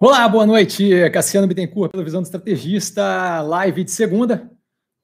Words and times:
Olá, 0.00 0.28
boa 0.28 0.46
noite. 0.46 1.10
Cassiano 1.10 1.48
Bittencourt, 1.48 1.90
pela 1.90 2.04
visão 2.04 2.22
do 2.22 2.24
estrategista, 2.24 3.42
live 3.42 3.82
de 3.82 3.90
segunda. 3.90 4.48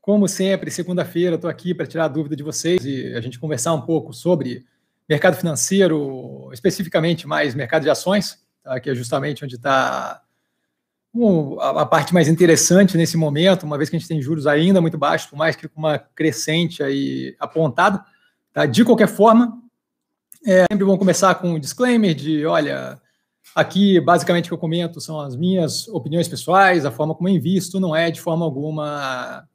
Como 0.00 0.28
sempre, 0.28 0.70
segunda-feira, 0.70 1.34
estou 1.34 1.50
aqui 1.50 1.74
para 1.74 1.85
tirar 1.85 2.04
a 2.04 2.09
dúvida 2.09 2.37
de 2.37 2.45
vocês 2.45 2.85
e 2.85 3.12
a 3.12 3.21
gente 3.21 3.41
conversar 3.41 3.72
um 3.72 3.80
pouco 3.80 4.12
sobre 4.12 4.65
mercado 5.09 5.35
financeiro, 5.35 6.49
especificamente 6.53 7.27
mais 7.27 7.57
mercado 7.57 7.83
de 7.83 7.91
ações, 7.91 8.38
tá? 8.62 8.79
que 8.79 8.88
é 8.88 8.95
justamente 8.95 9.45
onde 9.45 9.57
está 9.57 10.22
a 11.61 11.87
parte 11.87 12.15
mais 12.15 12.29
interessante 12.29 12.97
nesse 12.97 13.17
momento, 13.17 13.65
uma 13.65 13.76
vez 13.76 13.90
que 13.90 13.97
a 13.97 13.99
gente 13.99 14.08
tem 14.08 14.22
juros 14.22 14.47
ainda 14.47 14.81
muito 14.81 14.97
baixos, 14.97 15.29
por 15.29 15.37
mais 15.37 15.56
que 15.56 15.67
com 15.67 15.81
uma 15.81 15.99
crescente 15.99 16.84
aí 16.84 17.34
apontada. 17.41 18.01
Tá? 18.52 18.65
De 18.65 18.84
qualquer 18.84 19.09
forma, 19.09 19.61
é 20.47 20.66
sempre 20.70 20.84
bom 20.84 20.97
começar 20.97 21.34
com 21.34 21.55
um 21.55 21.59
disclaimer 21.59 22.15
de, 22.15 22.47
olha, 22.47 23.02
Aqui, 23.55 24.00
basicamente, 24.00 24.46
o 24.46 24.48
que 24.48 24.55
eu 24.55 24.59
comento 24.59 25.00
são 25.00 25.20
as 25.20 25.36
minhas 25.36 25.86
opiniões 25.88 26.26
pessoais, 26.26 26.84
a 26.84 26.90
forma 26.90 27.14
como 27.14 27.28
eu 27.28 27.34
invisto, 27.34 27.78
não 27.78 27.95
é 27.95 28.10
de 28.10 28.20
forma 28.20 28.45
alguma 28.45 29.46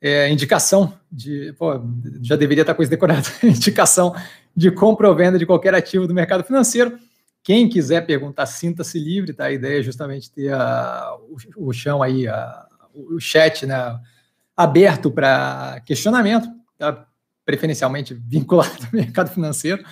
é, 0.00 0.28
indicação 0.30 0.92
de. 1.10 1.52
Pô, 1.58 1.80
já 2.22 2.34
deveria 2.34 2.62
estar 2.62 2.74
coisa 2.74 2.90
decorada 2.90 3.28
indicação 3.42 4.14
de 4.54 4.70
compra 4.70 5.08
ou 5.08 5.14
venda 5.14 5.38
de 5.38 5.46
qualquer 5.46 5.74
ativo 5.74 6.06
do 6.06 6.14
mercado 6.14 6.42
financeiro. 6.42 6.98
Quem 7.42 7.68
quiser 7.68 8.04
perguntar, 8.04 8.46
sinta-se 8.46 8.98
livre, 8.98 9.32
tá? 9.32 9.44
A 9.44 9.52
ideia 9.52 9.78
é 9.78 9.82
justamente 9.82 10.30
ter 10.30 10.52
a, 10.52 11.16
o, 11.56 11.68
o, 11.68 11.72
chão 11.72 12.02
aí, 12.02 12.26
a, 12.26 12.66
o 12.92 13.20
chat 13.20 13.64
né, 13.64 13.98
aberto 14.56 15.10
para 15.10 15.80
questionamento, 15.86 16.48
tá? 16.76 17.06
preferencialmente 17.46 18.12
vinculado 18.12 18.84
ao 18.84 18.92
mercado 18.92 19.30
financeiro. 19.30 19.82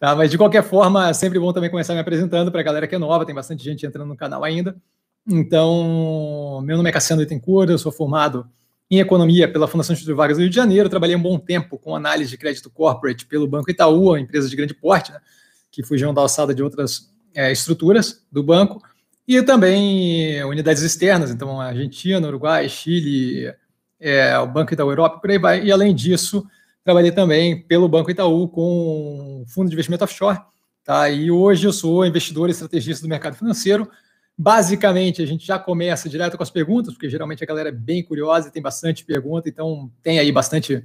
Tá, 0.00 0.16
mas 0.16 0.30
de 0.30 0.38
qualquer 0.38 0.62
forma, 0.62 1.10
é 1.10 1.12
sempre 1.12 1.38
bom 1.38 1.52
também 1.52 1.68
começar 1.68 1.92
me 1.92 2.00
apresentando 2.00 2.50
para 2.50 2.62
a 2.62 2.64
galera 2.64 2.88
que 2.88 2.94
é 2.94 2.98
nova, 2.98 3.26
tem 3.26 3.34
bastante 3.34 3.62
gente 3.62 3.84
entrando 3.84 4.08
no 4.08 4.16
canal 4.16 4.42
ainda. 4.42 4.74
Então, 5.28 6.62
meu 6.64 6.78
nome 6.78 6.88
é 6.88 6.92
Cassiano 6.92 7.20
Bittencourt, 7.20 7.68
eu 7.68 7.76
sou 7.76 7.92
formado 7.92 8.48
em 8.90 8.98
Economia 8.98 9.46
pela 9.46 9.68
Fundação 9.68 9.92
Instituto 9.92 10.16
Vargas 10.16 10.38
do 10.38 10.40
Rio 10.40 10.48
de 10.48 10.56
Janeiro, 10.56 10.88
trabalhei 10.88 11.14
um 11.14 11.20
bom 11.20 11.38
tempo 11.38 11.78
com 11.78 11.94
análise 11.94 12.30
de 12.30 12.38
crédito 12.38 12.70
corporate 12.70 13.26
pelo 13.26 13.46
Banco 13.46 13.70
Itaú, 13.70 14.16
empresa 14.16 14.48
de 14.48 14.56
grande 14.56 14.72
porte, 14.72 15.12
né, 15.12 15.20
que 15.70 15.82
fugiam 15.82 16.14
da 16.14 16.22
alçada 16.22 16.54
de 16.54 16.62
outras 16.62 17.12
é, 17.34 17.52
estruturas 17.52 18.24
do 18.32 18.42
banco, 18.42 18.82
e 19.28 19.42
também 19.42 20.42
unidades 20.44 20.82
externas, 20.82 21.30
então 21.30 21.60
Argentina, 21.60 22.26
Uruguai, 22.26 22.66
Chile, 22.70 23.54
é, 24.00 24.38
o 24.38 24.46
Banco 24.46 24.72
Itaú 24.72 24.90
Europa, 24.90 25.18
por 25.18 25.30
aí 25.30 25.38
vai, 25.38 25.62
e 25.62 25.70
além 25.70 25.94
disso, 25.94 26.46
Trabalhei 26.90 27.12
também 27.12 27.56
pelo 27.56 27.88
Banco 27.88 28.10
Itaú 28.10 28.48
com 28.48 29.44
fundo 29.46 29.68
de 29.68 29.74
investimento 29.74 30.02
offshore, 30.02 30.40
tá? 30.82 31.08
E 31.08 31.30
hoje 31.30 31.64
eu 31.64 31.72
sou 31.72 32.04
investidor 32.04 32.48
e 32.48 32.50
estrategista 32.50 33.06
do 33.06 33.08
mercado 33.08 33.36
financeiro. 33.36 33.88
Basicamente, 34.36 35.22
a 35.22 35.26
gente 35.26 35.46
já 35.46 35.56
começa 35.56 36.08
direto 36.08 36.36
com 36.36 36.42
as 36.42 36.50
perguntas, 36.50 36.92
porque 36.92 37.08
geralmente 37.08 37.44
a 37.44 37.46
galera 37.46 37.68
é 37.68 37.72
bem 37.72 38.02
curiosa 38.02 38.48
e 38.48 38.50
tem 38.50 38.60
bastante 38.60 39.04
pergunta, 39.04 39.48
então 39.48 39.88
tem 40.02 40.18
aí 40.18 40.32
bastante 40.32 40.84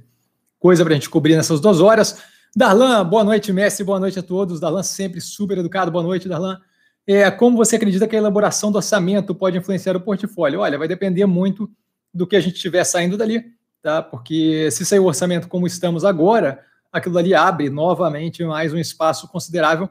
coisa 0.60 0.84
para 0.84 0.92
a 0.92 0.94
gente 0.94 1.10
cobrir 1.10 1.34
nessas 1.34 1.58
duas 1.58 1.80
horas. 1.80 2.22
Darlan, 2.54 3.04
boa 3.04 3.24
noite, 3.24 3.52
Messi, 3.52 3.82
boa 3.82 3.98
noite 3.98 4.20
a 4.20 4.22
todos. 4.22 4.60
Darlan 4.60 4.84
sempre 4.84 5.20
super 5.20 5.58
educado, 5.58 5.90
boa 5.90 6.04
noite, 6.04 6.28
Darlan. 6.28 6.60
É, 7.04 7.28
como 7.32 7.56
você 7.56 7.74
acredita 7.74 8.06
que 8.06 8.14
a 8.14 8.20
elaboração 8.20 8.70
do 8.70 8.76
orçamento 8.76 9.34
pode 9.34 9.58
influenciar 9.58 9.96
o 9.96 10.00
portfólio? 10.00 10.60
Olha, 10.60 10.78
vai 10.78 10.86
depender 10.86 11.26
muito 11.26 11.68
do 12.14 12.28
que 12.28 12.36
a 12.36 12.40
gente 12.40 12.54
estiver 12.54 12.84
saindo 12.84 13.16
dali 13.16 13.55
tá? 13.86 14.02
Porque 14.02 14.68
se 14.72 14.84
sair 14.84 14.98
o 14.98 15.04
orçamento 15.04 15.46
como 15.46 15.64
estamos 15.64 16.04
agora, 16.04 16.58
aquilo 16.92 17.16
ali 17.18 17.32
abre 17.32 17.70
novamente 17.70 18.42
mais 18.44 18.74
um 18.74 18.78
espaço 18.78 19.28
considerável 19.28 19.88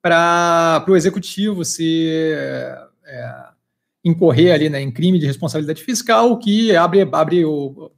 para 0.00 0.82
o 0.88 0.96
executivo 0.96 1.62
se 1.62 2.32
é, 3.04 3.44
incorrer 4.02 4.54
ali 4.54 4.70
né, 4.70 4.80
em 4.80 4.90
crime 4.90 5.18
de 5.18 5.26
responsabilidade 5.26 5.82
fiscal, 5.82 6.38
que 6.38 6.74
abre, 6.74 7.06
abre 7.12 7.44
o. 7.44 7.92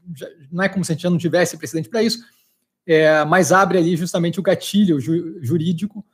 Não 0.51 0.65
é 0.65 0.69
como 0.69 0.85
se 0.85 0.91
a 0.91 0.95
gente 0.95 1.03
já 1.05 1.11
não 1.11 1.19
tivesse 1.19 1.57
precedente 1.57 1.89
para 1.89 2.03
isso, 2.03 2.19
é, 2.85 3.25
mas 3.25 3.53
abre 3.53 3.79
ali 3.79 3.97
justamente 3.97 4.41
o 4.41 4.43
gatilho 4.43 4.99
ju, 4.99 5.39
jurídico 5.41 6.05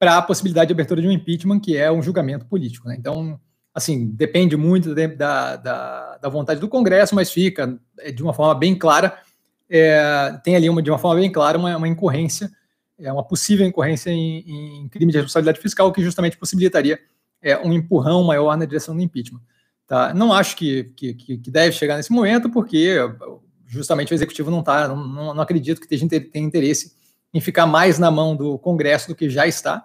para 0.00 0.18
a 0.18 0.22
possibilidade 0.22 0.66
de 0.66 0.72
abertura 0.72 1.00
de 1.00 1.06
um 1.06 1.12
impeachment, 1.12 1.60
que 1.60 1.76
é 1.76 1.92
um 1.92 2.02
julgamento 2.02 2.44
político. 2.46 2.88
Né? 2.88 2.96
Então, 2.98 3.38
assim, 3.74 4.06
depende 4.06 4.56
muito 4.56 4.94
da, 4.94 5.56
da, 5.56 6.18
da, 6.18 6.28
vontade 6.28 6.60
do 6.60 6.68
Congresso, 6.68 7.14
mas 7.14 7.32
fica 7.32 7.78
é, 7.98 8.10
de 8.10 8.22
uma 8.22 8.34
forma 8.34 8.54
bem 8.54 8.74
clara, 8.74 9.18
é, 9.68 10.38
tem 10.42 10.56
ali 10.56 10.68
uma, 10.68 10.82
de 10.82 10.90
uma 10.90 10.98
forma 10.98 11.20
bem 11.20 11.30
clara 11.30 11.56
uma, 11.56 11.76
uma 11.76 11.88
incorrência, 11.88 12.50
é 12.98 13.12
uma 13.12 13.24
possível 13.24 13.66
incorrência 13.66 14.10
em, 14.10 14.82
em, 14.82 14.88
crime 14.88 15.12
de 15.12 15.18
responsabilidade 15.18 15.60
fiscal 15.60 15.92
que 15.92 16.02
justamente 16.02 16.36
possibilitaria 16.36 16.98
é, 17.40 17.56
um 17.56 17.72
empurrão 17.72 18.22
maior 18.24 18.56
na 18.56 18.64
direção 18.64 18.94
do 18.94 19.00
impeachment. 19.00 19.40
Tá? 19.86 20.12
Não 20.12 20.32
acho 20.32 20.56
que, 20.56 20.84
que, 20.96 21.14
que 21.14 21.50
deve 21.50 21.72
chegar 21.72 21.96
nesse 21.96 22.12
momento, 22.12 22.50
porque 22.50 22.96
justamente 23.66 24.12
o 24.12 24.14
executivo 24.14 24.50
não 24.50 24.60
está, 24.60 24.88
não, 24.88 24.96
não, 24.96 25.34
não 25.34 25.42
acredito 25.42 25.80
que 25.80 25.88
tenha 25.88 26.44
interesse 26.44 26.94
em 27.32 27.40
ficar 27.40 27.66
mais 27.66 27.98
na 27.98 28.10
mão 28.10 28.36
do 28.36 28.58
Congresso 28.58 29.08
do 29.08 29.14
que 29.14 29.30
já 29.30 29.46
está. 29.46 29.82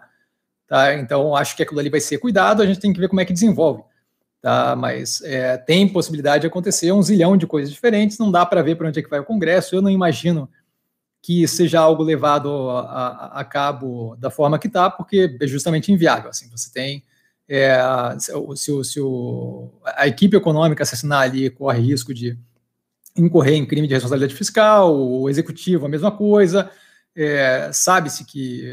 Tá? 0.68 0.94
Então, 0.96 1.36
acho 1.36 1.56
que 1.56 1.64
aquilo 1.64 1.80
ali 1.80 1.90
vai 1.90 2.00
ser 2.00 2.18
cuidado, 2.18 2.62
a 2.62 2.66
gente 2.66 2.80
tem 2.80 2.92
que 2.92 3.00
ver 3.00 3.08
como 3.08 3.22
é 3.22 3.26
que 3.26 3.34
desenvolve. 3.34 3.84
Tá? 4.42 4.76
Mas 4.76 5.22
é, 5.22 5.58
tem 5.58 5.88
possibilidade 5.88 6.42
de 6.42 6.48
acontecer 6.48 6.92
um 6.92 7.02
zilhão 7.02 7.38
de 7.38 7.48
coisas 7.48 7.72
diferentes, 7.72 8.18
não 8.18 8.32
dá 8.32 8.46
para 8.46 8.62
ver 8.62 8.76
para 8.76 8.88
onde 8.88 9.00
é 9.00 9.04
que 9.04 9.10
vai 9.10 9.20
o 9.20 9.26
Congresso. 9.26 9.76
Eu 9.76 9.82
não 9.82 9.90
imagino 9.90 10.50
que 11.22 11.48
seja 11.48 11.80
algo 11.80 12.04
levado 12.04 12.70
a, 12.70 13.40
a, 13.40 13.44
cabo 13.44 14.16
da 14.18 14.30
forma 14.30 14.60
que 14.60 14.68
está, 14.68 14.92
porque 14.92 15.36
é 15.42 15.48
justamente 15.48 15.92
inviável. 15.92 16.30
Assim, 16.30 16.48
você 16.52 16.72
tem. 16.72 17.04
É, 17.50 17.80
se, 18.20 18.84
se 18.84 19.02
o, 19.02 19.72
a 19.84 20.08
equipe 20.08 20.38
econômica 20.38 20.84
assassinar 20.84 21.24
ali 21.24 21.50
corre 21.50 21.80
risco 21.80 22.14
de 22.14 22.38
incorrer 23.18 23.56
em 23.56 23.66
crime 23.66 23.88
de 23.88 23.94
responsabilidade 23.96 24.36
fiscal, 24.36 24.96
o 24.96 25.28
executivo 25.28 25.88
a 25.88 25.90
mesma 25.90 26.12
coisa, 26.12 26.70
é, 27.16 27.72
sabe-se 27.74 28.24
que 28.26 28.72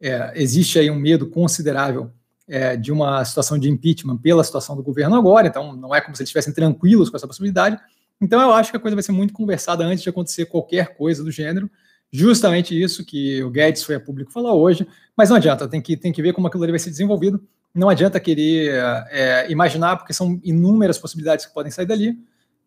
é, 0.00 0.32
existe 0.34 0.78
aí 0.78 0.90
um 0.90 0.96
medo 0.96 1.26
considerável 1.26 2.10
é, 2.48 2.76
de 2.76 2.90
uma 2.90 3.24
situação 3.24 3.58
de 3.58 3.68
impeachment 3.68 4.16
pela 4.18 4.42
situação 4.42 4.74
do 4.74 4.82
governo 4.82 5.16
agora, 5.16 5.46
então 5.46 5.76
não 5.76 5.94
é 5.94 6.00
como 6.00 6.16
se 6.16 6.22
eles 6.22 6.28
estivessem 6.28 6.52
tranquilos 6.52 7.10
com 7.10 7.16
essa 7.16 7.26
possibilidade. 7.26 7.78
Então 8.20 8.40
eu 8.40 8.52
acho 8.52 8.70
que 8.70 8.76
a 8.76 8.80
coisa 8.80 8.96
vai 8.96 9.02
ser 9.02 9.12
muito 9.12 9.32
conversada 9.32 9.84
antes 9.84 10.02
de 10.02 10.08
acontecer 10.08 10.46
qualquer 10.46 10.96
coisa 10.96 11.22
do 11.22 11.30
gênero. 11.30 11.70
Justamente 12.12 12.80
isso 12.80 13.04
que 13.04 13.42
o 13.42 13.50
Guedes 13.50 13.84
foi 13.84 13.94
a 13.94 14.00
público 14.00 14.32
falar 14.32 14.52
hoje, 14.52 14.86
mas 15.16 15.30
não 15.30 15.36
adianta, 15.36 15.68
tem 15.68 15.80
que, 15.80 15.96
tem 15.96 16.12
que 16.12 16.20
ver 16.20 16.32
como 16.32 16.46
aquilo 16.48 16.64
ali 16.64 16.72
vai 16.72 16.78
ser 16.78 16.90
desenvolvido. 16.90 17.40
Não 17.72 17.88
adianta 17.88 18.18
querer 18.18 18.74
é, 19.10 19.50
imaginar, 19.50 19.96
porque 19.96 20.12
são 20.12 20.40
inúmeras 20.42 20.98
possibilidades 20.98 21.46
que 21.46 21.54
podem 21.54 21.70
sair 21.70 21.86
dali, 21.86 22.18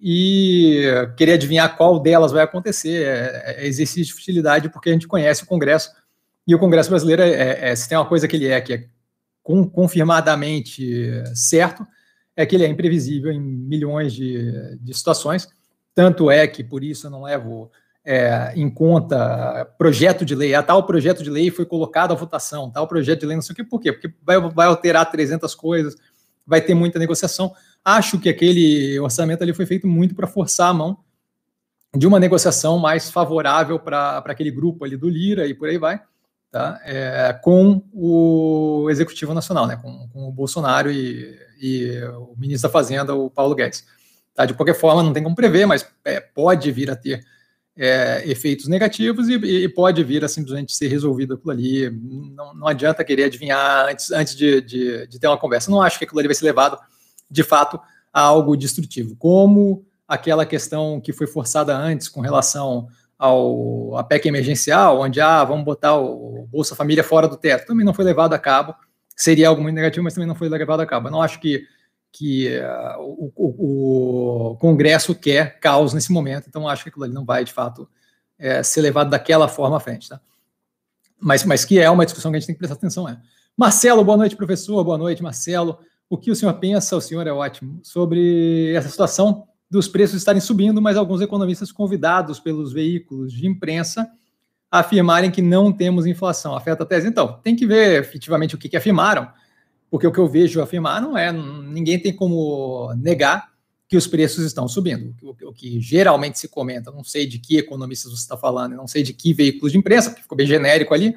e 0.05 0.83
querer 1.16 1.33
adivinhar 1.33 1.77
qual 1.77 1.97
delas 1.97 2.31
vai 2.31 2.43
acontecer 2.43 3.03
é, 3.05 3.63
é 3.63 3.67
exercício 3.67 4.05
de 4.05 4.13
futilidade, 4.13 4.69
porque 4.69 4.89
a 4.89 4.93
gente 4.93 5.07
conhece 5.07 5.43
o 5.43 5.45
Congresso 5.45 5.91
e 6.45 6.53
o 6.53 6.59
Congresso 6.59 6.89
brasileiro, 6.89 7.21
é, 7.21 7.29
é, 7.29 7.69
é, 7.69 7.75
se 7.75 7.87
tem 7.87 7.97
uma 7.97 8.05
coisa 8.05 8.27
que 8.27 8.35
ele 8.35 8.47
é, 8.47 8.59
que 8.59 8.73
é 8.73 8.87
com, 9.41 9.67
confirmadamente 9.67 10.85
certo, 11.35 11.85
é 12.35 12.45
que 12.45 12.55
ele 12.55 12.65
é 12.65 12.67
imprevisível 12.67 13.31
em 13.31 13.39
milhões 13.39 14.13
de, 14.13 14.77
de 14.77 14.93
situações. 14.93 15.47
Tanto 15.95 16.29
é 16.29 16.47
que, 16.47 16.63
por 16.63 16.83
isso, 16.83 17.07
eu 17.07 17.11
não 17.11 17.23
levo 17.23 17.71
é, 18.03 18.51
em 18.55 18.69
conta 18.69 19.65
projeto 19.77 20.25
de 20.25 20.35
lei. 20.35 20.53
A 20.53 20.63
tal 20.63 20.85
projeto 20.85 21.23
de 21.23 21.29
lei 21.29 21.49
foi 21.49 21.65
colocado 21.65 22.11
à 22.11 22.15
votação, 22.15 22.69
tal 22.69 22.87
projeto 22.87 23.21
de 23.21 23.25
lei, 23.27 23.35
não 23.35 23.41
sei 23.41 23.53
o 23.53 23.55
quê. 23.55 23.63
Por 23.63 23.79
quê? 23.79 23.93
Porque 23.93 24.13
vai, 24.21 24.39
vai 24.39 24.67
alterar 24.67 25.09
300 25.09 25.53
coisas, 25.55 25.95
vai 26.45 26.59
ter 26.59 26.73
muita 26.73 26.99
negociação. 26.99 27.53
Acho 27.85 28.19
que 28.19 28.27
aquele 28.27 28.99
orçamento 28.99 29.43
ali 29.43 29.53
foi 29.53 29.65
feito 29.65 29.87
muito 29.87 30.15
para 30.15 30.27
forçar 30.27 30.69
a 30.69 30.73
mão 30.73 30.97
de 31.95 32.07
uma 32.07 32.19
negociação 32.19 32.79
mais 32.79 33.09
favorável 33.11 33.79
para 33.79 34.17
aquele 34.25 34.49
grupo 34.49 34.83
ali 34.83 34.97
do 34.97 35.07
Lira 35.07 35.45
e 35.45 35.53
por 35.53 35.69
aí 35.69 35.77
vai 35.77 36.01
tá? 36.53 36.80
É, 36.86 37.34
com 37.41 37.84
o 37.91 38.88
Executivo 38.91 39.34
Nacional, 39.34 39.66
né? 39.66 39.75
com, 39.75 40.08
com 40.09 40.28
o 40.28 40.31
Bolsonaro 40.31 40.91
e, 40.91 41.35
e, 41.59 42.00
o 42.16 42.35
ministro 42.38 42.70
da 42.70 42.72
Fazenda, 42.72 43.16
o 43.16 43.28
Paulo 43.28 43.55
Guedes. 43.55 43.84
Tá? 44.35 44.46
De 44.46 44.53
qualquer 44.53 44.76
forma, 44.76 45.02
não 45.02 45.11
tem 45.11 45.23
como 45.23 45.35
prever, 45.35 45.66
mas 45.66 45.84
é, 46.05 46.20
pode 46.20 46.72
vir 46.72 46.91
a 46.91 46.96
ter 46.96 47.26
é, 47.76 48.22
efeitos 48.28 48.67
negativos 48.67 49.28
e, 49.29 49.34
e, 49.34 49.67
pode 49.67 50.03
vir 50.03 50.23
a 50.23 50.28
simplesmente 50.28 50.76
ser 50.76 50.90
resolvido 50.90 51.34
aquilo 51.34 51.50
ali. 51.50 51.90
Não, 51.90 52.53
não 52.53 52.67
adianta 52.67 53.03
querer 53.03 53.23
adivinhar 53.23 53.88
antes, 53.90 54.11
antes 54.11 54.35
de, 54.35 54.61
de, 54.61 55.08
de 55.08 55.20
ter 55.20 55.26
uma 55.26 55.40
conversa. 55.40 55.72
Não 55.72 55.82
acho 55.82 55.97
que 55.97 56.06
aquilo 56.06 56.20
ali 56.20 56.28
vai 56.28 56.35
ser 56.35 56.46
levado, 56.46 56.78
de 57.32 57.41
fato, 57.41 57.82
a 58.14 58.22
algo 58.22 58.56
destrutivo. 58.56 59.16
Como 59.16 59.84
aquela 60.08 60.46
questão 60.46 61.02
que 61.02 61.11
foi 61.11 61.26
forçada 61.26 61.76
antes 61.76 62.08
com 62.08 62.22
relação 62.22 62.88
ao 63.23 63.96
a 63.96 64.03
PEC 64.03 64.28
emergencial, 64.28 64.99
onde 64.99 65.22
ah, 65.22 65.46
vamos 65.46 65.64
botar 65.64 65.96
o 65.96 66.46
Bolsa 66.52 66.75
Família 66.75 67.05
fora 67.05 67.25
do 67.25 67.37
teto, 67.37 67.66
também 67.66 67.85
não 67.85 67.93
foi 67.93 68.03
levado 68.03 68.34
a 68.34 68.40
cabo. 68.40 68.75
Seria 69.16 69.47
algo 69.47 69.61
muito 69.61 69.75
negativo, 69.75 70.03
mas 70.03 70.14
também 70.14 70.28
não 70.28 70.35
foi 70.35 70.49
levado 70.49 70.81
a 70.81 70.85
cabo. 70.85 71.08
Eu 71.08 71.11
não 71.14 71.22
acho 71.22 71.40
que, 71.40 71.66
que 72.11 72.49
uh, 72.58 72.99
o, 72.99 73.31
o, 73.34 74.52
o, 74.52 74.58
Congresso 74.58 75.16
quer 75.16 75.58
caos 75.61 75.93
nesse 75.93 76.11
momento, 76.11 76.49
então 76.49 76.67
acho 76.67 76.84
que 76.84 76.90
aquilo 76.90 77.05
ali 77.05 77.14
não 77.14 77.23
vai, 77.23 77.46
de 77.46 77.53
fato, 77.53 77.87
é, 78.37 78.61
ser 78.61 78.81
levado 78.81 79.09
daquela 79.09 79.47
forma 79.47 79.78
à 79.78 79.79
frente. 79.79 80.09
Tá? 80.09 80.20
Mas, 81.17 81.46
mas 81.46 81.64
que 81.64 81.79
é 81.79 81.90
uma 81.90 82.03
discussão 82.03 82.29
que 82.29 82.35
a 82.35 82.40
gente 82.41 82.47
tem 82.47 82.55
que 82.55 82.59
prestar 82.59 82.75
atenção. 82.75 83.08
É. 83.08 83.17
Marcelo, 83.55 84.03
boa 84.03 84.17
noite, 84.17 84.35
professor. 84.35 84.84
Boa 84.84 84.97
noite, 84.97 85.23
Marcelo. 85.23 85.79
o 86.09 86.17
que 86.17 86.29
o 86.29 86.35
senhor 86.35 86.53
pensa, 86.55 86.97
o 86.97 87.02
senhor 87.02 87.25
é 87.25 87.31
ótimo, 87.31 87.79
sobre 87.84 88.73
essa 88.75 88.90
situação 88.90 89.47
dos 89.73 89.87
preços 89.87 90.17
estarem 90.17 90.40
subindo, 90.40 90.79
mas 90.79 90.96
alguns 90.96 91.20
economistas 91.20 91.72
convidados 91.72 92.40
pelos 92.40 92.72
veículos 92.72 93.34
de 93.34 93.47
imprensa 93.47 94.08
afirmarem 94.70 95.31
que 95.31 95.41
não 95.41 95.73
temos 95.73 96.05
inflação. 96.05 96.55
Afeta 96.55 96.84
a 96.84 96.85
tese? 96.85 97.08
Então, 97.08 97.40
tem 97.41 97.55
que 97.55 97.66
ver 97.66 97.99
efetivamente 97.99 98.53
o 98.53 98.58
que, 98.58 98.70
que 98.70 98.78
afirmaram, 98.78 99.28
porque 99.90 100.05
o 100.05 100.11
que 100.11 100.20
eu 100.20 100.28
vejo 100.28 100.61
afirmar 100.61 101.02
não 101.02 101.17
é, 101.17 101.31
ninguém 101.31 101.99
tem 101.99 102.16
como 102.16 102.93
negar 102.96 103.52
que 103.87 103.97
os 103.97 104.05
preços 104.05 104.46
estão 104.46 104.67
subindo. 104.67 105.16
O, 105.23 105.53
que 105.53 105.81
geralmente 105.81 106.37
se 106.37 106.47
comenta, 106.47 106.91
não 106.91 107.03
sei 107.03 107.25
de 107.25 107.40
que 107.40 107.58
economistas 107.58 108.11
você 108.11 108.22
está 108.22 108.37
falando, 108.37 108.75
não 108.75 108.87
sei 108.87 109.02
de 109.02 109.11
que 109.11 109.34
veículos 109.34 109.72
de 109.72 109.79
imprensa, 109.79 110.11
porque 110.11 110.22
ficou 110.22 110.37
bem 110.37 110.47
genérico 110.47 110.93
ali, 110.93 111.16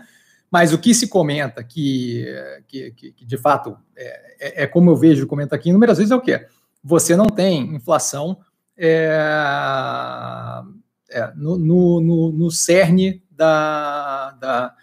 mas 0.50 0.72
o 0.72 0.78
que 0.78 0.94
se 0.94 1.08
comenta 1.08 1.62
que, 1.62 2.24
que, 2.66 2.90
que, 2.92 3.12
que 3.12 3.24
de 3.26 3.36
fato 3.36 3.76
é, 3.94 4.36
é, 4.40 4.62
é, 4.62 4.66
como 4.66 4.90
eu 4.90 4.96
vejo, 4.96 5.26
comenta 5.26 5.54
aqui 5.56 5.68
inúmeras 5.68 5.98
vezes, 5.98 6.10
é 6.10 6.16
o 6.16 6.20
quê? 6.20 6.46
Você 6.82 7.16
não 7.16 7.26
tem 7.26 7.74
inflação 7.74 8.38
é, 8.76 10.62
é, 11.10 11.32
no, 11.34 11.56
no, 11.56 12.00
no, 12.00 12.32
no, 12.32 12.50
cerne 12.50 13.22
da, 13.30 14.32
da, 14.32 14.74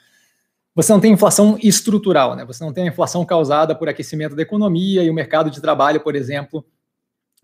Você 0.74 0.92
não 0.92 1.00
tem 1.00 1.14
inflação 1.14 1.58
estrutural, 1.62 2.36
né? 2.36 2.46
Você 2.46 2.64
não 2.64 2.74
tem 2.74 2.86
a 2.86 2.92
inflação 2.92 3.26
causada 3.26 3.76
por 3.76 3.88
aquecimento 3.88 4.36
da 4.36 4.42
economia 4.42 5.04
e 5.04 5.10
o 5.10 5.14
mercado 5.14 5.52
de 5.52 5.62
trabalho, 5.62 6.02
por 6.02 6.16
exemplo, 6.16 6.66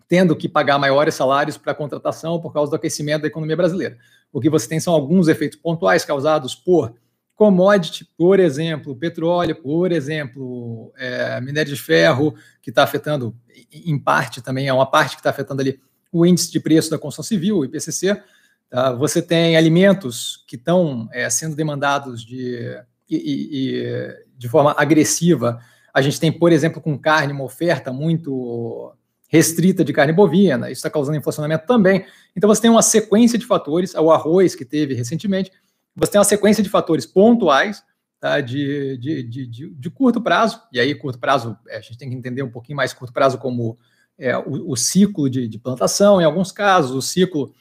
tendo 0.08 0.34
que 0.34 0.48
pagar 0.48 0.78
maiores 0.78 1.14
salários 1.14 1.56
para 1.56 1.74
contratação 1.74 2.40
por 2.40 2.52
causa 2.52 2.70
do 2.70 2.76
aquecimento 2.76 3.22
da 3.22 3.28
economia 3.28 3.56
brasileira. 3.56 3.96
O 4.32 4.40
que 4.40 4.50
você 4.50 4.68
tem 4.68 4.80
são 4.80 4.92
alguns 4.92 5.28
efeitos 5.28 5.58
pontuais 5.58 6.04
causados 6.04 6.54
por 6.54 6.94
commodity, 7.36 8.04
por 8.18 8.38
exemplo, 8.38 8.94
petróleo, 8.94 9.54
por 9.56 9.92
exemplo, 9.92 10.92
é, 10.98 11.40
minério 11.40 11.72
de 11.72 11.80
ferro, 11.80 12.34
que 12.60 12.68
está 12.68 12.82
afetando, 12.82 13.34
em 13.72 13.98
parte 13.98 14.42
também, 14.42 14.68
é 14.68 14.72
uma 14.72 14.84
parte 14.84 15.16
que 15.16 15.20
está 15.20 15.30
afetando 15.30 15.62
ali 15.62 15.80
o 16.12 16.26
índice 16.26 16.50
de 16.50 16.60
preço 16.60 16.90
da 16.90 16.98
construção 16.98 17.24
civil, 17.24 17.58
o 17.58 17.64
IPCC. 17.64 18.20
Tá? 18.68 18.92
Você 18.92 19.20
tem 19.20 19.56
alimentos 19.56 20.44
que 20.46 20.56
estão 20.56 21.08
é, 21.12 21.28
sendo 21.30 21.56
demandados 21.56 22.24
de, 22.24 22.78
e, 23.08 23.16
e, 23.52 24.24
de 24.36 24.48
forma 24.48 24.74
agressiva. 24.76 25.60
A 25.92 26.00
gente 26.00 26.20
tem, 26.20 26.30
por 26.30 26.52
exemplo, 26.52 26.80
com 26.80 26.98
carne, 26.98 27.32
uma 27.32 27.44
oferta 27.44 27.92
muito 27.92 28.94
restrita 29.30 29.84
de 29.84 29.92
carne 29.92 30.12
bovina, 30.12 30.66
isso 30.70 30.80
está 30.80 30.90
causando 30.90 31.16
inflacionamento 31.16 31.64
também. 31.64 32.04
Então 32.36 32.48
você 32.48 32.62
tem 32.62 32.70
uma 32.70 32.82
sequência 32.82 33.38
de 33.38 33.46
fatores, 33.46 33.94
o 33.94 34.10
arroz 34.10 34.56
que 34.56 34.64
teve 34.64 34.92
recentemente, 34.92 35.52
você 35.94 36.12
tem 36.12 36.18
uma 36.18 36.24
sequência 36.24 36.62
de 36.62 36.68
fatores 36.68 37.06
pontuais, 37.06 37.82
tá, 38.18 38.40
de, 38.40 38.98
de, 38.98 39.22
de, 39.22 39.46
de, 39.46 39.90
curto 39.90 40.20
prazo, 40.20 40.60
e 40.72 40.80
aí 40.80 40.94
curto 40.96 41.18
prazo, 41.18 41.56
é, 41.68 41.76
a 41.76 41.80
gente 41.80 41.96
tem 41.96 42.10
que 42.10 42.16
entender 42.16 42.42
um 42.42 42.50
pouquinho 42.50 42.76
mais 42.76 42.92
curto 42.92 43.12
prazo 43.12 43.38
como 43.38 43.78
é, 44.20 44.36
o, 44.36 44.72
o, 44.72 44.76
ciclo 44.76 45.28
de, 45.28 45.48
de, 45.48 45.58
plantação, 45.58 46.20
em 46.20 46.24
alguns 46.24 46.52
casos, 46.52 46.92
o 46.92 47.02
ciclo 47.02 47.52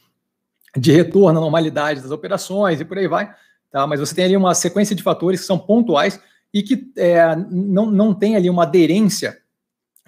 de 0.75 0.91
retorno 0.91 1.39
à 1.39 1.41
normalidade 1.41 2.01
das 2.01 2.11
operações 2.11 2.79
e 2.79 2.85
por 2.85 2.97
aí 2.97 3.07
vai, 3.07 3.33
tá, 3.71 3.87
mas 3.87 3.99
você 3.99 4.13
tem 4.13 4.25
ali 4.25 4.37
uma 4.37 4.53
sequência 4.53 4.95
de 4.95 5.01
fatores 5.01 5.39
que 5.39 5.45
são 5.47 5.57
pontuais 5.57 6.19
e 6.53 6.61
que 6.61 6.91
é, 6.97 7.35
não, 7.49 7.89
não 7.89 8.13
tem 8.13 8.35
ali 8.35 8.49
uma 8.49 8.63
aderência 8.63 9.39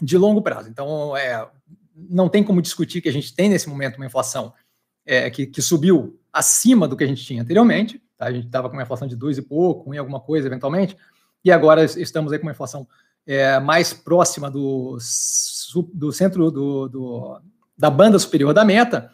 de 0.02 0.18
longo 0.18 0.42
prazo. 0.42 0.70
Então, 0.70 1.16
é, 1.16 1.48
não 1.96 2.28
tem 2.28 2.44
como 2.44 2.62
discutir 2.62 3.02
que 3.02 3.10
a 3.10 3.14
gente 3.14 3.34
tem 3.34 3.50
nesse 3.50 3.70
momento 3.70 3.96
uma 3.96 4.06
inflação 4.06 4.54
é, 5.06 5.30
que, 5.30 5.48
que, 5.48 5.62
subiu 5.62 6.20
acima 6.34 6.88
do 6.88 6.96
que 6.96 7.04
a 7.04 7.08
gente 7.08 7.24
tinha 7.24 7.42
anteriormente, 7.42 8.02
Tá? 8.22 8.28
A 8.28 8.32
gente 8.32 8.46
estava 8.46 8.70
com 8.70 8.76
uma 8.76 8.84
inflação 8.84 9.08
de 9.08 9.16
dois 9.16 9.40
e 9.40 9.42
pouco, 9.42 9.90
um 9.90 9.96
e 9.96 9.98
alguma 9.98 10.20
coisa, 10.20 10.46
eventualmente, 10.46 10.96
e 11.44 11.52
agora 11.52 11.84
estamos 11.84 12.32
aí 12.32 12.38
com 12.38 12.46
uma 12.46 12.52
inflação 12.52 12.88
é, 13.26 13.60
mais 13.60 13.94
próxima 13.94 14.50
do, 14.52 14.96
do 15.94 16.12
centro 16.12 16.52
do, 16.52 16.88
do, 16.88 17.42
da 17.78 17.90
banda 17.90 18.18
superior 18.20 18.54
da 18.54 18.66
meta, 18.66 19.12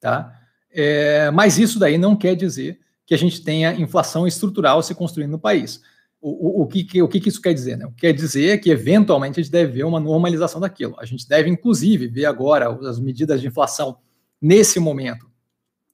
tá? 0.00 0.34
É, 0.72 1.30
mas 1.30 1.58
isso 1.58 1.78
daí 1.78 1.98
não 1.98 2.16
quer 2.16 2.34
dizer 2.34 2.78
que 3.04 3.14
a 3.14 3.18
gente 3.18 3.42
tenha 3.42 3.74
inflação 3.74 4.26
estrutural 4.26 4.82
se 4.82 4.94
construindo 4.94 5.32
no 5.32 5.38
país. 5.38 5.82
O, 6.20 6.60
o, 6.60 6.62
o, 6.62 6.66
que, 6.66 7.02
o 7.02 7.08
que 7.08 7.28
isso 7.28 7.40
quer 7.40 7.54
dizer? 7.54 7.76
Né? 7.76 7.90
Quer 7.96 8.12
dizer 8.12 8.50
é 8.50 8.58
que, 8.58 8.70
eventualmente, 8.70 9.40
a 9.40 9.42
gente 9.42 9.52
deve 9.52 9.72
ver 9.72 9.84
uma 9.84 9.98
normalização 9.98 10.60
daquilo. 10.60 10.94
A 10.98 11.04
gente 11.04 11.26
deve, 11.26 11.48
inclusive, 11.48 12.06
ver 12.06 12.26
agora 12.26 12.70
as 12.88 13.00
medidas 13.00 13.40
de 13.40 13.48
inflação 13.48 13.98
nesse 14.40 14.78
momento 14.78 15.30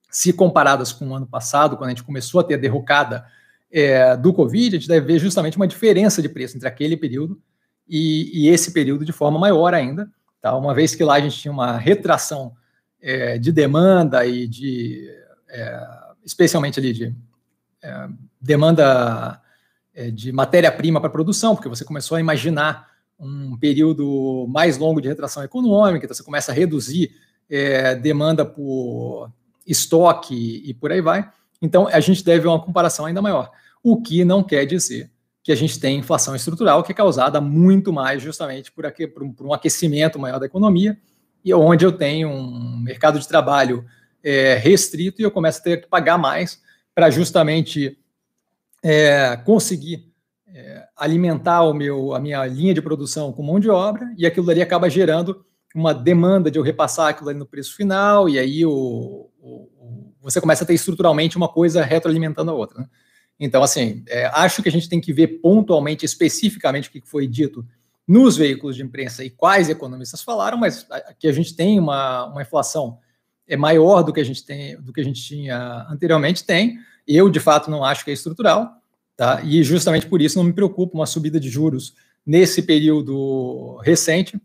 se 0.09 0.33
comparadas 0.33 0.91
com 0.91 1.07
o 1.09 1.15
ano 1.15 1.27
passado, 1.27 1.77
quando 1.77 1.89
a 1.89 1.93
gente 1.93 2.03
começou 2.03 2.39
a 2.39 2.43
ter 2.43 2.55
a 2.55 2.57
derrocada 2.57 3.25
é, 3.71 4.15
do 4.15 4.33
Covid, 4.33 4.75
a 4.75 4.79
gente 4.79 4.87
deve 4.87 5.05
ver 5.05 5.19
justamente 5.19 5.57
uma 5.57 5.67
diferença 5.67 6.21
de 6.21 6.29
preço 6.29 6.55
entre 6.55 6.67
aquele 6.67 6.95
período 6.95 7.41
e, 7.87 8.45
e 8.45 8.49
esse 8.49 8.71
período 8.71 9.05
de 9.05 9.11
forma 9.11 9.39
maior 9.39 9.73
ainda, 9.73 10.09
tá? 10.41 10.55
uma 10.55 10.73
vez 10.73 10.95
que 10.95 11.03
lá 11.03 11.15
a 11.15 11.19
gente 11.19 11.37
tinha 11.37 11.51
uma 11.51 11.77
retração 11.77 12.53
é, 13.01 13.37
de 13.37 13.51
demanda 13.51 14.25
e 14.25 14.47
de, 14.47 15.09
é, 15.49 15.87
especialmente 16.25 16.79
ali 16.79 16.93
de 16.93 17.15
é, 17.81 18.07
demanda 18.41 19.41
é, 19.93 20.11
de 20.11 20.31
matéria-prima 20.31 20.99
para 20.99 21.09
produção, 21.09 21.55
porque 21.55 21.69
você 21.69 21.85
começou 21.85 22.17
a 22.17 22.19
imaginar 22.19 22.87
um 23.19 23.57
período 23.57 24.45
mais 24.47 24.77
longo 24.77 25.01
de 25.01 25.07
retração 25.07 25.43
econômica, 25.43 26.05
então 26.05 26.15
você 26.15 26.23
começa 26.23 26.51
a 26.51 26.55
reduzir 26.55 27.11
é, 27.49 27.95
demanda 27.95 28.45
por 28.45 29.31
estoque 29.65 30.61
e 30.65 30.73
por 30.73 30.91
aí 30.91 31.01
vai. 31.01 31.29
Então, 31.61 31.87
a 31.87 31.99
gente 31.99 32.23
deve 32.23 32.47
uma 32.47 32.61
comparação 32.61 33.05
ainda 33.05 33.21
maior. 33.21 33.51
O 33.81 34.01
que 34.01 34.23
não 34.23 34.43
quer 34.43 34.65
dizer 34.65 35.11
que 35.47 35.51
a 35.53 35.55
gente 35.55 35.79
tem 35.79 35.99
inflação 35.99 36.35
estrutural 36.35 36.83
que 36.83 36.91
é 36.91 36.93
causada 36.93 37.39
muito 37.39 37.93
mais 37.93 38.21
justamente 38.21 38.69
por, 38.69 38.85
aqui, 38.85 39.07
por, 39.07 39.23
um, 39.23 39.31
por 39.31 39.47
um 39.47 39.53
aquecimento 39.53 40.19
maior 40.19 40.41
da 40.41 40.45
economia 40.45 40.99
e 41.41 41.53
onde 41.53 41.85
eu 41.85 41.91
tenho 41.93 42.27
um 42.27 42.77
mercado 42.79 43.17
de 43.17 43.25
trabalho 43.25 43.85
é, 44.21 44.55
restrito 44.55 45.21
e 45.21 45.23
eu 45.23 45.31
começo 45.31 45.61
a 45.61 45.63
ter 45.63 45.77
que 45.77 45.87
pagar 45.87 46.17
mais 46.17 46.61
para 46.93 47.09
justamente 47.09 47.97
é, 48.83 49.37
conseguir 49.45 50.11
é, 50.53 50.85
alimentar 50.97 51.63
o 51.63 51.73
meu, 51.73 52.13
a 52.13 52.19
minha 52.19 52.45
linha 52.45 52.73
de 52.73 52.81
produção 52.81 53.31
com 53.31 53.41
mão 53.41 53.57
de 53.57 53.69
obra 53.69 54.05
e 54.17 54.25
aquilo 54.25 54.51
ali 54.51 54.61
acaba 54.61 54.89
gerando 54.89 55.45
uma 55.73 55.93
demanda 55.93 56.51
de 56.51 56.59
eu 56.59 56.63
repassar 56.63 57.07
aquilo 57.07 57.29
ali 57.29 57.39
no 57.39 57.45
preço 57.45 57.73
final, 57.73 58.27
e 58.27 58.37
aí 58.37 58.65
o, 58.65 59.29
o, 59.39 59.69
o 59.79 60.13
você 60.21 60.41
começa 60.41 60.65
a 60.65 60.67
ter 60.67 60.73
estruturalmente 60.73 61.37
uma 61.37 61.47
coisa 61.47 61.85
retroalimentando 61.85 62.51
a 62.51 62.53
outra. 62.53 62.81
Né? 62.81 62.87
Então, 63.39 63.61
assim, 63.61 64.03
é, 64.07 64.25
acho 64.33 64.63
que 64.63 64.69
a 64.69 64.71
gente 64.71 64.89
tem 64.89 64.99
que 64.99 65.13
ver 65.13 65.39
pontualmente, 65.41 66.05
especificamente, 66.05 66.89
o 66.89 66.91
que 66.91 67.01
foi 67.05 67.27
dito 67.27 67.65
nos 68.07 68.37
veículos 68.37 68.75
de 68.75 68.83
imprensa 68.83 69.23
e 69.23 69.29
quais 69.29 69.69
economistas 69.69 70.21
falaram, 70.21 70.57
mas 70.57 70.87
que 71.19 71.27
a 71.27 71.31
gente 71.31 71.55
tem 71.55 71.79
uma, 71.79 72.25
uma 72.25 72.41
inflação 72.41 72.99
é 73.47 73.55
maior 73.55 74.01
do 74.01 74.11
que 74.11 74.19
a 74.19 74.23
gente 74.23 74.45
tem, 74.45 74.79
do 74.81 74.91
que 74.91 75.01
a 75.01 75.03
gente 75.03 75.21
tinha 75.21 75.85
anteriormente, 75.89 76.43
tem. 76.43 76.77
Eu, 77.07 77.29
de 77.29 77.39
fato, 77.39 77.71
não 77.71 77.83
acho 77.83 78.03
que 78.03 78.11
é 78.11 78.13
estrutural, 78.13 78.69
tá? 79.15 79.41
E 79.43 79.63
justamente 79.63 80.05
por 80.05 80.21
isso 80.21 80.37
não 80.37 80.43
me 80.43 80.53
preocupa 80.53 80.95
uma 80.95 81.05
subida 81.05 81.39
de 81.39 81.49
juros 81.49 81.93
nesse 82.25 82.61
período 82.61 83.77
recente, 83.77 84.39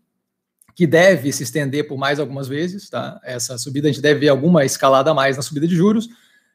que 0.75 0.87
deve 0.87 1.33
se 1.33 1.43
estender 1.43 1.87
por 1.87 1.99
mais 1.99 2.19
algumas 2.21 2.49
vezes, 2.49 2.89
tá? 2.89 3.21
Essa 3.25 3.59
subida 3.59 3.89
a 3.89 3.93
gente 3.93 4.01
deve 4.01 4.21
ver 4.21 4.29
alguma 4.29 4.65
escalada 4.65 5.11
a 5.11 5.15
mais 5.15 5.37
na 5.37 5.43
subida 5.43 5.67
de 5.67 5.75
juros, 5.75 6.09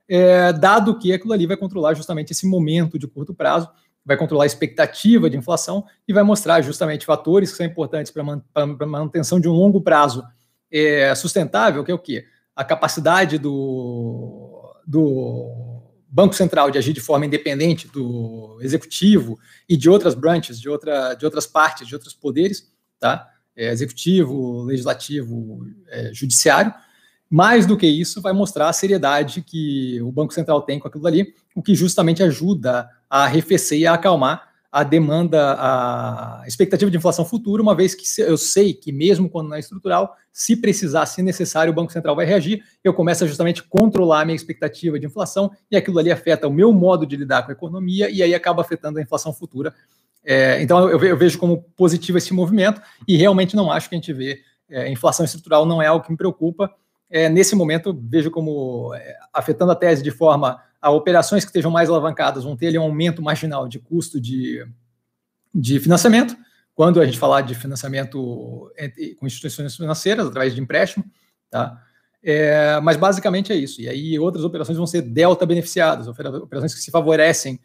é, 0.07 0.53
dado 0.53 0.97
que 0.97 1.13
aquilo 1.13 1.33
ali 1.33 1.45
vai 1.45 1.57
controlar 1.57 1.93
justamente 1.93 2.31
esse 2.31 2.47
momento 2.47 2.97
de 2.97 3.07
curto 3.07 3.33
prazo, 3.33 3.69
vai 4.05 4.15
controlar 4.15 4.43
a 4.43 4.47
expectativa 4.47 5.29
de 5.29 5.37
inflação 5.37 5.85
e 6.07 6.13
vai 6.13 6.23
mostrar 6.23 6.61
justamente 6.61 7.05
fatores 7.05 7.51
que 7.51 7.57
são 7.57 7.65
importantes 7.65 8.11
para 8.11 8.23
a 8.55 8.85
manutenção 8.85 9.39
de 9.39 9.49
um 9.49 9.53
longo 9.53 9.81
prazo 9.81 10.23
é, 10.71 11.13
sustentável, 11.13 11.83
que 11.83 11.91
é 11.91 11.93
o 11.93 11.99
quê? 11.99 12.25
A 12.55 12.63
capacidade 12.63 13.37
do, 13.37 14.73
do 14.85 15.81
Banco 16.07 16.33
Central 16.33 16.71
de 16.71 16.77
agir 16.77 16.93
de 16.93 17.01
forma 17.01 17.25
independente 17.25 17.87
do 17.89 18.57
executivo 18.61 19.37
e 19.67 19.75
de 19.75 19.89
outras 19.89 20.15
branches, 20.15 20.59
de, 20.59 20.69
outra, 20.69 21.13
de 21.13 21.25
outras 21.25 21.45
partes, 21.45 21.85
de 21.85 21.93
outros 21.93 22.13
poderes, 22.13 22.71
tá? 22.99 23.29
é, 23.57 23.71
executivo, 23.71 24.61
legislativo, 24.63 25.67
é, 25.87 26.13
judiciário. 26.13 26.71
Mais 27.29 27.65
do 27.65 27.75
que 27.75 27.85
isso, 27.85 28.21
vai 28.21 28.33
mostrar 28.33 28.69
a 28.69 28.73
seriedade 28.73 29.41
que 29.41 30.01
o 30.01 30.11
Banco 30.11 30.33
Central 30.33 30.61
tem 30.61 30.79
com 30.79 30.87
aquilo 30.87 31.05
ali, 31.07 31.33
o 31.55 31.61
que 31.61 31.75
justamente 31.75 32.23
ajuda 32.23 32.89
a 33.09 33.23
arrefecer 33.23 33.79
e 33.79 33.87
a 33.87 33.93
acalmar 33.93 34.47
a 34.71 34.83
demanda, 34.83 35.55
a 35.57 36.43
expectativa 36.45 36.91
de 36.91 36.97
inflação 36.97 37.25
futura, 37.25 37.63
uma 37.63 37.73
vez 37.73 37.95
que 37.95 38.03
eu 38.21 38.37
sei 38.37 38.73
que 38.73 38.91
mesmo 38.91 39.29
quando 39.29 39.49
não 39.49 39.55
é 39.55 39.59
estrutural, 39.59 40.15
se 40.31 40.55
precisar, 40.55 41.05
se 41.05 41.21
necessário, 41.21 41.71
o 41.71 41.75
Banco 41.75 41.91
Central 41.91 42.15
vai 42.15 42.25
reagir, 42.25 42.61
eu 42.83 42.93
começo 42.93 43.23
a 43.23 43.27
justamente 43.27 43.63
controlar 43.63 44.21
a 44.21 44.25
minha 44.25 44.35
expectativa 44.35 44.99
de 44.99 45.05
inflação 45.05 45.51
e 45.71 45.75
aquilo 45.75 45.97
ali 45.97 46.11
afeta 46.11 46.47
o 46.47 46.53
meu 46.53 46.71
modo 46.73 47.05
de 47.07 47.15
lidar 47.15 47.43
com 47.43 47.51
a 47.51 47.53
economia 47.53 48.09
e 48.09 48.21
aí 48.21 48.35
acaba 48.35 48.61
afetando 48.61 48.99
a 48.99 49.01
inflação 49.01 49.33
futura 49.33 49.73
é, 50.29 50.61
então, 50.61 50.89
eu, 50.89 51.17
vejo 51.17 51.39
como 51.39 51.63
positivo 51.77 52.17
esse 52.17 52.33
movimento 52.33 52.81
e 53.07 53.15
realmente 53.15 53.55
não 53.55 53.71
acho 53.71 53.87
que 53.87 53.95
a 53.95 53.97
gente 53.97 54.11
vê 54.11 54.41
é, 54.69 54.91
inflação 54.91 55.23
estrutural 55.23 55.65
não 55.65 55.81
é 55.81 55.87
algo 55.87 56.03
que 56.03 56.11
me 56.11 56.17
preocupa. 56.17 56.69
É, 57.09 57.29
nesse 57.29 57.55
momento, 57.55 57.97
vejo 58.03 58.29
como 58.29 58.93
é, 58.93 59.17
afetando 59.33 59.71
a 59.71 59.75
tese 59.75 60.03
de 60.03 60.11
forma 60.11 60.61
a 60.81 60.91
operações 60.91 61.43
que 61.43 61.49
estejam 61.49 61.71
mais 61.71 61.89
alavancadas 61.89 62.43
vão 62.43 62.55
ter 62.55 62.67
ali 62.67 62.77
um 62.77 62.83
aumento 62.83 63.21
marginal 63.21 63.67
de 63.67 63.79
custo 63.79 64.21
de, 64.21 64.65
de 65.53 65.79
financiamento, 65.79 66.35
quando 66.75 67.01
a 67.01 67.05
gente 67.05 67.17
falar 67.17 67.41
de 67.41 67.55
financiamento 67.55 68.71
com 69.19 69.25
instituições 69.25 69.75
financeiras, 69.75 70.27
através 70.27 70.53
de 70.53 70.61
empréstimo, 70.61 71.03
tá? 71.49 71.81
É, 72.21 72.79
mas 72.81 72.97
basicamente 72.97 73.51
é 73.51 73.55
isso. 73.55 73.81
E 73.81 73.89
aí 73.89 74.19
outras 74.19 74.43
operações 74.43 74.77
vão 74.77 74.85
ser 74.85 75.01
delta 75.01 75.45
beneficiadas, 75.45 76.07
operações 76.07 76.73
que 76.73 76.81
se 76.81 76.91
favorecem 76.91 77.59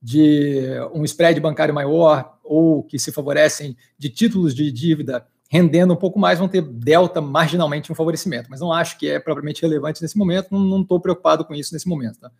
de 0.00 0.62
um 0.92 1.04
spread 1.04 1.40
bancário 1.40 1.74
maior 1.74 2.38
ou 2.44 2.82
que 2.82 2.98
se 2.98 3.10
favorecem 3.10 3.76
de 3.98 4.08
títulos 4.08 4.54
de 4.54 4.70
dívida 4.70 5.26
rendendo 5.48 5.94
um 5.94 5.96
pouco 5.96 6.18
mais, 6.18 6.38
vão 6.38 6.46
ter 6.46 6.60
delta 6.60 7.20
marginalmente 7.20 7.90
um 7.90 7.94
favorecimento. 7.94 8.48
Mas 8.50 8.60
não 8.60 8.72
acho 8.72 8.98
que 8.98 9.08
é 9.08 9.18
propriamente 9.18 9.62
relevante 9.62 10.02
nesse 10.02 10.16
momento, 10.16 10.48
não 10.52 10.82
estou 10.82 11.00
preocupado 11.00 11.44
com 11.44 11.54
isso 11.54 11.72
nesse 11.72 11.88
momento. 11.88 12.20
Tá? 12.20 12.30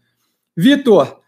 Vitor, 0.56 1.20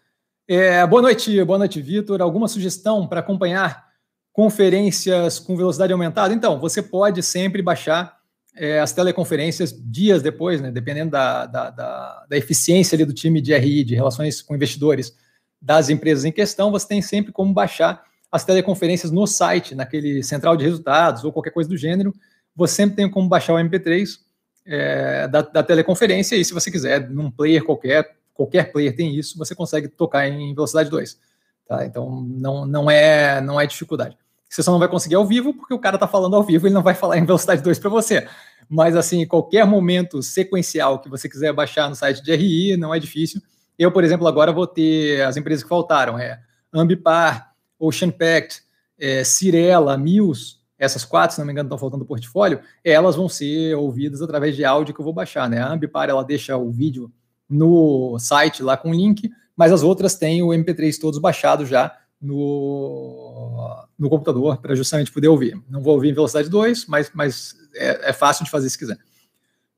é, 0.47 0.87
boa 0.87 1.01
noite, 1.01 1.43
boa 1.45 1.59
noite, 1.59 1.81
Vitor. 1.81 2.21
Alguma 2.21 2.49
sugestão 2.49 3.07
para 3.07 3.21
acompanhar 3.21 3.89
conferências 4.33 5.39
com 5.39 5.57
velocidade 5.57 5.93
aumentada? 5.93 6.35
Então, 6.35 6.61
você 6.61 6.83
pode 6.83 7.23
sempre 7.23 7.63
baixar 7.63 8.21
é, 8.57 8.81
as 8.81 8.93
teleconferências 8.93 9.73
dias 9.73 10.23
depois, 10.23 10.61
né, 10.61 10.71
dependendo 10.71 11.13
da, 11.13 11.47
da, 11.47 11.71
da, 11.71 12.27
da, 12.29 12.37
eficiência 12.37 12.97
ali 12.97 13.05
do 13.05 13.15
time 13.15 13.41
de 13.41 13.57
RI, 13.57 13.85
de 13.85 13.95
relações 13.95 14.43
com 14.43 14.55
investidores 14.55 15.17
das 15.63 15.89
empresas 15.89 16.25
em 16.25 16.33
questão, 16.33 16.71
você 16.71 16.89
tem 16.89 17.01
sempre 17.01 17.33
como 17.33 17.55
baixar 17.55 18.03
as 18.31 18.45
teleconferências 18.45 19.11
no 19.11 19.27
site, 19.27 19.75
naquele 19.75 20.23
central 20.23 20.57
de 20.57 20.65
resultados 20.65 21.25
ou 21.25 21.33
qualquer 21.33 21.51
coisa 21.51 21.69
do 21.69 21.77
gênero. 21.77 22.15
Você 22.55 22.75
sempre 22.75 22.97
tem 22.97 23.11
como 23.11 23.29
baixar 23.29 23.55
o 23.55 23.59
MP3 23.59 24.19
é, 24.67 25.29
da, 25.29 25.43
da 25.43 25.63
teleconferência 25.63 26.37
e 26.37 26.45
se 26.45 26.53
você 26.53 26.71
quiser, 26.71 27.09
num 27.11 27.31
player 27.31 27.65
qualquer, 27.65 28.17
qualquer 28.35 28.71
player 28.71 28.95
tem 28.95 29.15
isso, 29.17 29.37
você 29.37 29.55
consegue 29.55 29.89
tocar 29.89 30.29
em 30.29 30.55
velocidade 30.55 30.91
2. 30.91 31.19
Tá? 31.67 31.85
Então 31.85 32.21
não, 32.23 32.67
não, 32.67 32.91
é, 32.91 33.41
não 33.41 33.61
é 33.61 33.67
dificuldade. 33.67 34.17
Você 34.49 34.63
só 34.65 34.73
não 34.73 34.81
vai 34.81 34.89
conseguir 34.89 35.15
ao 35.15 35.25
vivo, 35.25 35.55
porque 35.55 35.73
o 35.73 35.79
cara 35.79 35.95
está 35.97 36.09
falando 36.09 36.35
ao 36.35 36.43
vivo, 36.43 36.67
ele 36.67 36.75
não 36.75 36.83
vai 36.83 36.95
falar 36.95 37.19
em 37.19 37.25
velocidade 37.25 37.63
2 37.63 37.79
para 37.79 37.89
você. 37.89 38.27
Mas, 38.69 38.95
assim, 38.95 39.27
qualquer 39.27 39.65
momento 39.65 40.23
sequencial 40.23 41.01
que 41.01 41.09
você 41.09 41.29
quiser 41.29 41.53
baixar 41.53 41.89
no 41.89 41.95
site 41.97 42.23
de 42.23 42.35
RI, 42.35 42.77
não 42.77 42.95
é 42.95 43.01
difícil. 43.01 43.41
Eu, 43.77 43.91
por 43.91 44.05
exemplo, 44.05 44.29
agora 44.29 44.53
vou 44.53 44.67
ter 44.67 45.23
as 45.23 45.37
empresas 45.37 45.63
que 45.63 45.69
faltaram: 45.69 46.19
é 46.19 46.41
Ambipar, 46.73 47.50
Ocean 47.81 48.11
Pact, 48.11 48.63
é, 48.99 49.25
Cirela, 49.25 49.97
Mills, 49.97 50.61
essas 50.79 51.05
quatro, 51.05 51.35
se 51.35 51.41
não 51.41 51.47
me 51.47 51.53
engano, 51.53 51.67
estão 51.67 51.79
faltando 51.79 52.03
no 52.03 52.07
portfólio, 52.07 52.61
elas 52.85 53.17
vão 53.17 53.29
ser 53.29 53.75
ouvidas 53.75 54.23
através 54.23 54.55
de 54.55 54.65
áudio 54.65 54.95
que 54.95 55.01
eu 55.01 55.05
vou 55.05 55.13
baixar, 55.13 55.49
né? 55.49 55.61
A 55.61 55.73
Ambipar, 55.73 56.09
ela 56.09 56.23
deixa 56.23 56.57
o 56.57 56.71
vídeo 56.71 57.13
no 57.49 58.19
site 58.19 58.63
lá 58.63 58.77
com 58.77 58.91
o 58.91 58.95
link, 58.95 59.31
mas 59.57 59.73
as 59.73 59.83
outras 59.83 60.15
têm 60.15 60.43
o 60.43 60.49
MP3 60.49 60.99
todos 60.99 61.19
baixados 61.19 61.69
já 61.69 61.97
no, 62.21 63.85
no 63.99 64.09
computador 64.09 64.59
para 64.59 64.75
justamente 64.75 65.11
poder 65.11 65.29
ouvir. 65.29 65.61
Não 65.69 65.83
vou 65.83 65.95
ouvir 65.95 66.11
em 66.11 66.15
velocidade 66.15 66.49
2, 66.49 66.87
mas, 66.87 67.11
mas 67.13 67.55
é, 67.75 68.11
é, 68.11 68.13
fácil 68.13 68.45
de 68.45 68.51
fazer 68.51 68.71
se 68.71 68.79
quiser. 68.79 68.99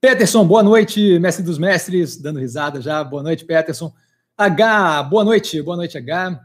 Peterson, 0.01 0.45
boa 0.45 0.63
noite, 0.63 1.19
mestre 1.19 1.45
dos 1.45 1.59
mestres, 1.59 2.17
dando 2.17 2.41
risada 2.41 2.81
já. 2.81 3.03
Boa 3.05 3.23
noite, 3.23 3.45
Peterson. 3.45 3.93
H, 4.37 5.05
boa 5.05 5.25
noite, 5.25 5.63
boa 5.63 5.77
noite, 5.77 5.97
H. 5.97 6.41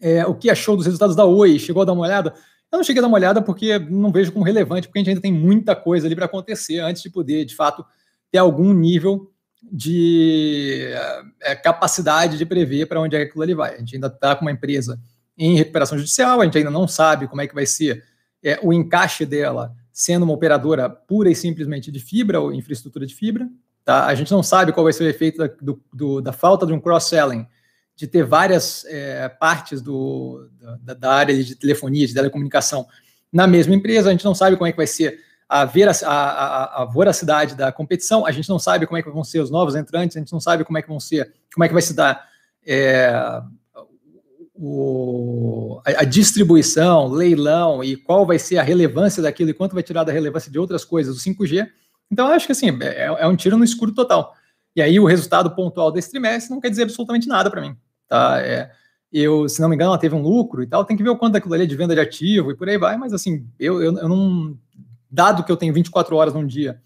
É, 0.00 0.26
o 0.26 0.34
que 0.34 0.50
achou 0.50 0.76
dos 0.76 0.86
resultados 0.86 1.16
da 1.16 1.24
Oi? 1.24 1.58
Chegou 1.58 1.82
a 1.82 1.84
dar 1.84 1.92
uma 1.92 2.02
olhada? 2.02 2.34
Eu 2.70 2.76
não 2.78 2.84
cheguei 2.84 3.00
a 3.00 3.02
dar 3.02 3.08
uma 3.08 3.16
olhada 3.16 3.40
porque 3.40 3.78
não 3.78 4.12
vejo 4.12 4.32
como 4.32 4.44
relevante, 4.44 4.88
porque 4.88 4.98
a 4.98 5.00
gente 5.00 5.10
ainda 5.10 5.20
tem 5.20 5.32
muita 5.32 5.74
coisa 5.74 6.06
ali 6.06 6.14
para 6.14 6.26
acontecer 6.26 6.80
antes 6.80 7.02
de 7.02 7.10
poder, 7.10 7.44
de 7.44 7.54
fato, 7.54 7.84
ter 8.30 8.38
algum 8.38 8.72
nível 8.72 9.30
de 9.62 10.90
é, 11.42 11.54
capacidade 11.56 12.36
de 12.36 12.46
prever 12.46 12.86
para 12.86 13.00
onde 13.00 13.16
é 13.16 13.20
que 13.20 13.30
aquilo 13.30 13.42
ali 13.42 13.54
vai. 13.54 13.74
A 13.74 13.78
gente 13.78 13.94
ainda 13.94 14.08
está 14.08 14.34
com 14.34 14.44
uma 14.44 14.52
empresa 14.52 15.00
em 15.36 15.56
recuperação 15.56 15.98
judicial, 15.98 16.40
a 16.40 16.44
gente 16.44 16.58
ainda 16.58 16.70
não 16.70 16.86
sabe 16.88 17.28
como 17.28 17.40
é 17.40 17.46
que 17.46 17.54
vai 17.54 17.66
ser 17.66 18.04
é, 18.42 18.58
o 18.62 18.72
encaixe 18.72 19.26
dela 19.26 19.74
sendo 19.92 20.24
uma 20.24 20.34
operadora 20.34 20.88
pura 20.88 21.30
e 21.30 21.34
simplesmente 21.34 21.90
de 21.90 21.98
fibra 21.98 22.40
ou 22.40 22.52
infraestrutura 22.52 23.06
de 23.06 23.14
fibra. 23.14 23.48
Tá? 23.84 24.06
A 24.06 24.14
gente 24.14 24.30
não 24.30 24.42
sabe 24.42 24.72
qual 24.72 24.84
vai 24.84 24.92
ser 24.92 25.04
o 25.04 25.08
efeito 25.08 25.38
da, 25.38 25.46
do, 25.60 25.82
do, 25.92 26.20
da 26.20 26.32
falta 26.32 26.66
de 26.66 26.72
um 26.72 26.80
cross-selling, 26.80 27.46
de 27.96 28.06
ter 28.06 28.24
várias 28.24 28.84
é, 28.84 29.28
partes 29.28 29.80
do, 29.80 30.48
da, 30.82 30.94
da, 30.94 31.12
área 31.12 31.42
de 31.42 31.56
telefonia, 31.56 32.06
de 32.06 32.12
telecomunicação 32.12 32.86
na 33.32 33.46
mesma 33.46 33.74
empresa. 33.74 34.10
A 34.10 34.12
gente 34.12 34.24
não 34.24 34.34
sabe 34.34 34.56
como 34.56 34.66
é 34.66 34.70
que 34.70 34.76
vai 34.76 34.86
ser 34.86 35.18
a, 35.48 35.62
a, 35.62 35.66
a, 36.06 36.82
a, 36.82 36.84
voracidade 36.84 37.54
da 37.54 37.72
competição, 37.72 38.26
a 38.26 38.32
gente 38.32 38.48
não 38.48 38.58
sabe 38.58 38.86
como 38.86 38.98
é 38.98 39.02
que 39.02 39.10
vão 39.10 39.24
ser 39.24 39.40
os 39.40 39.50
novos 39.50 39.74
entrantes, 39.74 40.16
a 40.16 40.20
gente 40.20 40.32
não 40.32 40.40
sabe 40.40 40.64
como 40.64 40.76
é 40.76 40.82
que 40.82 40.88
vão 40.88 41.00
ser, 41.00 41.32
como 41.54 41.64
é 41.64 41.68
que 41.68 41.72
vai 41.72 41.82
se 41.82 41.94
dar 41.94 42.28
é, 42.66 43.40
o, 44.54 45.80
a, 45.84 46.04
distribuição, 46.04 47.08
leilão 47.08 47.82
e 47.82 47.96
qual 47.96 48.26
vai 48.26 48.38
ser 48.38 48.58
a 48.58 48.62
relevância 48.62 49.22
daquilo 49.22 49.50
e 49.50 49.54
quanto 49.54 49.74
vai 49.74 49.82
tirar 49.82 50.04
da 50.04 50.12
relevância 50.12 50.50
de 50.50 50.58
outras 50.58 50.84
coisas, 50.84 51.16
o 51.16 51.20
5G. 51.20 51.66
Então, 52.10 52.26
acho 52.28 52.46
que 52.46 52.52
assim, 52.52 52.70
é, 52.82 53.04
é 53.04 53.26
um 53.26 53.36
tiro 53.36 53.56
no 53.56 53.64
escuro 53.64 53.92
total. 53.92 54.34
E 54.74 54.82
aí, 54.82 55.00
o 55.00 55.06
resultado 55.06 55.50
pontual 55.54 55.90
desse 55.90 56.10
trimestre 56.10 56.52
não 56.52 56.60
quer 56.60 56.68
dizer 56.68 56.82
absolutamente 56.82 57.26
nada 57.26 57.50
para 57.50 57.62
mim. 57.62 57.76
Tá? 58.08 58.40
É, 58.40 58.70
eu, 59.12 59.48
se 59.48 59.60
não 59.60 59.68
me 59.68 59.74
engano, 59.74 59.90
ela 59.90 59.98
teve 59.98 60.14
um 60.14 60.22
lucro 60.22 60.62
e 60.62 60.66
tal, 60.66 60.84
tem 60.84 60.96
que 60.96 61.02
ver 61.02 61.10
o 61.10 61.16
quanto 61.16 61.34
daquilo 61.34 61.54
ali 61.54 61.64
é 61.64 61.66
de 61.66 61.76
venda 61.76 61.94
de 61.94 62.00
ativo 62.00 62.50
e 62.50 62.56
por 62.56 62.68
aí 62.68 62.76
vai, 62.76 62.96
mas 62.96 63.12
assim, 63.12 63.46
eu, 63.58 63.82
eu, 63.82 63.96
eu 63.96 64.08
não 64.08 64.58
dado 65.10 65.44
que 65.44 65.50
eu 65.50 65.56
tenho 65.56 65.72
24 65.72 66.14
horas 66.16 66.34
num 66.34 66.46
dia, 66.46 66.80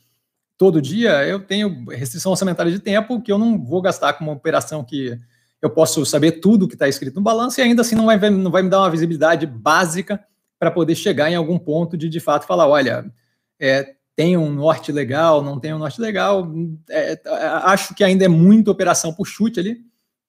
todo 0.56 0.80
dia, 0.80 1.26
eu 1.26 1.40
tenho 1.40 1.86
restrição 1.88 2.30
orçamentária 2.32 2.70
de 2.70 2.78
tempo 2.78 3.20
que 3.20 3.32
eu 3.32 3.38
não 3.38 3.62
vou 3.62 3.80
gastar 3.80 4.12
com 4.12 4.24
uma 4.24 4.34
operação 4.34 4.84
que 4.84 5.18
eu 5.60 5.70
posso 5.70 6.04
saber 6.06 6.32
tudo 6.32 6.68
que 6.68 6.74
está 6.74 6.88
escrito 6.88 7.16
no 7.16 7.22
balanço 7.22 7.60
e 7.60 7.62
ainda 7.62 7.82
assim 7.82 7.94
não 7.94 8.06
vai, 8.06 8.18
não 8.30 8.50
vai 8.50 8.62
me 8.62 8.70
dar 8.70 8.80
uma 8.80 8.90
visibilidade 8.90 9.46
básica 9.46 10.22
para 10.58 10.70
poder 10.70 10.94
chegar 10.94 11.30
em 11.30 11.34
algum 11.34 11.58
ponto 11.58 11.96
de 11.96 12.08
de 12.08 12.20
fato 12.20 12.46
falar, 12.46 12.68
olha, 12.68 13.10
é, 13.58 13.94
tem 14.14 14.36
um 14.36 14.52
norte 14.52 14.92
legal, 14.92 15.42
não 15.42 15.58
tem 15.58 15.72
um 15.72 15.78
norte 15.78 16.00
legal. 16.00 16.46
É, 16.90 17.18
acho 17.64 17.94
que 17.94 18.04
ainda 18.04 18.24
é 18.24 18.28
muita 18.28 18.70
operação 18.70 19.14
por 19.14 19.26
chute 19.26 19.58
ali, 19.58 19.78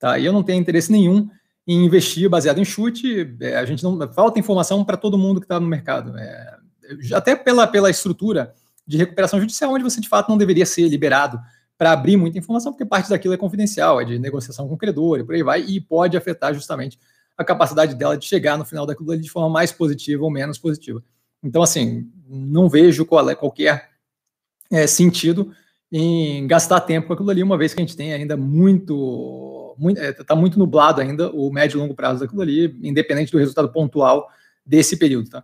tá? 0.01 0.17
E 0.17 0.25
eu 0.25 0.33
não 0.33 0.43
tenho 0.43 0.59
interesse 0.59 0.91
nenhum 0.91 1.29
em 1.65 1.85
investir 1.85 2.27
baseado 2.27 2.59
em 2.59 2.65
chute. 2.65 3.33
É, 3.39 3.55
a 3.55 3.65
gente 3.65 3.83
não 3.83 4.11
falta 4.11 4.39
informação 4.39 4.83
para 4.83 4.97
todo 4.97 5.17
mundo 5.17 5.39
que 5.39 5.45
está 5.45 5.59
no 5.59 5.67
mercado. 5.67 6.17
É, 6.17 6.57
até 7.13 7.35
pela, 7.35 7.67
pela 7.67 7.89
estrutura 7.89 8.53
de 8.85 8.97
recuperação 8.97 9.39
judicial, 9.39 9.71
onde 9.71 9.83
você 9.83 10.01
de 10.01 10.09
fato 10.09 10.27
não 10.27 10.37
deveria 10.37 10.65
ser 10.65 10.89
liberado 10.89 11.39
para 11.77 11.91
abrir 11.91 12.17
muita 12.17 12.37
informação, 12.37 12.71
porque 12.71 12.83
parte 12.83 13.09
daquilo 13.09 13.33
é 13.33 13.37
confidencial, 13.37 14.01
é 14.01 14.05
de 14.05 14.19
negociação 14.19 14.67
com 14.67 14.73
o 14.73 14.77
credor 14.77 15.19
e 15.19 15.23
por 15.23 15.35
aí 15.35 15.43
vai, 15.43 15.61
e 15.61 15.79
pode 15.79 16.17
afetar 16.17 16.53
justamente 16.53 16.99
a 17.37 17.43
capacidade 17.43 17.95
dela 17.95 18.17
de 18.17 18.25
chegar 18.25 18.57
no 18.57 18.65
final 18.65 18.85
daquilo 18.85 19.17
de 19.17 19.29
forma 19.29 19.49
mais 19.49 19.71
positiva 19.71 20.23
ou 20.23 20.29
menos 20.29 20.57
positiva. 20.57 21.01
Então, 21.43 21.61
assim, 21.61 22.07
não 22.27 22.67
vejo 22.67 23.05
qual 23.05 23.29
é, 23.29 23.35
qualquer 23.35 23.89
é, 24.69 24.85
sentido 24.85 25.51
em 25.91 26.47
gastar 26.47 26.81
tempo 26.81 27.07
com 27.07 27.13
aquilo 27.13 27.29
ali, 27.29 27.43
uma 27.43 27.57
vez 27.57 27.73
que 27.73 27.81
a 27.81 27.83
gente 27.83 27.97
tem 27.97 28.13
ainda 28.13 28.37
muito, 28.37 28.95
muito 29.81 29.99
é, 29.99 30.13
tá 30.13 30.35
muito 30.35 30.59
nublado 30.59 31.01
ainda 31.01 31.31
o 31.31 31.51
médio 31.51 31.77
e 31.77 31.81
longo 31.81 31.95
prazo 31.95 32.19
daquilo 32.19 32.41
ali, 32.41 32.77
independente 32.83 33.31
do 33.31 33.39
resultado 33.39 33.71
pontual 33.71 34.29
desse 34.63 34.95
período, 34.95 35.29
tá? 35.29 35.43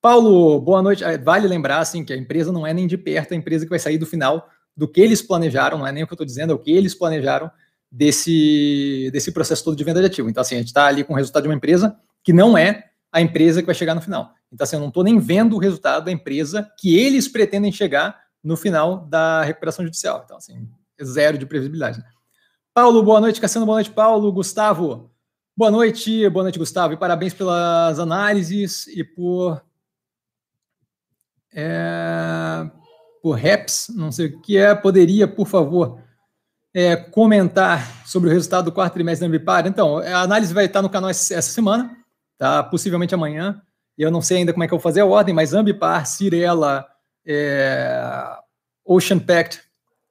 Paulo, 0.00 0.58
boa 0.60 0.82
noite. 0.82 1.04
É, 1.04 1.18
vale 1.18 1.46
lembrar 1.46 1.78
assim, 1.78 2.04
que 2.04 2.12
a 2.12 2.16
empresa 2.16 2.50
não 2.50 2.66
é 2.66 2.72
nem 2.72 2.86
de 2.86 2.96
perto 2.96 3.34
a 3.34 3.36
empresa 3.36 3.66
que 3.66 3.70
vai 3.70 3.78
sair 3.78 3.98
do 3.98 4.06
final 4.06 4.48
do 4.74 4.88
que 4.88 5.00
eles 5.00 5.20
planejaram, 5.20 5.78
não 5.78 5.86
é 5.86 5.92
nem 5.92 6.04
o 6.04 6.06
que 6.06 6.12
eu 6.12 6.16
estou 6.16 6.26
dizendo, 6.26 6.52
é 6.52 6.54
o 6.54 6.58
que 6.58 6.70
eles 6.70 6.94
planejaram 6.94 7.50
desse, 7.90 9.10
desse 9.12 9.32
processo 9.32 9.64
todo 9.64 9.76
de 9.76 9.84
venda 9.84 10.00
de 10.00 10.06
ativo. 10.06 10.28
Então, 10.28 10.40
assim, 10.40 10.54
a 10.54 10.58
gente 10.58 10.68
está 10.68 10.86
ali 10.86 11.04
com 11.04 11.12
o 11.12 11.16
resultado 11.16 11.42
de 11.42 11.48
uma 11.48 11.54
empresa 11.54 11.96
que 12.22 12.32
não 12.32 12.56
é 12.56 12.90
a 13.12 13.20
empresa 13.20 13.60
que 13.60 13.66
vai 13.66 13.74
chegar 13.74 13.94
no 13.94 14.00
final. 14.00 14.32
Então, 14.52 14.64
assim, 14.64 14.76
eu 14.76 14.80
não 14.80 14.88
estou 14.88 15.04
nem 15.04 15.18
vendo 15.18 15.56
o 15.56 15.58
resultado 15.58 16.04
da 16.04 16.12
empresa 16.12 16.70
que 16.78 16.96
eles 16.96 17.28
pretendem 17.28 17.72
chegar 17.72 18.18
no 18.42 18.56
final 18.56 19.06
da 19.06 19.42
recuperação 19.42 19.84
judicial. 19.84 20.22
Então, 20.24 20.36
assim, 20.36 20.68
zero 21.02 21.36
de 21.36 21.46
previsibilidade. 21.46 21.98
Né? 21.98 22.04
Paulo, 22.76 23.02
boa 23.02 23.22
noite. 23.22 23.40
Cassiano, 23.40 23.64
boa 23.64 23.76
noite. 23.76 23.90
Paulo, 23.90 24.30
Gustavo, 24.30 25.10
boa 25.56 25.70
noite. 25.70 26.28
Boa 26.28 26.42
noite, 26.42 26.58
Gustavo. 26.58 26.92
E 26.92 26.96
parabéns 26.98 27.32
pelas 27.32 27.98
análises 27.98 28.86
e 28.88 29.02
por 29.02 29.64
é, 31.54 32.70
por 33.22 33.32
Reps, 33.32 33.86
não 33.96 34.12
sei 34.12 34.26
o 34.26 34.42
que 34.42 34.58
é, 34.58 34.74
poderia, 34.74 35.26
por 35.26 35.46
favor, 35.46 36.02
é, 36.74 36.94
comentar 36.96 38.06
sobre 38.06 38.28
o 38.28 38.32
resultado 38.32 38.66
do 38.66 38.72
quarto 38.72 38.92
trimestre 38.92 39.26
da 39.26 39.34
Ambipar? 39.34 39.66
Então, 39.66 39.96
a 39.96 40.20
análise 40.20 40.52
vai 40.52 40.66
estar 40.66 40.82
no 40.82 40.90
canal 40.90 41.08
essa 41.08 41.40
semana, 41.40 41.96
tá? 42.36 42.62
possivelmente 42.62 43.14
amanhã. 43.14 43.58
Eu 43.96 44.10
não 44.10 44.20
sei 44.20 44.36
ainda 44.36 44.52
como 44.52 44.64
é 44.64 44.68
que 44.68 44.74
eu 44.74 44.78
vou 44.78 44.82
fazer 44.82 45.00
a 45.00 45.06
ordem, 45.06 45.34
mas 45.34 45.54
Ambipar, 45.54 46.04
Cirela, 46.04 46.86
é, 47.26 48.36
Ocean 48.84 49.18
Pact 49.18 49.62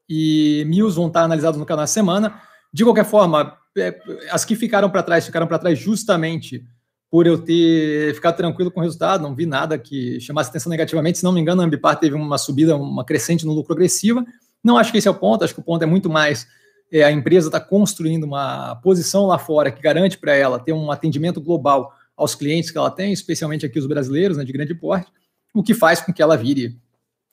e 0.10 0.63
Mills 0.65 0.95
vão 0.95 1.10
estar 1.10 1.22
analisados 1.22 1.60
no 1.60 1.65
canal 1.67 1.84
essa 1.84 1.93
semana. 1.93 2.41
De 2.75 2.84
qualquer 2.84 3.05
forma, 3.05 3.58
é, 3.77 3.98
as 4.29 4.44
que 4.44 4.53
ficaram 4.53 4.89
para 4.89 5.01
trás, 5.01 5.25
ficaram 5.25 5.48
para 5.48 5.58
trás 5.58 5.79
justamente 5.79 6.62
por 7.10 7.25
eu 7.25 7.38
ter 7.38 8.13
ficado 8.13 8.36
tranquilo 8.36 8.70
com 8.70 8.82
o 8.82 8.84
resultado, 8.84 9.24
não 9.24 9.34
vi 9.34 9.46
nada 9.46 9.77
que 9.77 10.20
chamasse 10.20 10.50
atenção 10.50 10.70
negativamente. 10.70 11.20
Se 11.20 11.24
não 11.24 11.32
me 11.32 11.39
engano, 11.39 11.62
a 11.62 11.65
Ambipar 11.65 11.98
teve 11.98 12.15
uma 12.15 12.38
subida, 12.38 12.75
uma 12.75 13.05
crescente 13.05 13.46
no 13.46 13.53
lucro 13.53 13.74
agressiva. 13.74 14.25
Não 14.62 14.77
acho 14.77 14.91
que 14.91 14.98
esse 14.98 15.08
é 15.08 15.12
o 15.12 15.15
ponto, 15.15 15.46
acho 15.46 15.53
que 15.53 15.62
o 15.62 15.63
ponto 15.63 15.84
é 15.84 15.86
muito 15.86 16.10
mais 16.10 16.46
é, 16.91 17.01
a 17.05 17.12
empresa 17.13 17.48
está 17.48 17.62
construindo 17.62 18.25
uma 18.25 18.75
posição 18.75 19.25
lá 19.25 19.38
fora 19.38 19.72
que 19.72 19.82
garante 19.82 20.17
para 20.17 20.36
ela 20.36 20.60
ter 20.60 20.74
um 20.74 20.91
atendimento 20.91 21.39
global 21.39 21.94
aos 22.17 22.36
clientes 22.36 22.72
que 22.72 22.77
ela 22.77 22.91
tem, 22.91 23.13
especialmente 23.13 23.65
aqui 23.65 23.79
os 23.79 23.88
brasileiros, 23.88 24.36
né, 24.36 24.44
de 24.44 24.51
grande 24.51 24.75
porte, 24.75 25.10
o 25.53 25.63
que 25.63 25.74
faz 25.74 26.01
com 26.01 26.12
que 26.12 26.22
ela 26.22 26.36
vire, 26.36 26.77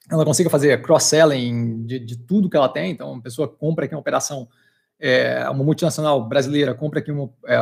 ela 0.08 0.24
consiga 0.24 0.48
fazer 0.48 0.80
cross-selling 0.82 1.84
de, 1.84 1.98
de, 1.98 2.16
tudo 2.16 2.48
que 2.48 2.56
ela 2.56 2.68
tem. 2.68 2.92
Então, 2.92 3.12
uma 3.12 3.22
pessoa 3.22 3.48
compra 3.48 3.84
aqui 3.84 3.94
uma 3.94 4.00
operação, 4.00 4.48
é, 5.02 5.44
uma 5.50 5.64
multinacional 5.64 6.24
brasileira 6.24 6.74
compra 6.74 7.00
aqui 7.00 7.10
uma, 7.10 7.28
é, 7.44 7.56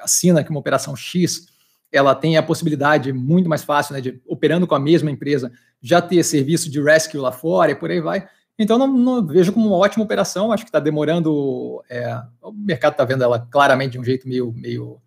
assina 0.00 0.40
aqui 0.40 0.50
uma 0.50 0.60
operação 0.60 0.94
X, 0.94 1.48
ela 1.90 2.14
tem 2.14 2.36
a 2.36 2.42
possibilidade 2.42 3.12
muito 3.12 3.48
mais 3.48 3.64
fácil, 3.64 3.94
né, 3.94 4.00
de 4.00 4.22
operando 4.26 4.64
com 4.64 4.76
a 4.76 4.80
mesma 4.80 5.10
empresa, 5.10 5.50
já 5.82 6.00
ter 6.00 6.22
serviço 6.22 6.70
de 6.70 6.80
rescue 6.80 7.18
lá 7.18 7.32
fora 7.32 7.72
e 7.72 7.74
por 7.74 7.90
aí 7.90 8.00
vai. 8.00 8.28
Então, 8.56 8.78
não, 8.78 8.86
não 8.86 9.26
vejo 9.26 9.52
como 9.52 9.66
uma 9.66 9.76
ótima 9.76 10.04
operação. 10.04 10.52
Acho 10.52 10.62
que 10.62 10.68
está 10.68 10.78
demorando. 10.78 11.82
É, 11.90 12.16
o 12.40 12.52
mercado 12.52 12.92
está 12.92 13.04
vendo 13.04 13.24
ela 13.24 13.40
claramente 13.40 13.92
de 13.92 13.98
um 13.98 14.04
jeito 14.04 14.28
meio, 14.28 14.52
meio 14.52 15.00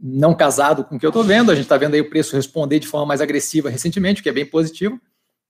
não 0.00 0.34
casado 0.34 0.84
com 0.84 0.96
o 0.96 0.98
que 0.98 1.06
eu 1.06 1.10
estou 1.10 1.22
vendo. 1.22 1.52
A 1.52 1.54
gente 1.54 1.64
está 1.64 1.76
vendo 1.76 1.94
aí 1.94 2.00
o 2.00 2.10
preço 2.10 2.34
responder 2.34 2.80
de 2.80 2.88
forma 2.88 3.06
mais 3.06 3.20
agressiva 3.20 3.70
recentemente, 3.70 4.20
o 4.20 4.22
que 4.24 4.28
é 4.28 4.32
bem 4.32 4.46
positivo. 4.46 5.00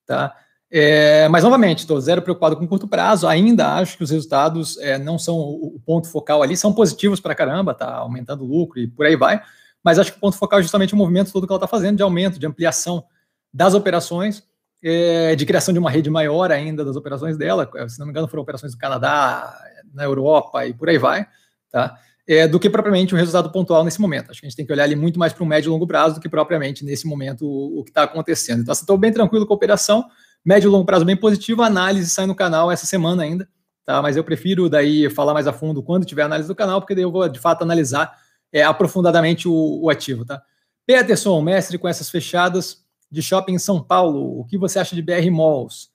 Tá? 0.06 0.36
É, 0.74 1.28
mas, 1.28 1.44
novamente, 1.44 1.80
estou 1.80 2.00
zero 2.00 2.22
preocupado 2.22 2.56
com 2.56 2.66
curto 2.66 2.88
prazo. 2.88 3.28
Ainda 3.28 3.74
acho 3.74 3.96
que 3.96 4.04
os 4.04 4.10
resultados 4.10 4.78
é, 4.78 4.96
não 4.98 5.18
são 5.18 5.36
o, 5.36 5.76
o, 5.76 5.80
ponto 5.84 6.08
focal 6.08 6.42
ali, 6.42 6.56
são 6.56 6.72
positivos 6.72 7.20
para 7.20 7.34
caramba, 7.34 7.74
tá 7.74 7.94
aumentando 7.96 8.42
o 8.42 8.46
lucro 8.46 8.80
e 8.80 8.86
por 8.86 9.04
aí 9.04 9.14
vai. 9.14 9.42
Mas 9.84 9.98
acho 9.98 10.12
que 10.12 10.18
o 10.18 10.20
ponto 10.20 10.38
focal 10.38 10.60
é 10.60 10.62
justamente 10.62 10.94
o 10.94 10.96
movimento 10.96 11.30
todo 11.30 11.46
que 11.46 11.52
ela 11.52 11.58
está 11.58 11.66
fazendo 11.66 11.98
de 11.98 12.02
aumento, 12.02 12.38
de 12.38 12.46
ampliação 12.46 13.04
das 13.52 13.74
operações 13.74 14.42
é, 14.82 15.36
de 15.36 15.46
criação 15.46 15.72
de 15.72 15.78
uma 15.78 15.90
rede 15.90 16.10
maior 16.10 16.50
ainda 16.50 16.84
das 16.84 16.96
operações 16.96 17.36
dela, 17.36 17.70
é, 17.76 17.88
se 17.88 17.98
não 17.98 18.06
me 18.06 18.10
engano, 18.10 18.26
foram 18.26 18.42
operações 18.42 18.72
do 18.72 18.78
Canadá, 18.78 19.56
na 19.94 20.04
Europa 20.04 20.66
e 20.66 20.74
por 20.74 20.88
aí 20.88 20.98
vai, 20.98 21.26
tá? 21.70 21.98
É, 22.26 22.48
do 22.48 22.58
que 22.58 22.70
propriamente 22.70 23.14
um 23.14 23.18
resultado 23.18 23.50
pontual 23.50 23.84
nesse 23.84 24.00
momento. 24.00 24.30
Acho 24.30 24.40
que 24.40 24.46
a 24.46 24.48
gente 24.48 24.56
tem 24.56 24.64
que 24.64 24.72
olhar 24.72 24.84
ali 24.84 24.96
muito 24.96 25.18
mais 25.18 25.32
para 25.32 25.42
um 25.42 25.46
médio 25.46 25.68
e 25.68 25.72
longo 25.72 25.86
prazo 25.86 26.14
do 26.14 26.20
que 26.20 26.28
propriamente 26.28 26.84
nesse 26.84 27.06
momento 27.06 27.44
o, 27.44 27.80
o 27.80 27.84
que 27.84 27.90
está 27.90 28.04
acontecendo. 28.04 28.62
Então, 28.62 28.72
estou 28.72 28.96
bem 28.96 29.12
tranquilo 29.12 29.46
com 29.46 29.52
a 29.52 29.56
operação, 29.56 30.04
médio 30.44 30.68
e 30.68 30.70
longo 30.70 30.84
prazo 30.84 31.04
bem 31.04 31.16
positivo, 31.16 31.62
a 31.62 31.66
análise 31.66 32.08
sai 32.10 32.26
no 32.26 32.34
canal 32.34 32.70
essa 32.70 32.86
semana 32.86 33.22
ainda, 33.22 33.48
tá? 33.84 34.00
Mas 34.02 34.16
eu 34.16 34.24
prefiro 34.24 34.68
daí 34.68 35.08
falar 35.10 35.34
mais 35.34 35.46
a 35.46 35.52
fundo 35.52 35.82
quando 35.82 36.04
tiver 36.04 36.22
análise 36.22 36.48
do 36.48 36.54
canal, 36.54 36.80
porque 36.80 36.94
daí 36.94 37.04
eu 37.04 37.12
vou 37.12 37.28
de 37.28 37.38
fato 37.38 37.62
analisar 37.62 38.16
é, 38.52 38.62
aprofundadamente 38.62 39.48
o, 39.48 39.80
o 39.82 39.90
ativo, 39.90 40.24
tá? 40.24 40.42
Peterson, 40.86 41.40
mestre 41.40 41.78
com 41.78 41.88
essas 41.88 42.10
fechadas, 42.10 42.82
de 43.10 43.22
shopping 43.22 43.52
em 43.52 43.58
São 43.58 43.82
Paulo. 43.82 44.40
O 44.40 44.44
que 44.44 44.56
você 44.56 44.78
acha 44.78 44.96
de 44.96 45.02
BR 45.02 45.30
Malls? 45.30 45.90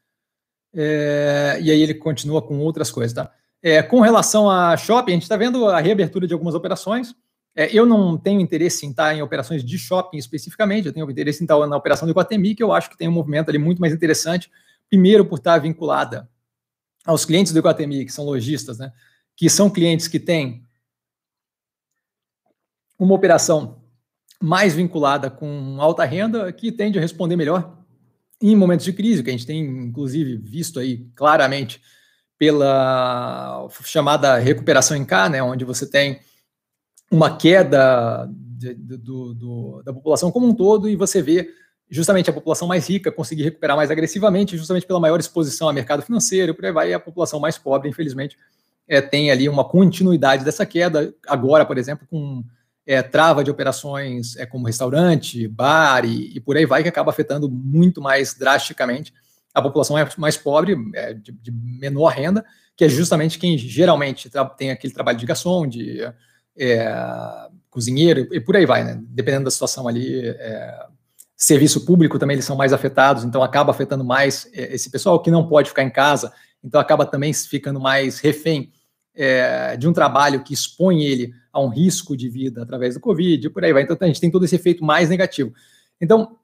É, 0.74 1.58
e 1.60 1.72
aí 1.72 1.82
ele 1.82 1.96
continua 1.96 2.42
com 2.42 2.60
outras 2.60 2.92
coisas, 2.92 3.13
tá? 3.13 3.32
É, 3.62 3.82
com 3.82 4.00
relação 4.01 4.50
a 4.50 4.77
shopping, 4.77 5.12
a 5.12 5.16
gente 5.16 5.24
está 5.24 5.36
vendo 5.36 5.68
a 5.68 5.80
reabertura 5.80 6.27
de 6.27 6.34
algumas 6.34 6.54
operações. 6.54 7.16
É, 7.59 7.75
eu 7.75 7.87
não 7.87 8.15
tenho 8.15 8.39
interesse 8.39 8.85
em 8.85 8.91
estar 8.91 9.15
em 9.15 9.21
operações 9.23 9.65
de 9.65 9.79
shopping 9.79 10.17
especificamente, 10.17 10.85
eu 10.85 10.93
tenho 10.93 11.09
interesse 11.09 11.41
em 11.41 11.45
estar 11.45 11.57
na 11.65 11.75
operação 11.75 12.07
do 12.07 12.11
Iguatemi, 12.11 12.53
que 12.53 12.61
eu 12.61 12.71
acho 12.71 12.87
que 12.87 12.95
tem 12.95 13.07
um 13.07 13.11
movimento 13.11 13.49
ali 13.49 13.57
muito 13.57 13.81
mais 13.81 13.91
interessante. 13.91 14.51
Primeiro, 14.87 15.25
por 15.25 15.39
estar 15.39 15.57
vinculada 15.57 16.29
aos 17.03 17.25
clientes 17.25 17.51
do 17.51 17.57
Iguatemi, 17.57 18.05
que 18.05 18.13
são 18.13 18.25
lojistas, 18.25 18.77
né? 18.77 18.93
Que 19.35 19.49
são 19.49 19.71
clientes 19.71 20.07
que 20.07 20.19
têm 20.19 20.63
uma 22.99 23.15
operação 23.15 23.81
mais 24.39 24.75
vinculada 24.75 25.31
com 25.31 25.77
alta 25.81 26.05
renda, 26.05 26.53
que 26.53 26.71
tende 26.71 26.99
a 26.99 27.01
responder 27.01 27.35
melhor 27.35 27.75
em 28.39 28.55
momentos 28.55 28.85
de 28.85 28.93
crise, 28.93 29.23
que 29.23 29.31
a 29.31 29.33
gente 29.33 29.47
tem, 29.47 29.61
inclusive, 29.61 30.37
visto 30.37 30.79
aí 30.79 31.09
claramente 31.15 31.81
pela 32.37 33.67
chamada 33.83 34.37
recuperação 34.37 34.95
em 34.95 35.03
K, 35.03 35.29
né, 35.29 35.41
onde 35.41 35.65
você 35.65 35.89
tem 35.89 36.19
uma 37.11 37.35
queda 37.35 38.29
de, 38.31 38.73
do, 38.73 39.33
do, 39.33 39.81
da 39.83 39.93
população 39.93 40.31
como 40.31 40.47
um 40.47 40.53
todo 40.53 40.89
e 40.89 40.95
você 40.95 41.21
vê 41.21 41.49
justamente 41.89 42.29
a 42.29 42.33
população 42.33 42.67
mais 42.67 42.89
rica 42.89 43.11
conseguir 43.11 43.43
recuperar 43.43 43.77
mais 43.77 43.89
agressivamente, 43.89 44.57
justamente 44.57 44.85
pela 44.85 44.99
maior 44.99 45.19
exposição 45.19 45.67
ao 45.67 45.73
mercado 45.73 46.01
financeiro, 46.01 46.53
por 46.53 46.65
aí 46.65 46.72
vai, 46.72 46.89
e 46.89 46.93
a 46.93 47.00
população 47.00 47.39
mais 47.39 47.57
pobre, 47.57 47.89
infelizmente, 47.89 48.37
é, 48.87 49.01
tem 49.01 49.31
ali 49.31 49.48
uma 49.48 49.63
continuidade 49.63 50.43
dessa 50.43 50.65
queda, 50.65 51.13
agora, 51.27 51.65
por 51.65 51.77
exemplo, 51.77 52.05
com 52.09 52.43
é, 52.85 53.01
trava 53.01 53.43
de 53.43 53.51
operações 53.51 54.35
é, 54.37 54.46
como 54.46 54.65
restaurante, 54.65 55.48
bar 55.48 56.05
e, 56.05 56.35
e, 56.35 56.39
por 56.39 56.55
aí 56.55 56.65
vai, 56.65 56.83
que 56.83 56.89
acaba 56.89 57.11
afetando 57.11 57.50
muito 57.50 58.01
mais 58.01 58.33
drasticamente 58.33 59.13
a 59.53 59.61
população 59.61 59.98
mais, 60.17 60.37
pobre, 60.37 60.75
é, 60.93 61.13
de, 61.13 61.31
de, 61.31 61.51
menor 61.51 62.09
renda, 62.09 62.46
que 62.75 62.85
é 62.85 62.89
justamente 62.89 63.39
quem 63.39 63.57
geralmente 63.57 64.29
tem 64.57 64.72
aquele 64.72 64.93
trabalho 64.93 65.17
de 65.17 65.25
garçom, 65.25 65.65
de 65.67 66.01
é, 66.57 66.93
cozinheiro 67.70 68.27
e 68.31 68.39
por 68.39 68.55
aí 68.55 68.65
vai, 68.65 68.83
né? 68.83 69.00
Dependendo 69.09 69.46
da 69.46 69.51
situação 69.51 69.87
ali, 69.87 70.25
é, 70.25 70.85
serviço 71.35 71.85
público 71.85 72.17
também 72.17 72.35
eles 72.35 72.46
são 72.46 72.55
mais 72.55 72.74
afetados, 72.74 73.24
então 73.24 73.43
acaba 73.43 73.72
afetando 73.72 74.03
mais 74.03 74.50
é, 74.53 74.74
esse 74.74 74.89
pessoal 74.89 75.22
que 75.22 75.29
não 75.29 75.48
pode 75.48 75.70
ficar 75.70 75.83
em 75.83 75.89
casa, 75.89 76.33
então 76.63 76.81
acaba 76.81 77.05
também 77.05 77.33
ficando 77.33 77.79
mais 77.79 78.20
refém 78.20 78.72
é, 79.17 79.75
de 79.75 79.87
um 79.87 79.93
trabalho 79.93 80.43
que 80.43 80.53
expõe 80.53 81.03
ele 81.03 81.33
a 81.51 81.59
um 81.59 81.70
risco 81.70 82.15
de 82.15 82.29
vida 82.29 82.61
através 82.61 82.93
do 82.93 83.00
Covid, 83.00 83.48
e 83.48 83.50
por 83.50 83.65
aí 83.65 83.74
vai. 83.74 83.81
Então, 83.81 83.98
a 84.00 84.05
gente 84.05 84.22
tem 84.22 84.29
todo 84.29 84.46
esse 84.46 84.55
efeito 84.55 84.85
mais 84.85 85.09
negativo. 85.09 85.51
Então, 86.00 86.37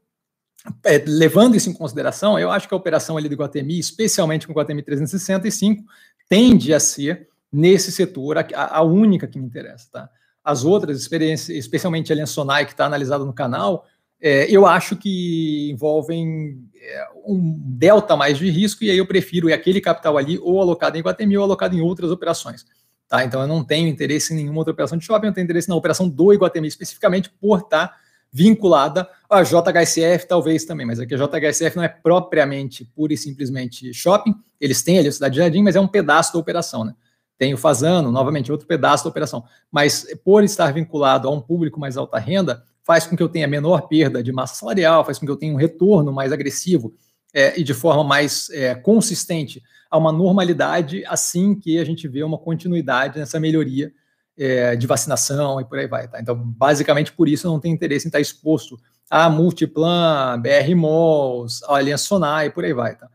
é, 0.84 0.98
levando 1.06 1.56
isso 1.56 1.70
em 1.70 1.74
consideração, 1.74 2.40
eu 2.40 2.50
acho 2.50 2.68
que 2.68 2.74
a 2.74 2.78
operação 2.78 3.16
ali 3.16 3.30
do 3.30 3.36
Guatemi, 3.36 3.78
especialmente 3.78 4.48
com 4.48 4.54
o 4.54 4.56
Guatemi 4.56 4.82
365, 4.82 5.84
tende 6.28 6.74
a 6.74 6.80
ser, 6.80 7.28
nesse 7.54 7.92
setor, 7.92 8.40
a, 8.40 8.46
a 8.56 8.82
única 8.82 9.28
que 9.28 9.38
me 9.38 9.46
interessa. 9.46 9.88
Tá? 9.92 10.10
As 10.44 10.66
outras 10.66 11.00
experiências, 11.00 11.56
especialmente 11.56 12.12
a 12.12 12.26
Sonai, 12.26 12.66
que 12.66 12.72
está 12.72 12.86
analisada 12.86 13.24
no 13.24 13.32
canal, 13.32 13.86
é, 14.20 14.50
eu 14.50 14.66
acho 14.66 14.96
que 14.96 15.70
envolvem 15.70 16.58
é, 16.76 17.08
um 17.26 17.60
delta 17.66 18.16
mais 18.16 18.38
de 18.38 18.50
risco, 18.50 18.84
e 18.84 18.90
aí 18.90 18.98
eu 18.98 19.06
prefiro 19.06 19.54
aquele 19.54 19.80
capital 19.80 20.18
ali 20.18 20.40
ou 20.40 20.60
alocado 20.60 20.98
em 20.98 21.02
Guatemi 21.02 21.38
ou 21.38 21.44
alocado 21.44 21.76
em 21.76 21.82
outras 21.82 22.10
operações. 22.10 22.66
Tá? 23.08 23.24
Então 23.24 23.42
eu 23.42 23.48
não 23.48 23.64
tenho 23.64 23.88
interesse 23.88 24.34
em 24.34 24.38
nenhuma 24.38 24.60
outra 24.60 24.72
operação 24.74 24.98
de 24.98 25.06
shopping, 25.06 25.28
eu 25.28 25.34
tenho 25.34 25.44
interesse 25.44 25.70
na 25.70 25.76
operação 25.76 26.10
do 26.10 26.34
Iguatemi 26.34 26.68
especificamente 26.68 27.30
por 27.30 27.60
estar 27.60 27.96
vinculada 28.32 29.08
à 29.30 29.44
JHSF, 29.44 30.28
talvez 30.28 30.66
também, 30.66 30.88
mas 30.88 31.00
aqui 31.00 31.14
a 31.14 31.18
JHSF 31.18 31.76
não 31.76 31.84
é 31.84 31.88
propriamente 31.88 32.84
pura 32.84 33.14
e 33.14 33.18
simplesmente 33.18 33.94
shopping, 33.94 34.34
eles 34.60 34.82
têm 34.82 34.98
ali 34.98 35.10
a 35.10 35.12
Cidade 35.12 35.38
Jardim, 35.38 35.62
mas 35.62 35.76
é 35.76 35.80
um 35.80 35.88
pedaço 35.88 36.34
da 36.34 36.40
operação, 36.40 36.84
né? 36.84 36.96
Tem 37.38 37.54
o 37.54 37.58
Fazano, 37.58 38.12
novamente, 38.12 38.52
outro 38.52 38.68
pedaço 38.68 39.04
da 39.04 39.10
operação. 39.10 39.44
Mas 39.72 40.06
por 40.24 40.44
estar 40.44 40.72
vinculado 40.72 41.28
a 41.28 41.32
um 41.32 41.42
público 41.42 41.80
mais 41.80 41.98
alta 41.98 42.18
renda, 42.20 42.64
faz 42.84 43.08
com 43.08 43.16
que 43.16 43.24
eu 43.24 43.30
tenha 43.30 43.48
menor 43.48 43.88
perda 43.88 44.22
de 44.22 44.32
massa 44.32 44.56
salarial, 44.56 45.06
faz 45.06 45.18
com 45.18 45.26
que 45.26 45.32
eu 45.32 45.38
tenha 45.38 45.54
um 45.54 45.58
retorno 45.58 46.12
mais 46.12 46.32
agressivo 46.32 46.94
é, 47.34 47.60
e 47.60 47.64
de 47.64 47.74
forma 47.74 48.04
mais 48.04 48.50
é, 48.52 48.76
consistente 48.76 49.62
a 49.90 49.98
uma 49.98 50.12
normalidade 50.12 51.04
assim 51.06 51.56
que 51.56 51.80
a 51.80 51.84
gente 51.84 52.08
vê 52.08 52.24
uma 52.24 52.38
continuidade 52.38 53.20
nessa 53.20 53.40
melhoria 53.40 53.92
é, 54.38 54.76
de 54.76 54.88
vacinação 54.88 55.60
e 55.62 55.66
por 55.66 55.80
aí 55.80 55.88
vai. 55.88 56.08
Tá? 56.08 56.20
Então, 56.20 56.36
basicamente, 56.36 57.12
por 57.12 57.28
isso 57.28 57.48
eu 57.48 57.52
não 57.52 57.60
tenho 57.60 57.74
interesse 57.76 58.06
em 58.06 58.10
estar 58.10 58.20
exposto 58.20 58.80
a 59.10 59.30
Multiplan, 59.30 60.42
BR 60.42 60.76
Malls, 60.76 61.64
a 61.66 61.76
Aliança 61.76 62.06
Sonai 62.06 62.48
e 62.48 62.50
por 62.50 62.64
aí 62.64 62.74
vai. 62.74 62.96
Tá? 62.96 63.08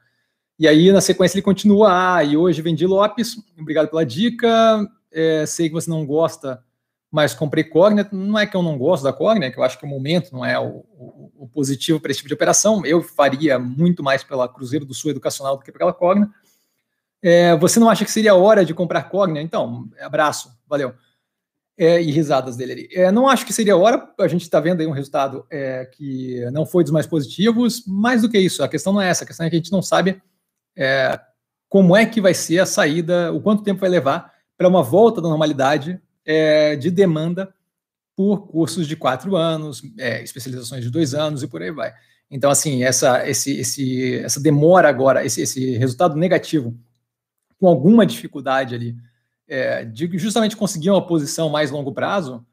E 0.58 0.66
aí, 0.66 0.90
na 0.90 1.00
sequência, 1.00 1.36
ele 1.36 1.42
continua. 1.42 2.16
Ah, 2.16 2.24
e 2.24 2.36
hoje 2.36 2.60
vendi 2.60 2.84
Lopes, 2.84 3.36
obrigado 3.56 3.88
pela 3.88 4.04
dica. 4.04 4.84
É, 5.12 5.46
sei 5.46 5.68
que 5.68 5.74
você 5.74 5.88
não 5.88 6.04
gosta, 6.04 6.62
mas 7.10 7.32
comprei 7.32 7.62
Cogna. 7.62 8.08
Não 8.10 8.36
é 8.36 8.44
que 8.44 8.56
eu 8.56 8.62
não 8.62 8.76
gosto 8.76 9.04
da 9.04 9.12
Cogna, 9.12 9.46
é 9.46 9.50
que 9.52 9.58
eu 9.58 9.62
acho 9.62 9.78
que 9.78 9.84
o 9.84 9.88
momento 9.88 10.32
não 10.32 10.44
é 10.44 10.58
o, 10.58 10.84
o, 10.96 11.32
o 11.44 11.48
positivo 11.48 12.00
para 12.00 12.10
esse 12.10 12.18
tipo 12.18 12.28
de 12.28 12.34
operação. 12.34 12.84
Eu 12.84 13.00
faria 13.02 13.56
muito 13.56 14.02
mais 14.02 14.24
pela 14.24 14.48
Cruzeiro 14.48 14.84
do 14.84 14.94
Sul 14.94 15.12
Educacional 15.12 15.56
do 15.56 15.62
que 15.62 15.70
pela 15.70 15.92
Cogna. 15.92 16.28
É, 17.22 17.56
você 17.56 17.78
não 17.78 17.88
acha 17.88 18.04
que 18.04 18.10
seria 18.10 18.34
hora 18.34 18.64
de 18.64 18.74
comprar 18.74 19.04
Cogna? 19.04 19.40
Então, 19.40 19.88
abraço, 20.00 20.50
valeu. 20.66 20.92
É, 21.76 22.02
e 22.02 22.10
risadas 22.10 22.56
dele 22.56 22.72
ali. 22.72 22.88
É, 22.92 23.12
não 23.12 23.28
acho 23.28 23.46
que 23.46 23.52
seria 23.52 23.76
hora, 23.76 24.12
a 24.18 24.26
gente 24.26 24.42
está 24.42 24.58
vendo 24.58 24.80
aí 24.80 24.86
um 24.88 24.92
resultado 24.92 25.46
é, 25.48 25.84
que 25.84 26.44
não 26.50 26.66
foi 26.66 26.82
dos 26.82 26.90
mais 26.90 27.06
positivos, 27.06 27.84
mais 27.86 28.22
do 28.22 28.28
que 28.28 28.36
isso, 28.36 28.64
a 28.64 28.68
questão 28.68 28.92
não 28.92 29.00
é 29.00 29.08
essa, 29.08 29.22
a 29.22 29.26
questão 29.26 29.46
é 29.46 29.50
que 29.50 29.54
a 29.54 29.58
gente 29.60 29.70
não 29.70 29.80
sabe 29.80 30.20
é, 30.78 31.20
como 31.68 31.96
é 31.96 32.06
que 32.06 32.20
vai 32.20 32.32
ser 32.32 32.60
a 32.60 32.66
saída, 32.66 33.32
o 33.32 33.40
quanto 33.40 33.64
tempo 33.64 33.80
vai 33.80 33.90
levar 33.90 34.32
para 34.56 34.68
uma 34.68 34.82
volta 34.82 35.20
da 35.20 35.28
normalidade 35.28 36.00
é, 36.24 36.76
de 36.76 36.90
demanda 36.90 37.52
por 38.16 38.46
cursos 38.46 38.86
de 38.86 38.96
quatro 38.96 39.36
anos, 39.36 39.82
é, 39.98 40.22
especializações 40.22 40.84
de 40.84 40.90
dois 40.90 41.14
anos 41.14 41.42
e 41.42 41.48
por 41.48 41.60
aí 41.60 41.72
vai. 41.72 41.92
Então, 42.30 42.50
assim, 42.50 42.84
essa, 42.84 43.28
esse, 43.28 43.58
esse, 43.58 44.18
essa 44.18 44.40
demora 44.40 44.88
agora, 44.88 45.24
esse, 45.24 45.42
esse 45.42 45.76
resultado 45.76 46.16
negativo 46.16 46.76
com 47.58 47.66
alguma 47.66 48.06
dificuldade 48.06 48.74
ali, 48.74 48.96
é, 49.48 49.84
de 49.84 50.16
justamente 50.18 50.56
conseguir 50.56 50.90
uma 50.90 51.04
posição 51.04 51.48
mais 51.48 51.70
longo 51.70 51.92
prazo, 51.92 52.46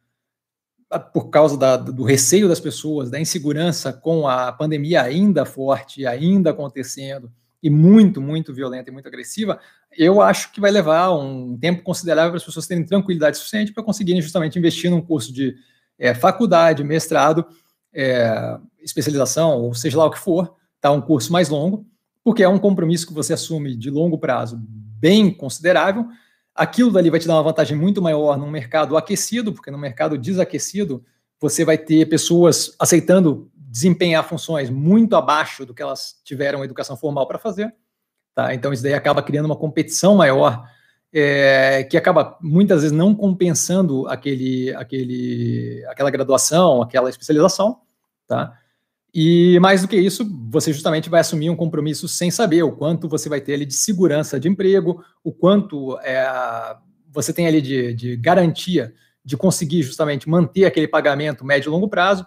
por 1.13 1.29
causa 1.29 1.57
da, 1.57 1.77
do 1.77 2.03
receio 2.03 2.47
das 2.47 2.59
pessoas, 2.59 3.09
da 3.09 3.19
insegurança 3.19 3.91
com 3.91 4.27
a 4.27 4.51
pandemia 4.51 5.01
ainda 5.01 5.45
forte, 5.45 6.05
ainda 6.05 6.51
acontecendo, 6.51 7.31
e 7.65 7.69
muito, 7.71 8.21
muito 8.21 8.53
violenta 8.53 8.91
e 8.91 8.93
muito 8.93 9.07
agressiva, 9.07 9.59
eu 9.97 10.21
acho 10.21 10.51
que 10.51 10.61
vai 10.61 10.69
levar 10.69 11.11
um 11.17 11.57
tempo 11.57 11.81
considerável 11.81 12.29
para 12.29 12.37
as 12.37 12.43
pessoas 12.43 12.67
terem 12.67 12.85
tranquilidade 12.85 13.37
suficiente 13.37 13.73
para 13.73 13.81
conseguirem 13.81 14.21
justamente 14.21 14.59
investir 14.59 14.91
num 14.91 15.01
curso 15.01 15.33
de, 15.33 15.55
é, 15.97 16.13
faculdade, 16.13 16.83
mestrado, 16.83 17.43
é, 17.91 18.59
especialização, 18.83 19.61
ou 19.61 19.73
seja 19.73 19.97
lá 19.97 20.05
o 20.05 20.11
que 20.11 20.19
for, 20.19 20.53
tá? 20.79 20.91
Um 20.91 21.01
curso 21.01 21.33
mais 21.33 21.49
longo, 21.49 21.87
porque 22.23 22.43
é 22.43 22.47
um 22.47 22.59
compromisso 22.59 23.07
que 23.07 23.13
você 23.13 23.33
assume 23.33 23.75
de 23.75 23.89
longo 23.89 24.19
prazo 24.19 24.61
bem 24.61 25.31
considerável. 25.31 26.05
Aquilo 26.53 26.91
dali 26.91 27.09
vai 27.09 27.19
te 27.19 27.27
dar 27.27 27.33
uma 27.33 27.41
vantagem 27.41 27.75
muito 27.75 27.99
maior 27.99 28.37
num 28.37 28.51
mercado 28.51 28.95
aquecido, 28.95 29.51
porque 29.51 29.71
no 29.71 29.77
mercado 29.79 30.19
desaquecido 30.19 31.03
você 31.41 31.65
vai 31.65 31.79
ter 31.79 32.07
pessoas 32.07 32.75
aceitando 32.79 33.51
desempenhar 33.75 34.23
funções 34.23 34.69
muito 34.69 35.17
abaixo 35.17 35.65
do 35.65 35.73
que 35.73 35.81
elas 35.81 36.15
tiveram 36.23 36.63
educação 36.63 36.95
formal 36.95 37.27
para 37.27 37.37
fazer. 37.37 37.75
Tá? 38.33 38.53
Então, 38.53 38.71
isso 38.71 38.81
daí 38.81 38.93
acaba 38.93 39.21
criando 39.21 39.47
uma 39.47 39.55
competição 39.57 40.15
maior, 40.15 40.65
é, 41.11 41.83
que 41.83 41.97
acaba 41.97 42.37
muitas 42.41 42.83
vezes 42.83 42.95
não 42.95 43.13
compensando 43.13 44.07
aquele, 44.07 44.73
aquele, 44.75 45.85
aquela 45.89 46.09
graduação, 46.09 46.81
aquela 46.81 47.09
especialização. 47.09 47.81
Tá? 48.25 48.57
E 49.13 49.59
mais 49.59 49.81
do 49.81 49.89
que 49.89 49.97
isso, 49.97 50.25
você 50.49 50.71
justamente 50.71 51.09
vai 51.09 51.19
assumir 51.19 51.49
um 51.49 51.55
compromisso 51.57 52.07
sem 52.07 52.31
saber 52.31 52.63
o 52.63 52.71
quanto 52.71 53.09
você 53.09 53.27
vai 53.27 53.41
ter 53.41 53.55
ali 53.55 53.65
de 53.65 53.73
segurança 53.73 54.39
de 54.39 54.47
emprego, 54.47 55.03
o 55.21 55.33
quanto 55.33 55.99
é, 55.99 56.25
você 57.11 57.33
tem 57.33 57.45
ali 57.45 57.61
de, 57.61 57.93
de 57.93 58.15
garantia 58.15 58.93
de 59.21 59.35
conseguir 59.35 59.83
justamente 59.83 60.29
manter 60.29 60.63
aquele 60.63 60.87
pagamento 60.87 61.43
médio 61.43 61.69
e 61.69 61.71
longo 61.71 61.89
prazo, 61.89 62.25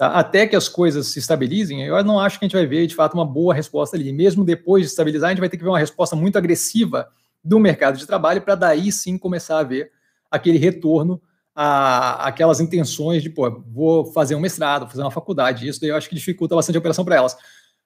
tá? 0.00 0.06
até 0.14 0.46
que 0.46 0.56
as 0.56 0.66
coisas 0.66 1.08
se 1.08 1.18
estabilizem. 1.18 1.82
Eu 1.82 2.02
não 2.02 2.18
acho 2.18 2.38
que 2.38 2.44
a 2.46 2.48
gente 2.48 2.56
vai 2.56 2.66
ver 2.66 2.86
de 2.86 2.94
fato 2.94 3.12
uma 3.12 3.26
boa 3.26 3.52
resposta 3.52 3.98
ali. 3.98 4.10
Mesmo 4.14 4.42
depois 4.42 4.84
de 4.84 4.88
estabilizar, 4.88 5.28
a 5.28 5.32
gente 5.32 5.40
vai 5.40 5.48
ter 5.50 5.58
que 5.58 5.62
ver 5.62 5.68
uma 5.68 5.78
resposta 5.78 6.16
muito 6.16 6.38
agressiva 6.38 7.08
do 7.44 7.58
mercado 7.58 7.98
de 7.98 8.06
trabalho 8.06 8.40
para 8.40 8.54
daí 8.54 8.90
sim 8.90 9.18
começar 9.18 9.58
a 9.58 9.62
ver 9.62 9.92
aquele 10.30 10.56
retorno 10.56 11.20
a, 11.54 12.28
aquelas 12.28 12.60
intenções 12.60 13.22
de, 13.22 13.28
pô, 13.28 13.62
vou 13.70 14.06
fazer 14.06 14.34
um 14.34 14.40
mestrado, 14.40 14.88
fazer 14.88 15.02
uma 15.02 15.10
faculdade. 15.10 15.68
Isso 15.68 15.78
daí 15.78 15.90
eu 15.90 15.96
acho 15.96 16.08
que 16.08 16.14
dificulta 16.14 16.54
bastante 16.56 16.76
a 16.76 16.78
operação 16.78 17.04
para 17.04 17.16
elas, 17.16 17.36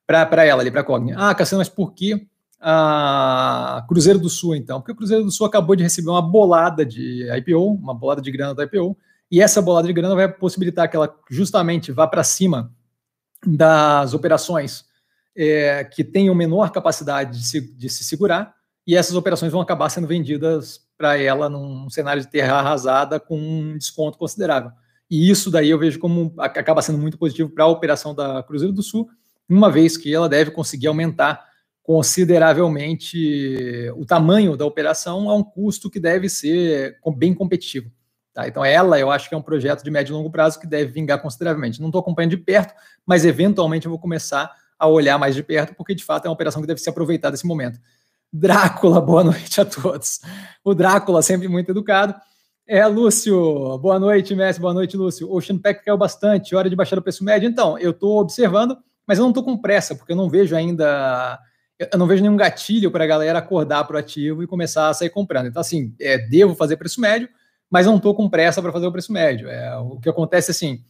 para 0.07 0.45
ela 0.45 0.63
ali, 0.63 0.71
para 0.71 0.83
a 0.83 0.85
Cogni. 0.85 1.13
Ah, 1.17 1.35
Cassiano, 1.35 1.61
mas 1.61 1.69
por 1.69 1.95
que 1.95 2.29
a 2.61 3.85
Cruzeiro 3.89 4.21
do 4.21 4.31
Sul, 4.31 4.55
então? 4.55 4.81
Porque 4.81 4.93
o 4.93 4.97
Cruzeiro 4.97 5.25
do 5.25 5.33
Sul 5.33 5.47
acabou 5.47 5.75
de 5.75 5.83
receber 5.83 6.11
uma 6.11 6.23
bolada 6.23 6.87
de 6.87 7.29
IPO, 7.39 7.75
uma 7.75 7.93
bolada 7.93 8.23
de 8.23 8.31
grana 8.31 8.55
da 8.55 8.63
IPO, 8.63 8.97
e 9.35 9.41
essa 9.41 9.61
bolada 9.61 9.89
de 9.89 9.93
grana 9.93 10.15
vai 10.15 10.33
possibilitar 10.33 10.89
que 10.89 10.95
ela 10.95 11.13
justamente 11.29 11.91
vá 11.91 12.07
para 12.07 12.23
cima 12.23 12.73
das 13.45 14.15
operações 14.15 14.85
é, 15.37 15.83
que 15.83 16.05
tenham 16.05 16.33
menor 16.37 16.71
capacidade 16.71 17.41
de 17.41 17.45
se, 17.45 17.77
de 17.77 17.89
se 17.89 18.05
segurar, 18.05 18.55
e 18.87 18.95
essas 18.95 19.17
operações 19.17 19.51
vão 19.51 19.61
acabar 19.61 19.89
sendo 19.89 20.07
vendidas 20.07 20.83
para 20.97 21.19
ela 21.19 21.49
num 21.49 21.91
cenário 21.91 22.23
de 22.23 22.29
terra 22.29 22.61
arrasada 22.61 23.19
com 23.19 23.37
um 23.37 23.77
desconto 23.77 24.17
considerável. 24.17 24.71
E 25.11 25.29
isso 25.29 25.51
daí 25.51 25.69
eu 25.69 25.81
vejo 25.81 25.99
como 25.99 26.33
acaba 26.39 26.81
sendo 26.81 26.99
muito 26.99 27.19
positivo 27.19 27.51
para 27.51 27.65
a 27.65 27.69
operação 27.69 28.15
da 28.15 28.41
Cruzeiro 28.45 28.73
do 28.73 28.85
Sul, 28.85 29.09
uma 29.49 29.69
vez 29.69 29.97
que 29.97 30.15
ela 30.15 30.29
deve 30.29 30.53
conseguir 30.53 30.87
aumentar 30.87 31.45
consideravelmente 31.83 33.91
o 33.97 34.07
tamanho 34.07 34.57
da 34.57 34.65
operação 34.65 35.29
a 35.29 35.35
um 35.35 35.43
custo 35.43 35.91
que 35.91 35.99
deve 35.99 36.29
ser 36.29 37.01
bem 37.17 37.35
competitivo. 37.35 37.91
Tá? 38.35 38.49
Então, 38.49 38.65
ela 38.65 38.99
eu 38.99 39.13
acho 39.13 39.29
que 39.29 39.35
é 39.35 39.39
um 39.39 39.43
projeto 39.43 39.85
de 39.85 39.91
médio 39.93 40.13
e 40.13 40.17
longo 40.17 40.29
prazo 40.29 40.59
que 40.59 40.67
deve 40.67 40.91
vingar 40.91 41.23
consideravelmente. 41.23 41.81
Não 41.81 41.89
estou 41.89 42.01
acompanhando 42.01 42.33
de 42.33 42.37
perto, 42.37 42.75
mas 43.07 43.25
eventualmente 43.25 43.87
eu 43.87 43.91
vou 43.91 43.99
começar 43.99 44.51
a 44.77 44.89
olhar 44.89 45.17
mais 45.19 45.37
de 45.37 45.43
perto, 45.43 45.73
porque 45.77 45.95
de 45.95 46.05
fato 46.05 46.27
é 46.27 46.29
uma 46.29 46.35
operação 46.35 46.61
que 46.61 46.67
deve 46.67 46.81
se 46.81 46.91
aproveitar 46.91 47.31
desse 47.31 47.47
momento. 47.47 47.79
Drácula, 48.33 48.99
boa 49.01 49.23
noite 49.23 49.61
a 49.61 49.65
todos. 49.65 50.21
O 50.65 50.75
Drácula, 50.75 51.23
sempre 51.23 51.47
muito 51.47 51.71
educado. 51.71 52.13
É, 52.67 52.85
Lúcio, 52.87 53.79
boa 53.79 54.01
noite, 54.01 54.35
Messi, 54.35 54.59
boa 54.59 54.75
noite, 54.75 54.97
Lúcio. 54.97 55.33
Ocean 55.33 55.59
Pack 55.59 55.85
caiu 55.85 55.97
bastante, 55.97 56.57
hora 56.57 56.69
de 56.69 56.75
baixar 56.75 56.99
o 56.99 57.03
preço 57.03 57.23
médio. 57.23 57.49
Então, 57.49 57.79
eu 57.79 57.93
estou 57.93 58.19
observando, 58.19 58.77
mas 59.07 59.19
eu 59.19 59.23
não 59.23 59.31
estou 59.31 59.45
com 59.45 59.57
pressa, 59.57 59.95
porque 59.95 60.11
eu 60.11 60.17
não 60.17 60.29
vejo 60.29 60.57
ainda, 60.57 61.39
eu 61.79 61.99
não 61.99 62.07
vejo 62.09 62.23
nenhum 62.23 62.37
gatilho 62.37 62.91
para 62.91 63.05
a 63.05 63.07
galera 63.07 63.39
acordar 63.39 63.85
para 63.85 63.95
o 63.95 63.99
ativo 63.99 64.43
e 64.43 64.47
começar 64.47 64.89
a 64.89 64.95
sair 64.95 65.11
comprando. 65.11 65.47
Então, 65.47 65.61
assim, 65.61 65.95
é, 66.01 66.19
devo 66.19 66.57
fazer 66.57 66.77
preço 66.79 67.01
médio, 67.01 67.29
mas 67.75 67.87
não 67.87 67.97
estou 67.97 68.15
com 68.15 68.31
pressa 68.31 68.63
para 68.63 68.71
fazer 68.71 68.87
o 68.87 68.93
preço 68.93 69.13
médio. 69.13 69.49
É, 69.49 69.77
o 69.79 69.99
que 69.99 70.09
acontece 70.09 70.53
assim, 70.53 70.85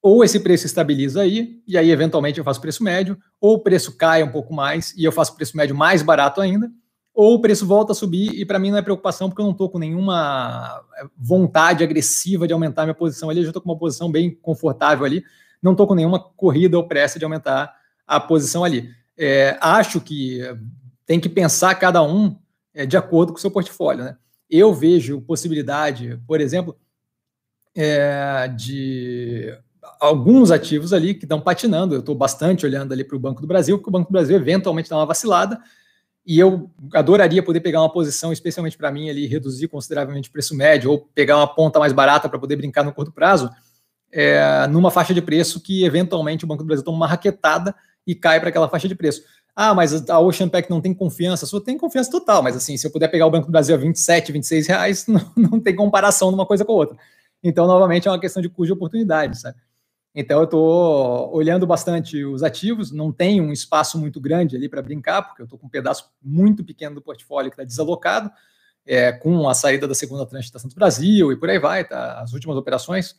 ou 0.00 0.24
esse 0.24 0.40
preço 0.40 0.64
estabiliza 0.64 1.20
aí, 1.20 1.62
e 1.68 1.76
aí 1.76 1.90
eventualmente 1.90 2.38
eu 2.38 2.44
faço 2.44 2.58
preço 2.58 2.82
médio, 2.82 3.18
ou 3.38 3.56
o 3.56 3.58
preço 3.58 3.98
cai 3.98 4.22
um 4.22 4.32
pouco 4.32 4.54
mais 4.54 4.94
e 4.96 5.04
eu 5.04 5.12
faço 5.12 5.36
preço 5.36 5.54
médio 5.54 5.76
mais 5.76 6.00
barato 6.00 6.40
ainda, 6.40 6.72
ou 7.12 7.34
o 7.34 7.40
preço 7.42 7.66
volta 7.66 7.92
a 7.92 7.94
subir 7.94 8.32
e 8.32 8.46
para 8.46 8.58
mim 8.58 8.70
não 8.70 8.78
é 8.78 8.82
preocupação 8.82 9.28
porque 9.28 9.42
eu 9.42 9.44
não 9.44 9.52
estou 9.52 9.68
com 9.68 9.78
nenhuma 9.78 10.82
eh, 10.96 11.04
vontade 11.18 11.84
agressiva 11.84 12.46
de 12.46 12.54
aumentar 12.54 12.84
minha 12.84 12.94
posição 12.94 13.28
ali, 13.28 13.40
eu 13.40 13.44
já 13.44 13.50
estou 13.50 13.60
com 13.60 13.68
uma 13.68 13.78
posição 13.78 14.10
bem 14.10 14.34
confortável 14.34 15.04
ali, 15.04 15.22
não 15.62 15.72
estou 15.72 15.86
com 15.86 15.94
nenhuma 15.94 16.18
corrida 16.18 16.78
ou 16.78 16.88
pressa 16.88 17.18
de 17.18 17.26
aumentar 17.26 17.76
a 18.06 18.18
posição 18.18 18.64
ali. 18.64 18.88
É, 19.18 19.58
acho 19.60 20.00
que 20.00 20.40
tem 21.04 21.20
que 21.20 21.28
pensar 21.28 21.74
cada 21.74 22.02
um 22.02 22.34
é, 22.72 22.86
de 22.86 22.96
acordo 22.96 23.32
com 23.32 23.38
o 23.38 23.40
seu 23.40 23.50
portfólio. 23.50 24.02
Né? 24.02 24.16
Eu 24.54 24.74
vejo 24.74 25.22
possibilidade, 25.22 26.20
por 26.26 26.38
exemplo, 26.38 26.76
é, 27.74 28.52
de 28.54 29.58
alguns 29.98 30.50
ativos 30.50 30.92
ali 30.92 31.14
que 31.14 31.24
estão 31.24 31.40
patinando. 31.40 31.94
Eu 31.94 32.00
estou 32.00 32.14
bastante 32.14 32.66
olhando 32.66 32.92
ali 32.92 33.02
para 33.02 33.16
o 33.16 33.18
Banco 33.18 33.40
do 33.40 33.46
Brasil, 33.46 33.78
porque 33.78 33.88
o 33.88 33.92
Banco 33.92 34.10
do 34.10 34.12
Brasil 34.12 34.36
eventualmente 34.36 34.90
dá 34.90 34.96
uma 34.98 35.06
vacilada 35.06 35.58
e 36.26 36.38
eu 36.38 36.70
adoraria 36.92 37.42
poder 37.42 37.60
pegar 37.60 37.80
uma 37.80 37.90
posição, 37.90 38.30
especialmente 38.30 38.76
para 38.76 38.92
mim, 38.92 39.08
ali, 39.08 39.26
reduzir 39.26 39.68
consideravelmente 39.68 40.28
o 40.28 40.32
preço 40.32 40.54
médio, 40.54 40.90
ou 40.90 40.98
pegar 41.14 41.38
uma 41.38 41.52
ponta 41.52 41.78
mais 41.78 41.94
barata 41.94 42.28
para 42.28 42.38
poder 42.38 42.56
brincar 42.56 42.84
no 42.84 42.92
curto 42.92 43.10
prazo, 43.10 43.50
é, 44.12 44.66
numa 44.68 44.90
faixa 44.90 45.14
de 45.14 45.22
preço 45.22 45.60
que, 45.60 45.82
eventualmente, 45.82 46.44
o 46.44 46.46
Banco 46.46 46.62
do 46.62 46.66
Brasil 46.66 46.84
toma 46.84 46.98
uma 46.98 47.06
raquetada 47.06 47.74
e 48.06 48.14
cai 48.14 48.38
para 48.38 48.50
aquela 48.50 48.68
faixa 48.68 48.86
de 48.86 48.94
preço. 48.94 49.22
Ah, 49.54 49.74
mas 49.74 50.08
a 50.08 50.18
Ocean 50.18 50.48
Pack 50.48 50.70
não 50.70 50.80
tem 50.80 50.94
confiança. 50.94 51.46
Só 51.46 51.60
tem 51.60 51.76
confiança 51.76 52.10
total, 52.10 52.42
mas 52.42 52.56
assim, 52.56 52.76
se 52.76 52.86
eu 52.86 52.90
puder 52.90 53.08
pegar 53.08 53.26
o 53.26 53.30
Banco 53.30 53.46
do 53.46 53.52
Brasil 53.52 53.74
a 53.74 53.78
27, 53.78 54.32
26 54.32 54.66
reais, 54.66 55.06
não, 55.08 55.32
não 55.36 55.60
tem 55.60 55.76
comparação 55.76 56.28
de 56.30 56.34
uma 56.34 56.46
coisa 56.46 56.64
com 56.64 56.72
a 56.72 56.76
outra. 56.76 56.96
Então, 57.42 57.66
novamente, 57.66 58.08
é 58.08 58.10
uma 58.10 58.20
questão 58.20 58.40
de 58.40 58.48
custo 58.48 58.66
de 58.66 58.72
oportunidade, 58.72 59.40
sabe? 59.40 59.56
Então, 60.14 60.38
eu 60.38 60.44
estou 60.44 61.34
olhando 61.34 61.66
bastante 61.66 62.22
os 62.24 62.42
ativos, 62.42 62.92
não 62.92 63.10
tem 63.10 63.40
um 63.40 63.50
espaço 63.50 63.98
muito 63.98 64.20
grande 64.20 64.54
ali 64.56 64.68
para 64.68 64.82
brincar, 64.82 65.22
porque 65.22 65.42
eu 65.42 65.44
estou 65.44 65.58
com 65.58 65.66
um 65.66 65.70
pedaço 65.70 66.10
muito 66.22 66.62
pequeno 66.62 66.94
do 66.94 67.02
portfólio 67.02 67.50
que 67.50 67.54
está 67.54 67.64
desalocado, 67.64 68.30
é, 68.86 69.12
com 69.12 69.48
a 69.48 69.54
saída 69.54 69.88
da 69.88 69.94
segunda 69.94 70.26
tranche 70.26 70.52
da 70.52 70.58
Santos 70.58 70.74
Brasil 70.74 71.32
e 71.32 71.36
por 71.36 71.48
aí 71.48 71.58
vai, 71.58 71.84
tá? 71.84 72.20
as 72.20 72.32
últimas 72.32 72.56
operações 72.56 73.16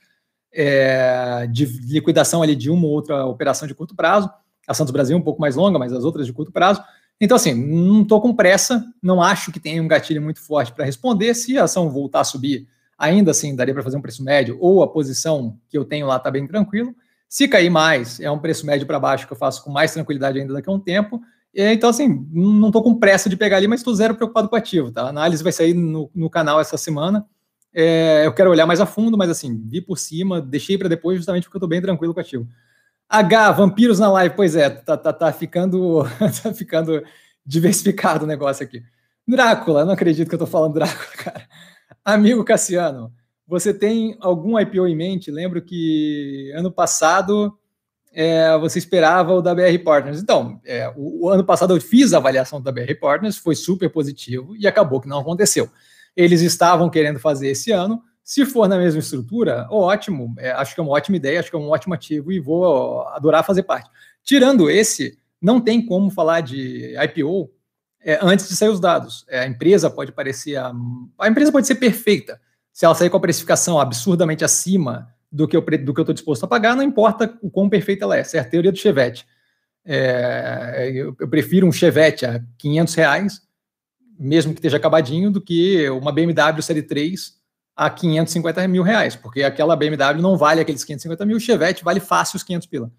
é, 0.54 1.48
de 1.48 1.65
liquidação 1.65 2.43
ali 2.43 2.56
de 2.56 2.69
uma 2.69 2.86
ou 2.86 2.93
outra 2.93 3.26
operação 3.26 3.67
de 3.67 3.74
curto 3.74 3.96
prazo, 3.96 4.30
a 4.67 4.73
Santos 4.73 4.91
Brasil 4.91 5.17
um 5.17 5.21
pouco 5.21 5.41
mais 5.41 5.56
longa, 5.56 5.78
mas 5.78 5.93
as 5.93 6.04
outras 6.04 6.26
de 6.26 6.34
curto 6.34 6.52
prazo. 6.52 6.82
Então, 7.19 7.36
assim, 7.36 7.54
não 7.54 8.02
estou 8.02 8.21
com 8.21 8.36
pressa, 8.36 8.84
não 9.02 9.21
acho 9.21 9.52
que 9.52 9.60
tenha 9.60 9.82
um 9.82 9.88
gatilho 9.88 10.21
muito 10.21 10.41
forte 10.41 10.73
para 10.73 10.86
responder. 10.86 11.34
Se 11.34 11.58
a 11.58 11.63
ação 11.63 11.89
voltar 11.89 12.21
a 12.21 12.23
subir 12.26 12.67
ainda 12.97 13.32
assim 13.32 13.56
daria 13.56 13.73
para 13.73 13.84
fazer 13.84 13.97
um 13.97 14.02
preço 14.02 14.23
médio, 14.23 14.58
ou 14.60 14.84
a 14.84 14.88
posição 14.88 15.58
que 15.69 15.78
eu 15.78 15.84
tenho 15.84 16.08
lá 16.08 16.17
está 16.17 16.32
bem 16.32 16.47
tranquilo. 16.47 16.95
Se 17.28 17.47
cair 17.47 17.69
mais, 17.69 18.19
é 18.19 18.30
um 18.30 18.39
preço 18.39 18.65
médio 18.65 18.86
para 18.86 18.99
baixo 18.99 19.26
que 19.26 19.34
eu 19.34 19.38
faço 19.38 19.63
com 19.63 19.71
mais 19.71 19.91
tranquilidade 19.91 20.39
ainda 20.39 20.54
daqui 20.54 20.69
a 20.69 20.73
um 20.73 20.80
tempo. 20.80 21.21
Então, 21.56 21.89
assim, 21.89 22.28
não 22.32 22.67
estou 22.67 22.82
com 22.82 22.95
pressa 22.95 23.30
de 23.30 23.38
pegar 23.38 23.58
ali, 23.58 23.67
mas 23.67 23.80
estou 23.80 23.93
zero 23.93 24.15
preocupado 24.15 24.49
com 24.49 24.56
o 24.56 24.58
ativo. 24.58 24.91
Tá? 24.91 25.04
A 25.04 25.10
análise 25.10 25.43
vai 25.43 25.52
sair 25.52 25.73
no, 25.73 26.10
no 26.13 26.30
canal 26.30 26.60
essa 26.60 26.78
semana. 26.78 27.26
É, 27.73 28.26
eu 28.26 28.34
quero 28.34 28.49
olhar 28.49 28.65
mais 28.65 28.80
a 28.80 28.86
fundo, 28.86 29.17
mas 29.17 29.30
assim, 29.30 29.62
vi 29.67 29.82
por 29.82 29.97
cima, 29.97 30.41
deixei 30.41 30.78
para 30.78 30.88
depois, 30.88 31.17
justamente 31.17 31.43
porque 31.43 31.58
eu 31.58 31.60
estou 31.60 31.69
bem 31.69 31.82
tranquilo 31.82 32.13
com 32.13 32.19
o 32.19 32.21
ativo. 32.21 32.47
H, 33.09 33.51
vampiros 33.51 33.99
na 33.99 34.11
live, 34.11 34.35
pois 34.35 34.55
é, 34.55 34.69
tá, 34.69 34.97
tá, 34.97 35.13
tá 35.13 35.31
ficando 35.31 36.03
tá 36.41 36.53
ficando 36.53 37.03
diversificado 37.45 38.25
o 38.25 38.27
negócio 38.27 38.63
aqui. 38.63 38.83
Drácula, 39.27 39.85
não 39.85 39.93
acredito 39.93 40.27
que 40.27 40.35
eu 40.35 40.37
estou 40.37 40.47
falando 40.47 40.73
Drácula, 40.73 41.15
cara. 41.17 41.47
Amigo 42.03 42.43
Cassiano, 42.43 43.13
você 43.47 43.73
tem 43.73 44.17
algum 44.19 44.59
IPO 44.59 44.87
em 44.87 44.95
mente? 44.95 45.31
Lembro 45.31 45.61
que 45.61 46.51
ano 46.55 46.71
passado 46.71 47.57
é, 48.13 48.57
você 48.57 48.77
esperava 48.77 49.33
o 49.33 49.41
da 49.41 49.55
BR 49.55 49.77
Partners. 49.83 50.21
Então, 50.21 50.59
é, 50.63 50.91
o, 50.95 51.25
o, 51.25 51.29
ano 51.29 51.43
passado 51.43 51.75
eu 51.75 51.81
fiz 51.81 52.13
a 52.13 52.17
avaliação 52.17 52.61
da 52.61 52.71
BR 52.71 52.93
Partners, 52.99 53.37
foi 53.37 53.55
super 53.55 53.89
positivo 53.89 54.55
e 54.55 54.67
acabou 54.67 55.01
que 55.01 55.07
não 55.07 55.19
aconteceu. 55.19 55.69
Eles 56.15 56.41
estavam 56.41 56.89
querendo 56.89 57.19
fazer 57.19 57.49
esse 57.49 57.71
ano. 57.71 58.01
Se 58.23 58.45
for 58.45 58.69
na 58.69 58.77
mesma 58.77 58.99
estrutura, 58.99 59.67
ótimo. 59.69 60.33
É, 60.38 60.51
acho 60.51 60.73
que 60.73 60.79
é 60.79 60.83
uma 60.83 60.93
ótima 60.93 61.17
ideia, 61.17 61.39
acho 61.39 61.49
que 61.49 61.55
é 61.55 61.59
um 61.59 61.69
ótimo 61.69 61.93
ativo 61.93 62.31
e 62.31 62.39
vou 62.39 63.01
adorar 63.09 63.43
fazer 63.43 63.63
parte. 63.63 63.89
Tirando 64.23 64.69
esse, 64.69 65.17
não 65.41 65.59
tem 65.59 65.86
como 65.86 66.09
falar 66.09 66.39
de 66.39 66.95
IPO 66.97 67.51
é, 67.99 68.17
antes 68.21 68.47
de 68.47 68.55
sair 68.55 68.69
os 68.69 68.79
dados. 68.79 69.25
É, 69.27 69.39
a 69.39 69.47
empresa 69.47 69.89
pode 69.89 70.13
parecer. 70.13 70.55
A, 70.55 70.71
a, 71.19 71.27
empresa 71.27 71.51
pode 71.51 71.67
ser 71.67 71.75
perfeita. 71.75 72.39
Se 72.71 72.86
ela 72.86 72.95
sair 72.95 73.09
com 73.09 73.17
a 73.17 73.21
precificação 73.21 73.77
absurdamente 73.77 74.43
acima 74.45 75.09
do 75.29 75.47
que 75.47 75.57
eu 75.57 75.62
do 75.62 75.93
que 75.93 75.99
eu 75.99 76.03
estou 76.03 76.13
disposto 76.13 76.45
a 76.45 76.47
pagar, 76.47 76.75
não 76.75 76.83
importa 76.83 77.38
o 77.41 77.51
quão 77.51 77.69
perfeita 77.69 78.05
ela 78.05 78.15
é. 78.15 78.21
Essa 78.21 78.38
é 78.38 78.39
a 78.39 78.45
teoria 78.45 78.71
do 78.71 78.77
Chevette. 78.77 79.27
É, 79.86 80.91
eu, 80.93 81.13
eu, 81.19 81.27
prefiro 81.27 81.67
um 81.67 81.71
Chevette 81.71 82.25
a 82.25 82.41
500 82.57 82.93
reais, 82.95 83.41
mesmo 84.17 84.53
que 84.53 84.59
esteja 84.59 84.77
acabadinho, 84.77 85.29
do 85.29 85.41
que 85.41 85.89
uma 85.89 86.12
BMW 86.12 86.62
Série 86.62 86.83
3 86.83 87.42
a 87.75 87.89
550 87.89 88.67
mil 88.67 88.83
reais, 88.83 89.15
porque 89.15 89.43
aquela 89.43 89.75
BMW 89.75 90.21
não 90.21 90.38
vale 90.38 90.62
aqueles 90.62 90.83
550 90.83 91.25
mil, 91.25 91.38
o 91.38 91.39
Chevette 91.39 91.83
vale 91.83 91.99
fácil 91.99 92.38
os 92.38 92.43
500 92.43 92.67
pila, 92.67 92.91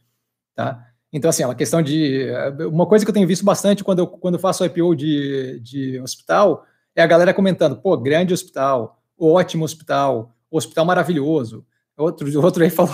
tá? 0.54 0.84
Então, 1.12 1.30
assim, 1.30 1.44
é 1.44 1.46
uma 1.46 1.54
questão 1.54 1.80
de... 1.80 2.26
Uma 2.72 2.86
coisa 2.86 3.04
que 3.04 3.10
eu 3.10 3.14
tenho 3.14 3.28
visto 3.28 3.44
bastante 3.44 3.84
quando 3.84 4.00
eu, 4.00 4.06
quando 4.08 4.34
eu 4.34 4.40
faço 4.40 4.64
IPO 4.64 4.96
de, 4.96 5.60
de 5.60 6.00
hospital 6.00 6.66
é 6.96 7.02
a 7.02 7.06
galera 7.06 7.32
comentando, 7.32 7.76
pô, 7.76 7.96
grande 7.96 8.34
hospital, 8.34 9.00
ótimo 9.16 9.64
hospital, 9.64 10.34
hospital 10.50 10.84
maravilhoso. 10.84 11.64
Outro, 11.96 12.40
outro 12.44 12.64
aí 12.64 12.70
falou, 12.70 12.92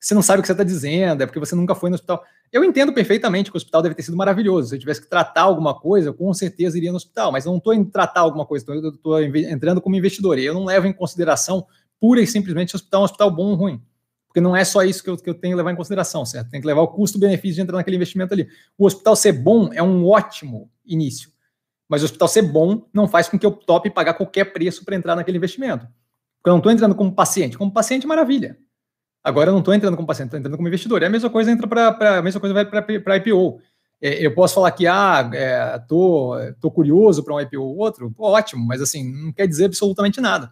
você 0.00 0.14
não 0.14 0.22
sabe 0.22 0.38
o 0.38 0.42
que 0.42 0.46
você 0.46 0.52
está 0.52 0.64
dizendo, 0.64 1.22
é 1.22 1.26
porque 1.26 1.38
você 1.38 1.54
nunca 1.54 1.74
foi 1.74 1.90
no 1.90 1.94
hospital. 1.94 2.24
Eu 2.50 2.64
entendo 2.64 2.92
perfeitamente 2.92 3.50
que 3.50 3.56
o 3.56 3.58
hospital 3.58 3.82
deve 3.82 3.94
ter 3.94 4.02
sido 4.02 4.16
maravilhoso. 4.16 4.70
Se 4.70 4.74
eu 4.74 4.78
tivesse 4.78 5.02
que 5.02 5.06
tratar 5.06 5.42
alguma 5.42 5.78
coisa, 5.78 6.10
com 6.12 6.32
certeza 6.32 6.78
iria 6.78 6.90
no 6.90 6.96
hospital, 6.96 7.30
mas 7.30 7.44
eu 7.44 7.50
não 7.50 7.58
estou 7.58 7.74
em 7.74 7.84
tratar 7.84 8.20
alguma 8.20 8.46
coisa, 8.46 8.64
eu 8.72 8.88
estou 8.88 9.22
entrando 9.22 9.80
como 9.80 9.94
investidor. 9.94 10.38
E 10.38 10.46
eu 10.46 10.54
não 10.54 10.64
levo 10.64 10.86
em 10.86 10.92
consideração 10.92 11.66
pura 12.00 12.20
e 12.20 12.26
simplesmente 12.26 12.70
se 12.70 12.76
o 12.76 12.78
hospital 12.78 13.00
é 13.00 13.02
um 13.02 13.04
hospital 13.04 13.30
bom 13.30 13.50
ou 13.50 13.54
ruim. 13.54 13.82
Porque 14.26 14.40
não 14.40 14.56
é 14.56 14.64
só 14.64 14.82
isso 14.82 15.02
que 15.02 15.10
eu, 15.10 15.16
que 15.16 15.28
eu 15.28 15.34
tenho 15.34 15.52
que 15.52 15.56
levar 15.56 15.72
em 15.72 15.76
consideração, 15.76 16.24
certo? 16.24 16.50
Tem 16.50 16.60
que 16.60 16.66
levar 16.66 16.80
o 16.80 16.88
custo-benefício 16.88 17.56
de 17.56 17.60
entrar 17.60 17.76
naquele 17.76 17.96
investimento 17.96 18.32
ali. 18.32 18.48
O 18.78 18.86
hospital 18.86 19.14
ser 19.14 19.32
bom 19.32 19.70
é 19.72 19.82
um 19.82 20.06
ótimo 20.06 20.70
início. 20.86 21.30
Mas 21.88 22.02
o 22.02 22.04
hospital 22.06 22.28
ser 22.28 22.42
bom 22.42 22.86
não 22.92 23.06
faz 23.06 23.28
com 23.28 23.38
que 23.38 23.44
eu 23.44 23.50
tope 23.50 23.90
pagar 23.90 24.14
qualquer 24.14 24.46
preço 24.52 24.84
para 24.84 24.96
entrar 24.96 25.14
naquele 25.14 25.36
investimento. 25.36 25.86
Porque 26.38 26.48
eu 26.48 26.52
não 26.52 26.58
estou 26.58 26.72
entrando 26.72 26.94
como 26.94 27.12
paciente. 27.12 27.58
Como 27.58 27.72
paciente, 27.72 28.06
maravilha. 28.06 28.56
Agora 29.22 29.50
eu 29.50 29.52
não 29.52 29.60
estou 29.60 29.74
entrando 29.74 29.96
como 29.96 30.06
paciente, 30.06 30.28
estou 30.28 30.38
entrando 30.38 30.56
como 30.56 30.68
investidor. 30.68 31.02
É 31.02 31.06
a 31.06 31.10
mesma 31.10 31.28
coisa 31.30 31.50
entra 31.50 31.66
para 31.66 32.18
a 32.18 32.22
mesma 32.22 32.40
coisa 32.40 32.54
vai 32.54 32.64
para 32.64 33.16
IPO. 33.16 33.60
É, 34.00 34.24
eu 34.24 34.34
posso 34.34 34.54
falar 34.54 34.70
que 34.72 34.86
ah, 34.86 35.30
é, 35.34 35.78
tô, 35.86 36.34
tô 36.60 36.70
curioso 36.70 37.22
para 37.22 37.34
um 37.34 37.40
IPO 37.40 37.60
ou 37.60 37.76
outro, 37.76 38.14
ótimo, 38.18 38.64
mas 38.66 38.80
assim 38.80 39.04
não 39.12 39.32
quer 39.32 39.46
dizer 39.46 39.66
absolutamente 39.66 40.20
nada, 40.22 40.50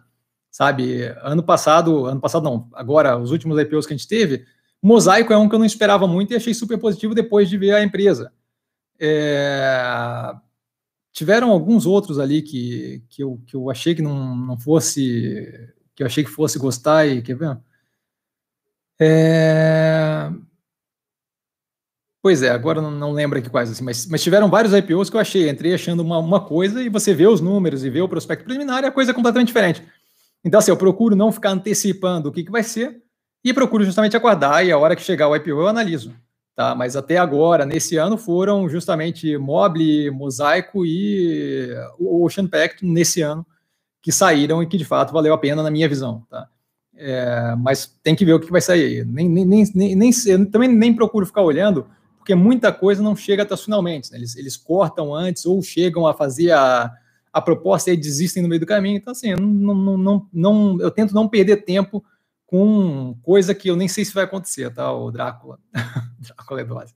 sabe? 0.51 1.03
Ano 1.23 1.41
passado, 1.41 2.05
ano 2.05 2.21
passado 2.21 2.43
não, 2.43 2.69
agora 2.73 3.17
os 3.17 3.31
últimos 3.31 3.59
IPOs 3.59 3.87
que 3.87 3.93
a 3.93 3.97
gente 3.97 4.07
teve, 4.07 4.45
Mosaico 4.81 5.33
é 5.33 5.37
um 5.37 5.49
que 5.49 5.55
eu 5.55 5.59
não 5.59 5.65
esperava 5.65 6.07
muito 6.07 6.31
e 6.31 6.35
achei 6.35 6.53
super 6.53 6.77
positivo 6.77 7.15
depois 7.15 7.49
de 7.49 7.57
ver 7.57 7.71
a 7.73 7.83
empresa. 7.83 8.31
É, 8.99 10.31
tiveram 11.11 11.49
alguns 11.51 11.85
outros 11.85 12.19
ali 12.19 12.41
que, 12.43 13.03
que, 13.09 13.23
eu, 13.23 13.41
que 13.47 13.55
eu 13.55 13.69
achei 13.71 13.95
que 13.95 14.01
não, 14.01 14.35
não 14.35 14.57
fosse 14.59 15.73
que 15.95 16.03
eu 16.03 16.07
achei 16.07 16.23
que 16.23 16.29
fosse 16.29 16.59
gostar 16.59 17.07
e 17.07 17.21
quer 17.21 17.35
ver? 17.35 17.57
É... 19.01 20.29
Pois 22.21 22.43
é, 22.43 22.49
agora 22.49 22.81
não, 22.81 22.91
não 22.91 23.11
lembro 23.13 23.39
aqui 23.39 23.49
quais, 23.49 23.71
assim, 23.71 23.83
mas, 23.83 24.05
mas 24.05 24.21
tiveram 24.21 24.49
vários 24.49 24.73
IPOs 24.73 25.09
que 25.09 25.15
eu 25.15 25.21
achei. 25.21 25.49
Entrei 25.49 25.73
achando 25.73 26.01
uma, 26.01 26.17
uma 26.19 26.41
coisa 26.41 26.81
e 26.83 26.89
você 26.89 27.13
vê 27.13 27.25
os 27.25 27.39
números 27.39 27.85
e 27.85 27.89
vê 27.89 28.01
o 28.01 28.09
prospecto 28.09 28.43
preliminar 28.43 28.83
e 28.83 28.87
a 28.87 28.91
coisa 28.91 29.11
é 29.11 29.13
completamente 29.13 29.47
diferente. 29.47 29.83
Então, 30.43 30.59
assim, 30.59 30.71
eu 30.71 30.77
procuro 30.77 31.15
não 31.15 31.31
ficar 31.31 31.51
antecipando 31.51 32.29
o 32.29 32.31
que, 32.31 32.43
que 32.43 32.51
vai 32.51 32.63
ser 32.63 33.01
e 33.43 33.53
procuro 33.53 33.85
justamente 33.85 34.17
aguardar 34.17 34.65
e 34.65 34.71
a 34.71 34.77
hora 34.77 34.95
que 34.95 35.01
chegar 35.01 35.29
o 35.29 35.35
IPO 35.35 35.49
eu 35.49 35.67
analiso. 35.67 36.13
Tá? 36.55 36.75
Mas 36.75 36.97
até 36.97 37.17
agora, 37.17 37.65
nesse 37.65 37.95
ano, 37.95 38.17
foram 38.17 38.67
justamente 38.67 39.37
Mobile, 39.37 40.11
Mosaico 40.11 40.85
e 40.85 41.69
Ocean 41.97 42.47
Pact 42.47 42.85
nesse 42.85 43.21
ano 43.21 43.45
que 44.01 44.11
saíram 44.11 44.61
e 44.61 44.67
que 44.67 44.77
de 44.77 44.83
fato 44.83 45.13
valeu 45.13 45.33
a 45.33 45.37
pena 45.37 45.63
na 45.63 45.71
minha 45.71 45.87
visão. 45.87 46.25
Tá? 46.29 46.49
É, 47.01 47.55
mas 47.57 47.97
tem 48.03 48.13
que 48.13 48.25
ver 48.25 48.33
o 48.33 48.39
que 48.41 48.51
vai 48.51 48.59
sair. 48.59 49.05
Nem, 49.05 49.29
nem, 49.29 49.45
nem, 49.45 49.95
nem, 49.95 50.11
eu 50.27 50.51
também 50.51 50.67
nem 50.67 50.93
procuro 50.93 51.25
ficar 51.25 51.41
olhando, 51.41 51.87
porque 52.17 52.35
muita 52.35 52.73
coisa 52.73 53.01
não 53.01 53.15
chega 53.15 53.43
até 53.43 53.55
finalmente. 53.55 54.11
Né? 54.11 54.17
Eles, 54.17 54.35
eles 54.35 54.57
cortam 54.57 55.15
antes 55.15 55.45
ou 55.45 55.61
chegam 55.63 56.05
a 56.05 56.13
fazer 56.13 56.51
a, 56.51 56.91
a 57.31 57.41
proposta 57.41 57.89
e 57.89 57.95
desistem 57.95 58.43
no 58.43 58.49
meio 58.49 58.59
do 58.59 58.65
caminho. 58.65 58.97
Então, 58.97 59.11
assim, 59.11 59.33
não, 59.33 59.73
não, 59.73 59.97
não, 59.97 60.27
não, 60.33 60.81
eu 60.81 60.91
tento 60.91 61.15
não 61.15 61.29
perder 61.29 61.63
tempo 61.63 62.03
com 62.45 63.15
coisa 63.23 63.55
que 63.55 63.69
eu 63.69 63.77
nem 63.77 63.87
sei 63.87 64.03
se 64.03 64.13
vai 64.13 64.25
acontecer, 64.25 64.69
tá? 64.73 64.91
O 64.91 65.09
Drácula. 65.09 65.57
Drácula 66.19 66.61
é 66.61 66.63
dose. 66.65 66.93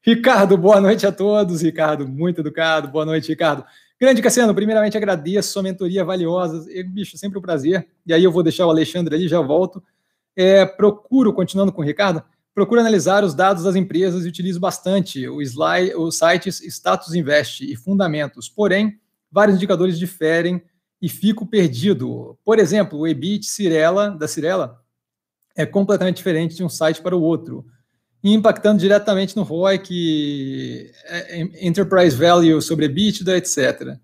Ricardo, 0.00 0.56
boa 0.56 0.80
noite 0.80 1.06
a 1.06 1.12
todos. 1.12 1.60
Ricardo, 1.60 2.08
muito 2.08 2.40
educado. 2.40 2.88
Boa 2.88 3.04
noite, 3.04 3.28
Ricardo. 3.28 3.64
Grande 4.02 4.20
Cassiano, 4.20 4.52
primeiramente 4.52 4.96
agradeço 4.96 5.52
sua 5.52 5.62
mentoria 5.62 6.04
valiosa. 6.04 6.68
E, 6.72 6.82
bicho, 6.82 7.16
sempre 7.16 7.38
um 7.38 7.40
prazer. 7.40 7.86
E 8.04 8.12
aí 8.12 8.24
eu 8.24 8.32
vou 8.32 8.42
deixar 8.42 8.66
o 8.66 8.70
Alexandre 8.70 9.14
ali, 9.14 9.28
já 9.28 9.40
volto. 9.40 9.80
É, 10.34 10.66
procuro, 10.66 11.32
continuando 11.32 11.70
com 11.70 11.82
o 11.82 11.84
Ricardo, 11.84 12.20
procuro 12.52 12.80
analisar 12.80 13.22
os 13.22 13.32
dados 13.32 13.62
das 13.62 13.76
empresas 13.76 14.24
e 14.24 14.28
utilizo 14.28 14.58
bastante 14.58 15.28
o 15.28 15.40
slide, 15.40 15.94
os 15.94 16.18
sites 16.18 16.60
Status 16.62 17.14
Invest 17.14 17.60
e 17.60 17.76
Fundamentos. 17.76 18.48
Porém, 18.48 18.98
vários 19.30 19.54
indicadores 19.56 19.96
diferem 19.96 20.60
e 21.00 21.08
fico 21.08 21.46
perdido. 21.46 22.36
Por 22.44 22.58
exemplo, 22.58 22.98
o 22.98 23.06
EBIT 23.06 23.46
Cirela, 23.46 24.10
da 24.10 24.26
Cirela 24.26 24.82
é 25.54 25.64
completamente 25.64 26.16
diferente 26.16 26.56
de 26.56 26.64
um 26.64 26.68
site 26.68 27.00
para 27.00 27.16
o 27.16 27.22
outro 27.22 27.64
e 28.22 28.32
impactando 28.32 28.78
diretamente 28.78 29.36
no 29.36 29.42
ROIC, 29.42 30.92
é, 31.04 31.66
Enterprise 31.66 32.16
Value 32.16 32.62
sobre 32.62 32.86
EBITDA, 32.86 33.36
etc. 33.36 33.98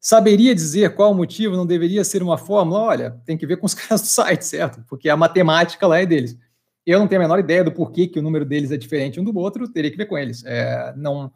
Saberia 0.00 0.54
dizer 0.54 0.94
qual 0.94 1.10
o 1.10 1.14
motivo 1.14 1.56
não 1.56 1.66
deveria 1.66 2.04
ser 2.04 2.22
uma 2.22 2.38
fórmula? 2.38 2.80
Olha, 2.80 3.20
tem 3.26 3.36
que 3.36 3.46
ver 3.46 3.56
com 3.56 3.66
os 3.66 3.74
caras 3.74 4.00
do 4.00 4.06
site, 4.06 4.44
certo? 4.44 4.84
Porque 4.88 5.08
a 5.08 5.16
matemática 5.16 5.86
lá 5.86 5.98
é 5.98 6.06
deles. 6.06 6.38
Eu 6.86 6.98
não 6.98 7.06
tenho 7.06 7.20
a 7.20 7.24
menor 7.24 7.38
ideia 7.38 7.62
do 7.62 7.72
porquê 7.72 8.06
que 8.06 8.18
o 8.18 8.22
número 8.22 8.44
deles 8.44 8.70
é 8.70 8.76
diferente 8.76 9.20
um 9.20 9.24
do 9.24 9.36
outro, 9.36 9.68
teria 9.68 9.90
que 9.90 9.96
ver 9.96 10.06
com 10.06 10.16
eles. 10.16 10.42
É, 10.46 10.94
não, 10.96 11.30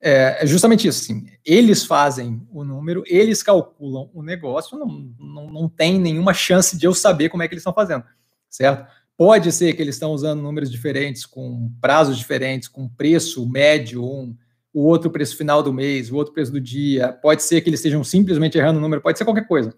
é, 0.00 0.42
é 0.42 0.46
justamente 0.46 0.86
isso, 0.86 1.04
sim. 1.04 1.26
Eles 1.44 1.84
fazem 1.84 2.46
o 2.50 2.64
número, 2.64 3.02
eles 3.06 3.42
calculam 3.42 4.10
o 4.14 4.22
negócio, 4.22 4.78
não, 4.78 5.12
não, 5.18 5.46
não 5.50 5.68
tem 5.68 5.98
nenhuma 5.98 6.32
chance 6.32 6.78
de 6.78 6.86
eu 6.86 6.94
saber 6.94 7.28
como 7.28 7.42
é 7.42 7.48
que 7.48 7.54
eles 7.54 7.62
estão 7.62 7.74
fazendo, 7.74 8.04
certo? 8.48 8.90
Pode 9.18 9.50
ser 9.50 9.72
que 9.72 9.82
eles 9.82 9.96
estão 9.96 10.12
usando 10.12 10.40
números 10.40 10.70
diferentes, 10.70 11.26
com 11.26 11.72
prazos 11.80 12.16
diferentes, 12.16 12.68
com 12.68 12.88
preço 12.88 13.48
médio, 13.48 14.04
um, 14.04 14.36
o 14.72 14.84
outro 14.84 15.10
preço 15.10 15.36
final 15.36 15.60
do 15.60 15.72
mês, 15.72 16.08
o 16.08 16.14
outro 16.14 16.32
preço 16.32 16.52
do 16.52 16.60
dia. 16.60 17.12
Pode 17.12 17.42
ser 17.42 17.60
que 17.60 17.68
eles 17.68 17.80
estejam 17.80 18.04
simplesmente 18.04 18.56
errando 18.56 18.78
o 18.78 18.80
número, 18.80 19.02
pode 19.02 19.18
ser 19.18 19.24
qualquer 19.24 19.48
coisa. 19.48 19.74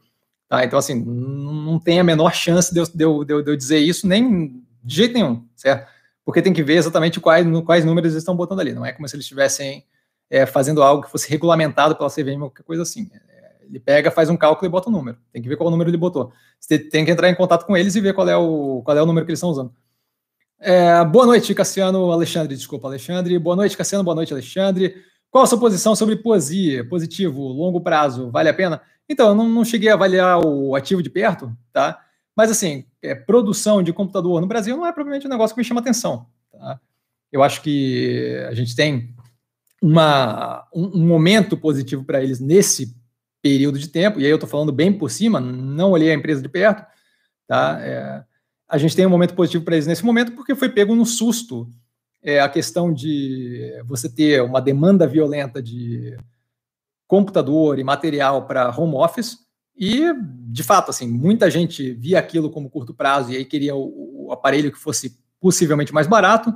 Tá? 0.47 0.63
Então, 0.63 0.79
assim, 0.79 1.03
não 1.03 1.79
tem 1.79 1.99
a 1.99 2.05
menor 2.05 2.35
chance 2.35 2.71
de 2.71 2.81
eu, 2.81 2.85
de 2.87 3.33
eu, 3.33 3.43
de 3.43 3.51
eu, 3.51 3.57
dizer 3.57 3.79
isso, 3.79 4.07
nem 4.07 4.63
de 4.85 4.95
jeito 4.95 5.15
nenhum, 5.15 5.43
certo? 5.57 5.89
Porque 6.23 6.43
tem 6.43 6.53
que 6.53 6.63
ver 6.63 6.75
exatamente 6.75 7.19
quais, 7.19 7.47
quais 7.65 7.83
números 7.83 8.13
eles 8.13 8.23
estão 8.23 8.37
botando 8.37 8.61
ali. 8.61 8.75
Não 8.75 8.85
é 8.85 8.93
como 8.93 9.09
se 9.09 9.17
eles 9.17 9.25
estivessem 9.25 9.87
é, 10.29 10.45
fazendo 10.45 10.83
algo 10.83 11.05
que 11.05 11.11
fosse 11.11 11.31
regulamentado 11.31 11.97
pela 11.97 12.11
CVM 12.11 12.43
ou 12.43 12.51
qualquer 12.51 12.65
coisa 12.65 12.83
assim. 12.83 13.11
Ele 13.71 13.79
pega, 13.79 14.11
faz 14.11 14.29
um 14.29 14.37
cálculo 14.37 14.69
e 14.69 14.71
bota 14.71 14.89
o 14.89 14.93
um 14.93 14.97
número. 14.97 15.17
Tem 15.33 15.41
que 15.41 15.49
ver 15.49 15.57
qual 15.57 15.71
número 15.71 15.89
ele 15.89 15.97
botou. 15.97 16.33
Você 16.59 16.77
tem 16.77 17.05
que 17.05 17.11
entrar 17.11 17.31
em 17.31 17.35
contato 17.37 17.65
com 17.65 17.77
eles 17.77 17.95
e 17.95 18.01
ver 18.01 18.13
qual 18.13 18.29
é 18.29 18.37
o, 18.37 18.83
qual 18.85 18.99
é 18.99 19.03
o 19.03 19.07
número 19.07 19.25
que 19.25 19.31
eles 19.31 19.39
estão 19.39 19.51
usando. 19.51 19.73
É, 20.59 21.05
boa 21.05 21.25
noite, 21.25 21.55
Cassiano. 21.55 22.11
Alexandre, 22.11 22.57
desculpa, 22.57 22.89
Alexandre. 22.89 23.39
Boa 23.39 23.55
noite, 23.55 23.77
Cassiano. 23.77 24.03
Boa 24.03 24.17
noite, 24.17 24.33
Alexandre. 24.33 24.97
Qual 25.31 25.45
a 25.45 25.47
sua 25.47 25.59
posição 25.59 25.95
sobre 25.95 26.17
poesia? 26.17 26.85
Positivo, 26.89 27.41
longo 27.41 27.81
prazo, 27.81 28.31
vale 28.33 28.49
a 28.49 28.55
pena? 28.55 28.83
Então, 29.09 29.29
eu 29.29 29.35
não, 29.35 29.49
não 29.49 29.65
cheguei 29.65 29.89
a 29.89 29.95
avaliar 29.95 30.45
o 30.45 30.75
ativo 30.75 31.03
de 31.03 31.09
perto, 31.09 31.57
tá? 31.73 32.01
Mas, 32.37 32.51
assim, 32.51 32.85
é, 33.01 33.15
produção 33.15 33.83
de 33.83 33.93
computador 33.93 34.41
no 34.41 34.47
Brasil 34.47 34.77
não 34.77 34.87
é 34.87 34.93
provavelmente 34.93 35.27
um 35.27 35.31
negócio 35.31 35.55
que 35.55 35.61
me 35.61 35.65
chama 35.65 35.81
atenção, 35.81 36.27
tá? 36.51 36.81
Eu 37.31 37.45
acho 37.45 37.63
que 37.63 38.45
a 38.49 38.55
gente 38.55 38.75
tem 38.75 39.15
uma, 39.81 40.67
um, 40.75 41.01
um 41.01 41.07
momento 41.07 41.57
positivo 41.57 42.05
para 42.05 42.23
eles 42.23 42.41
nesse 42.41 43.00
período 43.43 43.79
de 43.79 43.89
tempo, 43.89 44.21
e 44.21 44.25
aí 44.25 44.31
eu 44.31 44.37
estou 44.37 44.49
falando 44.49 44.73
bem 44.73 44.93
por 44.93 45.11
cima, 45.11 45.41
não 45.41 45.93
olhei 45.93 46.11
a 46.11 46.15
empresa 46.15 46.43
de 46.43 46.49
perto, 46.49 46.85
tá? 47.47 47.79
É, 47.81 48.23
a 48.69 48.79
gente 48.79 48.95
tem 48.95 49.07
um 49.07 49.11
momento 49.11 49.35
positivo 49.35 49.65
para 49.65 49.75
eles 49.75 49.87
nesse 49.87 50.05
momento 50.05 50.33
porque 50.33 50.55
foi 50.55 50.69
pego 50.69 50.95
no 50.95 51.07
susto 51.07 51.69
é, 52.23 52.41
a 52.41 52.49
questão 52.49 52.93
de 52.93 53.83
você 53.87 54.09
ter 54.09 54.43
uma 54.43 54.61
demanda 54.61 55.07
violenta 55.07 55.63
de 55.63 56.17
computador 57.07 57.79
e 57.79 57.85
material 57.85 58.47
para 58.47 58.71
home 58.77 58.95
office 58.95 59.39
e, 59.77 60.13
de 60.47 60.63
fato, 60.63 60.91
assim, 60.91 61.09
muita 61.09 61.51
gente 61.51 61.95
via 61.95 62.19
aquilo 62.19 62.51
como 62.51 62.69
curto 62.69 62.93
prazo 62.93 63.33
e 63.33 63.37
aí 63.37 63.45
queria 63.45 63.75
o, 63.75 64.27
o 64.27 64.33
aparelho 64.33 64.71
que 64.71 64.79
fosse 64.79 65.19
possivelmente 65.41 65.93
mais 65.93 66.07
barato. 66.07 66.55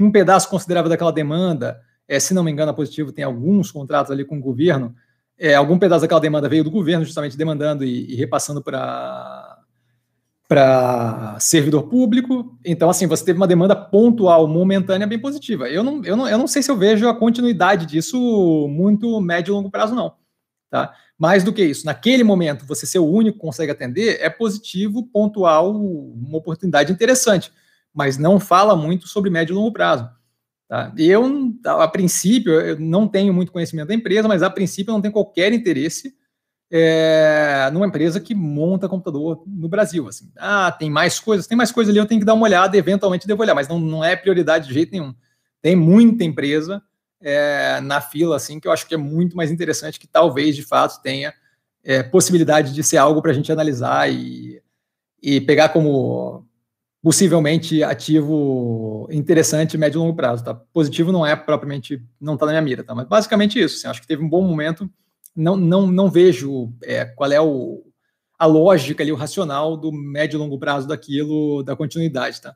Um 0.00 0.10
pedaço 0.10 0.48
considerável 0.48 0.88
daquela 0.88 1.12
demanda, 1.12 1.78
é, 2.08 2.18
se 2.18 2.32
não 2.32 2.42
me 2.42 2.50
engano, 2.50 2.70
a 2.70 2.74
Positivo 2.74 3.12
tem 3.12 3.24
alguns 3.24 3.70
contratos 3.70 4.10
ali 4.10 4.24
com 4.24 4.38
o 4.38 4.40
governo, 4.40 4.94
é, 5.42 5.56
algum 5.56 5.76
pedaço 5.76 6.02
daquela 6.02 6.20
demanda 6.20 6.48
veio 6.48 6.62
do 6.62 6.70
governo, 6.70 7.04
justamente 7.04 7.36
demandando 7.36 7.84
e, 7.84 8.12
e 8.12 8.14
repassando 8.14 8.62
para 8.62 9.58
para 10.48 11.36
servidor 11.40 11.84
público. 11.84 12.58
Então, 12.62 12.90
assim, 12.90 13.06
você 13.06 13.24
teve 13.24 13.38
uma 13.38 13.46
demanda 13.46 13.74
pontual, 13.74 14.46
momentânea, 14.46 15.06
bem 15.06 15.18
positiva. 15.18 15.66
Eu 15.66 15.82
não, 15.82 16.04
eu 16.04 16.14
não, 16.14 16.28
eu 16.28 16.36
não 16.36 16.46
sei 16.46 16.62
se 16.62 16.70
eu 16.70 16.76
vejo 16.76 17.08
a 17.08 17.14
continuidade 17.14 17.86
disso 17.86 18.68
muito 18.68 19.18
médio 19.18 19.52
e 19.52 19.54
longo 19.54 19.70
prazo, 19.70 19.94
não. 19.94 20.12
Tá? 20.70 20.92
Mais 21.18 21.42
do 21.42 21.54
que 21.54 21.64
isso, 21.64 21.86
naquele 21.86 22.22
momento, 22.22 22.66
você 22.66 22.84
ser 22.84 22.98
o 22.98 23.06
único 23.06 23.38
que 23.38 23.44
consegue 23.46 23.72
atender 23.72 24.18
é 24.20 24.28
positivo, 24.28 25.08
pontual, 25.10 25.74
uma 25.74 26.36
oportunidade 26.36 26.92
interessante, 26.92 27.50
mas 27.92 28.18
não 28.18 28.38
fala 28.38 28.76
muito 28.76 29.08
sobre 29.08 29.30
médio 29.30 29.54
e 29.54 29.56
longo 29.56 29.72
prazo. 29.72 30.06
Tá? 30.72 30.90
Eu, 30.96 31.52
a 31.66 31.86
princípio, 31.86 32.50
eu 32.54 32.80
não 32.80 33.06
tenho 33.06 33.34
muito 33.34 33.52
conhecimento 33.52 33.88
da 33.88 33.94
empresa, 33.94 34.26
mas 34.26 34.42
a 34.42 34.48
princípio 34.48 34.90
eu 34.90 34.94
não 34.94 35.02
tenho 35.02 35.12
qualquer 35.12 35.52
interesse 35.52 36.14
é, 36.70 37.68
numa 37.70 37.86
empresa 37.86 38.18
que 38.18 38.34
monta 38.34 38.88
computador 38.88 39.44
no 39.46 39.68
Brasil. 39.68 40.08
Assim. 40.08 40.32
Ah, 40.34 40.72
tem 40.72 40.88
mais 40.88 41.20
coisas, 41.20 41.46
tem 41.46 41.58
mais 41.58 41.70
coisas 41.70 41.90
ali, 41.90 41.98
eu 41.98 42.06
tenho 42.06 42.22
que 42.22 42.24
dar 42.24 42.32
uma 42.32 42.44
olhada, 42.44 42.74
eventualmente 42.74 43.26
devo 43.26 43.42
olhar, 43.42 43.54
mas 43.54 43.68
não, 43.68 43.78
não 43.78 44.02
é 44.02 44.16
prioridade 44.16 44.68
de 44.68 44.72
jeito 44.72 44.92
nenhum. 44.92 45.14
Tem 45.60 45.76
muita 45.76 46.24
empresa 46.24 46.82
é, 47.20 47.78
na 47.82 48.00
fila, 48.00 48.36
assim, 48.36 48.58
que 48.58 48.66
eu 48.66 48.72
acho 48.72 48.88
que 48.88 48.94
é 48.94 48.98
muito 48.98 49.36
mais 49.36 49.50
interessante, 49.50 50.00
que 50.00 50.06
talvez 50.06 50.56
de 50.56 50.62
fato 50.62 51.02
tenha 51.02 51.34
é, 51.84 52.02
possibilidade 52.02 52.72
de 52.72 52.82
ser 52.82 52.96
algo 52.96 53.20
para 53.20 53.32
a 53.32 53.34
gente 53.34 53.52
analisar 53.52 54.10
e, 54.10 54.62
e 55.22 55.38
pegar 55.38 55.68
como 55.68 56.46
possivelmente 57.02 57.82
ativo 57.82 59.08
interessante 59.10 59.76
médio 59.76 59.98
e 59.98 60.02
longo 60.02 60.14
prazo, 60.14 60.44
tá? 60.44 60.54
Positivo 60.54 61.10
não 61.10 61.26
é 61.26 61.34
propriamente, 61.34 62.00
não 62.20 62.34
está 62.34 62.46
na 62.46 62.52
minha 62.52 62.62
mira, 62.62 62.84
tá? 62.84 62.94
Mas 62.94 63.08
basicamente 63.08 63.58
isso, 63.60 63.76
assim, 63.76 63.88
acho 63.88 64.00
que 64.00 64.06
teve 64.06 64.22
um 64.22 64.28
bom 64.28 64.42
momento, 64.42 64.88
não, 65.34 65.56
não, 65.56 65.86
não 65.86 66.08
vejo 66.08 66.72
é, 66.84 67.04
qual 67.04 67.32
é 67.32 67.40
o, 67.40 67.82
a 68.38 68.46
lógica 68.46 69.02
ali, 69.02 69.10
o 69.10 69.16
racional 69.16 69.76
do 69.76 69.90
médio 69.90 70.36
e 70.36 70.38
longo 70.38 70.58
prazo 70.58 70.86
daquilo, 70.86 71.64
da 71.64 71.74
continuidade, 71.74 72.40
tá? 72.40 72.54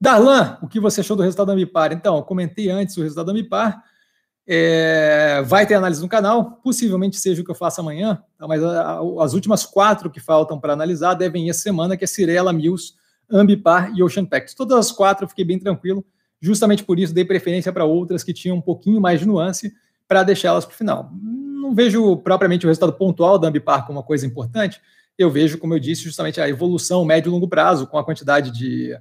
Darlan, 0.00 0.56
o 0.62 0.68
que 0.68 0.80
você 0.80 1.00
achou 1.00 1.16
do 1.16 1.22
resultado 1.22 1.48
da 1.48 1.52
Ambipar? 1.52 1.92
Então, 1.92 2.22
comentei 2.22 2.70
antes 2.70 2.96
o 2.96 3.02
resultado 3.02 3.26
da 3.26 3.32
Ambipar, 3.32 3.82
é, 4.46 5.42
vai 5.44 5.66
ter 5.66 5.74
análise 5.74 6.00
no 6.00 6.08
canal, 6.08 6.52
possivelmente 6.62 7.18
seja 7.18 7.42
o 7.42 7.44
que 7.44 7.50
eu 7.50 7.54
faça 7.54 7.82
amanhã, 7.82 8.22
tá? 8.38 8.48
mas 8.48 8.64
a, 8.64 8.92
a, 8.92 9.24
as 9.24 9.34
últimas 9.34 9.66
quatro 9.66 10.10
que 10.10 10.20
faltam 10.20 10.58
para 10.58 10.72
analisar 10.72 11.12
devem 11.12 11.48
ir 11.48 11.50
essa 11.50 11.60
semana, 11.60 11.98
que 11.98 12.04
é 12.04 12.06
Cirela, 12.06 12.50
Mills, 12.50 12.94
Ambipar 13.30 13.92
e 13.94 14.02
Ocean 14.02 14.24
Pact. 14.24 14.56
Todas 14.56 14.78
as 14.78 14.92
quatro 14.92 15.24
eu 15.24 15.28
fiquei 15.28 15.44
bem 15.44 15.58
tranquilo, 15.58 16.04
justamente 16.40 16.84
por 16.84 16.98
isso 16.98 17.14
dei 17.14 17.24
preferência 17.24 17.72
para 17.72 17.84
outras 17.84 18.22
que 18.22 18.32
tinham 18.32 18.56
um 18.56 18.60
pouquinho 18.60 19.00
mais 19.00 19.20
de 19.20 19.26
nuance 19.26 19.72
para 20.06 20.22
deixá-las 20.22 20.64
para 20.64 20.74
o 20.74 20.76
final. 20.76 21.10
Não 21.12 21.74
vejo 21.74 22.16
propriamente 22.18 22.66
o 22.66 22.68
resultado 22.68 22.92
pontual 22.92 23.38
da 23.38 23.48
Ambipar 23.48 23.86
como 23.86 23.98
uma 23.98 24.04
coisa 24.04 24.26
importante, 24.26 24.80
eu 25.18 25.28
vejo, 25.28 25.58
como 25.58 25.74
eu 25.74 25.80
disse, 25.80 26.04
justamente 26.04 26.40
a 26.40 26.48
evolução 26.48 27.04
médio 27.04 27.28
e 27.28 27.32
longo 27.32 27.48
prazo 27.48 27.88
com 27.88 27.98
a 27.98 28.04
quantidade 28.04 28.52
de, 28.52 28.96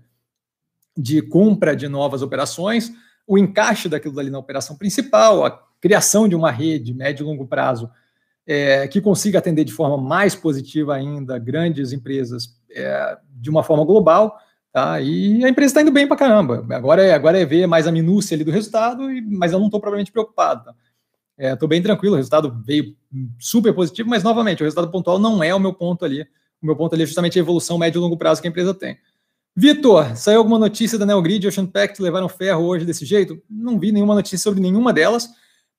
de 0.98 1.22
compra 1.22 1.76
de 1.76 1.88
novas 1.88 2.24
operações, 2.24 2.92
o 3.28 3.38
encaixe 3.38 3.88
daquilo 3.88 4.20
ali 4.20 4.32
na 4.32 4.40
operação 4.40 4.76
principal, 4.76 5.46
a 5.46 5.52
criação 5.80 6.28
de 6.28 6.36
uma 6.36 6.50
rede 6.50 6.92
médio 6.94 7.24
e 7.24 7.28
longo 7.28 7.46
prazo 7.46 7.90
é, 8.48 8.88
que 8.88 9.00
consiga 9.00 9.38
atender 9.38 9.64
de 9.64 9.74
forma 9.74 9.98
mais 9.98 10.34
positiva 10.34 10.96
ainda 10.96 11.38
grandes 11.38 11.92
empresas 11.92 12.57
é, 12.78 13.18
de 13.30 13.50
uma 13.50 13.64
forma 13.64 13.84
global, 13.84 14.40
tá? 14.72 15.02
E 15.02 15.44
a 15.44 15.50
empresa 15.50 15.72
está 15.72 15.82
indo 15.82 15.92
bem 15.92 16.08
para 16.08 16.18
caramba. 16.18 16.66
Agora 16.72 17.04
é, 17.04 17.14
agora 17.14 17.40
é 17.40 17.46
ver 17.46 17.68
mais 17.68 17.88
a 17.88 17.92
minúcia 17.92 18.36
ali 18.36 18.44
do 18.44 18.52
resultado, 18.52 19.12
e, 19.12 19.22
mas 19.22 19.52
eu 19.52 19.60
não 19.60 19.68
estou 19.68 19.80
propriamente 19.80 20.12
preocupado. 20.12 20.66
Tá? 20.66 20.76
Estou 21.54 21.68
é, 21.68 21.70
bem 21.70 21.82
tranquilo, 21.82 22.14
o 22.14 22.18
resultado 22.18 22.62
veio 22.66 22.96
super 23.40 23.74
positivo, 23.74 24.10
mas 24.10 24.24
novamente, 24.24 24.62
o 24.62 24.66
resultado 24.66 24.92
pontual 24.92 25.20
não 25.20 25.44
é 25.44 25.54
o 25.54 25.60
meu 25.60 25.74
ponto 25.74 26.04
ali. 26.06 26.24
O 26.62 26.66
meu 26.66 26.76
ponto 26.76 26.94
ali 26.94 27.04
é 27.04 27.06
justamente 27.06 27.38
a 27.38 27.42
evolução 27.42 27.78
médio 27.78 28.00
e 28.00 28.02
longo 28.02 28.18
prazo 28.18 28.42
que 28.42 28.48
a 28.48 28.50
empresa 28.50 28.74
tem. 28.74 28.98
Vitor, 29.56 30.16
saiu 30.16 30.40
alguma 30.40 30.60
notícia 30.60 31.00
da 31.00 31.06
Neogrid 31.06 31.44
e 31.44 31.48
Ocean 31.48 31.66
Pact 31.66 32.02
levaram 32.02 32.30
ferro 32.30 32.64
hoje 32.64 32.86
desse 32.86 33.06
jeito? 33.06 33.42
Não 33.50 33.80
vi 33.80 33.92
nenhuma 33.92 34.14
notícia 34.14 34.38
sobre 34.38 34.60
nenhuma 34.60 34.94
delas, 34.94 35.30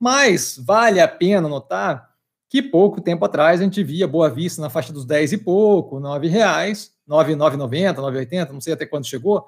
mas 0.00 0.60
vale 0.64 1.00
a 1.00 1.06
pena 1.06 1.48
notar 1.48 2.07
que 2.48 2.62
pouco 2.62 3.00
tempo 3.00 3.24
atrás 3.24 3.60
a 3.60 3.64
gente 3.64 3.82
via 3.82 4.08
Boa 4.08 4.30
Vista 4.30 4.62
na 4.62 4.70
faixa 4.70 4.92
dos 4.92 5.04
10 5.04 5.34
e 5.34 5.38
pouco, 5.38 6.00
9 6.00 6.28
reais, 6.28 6.92
9,990, 7.06 8.00
9,80, 8.00 8.50
não 8.50 8.60
sei 8.60 8.72
até 8.72 8.86
quando 8.86 9.06
chegou. 9.06 9.46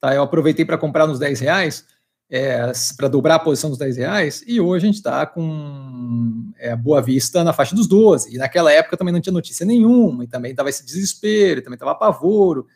Tá, 0.00 0.14
eu 0.14 0.22
aproveitei 0.22 0.64
para 0.64 0.78
comprar 0.78 1.06
nos 1.06 1.18
10 1.18 1.40
reais, 1.40 1.84
é, 2.30 2.70
para 2.96 3.08
dobrar 3.08 3.36
a 3.36 3.38
posição 3.40 3.70
dos 3.70 3.78
10 3.78 3.96
reais, 3.96 4.44
e 4.46 4.60
hoje 4.60 4.84
a 4.84 4.88
gente 4.88 4.96
está 4.96 5.26
com 5.26 6.52
é, 6.58 6.76
Boa 6.76 7.02
Vista 7.02 7.42
na 7.42 7.52
faixa 7.52 7.74
dos 7.74 7.88
12. 7.88 8.34
E 8.34 8.38
naquela 8.38 8.72
época 8.72 8.96
também 8.96 9.12
não 9.12 9.20
tinha 9.20 9.32
notícia 9.32 9.66
nenhuma, 9.66 10.24
e 10.24 10.28
também 10.28 10.52
estava 10.52 10.68
esse 10.68 10.84
desespero, 10.84 11.62
também 11.62 11.76
estava 11.76 11.92
apavoro 11.92 12.66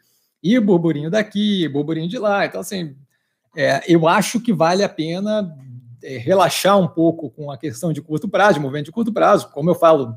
e 0.43 0.59
burburinho 0.59 1.11
daqui, 1.11 1.69
burburinho 1.69 2.09
de 2.09 2.19
lá. 2.19 2.47
Então, 2.47 2.61
assim, 2.61 2.97
é, 3.57 3.83
eu 3.87 4.09
acho 4.09 4.41
que 4.41 4.53
vale 4.53 4.83
a 4.83 4.89
pena 4.89 5.57
é, 6.03 6.19
relaxar 6.19 6.79
um 6.79 6.89
pouco 6.89 7.31
com 7.31 7.51
a 7.51 7.59
questão 7.59 7.93
de 7.93 8.01
curto 8.01 8.29
prazo, 8.29 8.55
de 8.55 8.61
movimento 8.61 8.87
de 8.87 8.93
curto 8.93 9.13
prazo, 9.13 9.51
como 9.51 9.71
eu 9.71 9.75
falo 9.75 10.17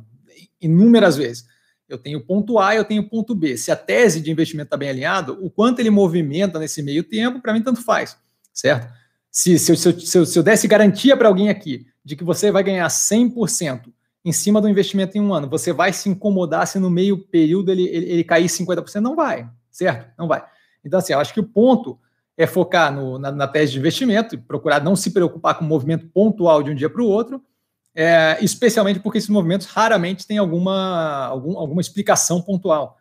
inúmeras 0.61 1.17
vezes. 1.17 1.45
Eu 1.87 1.97
tenho 1.97 2.25
ponto 2.25 2.57
A, 2.59 2.75
eu 2.75 2.85
tenho 2.85 3.07
ponto 3.07 3.35
B. 3.35 3.57
Se 3.57 3.71
a 3.71 3.75
tese 3.75 4.21
de 4.21 4.31
investimento 4.31 4.67
está 4.67 4.77
bem 4.77 4.89
alinhado, 4.89 5.37
o 5.41 5.49
quanto 5.49 5.79
ele 5.79 5.89
movimenta 5.89 6.57
nesse 6.57 6.81
meio 6.81 7.03
tempo, 7.03 7.41
para 7.41 7.53
mim, 7.53 7.61
tanto 7.61 7.83
faz, 7.83 8.17
certo? 8.53 8.91
Se, 9.29 9.59
se, 9.59 9.75
se, 9.75 9.99
se, 9.99 10.17
eu, 10.17 10.25
se 10.25 10.39
eu 10.39 10.43
desse 10.43 10.67
garantia 10.67 11.17
para 11.17 11.27
alguém 11.27 11.49
aqui 11.49 11.85
de 12.03 12.15
que 12.15 12.23
você 12.23 12.51
vai 12.51 12.63
ganhar 12.63 12.87
100% 12.87 13.91
em 14.25 14.31
cima 14.31 14.61
do 14.61 14.69
investimento 14.69 15.17
em 15.17 15.21
um 15.21 15.33
ano, 15.33 15.49
você 15.49 15.73
vai 15.73 15.91
se 15.91 16.07
incomodar 16.07 16.65
se 16.67 16.79
no 16.79 16.89
meio 16.89 17.17
período 17.17 17.71
ele, 17.71 17.87
ele, 17.87 18.05
ele 18.05 18.23
cair 18.23 18.45
50%? 18.45 19.01
Não 19.01 19.15
vai 19.15 19.49
certo? 19.73 20.13
Não 20.17 20.27
vai. 20.27 20.45
Então, 20.85 20.99
assim, 20.99 21.11
eu 21.11 21.19
acho 21.19 21.33
que 21.33 21.39
o 21.39 21.43
ponto 21.43 21.99
é 22.37 22.47
focar 22.47 22.93
no, 22.93 23.19
na, 23.19 23.31
na, 23.31 23.47
tese 23.47 23.73
de 23.73 23.79
investimento 23.79 24.35
e 24.35 24.37
procurar 24.37 24.83
não 24.83 24.95
se 24.95 25.11
preocupar 25.11 25.57
com 25.57 25.65
o 25.65 25.67
movimento 25.67 26.07
pontual 26.07 26.63
de 26.63 26.71
um 26.71 26.75
dia 26.75 26.89
para 26.89 27.01
o 27.01 27.07
outro, 27.07 27.43
é, 27.95 28.37
especialmente 28.41 28.99
porque 28.99 29.19
esses 29.19 29.29
movimentos 29.29 29.67
raramente 29.67 30.25
têm 30.25 30.37
alguma, 30.37 31.25
algum, 31.25 31.57
alguma 31.57 31.81
explicação 31.81 32.41
pontual. 32.41 32.97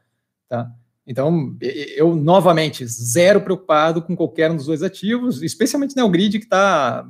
Tá? 0.49 0.71
Então, 1.07 1.57
eu, 1.97 2.15
novamente, 2.15 2.87
zero 2.87 3.41
preocupado 3.41 4.03
com 4.03 4.15
qualquer 4.15 4.51
um 4.51 4.57
dos 4.57 4.67
dois 4.67 4.83
ativos, 4.83 5.43
especialmente 5.43 5.99
o 6.01 6.09
Grid, 6.09 6.39
que 6.39 6.45
está, 6.45 7.07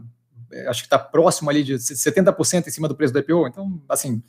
acho 0.69 0.83
que 0.83 0.87
está 0.87 0.99
próximo 0.99 1.51
ali 1.51 1.63
de 1.63 1.75
70% 1.75 2.67
em 2.67 2.71
cima 2.71 2.89
do 2.89 2.95
preço 2.95 3.13
do 3.13 3.19
IPO. 3.19 3.49
Então, 3.49 3.83
assim, 3.89 4.23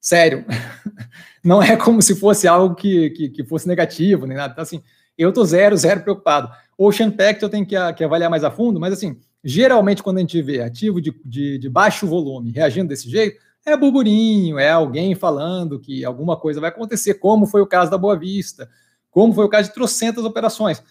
sério, 0.00 0.46
não 1.44 1.62
é 1.62 1.76
como 1.76 2.00
se 2.00 2.14
fosse 2.14 2.48
algo 2.48 2.74
que, 2.74 3.10
que, 3.10 3.28
que, 3.28 3.44
fosse 3.44 3.68
negativo, 3.68 4.26
nem 4.26 4.36
nada. 4.36 4.52
Então, 4.52 4.62
assim, 4.62 4.82
eu 5.18 5.30
tô 5.30 5.44
zero, 5.44 5.76
zero 5.76 6.00
preocupado. 6.00 6.50
Ocean 6.86 7.10
Pact 7.10 7.42
eu 7.42 7.48
tenho 7.48 7.66
que, 7.66 7.76
que 7.94 8.04
avaliar 8.04 8.30
mais 8.30 8.44
a 8.44 8.50
fundo, 8.50 8.80
mas 8.80 8.92
assim, 8.92 9.18
geralmente 9.42 10.02
quando 10.02 10.18
a 10.18 10.20
gente 10.20 10.40
vê 10.42 10.62
ativo 10.62 11.00
de, 11.00 11.14
de, 11.24 11.58
de 11.58 11.68
baixo 11.68 12.06
volume 12.06 12.50
reagindo 12.50 12.88
desse 12.88 13.10
jeito, 13.10 13.38
é 13.64 13.76
burburinho, 13.76 14.58
é 14.58 14.70
alguém 14.70 15.14
falando 15.14 15.78
que 15.78 16.04
alguma 16.04 16.36
coisa 16.36 16.60
vai 16.60 16.70
acontecer, 16.70 17.14
como 17.14 17.46
foi 17.46 17.60
o 17.60 17.66
caso 17.66 17.90
da 17.90 17.98
Boa 17.98 18.18
Vista, 18.18 18.68
como 19.10 19.32
foi 19.32 19.44
o 19.44 19.48
caso 19.48 19.68
de 19.68 19.74
trocentas 19.74 20.24
operações. 20.24 20.82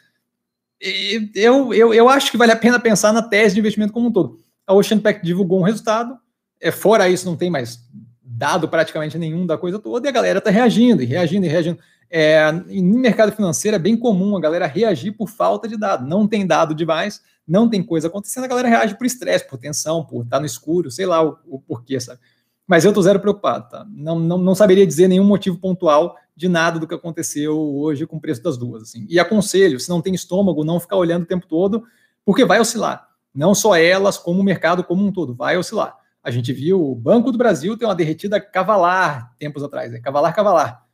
Eu, 1.36 1.74
eu, 1.74 1.94
eu 1.94 2.10
acho 2.10 2.32
que 2.32 2.38
vale 2.38 2.52
a 2.52 2.56
pena 2.56 2.80
pensar 2.80 3.12
na 3.12 3.22
tese 3.22 3.54
de 3.54 3.60
investimento 3.60 3.94
como 3.94 4.08
um 4.08 4.12
todo. 4.12 4.40
A 4.66 4.74
Ocean 4.74 5.00
Pact 5.00 5.24
divulgou 5.24 5.60
um 5.60 5.64
resultado, 5.64 6.18
é, 6.60 6.72
fora 6.72 7.10
isso 7.10 7.26
não 7.26 7.36
tem 7.36 7.50
mais 7.50 7.80
dado 8.24 8.68
praticamente 8.68 9.18
nenhum 9.18 9.46
da 9.46 9.58
coisa 9.58 9.78
toda, 9.78 10.08
e 10.08 10.10
a 10.10 10.14
galera 10.14 10.40
está 10.40 10.50
reagindo, 10.50 11.04
e 11.04 11.06
reagindo, 11.06 11.46
e 11.46 11.50
reagindo. 11.50 11.80
É, 12.14 12.50
em 12.68 12.84
mercado 12.84 13.32
financeiro 13.32 13.76
é 13.76 13.80
bem 13.80 13.96
comum 13.96 14.36
a 14.36 14.42
galera 14.42 14.68
reagir 14.68 15.14
por 15.14 15.30
falta 15.30 15.68
de 15.68 15.78
dado. 15.78 16.06
Não 16.06 16.28
tem 16.28 16.46
dado 16.46 16.76
demais, 16.76 17.22
não 17.48 17.70
tem 17.70 17.82
coisa 17.82 18.08
acontecendo, 18.10 18.44
a 18.44 18.48
galera 18.48 18.68
reage 18.68 18.98
por 18.98 19.06
estresse, 19.06 19.48
por 19.48 19.58
tensão, 19.58 20.04
por 20.04 20.24
estar 20.24 20.36
tá 20.36 20.40
no 20.42 20.46
escuro, 20.46 20.92
sei 20.92 21.06
lá 21.06 21.24
o, 21.24 21.38
o 21.48 21.60
porquê, 21.60 22.00
sabe? 22.00 22.20
Mas 22.68 22.86
eu 22.86 22.94
tô 22.94 23.02
zero 23.02 23.20
preocupado, 23.20 23.70
tá? 23.70 23.86
Não, 23.90 24.20
não, 24.20 24.38
não 24.38 24.56
saberia 24.56 24.86
dizer 24.86 25.08
nenhum 25.08 25.24
motivo 25.24 25.58
pontual 25.58 26.16
de 26.36 26.48
nada 26.48 26.80
do 26.80 26.88
que 26.88 26.94
aconteceu 26.94 27.58
hoje 27.58 28.06
com 28.06 28.18
o 28.18 28.22
preço 28.22 28.42
das 28.42 28.58
duas. 28.58 28.84
Assim. 28.84 29.06
E 29.10 29.20
aconselho, 29.20 29.80
se 29.80 29.90
não 29.90 30.02
tem 30.02 30.14
estômago, 30.14 30.64
não 30.64 30.80
ficar 30.80 30.96
olhando 30.98 31.24
o 31.24 31.28
tempo 31.28 31.46
todo, 31.48 31.84
porque 32.26 32.46
vai 32.46 32.60
oscilar. 32.60 33.08
Não 33.34 33.56
só 33.56 33.76
elas, 33.76 34.18
como 34.18 34.42
o 34.42 34.44
mercado 34.44 34.84
como 34.84 35.06
um 35.06 35.12
todo, 35.12 35.34
vai 35.34 35.58
oscilar. 35.58 35.98
A 36.24 36.30
gente 36.30 36.54
viu 36.54 36.82
o 36.82 36.96
Banco 36.96 37.32
do 37.32 37.38
Brasil 37.38 37.78
ter 37.78 37.86
uma 37.86 37.96
derretida 37.96 38.40
cavalar 38.40 39.34
tempos 39.38 39.64
atrás, 39.64 39.92
né? 39.92 40.00
cavalar, 40.00 40.36
cavalar. 40.36 40.86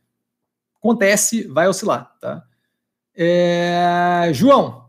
Acontece, 0.78 1.46
vai 1.48 1.68
oscilar, 1.68 2.12
tá? 2.20 2.42
É... 3.16 4.30
João, 4.32 4.84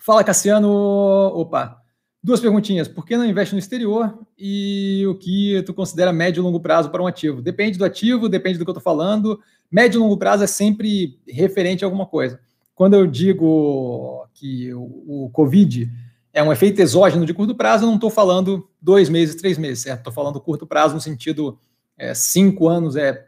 fala 0.00 0.24
Cassiano, 0.24 0.68
opa, 0.68 1.80
duas 2.22 2.40
perguntinhas. 2.40 2.88
Por 2.88 3.04
que 3.04 3.16
não 3.16 3.26
investe 3.26 3.54
no 3.54 3.58
exterior 3.58 4.18
e 4.38 5.04
o 5.06 5.14
que 5.14 5.62
tu 5.64 5.74
considera 5.74 6.12
médio 6.12 6.40
e 6.40 6.44
longo 6.44 6.60
prazo 6.60 6.90
para 6.90 7.02
um 7.02 7.06
ativo? 7.06 7.42
Depende 7.42 7.78
do 7.78 7.84
ativo, 7.84 8.28
depende 8.28 8.58
do 8.58 8.64
que 8.64 8.70
eu 8.70 8.72
estou 8.72 8.82
falando. 8.82 9.40
Médio 9.70 9.98
e 9.98 10.00
longo 10.00 10.16
prazo 10.16 10.44
é 10.44 10.46
sempre 10.46 11.18
referente 11.28 11.84
a 11.84 11.86
alguma 11.86 12.06
coisa. 12.06 12.40
Quando 12.74 12.94
eu 12.94 13.06
digo 13.06 14.26
que 14.32 14.72
o, 14.72 15.26
o 15.26 15.30
Covid 15.30 15.90
é 16.32 16.42
um 16.42 16.52
efeito 16.52 16.80
exógeno 16.80 17.26
de 17.26 17.34
curto 17.34 17.54
prazo, 17.54 17.84
eu 17.84 17.88
não 17.88 17.96
estou 17.96 18.10
falando 18.10 18.68
dois 18.80 19.08
meses, 19.08 19.34
três 19.34 19.58
meses, 19.58 19.82
certo? 19.82 19.98
Estou 19.98 20.12
falando 20.12 20.40
curto 20.40 20.66
prazo 20.66 20.94
no 20.94 21.00
sentido 21.00 21.58
é, 21.98 22.14
cinco 22.14 22.68
anos, 22.68 22.96
é 22.96 23.26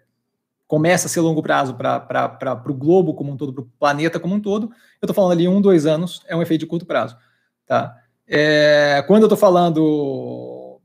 começa 0.72 1.06
a 1.06 1.10
ser 1.10 1.20
longo 1.20 1.42
prazo 1.42 1.74
para 1.74 2.64
o 2.66 2.72
globo 2.72 3.12
como 3.12 3.30
um 3.30 3.36
todo, 3.36 3.52
para 3.52 3.62
o 3.62 3.66
planeta 3.78 4.18
como 4.18 4.34
um 4.34 4.40
todo. 4.40 4.70
Eu 5.02 5.06
estou 5.06 5.14
falando 5.14 5.32
ali 5.32 5.46
um, 5.46 5.60
dois 5.60 5.84
anos, 5.84 6.22
é 6.26 6.34
um 6.34 6.40
efeito 6.40 6.60
de 6.60 6.66
curto 6.66 6.86
prazo. 6.86 7.14
Tá? 7.66 7.94
É, 8.26 9.04
quando 9.06 9.24
eu 9.24 9.26
estou 9.26 9.36
falando 9.36 10.80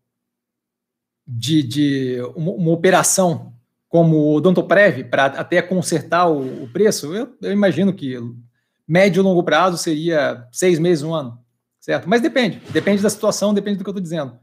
de, 1.25 1.63
de 1.63 2.21
uma, 2.35 2.51
uma, 2.51 2.71
operação 2.71 3.53
como 3.87 4.17
o 4.17 4.33
Odontoprev, 4.35 5.05
para 5.05 5.27
até 5.27 5.61
consertar 5.61 6.27
o, 6.27 6.63
o 6.63 6.67
preço, 6.67 7.15
eu, 7.15 7.33
eu 7.41 7.53
imagino 7.53 7.93
que 7.93 8.17
médio 8.85 9.21
e 9.21 9.23
longo 9.23 9.41
prazo 9.41 9.77
seria 9.77 10.45
seis 10.51 10.79
meses, 10.79 11.01
um 11.01 11.15
ano 11.15 11.39
certo? 11.79 12.09
Mas 12.09 12.19
depende, 12.19 12.61
depende 12.71 13.01
da 13.01 13.09
situação, 13.09 13.53
depende 13.53 13.77
do 13.77 13.85
que 13.85 13.89
eu 13.89 13.93
estou 13.93 14.03
dizendo. 14.03 14.37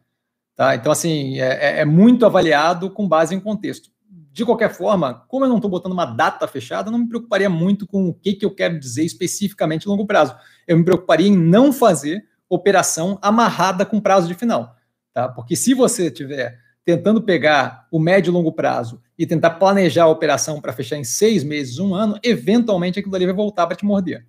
Tá? 0.56 0.74
Então, 0.74 0.90
assim, 0.90 1.38
é, 1.38 1.48
é, 1.48 1.80
é, 1.80 1.84
muito 1.84 2.24
avaliado 2.24 2.88
com 2.88 3.06
base 3.06 3.34
em 3.34 3.40
contexto. 3.40 3.90
De 4.34 4.44
qualquer 4.44 4.74
forma, 4.74 5.24
como 5.28 5.44
eu 5.44 5.48
não 5.48 5.58
estou 5.58 5.70
botando 5.70 5.92
uma 5.92 6.04
data 6.04 6.48
fechada, 6.48 6.90
não 6.90 6.98
me 6.98 7.08
preocuparia 7.08 7.48
muito 7.48 7.86
com 7.86 8.08
o 8.08 8.12
que, 8.12 8.32
que 8.34 8.44
eu 8.44 8.52
quero 8.52 8.76
dizer 8.80 9.04
especificamente 9.04 9.86
longo 9.86 10.04
prazo. 10.04 10.34
Eu 10.66 10.76
me 10.76 10.84
preocuparia 10.84 11.28
em 11.28 11.36
não 11.36 11.72
fazer 11.72 12.26
operação 12.48 13.16
amarrada 13.22 13.86
com 13.86 14.00
prazo 14.00 14.26
de 14.26 14.34
final. 14.34 14.74
Tá? 15.12 15.28
Porque 15.28 15.54
se 15.54 15.72
você 15.72 16.08
estiver 16.08 16.58
tentando 16.84 17.22
pegar 17.22 17.86
o 17.92 18.00
médio 18.00 18.32
e 18.32 18.34
longo 18.34 18.50
prazo 18.50 19.00
e 19.16 19.24
tentar 19.24 19.50
planejar 19.50 20.02
a 20.02 20.08
operação 20.08 20.60
para 20.60 20.72
fechar 20.72 20.96
em 20.96 21.04
seis 21.04 21.44
meses, 21.44 21.78
um 21.78 21.94
ano, 21.94 22.18
eventualmente 22.20 22.98
aquilo 22.98 23.14
ali 23.14 23.26
vai 23.26 23.34
voltar 23.36 23.68
para 23.68 23.76
te 23.76 23.84
morder. 23.84 24.26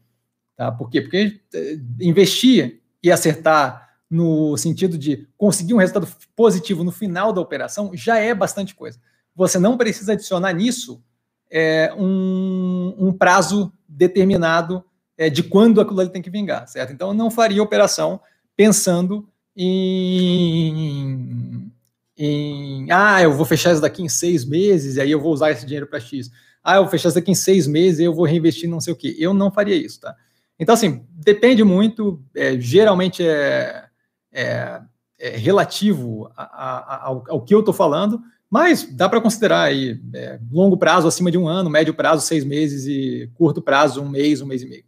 Tá? 0.56 0.72
Por 0.72 0.88
quê? 0.88 1.02
Porque 1.02 1.42
eh, 1.52 1.78
investir 2.00 2.80
e 3.02 3.12
acertar 3.12 3.90
no 4.08 4.56
sentido 4.56 5.00
de 5.00 5.28
conseguir 5.36 5.74
um 5.74 5.78
resultado 5.78 6.08
positivo 6.36 6.84
no 6.84 6.92
final 6.92 7.34
da 7.34 7.42
operação 7.42 7.90
já 7.96 8.20
é 8.20 8.36
bastante 8.36 8.76
coisa. 8.76 9.00
Você 9.36 9.60
não 9.60 9.78
precisa 9.78 10.14
adicionar 10.14 10.54
nisso 10.54 11.04
é, 11.52 11.94
um, 11.98 12.96
um, 12.98 13.14
prazo 13.14 13.72
determinado 13.88 14.84
é, 15.18 15.30
de 15.30 15.44
quando 15.44 15.82
aquilo 15.82 16.00
ali 16.00 16.10
tem 16.10 16.22
que 16.22 16.30
vingar, 16.30 16.68
certo? 16.68 16.94
Então, 16.94 17.10
eu 17.10 17.14
não 17.14 17.30
faria 17.30 17.62
operação 17.62 18.20
pensando 18.56 19.28
em, 19.56 21.72
em 22.18 22.92
ah, 22.92 23.22
eu 23.22 23.34
vou 23.34 23.46
fechar 23.46 23.72
isso 23.72 23.82
daqui 23.82 24.02
em 24.02 24.10
seis 24.10 24.46
meses 24.46 24.96
e 24.96 25.02
aí 25.02 25.12
eu 25.12 25.22
vou 25.22 25.32
usar 25.32 25.52
esse 25.52 25.66
dinheiro 25.66 25.88
para 25.88 26.00
X. 26.00 26.32
Ah, 26.64 26.78
eu 26.78 26.84
vou 26.84 26.92
fechar 26.92 27.10
isso 27.10 27.16
daqui 27.16 27.32
em 27.32 27.36
seis 27.36 27.68
meses 27.68 28.00
e 28.00 28.04
eu 28.04 28.14
vou 28.14 28.26
reinvestir 28.26 28.70
não 28.70 28.82
sei 28.82 28.94
o 28.94 28.96
quê. 28.96 29.16
Eu 29.20 29.34
não 29.34 29.52
faria 29.52 29.76
isso, 29.76 30.02
tá? 30.02 30.16
Então, 30.60 30.74
assim, 30.74 31.06
depende 31.12 31.64
muito, 31.64 32.22
é, 32.34 32.60
geralmente 32.60 33.26
é, 33.26 33.86
é, 34.32 34.82
é 35.20 35.30
relativo 35.38 36.32
a, 36.36 36.44
a, 36.44 37.08
ao, 37.08 37.24
ao, 37.28 37.42
que 37.42 37.54
eu 37.54 37.60
estou 37.60 37.74
falando, 37.74 38.22
mas 38.56 38.88
dá 38.90 39.10
para 39.10 39.20
considerar 39.20 39.64
aí 39.64 40.00
é, 40.14 40.40
longo 40.50 40.78
prazo 40.78 41.10
acima 41.10 41.30
de 41.30 41.38
um 41.38 41.46
ano, 41.46 41.70
médio 41.70 41.94
prazo 41.94 42.26
seis 42.26 42.46
meses 42.46 42.86
e 42.86 43.30
curto 43.34 43.62
prazo 43.62 44.02
um 44.02 44.08
mês, 44.08 44.40
um 44.40 44.46
mês 44.46 44.62
e 44.62 44.66
meio. 44.66 44.86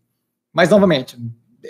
Mas, 0.53 0.69
novamente, 0.69 1.19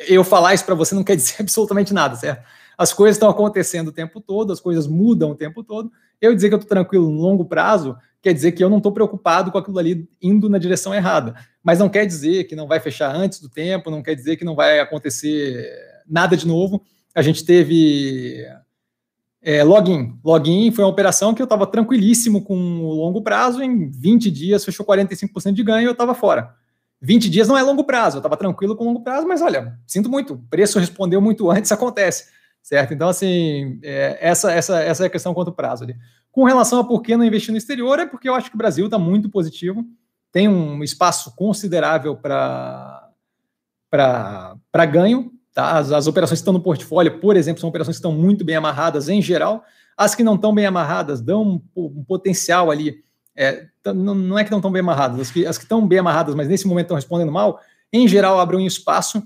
eu 0.07 0.23
falar 0.23 0.53
isso 0.53 0.63
para 0.63 0.75
você 0.75 0.93
não 0.93 1.03
quer 1.03 1.15
dizer 1.17 1.37
absolutamente 1.39 1.95
nada, 1.95 2.15
certo? 2.15 2.45
As 2.77 2.93
coisas 2.93 3.15
estão 3.15 3.27
acontecendo 3.27 3.87
o 3.87 3.91
tempo 3.91 4.21
todo, 4.21 4.53
as 4.53 4.59
coisas 4.59 4.85
mudam 4.85 5.31
o 5.31 5.35
tempo 5.35 5.63
todo. 5.63 5.91
Eu 6.21 6.35
dizer 6.35 6.49
que 6.49 6.53
eu 6.53 6.59
estou 6.59 6.69
tranquilo 6.69 7.09
no 7.09 7.19
longo 7.19 7.43
prazo 7.45 7.97
quer 8.21 8.31
dizer 8.31 8.51
que 8.51 8.63
eu 8.63 8.69
não 8.69 8.77
estou 8.77 8.91
preocupado 8.91 9.51
com 9.51 9.57
aquilo 9.57 9.79
ali 9.79 10.07
indo 10.21 10.47
na 10.47 10.59
direção 10.59 10.93
errada. 10.93 11.33
Mas 11.63 11.79
não 11.79 11.89
quer 11.89 12.05
dizer 12.05 12.43
que 12.43 12.55
não 12.55 12.67
vai 12.67 12.79
fechar 12.79 13.11
antes 13.15 13.39
do 13.39 13.49
tempo, 13.49 13.89
não 13.89 14.03
quer 14.03 14.13
dizer 14.13 14.37
que 14.37 14.45
não 14.45 14.53
vai 14.53 14.79
acontecer 14.79 15.67
nada 16.07 16.37
de 16.37 16.45
novo. 16.45 16.83
A 17.15 17.23
gente 17.23 17.43
teve 17.43 18.45
é, 19.47 19.63
login. 19.63 20.19
Login 20.25 20.69
foi 20.71 20.83
uma 20.83 20.91
operação 20.91 21.33
que 21.33 21.41
eu 21.41 21.45
estava 21.45 21.65
tranquilíssimo 21.65 22.43
com 22.43 22.81
o 22.81 22.93
longo 22.93 23.21
prazo, 23.21 23.63
em 23.63 23.89
20 23.89 24.29
dias 24.29 24.65
fechou 24.65 24.85
45% 24.85 25.53
de 25.53 25.63
ganho 25.63 25.83
e 25.83 25.85
eu 25.85 25.93
estava 25.93 26.13
fora. 26.13 26.53
20 27.01 27.29
dias 27.29 27.47
não 27.47 27.57
é 27.57 27.63
longo 27.63 27.85
prazo, 27.85 28.17
eu 28.17 28.19
estava 28.19 28.35
tranquilo 28.35 28.75
com 28.75 28.83
longo 28.83 29.05
prazo, 29.05 29.25
mas 29.25 29.41
olha, 29.41 29.79
sinto 29.87 30.09
muito, 30.09 30.33
o 30.33 30.37
preço 30.49 30.79
respondeu 30.79 31.21
muito 31.21 31.47
antes, 31.49 31.71
acontece, 31.71 32.25
certo? 32.61 32.93
Então, 32.93 33.07
assim, 33.07 33.79
é, 33.83 34.17
essa, 34.19 34.51
essa, 34.51 34.83
essa 34.83 35.03
é 35.03 35.07
a 35.07 35.09
questão 35.09 35.33
quanto 35.33 35.53
prazo 35.53 35.85
ali. 35.85 35.95
Com 36.29 36.43
relação 36.43 36.79
a 36.79 36.83
por 36.83 37.01
que 37.01 37.15
não 37.15 37.23
investir 37.23 37.53
no 37.53 37.57
exterior, 37.57 37.99
é 37.99 38.05
porque 38.05 38.27
eu 38.27 38.35
acho 38.35 38.49
que 38.49 38.55
o 38.55 38.57
Brasil 38.57 38.83
está 38.83 38.99
muito 38.99 39.29
positivo, 39.29 39.85
tem 40.29 40.49
um 40.49 40.83
espaço 40.83 41.33
considerável 41.37 42.17
para 42.17 43.09
ganho, 44.91 45.31
tá? 45.57 45.75
As, 45.79 45.91
as 45.91 46.05
operações 46.05 46.37
que 46.37 46.41
estão 46.41 46.53
no 46.53 46.61
portfólio, 46.61 47.19
por 47.19 47.35
exemplo, 47.35 47.59
são 47.59 47.67
operações 47.67 47.95
que 47.95 47.99
estão 47.99 48.11
muito 48.11 48.45
bem 48.45 48.55
amarradas 48.55 49.09
em 49.09 49.19
geral, 49.19 49.63
as 49.97 50.13
que 50.13 50.23
não 50.23 50.35
estão 50.35 50.53
bem 50.53 50.67
amarradas 50.67 51.19
dão 51.19 51.61
um, 51.75 51.89
um 51.97 52.03
potencial 52.03 52.69
ali 52.69 53.03
é, 53.35 53.65
não, 53.83 54.13
não, 54.13 54.37
é 54.37 54.43
que 54.43 54.51
não 54.51 54.59
estão 54.59 54.71
bem 54.71 54.81
amarradas, 54.81 55.19
as 55.19 55.31
que, 55.31 55.47
as 55.47 55.57
que 55.57 55.63
estão 55.63 55.87
bem 55.87 55.97
amarradas, 55.97 56.35
mas 56.35 56.47
nesse 56.47 56.67
momento 56.67 56.85
estão 56.85 56.95
respondendo 56.95 57.31
mal, 57.31 57.59
em 57.91 58.07
geral 58.07 58.39
abrem 58.39 58.61
um 58.61 58.67
espaço 58.67 59.23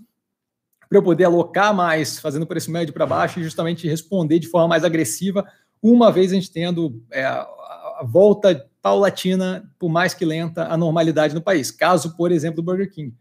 para 0.88 0.98
eu 0.98 1.04
poder 1.04 1.26
alocar 1.26 1.74
mais, 1.74 2.18
fazendo 2.20 2.48
preço 2.48 2.72
médio 2.72 2.94
para 2.94 3.06
baixo 3.06 3.40
e 3.40 3.44
justamente 3.44 3.88
responder 3.88 4.40
de 4.40 4.48
forma 4.48 4.70
mais 4.70 4.86
agressiva, 4.86 5.46
uma 5.84 6.12
vez 6.12 6.32
a 6.32 6.36
gente 6.36 6.52
tendo 6.52 7.02
é, 7.12 7.26
a 7.26 8.04
volta 8.06 8.70
paulatina, 8.82 9.70
por 9.78 9.90
mais 9.90 10.14
que 10.14 10.24
lenta, 10.24 10.66
à 10.66 10.78
normalidade 10.78 11.36
no 11.36 11.42
país. 11.42 11.72
Caso, 11.72 12.16
por 12.16 12.32
exemplo, 12.32 12.58
do 12.58 12.64
Burger 12.64 12.90
King. 12.90 13.14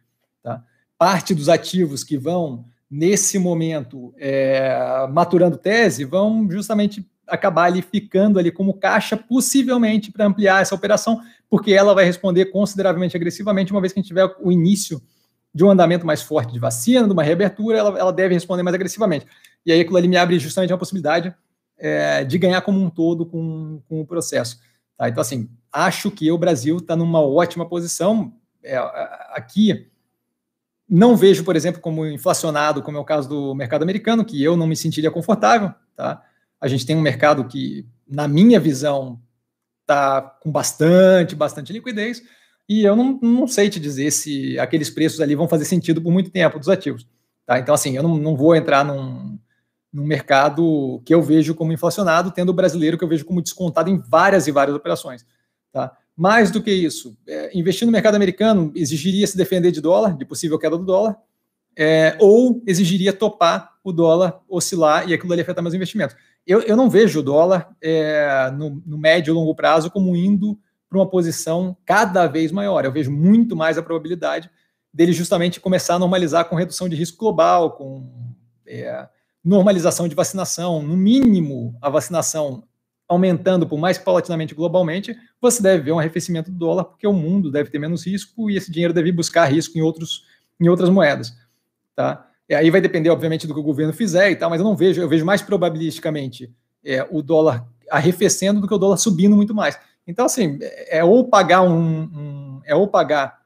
Tá? 0.43 0.63
Parte 0.97 1.35
dos 1.35 1.49
ativos 1.49 2.03
que 2.05 2.17
vão, 2.17 2.65
nesse 2.91 3.39
momento, 3.39 4.13
é, 4.19 5.07
maturando 5.13 5.57
tese, 5.57 6.05
vão 6.05 6.51
justamente 6.51 7.07
acabar 7.27 7.65
ali 7.65 7.81
ficando 7.81 8.39
ali 8.39 8.51
como 8.51 8.75
caixa, 8.75 9.17
possivelmente 9.17 10.11
para 10.11 10.27
ampliar 10.27 10.61
essa 10.61 10.75
operação, 10.75 11.21
porque 11.49 11.73
ela 11.73 11.95
vai 11.95 12.05
responder 12.05 12.47
consideravelmente 12.47 13.17
agressivamente, 13.17 13.73
uma 13.73 13.81
vez 13.81 13.93
que 13.93 14.01
a 14.01 14.03
gente 14.03 14.09
tiver 14.09 14.29
o 14.41 14.51
início 14.51 15.01
de 15.55 15.65
um 15.65 15.71
andamento 15.71 16.07
mais 16.07 16.23
forte 16.23 16.53
de 16.53 16.59
vacina, 16.59 17.07
de 17.07 17.13
uma 17.13 17.23
reabertura, 17.23 17.79
ela, 17.79 17.99
ela 17.99 18.13
deve 18.13 18.35
responder 18.35 18.63
mais 18.63 18.75
agressivamente. 18.75 19.27
E 19.65 19.73
aí 19.73 19.81
aquilo 19.81 19.97
ali 19.97 20.09
me 20.09 20.17
abre 20.17 20.39
justamente 20.39 20.73
uma 20.73 20.79
possibilidade 20.79 21.35
é, 21.79 22.25
de 22.25 22.39
ganhar 22.39 22.61
como 22.63 22.81
um 22.81 22.91
todo 22.91 23.27
com, 23.27 23.81
com 23.89 24.01
o 24.01 24.07
processo. 24.07 24.59
Tá? 24.97 25.09
Então, 25.09 25.21
assim, 25.21 25.49
acho 25.73 26.11
que 26.11 26.31
o 26.31 26.39
Brasil 26.39 26.77
está 26.77 26.95
numa 26.95 27.21
ótima 27.21 27.69
posição. 27.69 28.33
É, 28.63 28.77
aqui, 29.33 29.89
não 30.91 31.17
vejo, 31.17 31.45
por 31.45 31.55
exemplo, 31.55 31.81
como 31.81 32.05
inflacionado, 32.05 32.83
como 32.83 32.99
é 32.99 33.01
o 33.01 33.05
caso 33.05 33.29
do 33.29 33.55
mercado 33.55 33.83
americano, 33.83 34.25
que 34.25 34.43
eu 34.43 34.57
não 34.57 34.67
me 34.67 34.75
sentiria 34.75 35.11
confortável, 35.11 35.73
tá? 35.95 36.21
A 36.61 36.67
gente 36.67 36.85
tem 36.85 36.97
um 36.97 37.01
mercado 37.01 37.45
que, 37.45 37.87
na 38.09 38.27
minha 38.27 38.59
visão, 38.59 39.21
está 39.83 40.21
com 40.21 40.51
bastante, 40.51 41.37
bastante 41.37 41.73
liquidez, 41.73 42.23
e 42.69 42.85
eu 42.85 42.97
não, 42.97 43.19
não 43.23 43.47
sei 43.47 43.71
te 43.71 43.79
dizer 43.79 44.11
se 44.11 44.59
aqueles 44.59 44.91
preços 44.91 45.21
ali 45.21 45.35
vão 45.35 45.49
fazer 45.49 45.65
sentido 45.65 46.03
por 46.03 46.13
muito 46.13 46.31
tempo 46.31 46.59
dos 46.59 46.69
ativos. 46.69 47.07
Tá? 47.47 47.59
Então, 47.59 47.75
assim, 47.75 47.97
eu 47.97 48.03
não, 48.03 48.17
não 48.17 48.37
vou 48.37 48.55
entrar 48.55 48.85
num, 48.85 49.39
num 49.93 50.05
mercado 50.05 51.01
que 51.05 51.15
eu 51.15 51.23
vejo 51.23 51.55
como 51.55 51.73
inflacionado, 51.73 52.31
tendo 52.31 52.51
o 52.51 52.55
brasileiro 52.55 52.99
que 52.99 53.05
eu 53.05 53.09
vejo 53.09 53.25
como 53.25 53.43
descontado 53.43 53.91
em 53.91 53.99
várias 53.99 54.47
e 54.47 54.53
várias 54.53 54.77
operações. 54.77 55.25
Tá? 55.73 55.97
Mais 56.21 56.51
do 56.51 56.63
que 56.63 56.71
isso, 56.71 57.17
é, 57.27 57.51
investir 57.59 57.87
no 57.87 57.93
mercado 57.93 58.15
americano 58.15 58.73
exigiria 58.75 59.27
se 59.27 59.37
defender 59.37 59.71
de 59.71 59.81
dólar, 59.81 60.17
de 60.17 60.25
possível 60.25 60.59
queda 60.59 60.77
do 60.77 60.85
dólar, 60.85 61.17
é, 61.79 62.17
ou 62.21 62.63
exigiria 62.67 63.13
topar 63.13 63.73
o 63.83 63.93
dólar 63.93 64.41
oscilar 64.49 65.09
e 65.09 65.15
aquilo 65.15 65.33
ali 65.33 65.41
afetar 65.41 65.63
meus 65.63 65.75
investimentos 65.75 66.15
eu, 66.47 66.61
eu 66.63 66.77
não 66.77 66.89
vejo 66.89 67.21
o 67.21 67.23
dólar 67.23 67.69
é, 67.83 68.51
no, 68.57 68.83
no 68.85 68.99
médio 68.99 69.33
e 69.33 69.35
longo 69.35 69.55
prazo 69.55 69.91
como 69.91 70.17
indo 70.17 70.59
para 70.89 70.99
uma 70.99 71.09
posição 71.09 71.77
cada 71.85 72.27
vez 72.27 72.51
maior. 72.51 72.85
Eu 72.85 72.93
vejo 72.93 73.11
muito 73.11 73.55
mais 73.55 73.79
a 73.79 73.83
probabilidade 73.83 74.51
dele 74.93 75.13
justamente 75.13 75.61
começar 75.61 75.95
a 75.95 75.99
normalizar 75.99 76.47
com 76.47 76.57
redução 76.57 76.89
de 76.89 76.97
risco 76.97 77.19
global, 77.19 77.73
com 77.73 78.35
é, 78.67 79.09
normalização 79.45 80.09
de 80.09 80.15
vacinação, 80.15 80.83
no 80.83 80.97
mínimo 80.97 81.77
a 81.81 81.89
vacinação 81.89 82.65
aumentando 83.11 83.67
por 83.67 83.77
mais 83.77 83.99
paulatinamente 83.99 84.55
globalmente, 84.55 85.17
você 85.41 85.61
deve 85.61 85.83
ver 85.83 85.93
um 85.93 85.99
arrefecimento 85.99 86.49
do 86.49 86.57
dólar, 86.57 86.85
porque 86.85 87.05
o 87.05 87.13
mundo 87.13 87.51
deve 87.51 87.69
ter 87.69 87.81
menos 87.81 88.07
risco 88.07 88.49
e 88.49 88.57
esse 88.57 88.71
dinheiro 88.71 88.95
deve 88.95 89.11
buscar 89.11 89.47
risco 89.47 89.77
em, 89.77 89.83
outros, 89.83 90.25
em 90.61 90.69
outras 90.69 90.89
moedas. 90.89 91.37
Tá? 91.97 92.29
É, 92.49 92.55
aí 92.55 92.71
vai 92.71 92.81
depender, 92.81 93.11
obviamente, 93.11 93.49
do 93.49 93.53
que 93.53 93.59
o 93.59 93.65
governo 93.65 93.93
fizer 93.93 94.31
e 94.31 94.37
tal, 94.37 94.49
mas 94.49 94.61
eu 94.61 94.65
não 94.65 94.77
vejo, 94.77 95.03
eu 95.03 95.09
vejo 95.09 95.25
mais 95.25 95.43
probabilisticamente 95.43 96.55
é, 96.85 97.05
o 97.11 97.21
dólar 97.21 97.67
arrefecendo 97.91 98.61
do 98.61 98.69
que 98.69 98.75
o 98.75 98.79
dólar 98.79 98.97
subindo 98.97 99.35
muito 99.35 99.53
mais. 99.53 99.77
Então, 100.07 100.27
assim, 100.27 100.61
é, 100.63 100.99
é 100.99 101.05
ou 101.05 101.29
pagar 101.29 101.63
um, 101.63 102.03
um 102.03 102.61
é 102.65 102.77
ou 102.77 102.87
pagar 102.87 103.41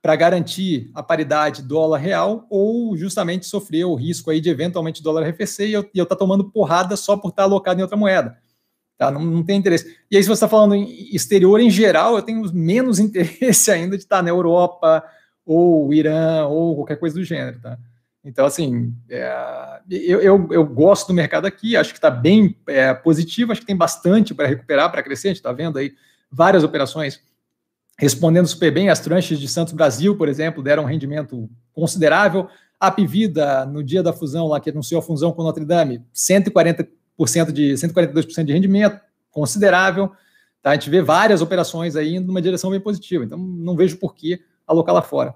para 0.00 0.14
garantir 0.14 0.88
a 0.94 1.02
paridade 1.02 1.62
dólar 1.62 1.98
real, 1.98 2.46
ou 2.48 2.96
justamente 2.96 3.44
sofrer 3.44 3.84
o 3.84 3.96
risco 3.96 4.30
aí 4.30 4.40
de 4.40 4.48
eventualmente 4.48 5.02
dólar 5.02 5.22
arrefecer 5.22 5.68
e 5.68 5.72
eu 5.72 5.80
estar 5.80 6.06
tá 6.06 6.16
tomando 6.16 6.48
porrada 6.48 6.96
só 6.96 7.16
por 7.16 7.30
estar 7.30 7.42
tá 7.42 7.48
alocado 7.48 7.80
em 7.80 7.82
outra 7.82 7.98
moeda. 7.98 8.38
Tá? 9.00 9.10
Não, 9.10 9.24
não 9.24 9.42
tem 9.42 9.58
interesse. 9.58 9.96
E 10.10 10.16
aí, 10.18 10.22
se 10.22 10.28
você 10.28 10.44
está 10.44 10.46
falando 10.46 10.74
em 10.74 11.08
exterior 11.14 11.58
em 11.58 11.70
geral, 11.70 12.16
eu 12.16 12.22
tenho 12.22 12.42
menos 12.52 12.98
interesse 13.00 13.70
ainda 13.70 13.96
de 13.96 14.02
estar 14.02 14.22
na 14.22 14.28
Europa, 14.28 15.02
ou 15.42 15.94
Irã, 15.94 16.44
ou 16.44 16.76
qualquer 16.76 16.96
coisa 16.96 17.14
do 17.16 17.24
gênero. 17.24 17.58
Tá? 17.60 17.78
Então, 18.22 18.44
assim, 18.44 18.94
é, 19.08 19.80
eu, 19.90 20.20
eu, 20.20 20.48
eu, 20.50 20.66
gosto 20.66 21.08
do 21.08 21.14
mercado 21.14 21.46
aqui, 21.46 21.78
acho 21.78 21.94
que 21.94 21.98
está 21.98 22.10
bem 22.10 22.54
é, 22.66 22.92
positivo, 22.92 23.52
acho 23.52 23.62
que 23.62 23.66
tem 23.66 23.74
bastante 23.74 24.34
para 24.34 24.46
recuperar, 24.46 24.92
para 24.92 25.02
crescer. 25.02 25.28
A 25.28 25.30
gente 25.30 25.38
está 25.38 25.50
vendo 25.50 25.78
aí 25.78 25.94
várias 26.30 26.62
operações 26.62 27.22
respondendo 27.98 28.48
super 28.48 28.70
bem. 28.70 28.90
As 28.90 29.00
tranches 29.00 29.40
de 29.40 29.48
Santos 29.48 29.72
Brasil, 29.72 30.14
por 30.14 30.28
exemplo, 30.28 30.62
deram 30.62 30.82
um 30.82 30.86
rendimento 30.86 31.48
considerável. 31.72 32.48
A 32.78 32.90
Pivida, 32.90 33.64
no 33.64 33.82
dia 33.82 34.02
da 34.02 34.12
fusão, 34.12 34.46
lá 34.46 34.60
que 34.60 34.68
anunciou 34.68 34.98
a 34.98 35.02
fusão 35.02 35.32
com 35.32 35.42
Notre 35.42 35.64
Dame, 35.64 36.04
140% 36.14 36.86
de 37.52 37.72
142% 37.74 38.44
de 38.44 38.52
rendimento, 38.52 39.00
considerável. 39.30 40.10
Tá? 40.62 40.70
A 40.70 40.74
gente 40.74 40.90
vê 40.90 41.02
várias 41.02 41.40
operações 41.40 41.96
aí 41.96 42.16
indo 42.16 42.26
numa 42.26 42.42
direção 42.42 42.70
bem 42.70 42.80
positiva. 42.80 43.24
Então, 43.24 43.38
não 43.38 43.76
vejo 43.76 43.96
por 43.96 44.14
que 44.14 44.40
alocar 44.66 44.94
lá 44.94 45.02
fora. 45.02 45.34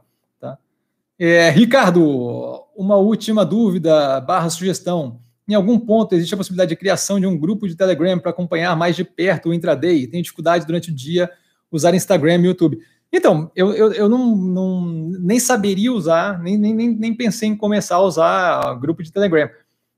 É, 1.19 1.49
Ricardo, 1.51 2.65
uma 2.77 2.97
última 2.97 3.45
dúvida 3.45 4.21
barra 4.21 4.51
sugestão. 4.51 5.21
Em 5.47 5.55
algum 5.55 5.79
ponto 5.79 6.15
existe 6.15 6.35
a 6.35 6.37
possibilidade 6.37 6.71
de 6.71 6.77
criação 6.77 7.21
de 7.21 7.27
um 7.27 7.39
grupo 7.39 7.69
de 7.69 7.77
Telegram 7.77 8.19
para 8.19 8.31
acompanhar 8.31 8.77
mais 8.77 8.97
de 8.97 9.05
perto 9.05 9.51
o 9.51 9.55
intraday? 9.55 10.07
Tenho 10.07 10.23
dificuldade 10.23 10.67
durante 10.67 10.91
o 10.91 10.95
dia 10.95 11.31
usar 11.71 11.95
Instagram 11.95 12.39
e 12.39 12.47
YouTube. 12.47 12.79
Então, 13.13 13.51
eu, 13.55 13.73
eu, 13.73 13.93
eu 13.93 14.09
não, 14.09 14.35
não, 14.35 14.85
nem 15.21 15.39
saberia 15.39 15.93
usar, 15.93 16.43
nem, 16.43 16.57
nem, 16.57 16.75
nem 16.75 17.15
pensei 17.15 17.49
em 17.49 17.57
começar 17.57 17.97
a 17.97 18.03
usar 18.03 18.75
grupo 18.81 19.03
de 19.03 19.13
Telegram. 19.13 19.49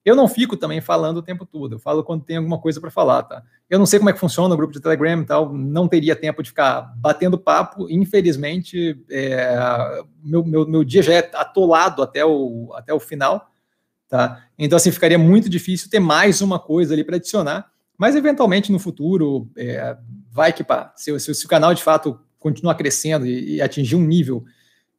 Eu 0.06 0.14
não 0.14 0.28
fico 0.28 0.56
também 0.56 0.80
falando 0.80 1.16
o 1.16 1.22
tempo 1.22 1.44
todo, 1.44 1.74
eu 1.74 1.78
falo 1.80 2.04
quando 2.04 2.22
tem 2.22 2.36
alguma 2.36 2.60
coisa 2.60 2.80
para 2.80 2.92
falar, 2.92 3.24
tá? 3.24 3.42
Eu 3.68 3.76
não 3.76 3.86
sei 3.86 3.98
como 3.98 4.08
é 4.08 4.12
que 4.12 4.20
funciona 4.20 4.54
o 4.54 4.56
grupo 4.56 4.72
de 4.72 4.80
Telegram 4.80 5.20
e 5.20 5.26
tal, 5.26 5.52
não 5.52 5.88
teria 5.88 6.14
tempo 6.14 6.44
de 6.44 6.50
ficar 6.50 6.94
batendo 6.96 7.36
papo, 7.36 7.90
infelizmente, 7.90 9.04
é, 9.10 9.58
meu, 10.22 10.44
meu, 10.44 10.64
meu 10.64 10.84
dia 10.84 11.02
já 11.02 11.12
é 11.12 11.30
atolado 11.34 12.04
até 12.04 12.24
o, 12.24 12.70
até 12.76 12.94
o 12.94 13.00
final, 13.00 13.50
tá? 14.08 14.44
Então, 14.56 14.76
assim, 14.76 14.92
ficaria 14.92 15.18
muito 15.18 15.50
difícil 15.50 15.90
ter 15.90 15.98
mais 15.98 16.40
uma 16.40 16.60
coisa 16.60 16.94
ali 16.94 17.02
para 17.02 17.16
adicionar, 17.16 17.68
mas 17.98 18.14
eventualmente 18.14 18.70
no 18.70 18.78
futuro, 18.78 19.50
é, 19.56 19.96
vai 20.30 20.52
que 20.52 20.62
pá, 20.62 20.92
se, 20.94 21.18
se, 21.18 21.34
se, 21.34 21.46
o 21.46 21.48
canal 21.48 21.74
de 21.74 21.82
fato 21.82 22.16
continuar 22.38 22.76
crescendo 22.76 23.26
e, 23.26 23.56
e, 23.56 23.60
atingir 23.60 23.96
um 23.96 24.06
nível 24.06 24.44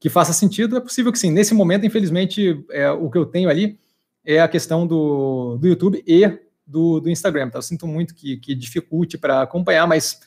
que 0.01 0.10
faça 0.10 0.34
sentido, 0.34 0.76
é 0.76 0.82
possível 0.82 1.14
que 1.14 1.20
sim. 1.20 1.32
Nesse 1.32 1.53
momento, 1.53 1.86
infelizmente, 1.86 2.62
é, 2.72 2.91
o 2.91 3.10
que 3.10 3.18
eu 3.18 3.26
tenho 3.26 3.49
ali 3.49 3.80
é 4.28 4.42
a 4.42 4.48
questão 4.50 4.86
do, 4.86 5.58
do 5.58 5.68
YouTube 5.70 6.04
e 6.06 6.38
do, 6.66 7.00
do 7.00 7.10
Instagram. 7.10 7.50
Tá? 7.50 7.60
Eu 7.60 7.64
sinto 7.64 7.88
muito 7.88 8.14
que, 8.14 8.36
que 8.36 8.54
dificulte 8.54 9.18
para 9.18 9.42
acompanhar, 9.42 9.88
mas 9.88 10.20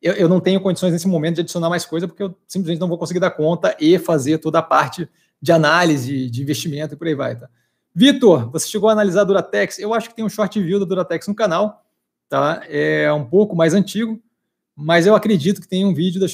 eu, 0.00 0.12
eu, 0.12 0.28
não 0.28 0.38
tenho 0.38 0.60
condições 0.60 0.92
nesse 0.92 1.08
momento 1.08 1.34
de 1.34 1.40
adicionar 1.40 1.68
mais 1.68 1.84
coisa, 1.84 2.06
porque 2.06 2.22
eu 2.22 2.38
simplesmente 2.46 2.78
não 2.78 2.86
vou 2.86 2.96
conseguir 2.96 3.18
dar 3.18 3.32
conta 3.32 3.76
e 3.80 3.98
fazer 3.98 4.38
toda 4.38 4.60
a 4.60 4.62
parte 4.62 5.08
de 5.42 5.50
análise, 5.50 6.30
de 6.30 6.40
investimento 6.40 6.94
e 6.94 6.96
por 6.96 7.08
aí 7.08 7.16
vai. 7.16 7.34
Tá? 7.34 7.48
Vitor, 7.92 8.48
você 8.48 8.68
chegou 8.68 8.88
a 8.88 8.92
analisar 8.92 9.22
a 9.22 9.24
Duratex? 9.24 9.80
Eu 9.80 9.92
acho 9.92 10.08
que 10.08 10.14
tem 10.14 10.24
um 10.24 10.28
short 10.28 10.62
view 10.62 10.78
da 10.78 10.86
Duratex 10.86 11.26
no 11.26 11.34
canal, 11.34 11.84
tá? 12.28 12.62
É 12.68 13.12
um 13.12 13.24
pouco 13.24 13.56
mais 13.56 13.74
antigo, 13.74 14.22
mas 14.76 15.04
eu 15.04 15.16
acredito 15.16 15.60
que 15.60 15.66
tem 15.66 15.84
um 15.84 15.92
vídeo, 15.92 16.24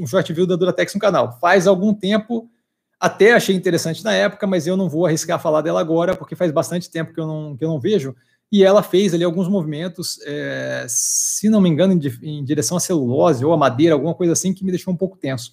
um 0.00 0.06
short 0.06 0.32
view 0.32 0.46
da 0.46 0.54
Duratex 0.54 0.94
no 0.94 1.00
canal. 1.00 1.36
Faz 1.40 1.66
algum 1.66 1.92
tempo 1.92 2.48
até 3.00 3.32
achei 3.32 3.54
interessante 3.54 4.02
na 4.02 4.12
época, 4.12 4.46
mas 4.46 4.66
eu 4.66 4.76
não 4.76 4.88
vou 4.88 5.06
arriscar 5.06 5.40
falar 5.40 5.60
dela 5.60 5.80
agora, 5.80 6.16
porque 6.16 6.34
faz 6.34 6.50
bastante 6.50 6.90
tempo 6.90 7.12
que 7.14 7.20
eu 7.20 7.26
não, 7.26 7.56
que 7.56 7.64
eu 7.64 7.68
não 7.68 7.78
vejo. 7.78 8.14
E 8.50 8.64
ela 8.64 8.82
fez 8.82 9.14
ali 9.14 9.22
alguns 9.22 9.46
movimentos, 9.46 10.18
é, 10.24 10.86
se 10.88 11.48
não 11.48 11.60
me 11.60 11.68
engano, 11.68 11.92
em, 11.92 12.00
em, 12.22 12.44
direção 12.44 12.76
à 12.76 12.80
celulose 12.80 13.44
ou 13.44 13.52
à 13.52 13.56
madeira, 13.56 13.94
alguma 13.94 14.14
coisa 14.14 14.32
assim, 14.32 14.54
que 14.54 14.64
me 14.64 14.70
deixou 14.70 14.92
um 14.92 14.96
pouco 14.96 15.18
tenso. 15.18 15.52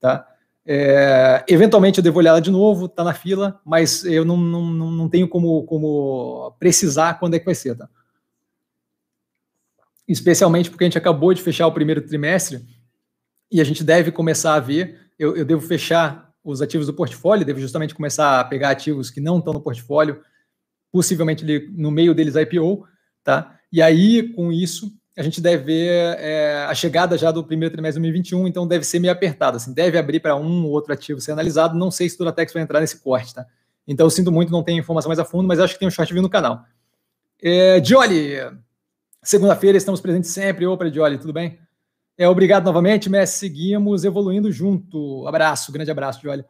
Tá? 0.00 0.26
É, 0.64 1.44
eventualmente 1.48 1.98
eu 1.98 2.04
devo 2.04 2.18
olhar 2.18 2.30
ela 2.30 2.40
de 2.40 2.50
novo, 2.50 2.88
tá 2.88 3.04
na 3.04 3.12
fila, 3.12 3.60
mas 3.64 4.04
eu 4.04 4.24
não, 4.24 4.36
não, 4.36 4.90
não 4.90 5.08
tenho 5.08 5.28
como, 5.28 5.64
como 5.64 6.54
precisar 6.58 7.18
quando 7.18 7.34
é 7.34 7.38
que 7.38 7.44
vai 7.44 7.54
ser. 7.54 7.76
Tá? 7.76 7.88
Especialmente 10.08 10.70
porque 10.70 10.84
a 10.84 10.86
gente 10.86 10.98
acabou 10.98 11.34
de 11.34 11.42
fechar 11.42 11.66
o 11.66 11.72
primeiro 11.72 12.00
trimestre 12.00 12.64
e 13.50 13.60
a 13.60 13.64
gente 13.64 13.84
deve 13.84 14.12
começar 14.12 14.54
a 14.54 14.60
ver. 14.60 15.00
Eu, 15.18 15.36
eu 15.36 15.44
devo 15.44 15.66
fechar 15.66 16.25
os 16.46 16.62
ativos 16.62 16.86
do 16.86 16.94
portfólio, 16.94 17.44
deve 17.44 17.60
justamente 17.60 17.94
começar 17.94 18.40
a 18.40 18.44
pegar 18.44 18.70
ativos 18.70 19.10
que 19.10 19.20
não 19.20 19.38
estão 19.38 19.52
no 19.52 19.60
portfólio, 19.60 20.20
possivelmente 20.92 21.44
no 21.76 21.90
meio 21.90 22.14
deles 22.14 22.36
IPO, 22.36 22.86
tá? 23.24 23.58
E 23.72 23.82
aí, 23.82 24.32
com 24.32 24.52
isso, 24.52 24.92
a 25.16 25.22
gente 25.22 25.40
deve 25.40 25.64
ver 25.64 26.16
é, 26.18 26.66
a 26.68 26.74
chegada 26.74 27.18
já 27.18 27.30
do 27.30 27.42
primeiro 27.42 27.72
trimestre 27.72 28.00
de 28.00 28.08
2021, 28.08 28.46
então 28.46 28.66
deve 28.66 28.84
ser 28.84 29.00
meio 29.00 29.12
apertado, 29.12 29.56
assim, 29.56 29.74
deve 29.74 29.98
abrir 29.98 30.20
para 30.20 30.36
um 30.36 30.64
ou 30.64 30.70
outro 30.70 30.92
ativo 30.92 31.20
ser 31.20 31.32
analisado, 31.32 31.76
não 31.76 31.90
sei 31.90 32.08
se 32.08 32.16
Duratex 32.16 32.52
vai 32.52 32.62
entrar 32.62 32.80
nesse 32.80 33.00
corte, 33.00 33.34
tá? 33.34 33.44
Então, 33.86 34.06
eu 34.06 34.10
sinto 34.10 34.32
muito, 34.32 34.50
não 34.50 34.62
tenho 34.62 34.80
informação 34.80 35.08
mais 35.08 35.18
a 35.18 35.24
fundo, 35.24 35.46
mas 35.46 35.60
acho 35.60 35.74
que 35.74 35.78
tem 35.78 35.88
um 35.88 35.90
short 35.90 36.12
vindo 36.12 36.24
no 36.24 36.30
canal. 36.30 36.64
É, 37.40 37.78
Dioli, 37.80 38.34
segunda-feira 39.22 39.78
estamos 39.78 40.00
presentes 40.00 40.30
sempre. 40.30 40.66
Opa, 40.66 40.90
Dioli, 40.90 41.18
tudo 41.18 41.32
bem? 41.32 41.58
É, 42.18 42.26
obrigado 42.26 42.64
novamente, 42.64 43.10
Messi. 43.10 43.38
Seguimos 43.38 44.02
evoluindo 44.02 44.50
junto. 44.50 45.26
Abraço, 45.26 45.70
grande 45.70 45.90
abraço, 45.90 46.22
Joelho. 46.22 46.46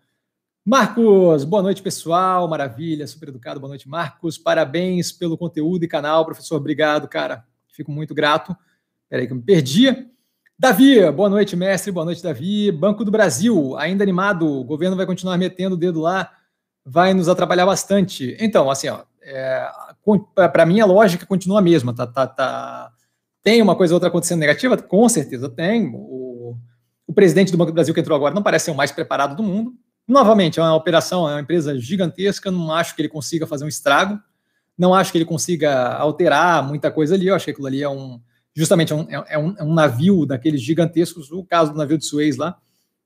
Marcos, 0.64 1.42
boa 1.42 1.60
noite, 1.60 1.82
pessoal. 1.82 2.46
Maravilha, 2.46 3.04
super 3.06 3.30
educado. 3.30 3.58
Boa 3.58 3.70
noite, 3.70 3.88
Marcos. 3.88 4.38
Parabéns 4.38 5.10
pelo 5.10 5.36
conteúdo 5.36 5.84
e 5.84 5.88
canal, 5.88 6.24
professor. 6.24 6.56
Obrigado, 6.56 7.08
cara. 7.08 7.44
Fico 7.68 7.90
muito 7.90 8.14
grato. 8.14 8.56
Peraí 9.08 9.26
que 9.26 9.32
eu 9.32 9.36
me 9.36 9.42
perdi. 9.42 10.08
Davi, 10.56 11.10
boa 11.10 11.28
noite, 11.28 11.56
mestre. 11.56 11.90
Boa 11.90 12.04
noite, 12.04 12.22
Davi. 12.22 12.70
Banco 12.70 13.04
do 13.04 13.10
Brasil, 13.10 13.76
ainda 13.76 14.04
animado. 14.04 14.46
O 14.46 14.62
governo 14.62 14.96
vai 14.96 15.04
continuar 15.04 15.36
metendo 15.36 15.74
o 15.74 15.78
dedo 15.78 16.00
lá. 16.00 16.30
Vai 16.84 17.12
nos 17.12 17.28
atrapalhar 17.28 17.66
bastante. 17.66 18.36
Então, 18.38 18.70
assim, 18.70 18.88
ó, 18.88 19.02
é, 19.20 19.68
para 20.52 20.64
mim 20.64 20.78
a 20.78 20.86
lógica 20.86 21.26
continua 21.26 21.58
a 21.58 21.62
mesma. 21.62 21.92
Tá, 21.92 22.06
tá, 22.06 22.26
tá 22.28 22.92
tem 23.46 23.62
uma 23.62 23.76
coisa 23.76 23.94
ou 23.94 23.96
outra 23.96 24.08
acontecendo 24.08 24.40
negativa? 24.40 24.76
Com 24.76 25.08
certeza 25.08 25.48
tem. 25.48 25.88
O, 25.94 26.56
o 27.06 27.12
presidente 27.12 27.52
do 27.52 27.56
Banco 27.56 27.70
do 27.70 27.74
Brasil 27.74 27.94
que 27.94 28.00
entrou 28.00 28.16
agora 28.16 28.34
não 28.34 28.42
parece 28.42 28.64
ser 28.64 28.70
o 28.72 28.74
mais 28.74 28.90
preparado 28.90 29.36
do 29.36 29.42
mundo. 29.44 29.72
Novamente, 30.08 30.58
é 30.58 30.62
uma 30.64 30.74
operação, 30.74 31.28
é 31.28 31.34
uma 31.34 31.42
empresa 31.42 31.78
gigantesca, 31.78 32.50
não 32.50 32.72
acho 32.72 32.96
que 32.96 33.02
ele 33.02 33.08
consiga 33.08 33.46
fazer 33.46 33.64
um 33.64 33.68
estrago, 33.68 34.18
não 34.76 34.92
acho 34.92 35.12
que 35.12 35.18
ele 35.18 35.24
consiga 35.24 35.94
alterar 35.94 36.66
muita 36.66 36.90
coisa 36.90 37.14
ali, 37.14 37.28
eu 37.28 37.36
acho 37.36 37.44
que 37.44 37.52
aquilo 37.52 37.68
ali 37.68 37.84
é 37.84 37.88
um, 37.88 38.20
justamente 38.52 38.92
é 38.92 38.96
um, 38.96 39.06
é 39.10 39.38
um, 39.38 39.54
é 39.58 39.62
um 39.62 39.72
navio 39.72 40.26
daqueles 40.26 40.60
gigantescos, 40.60 41.30
o 41.30 41.44
caso 41.44 41.70
do 41.70 41.78
navio 41.78 41.98
de 41.98 42.04
Suez 42.04 42.36
lá, 42.36 42.56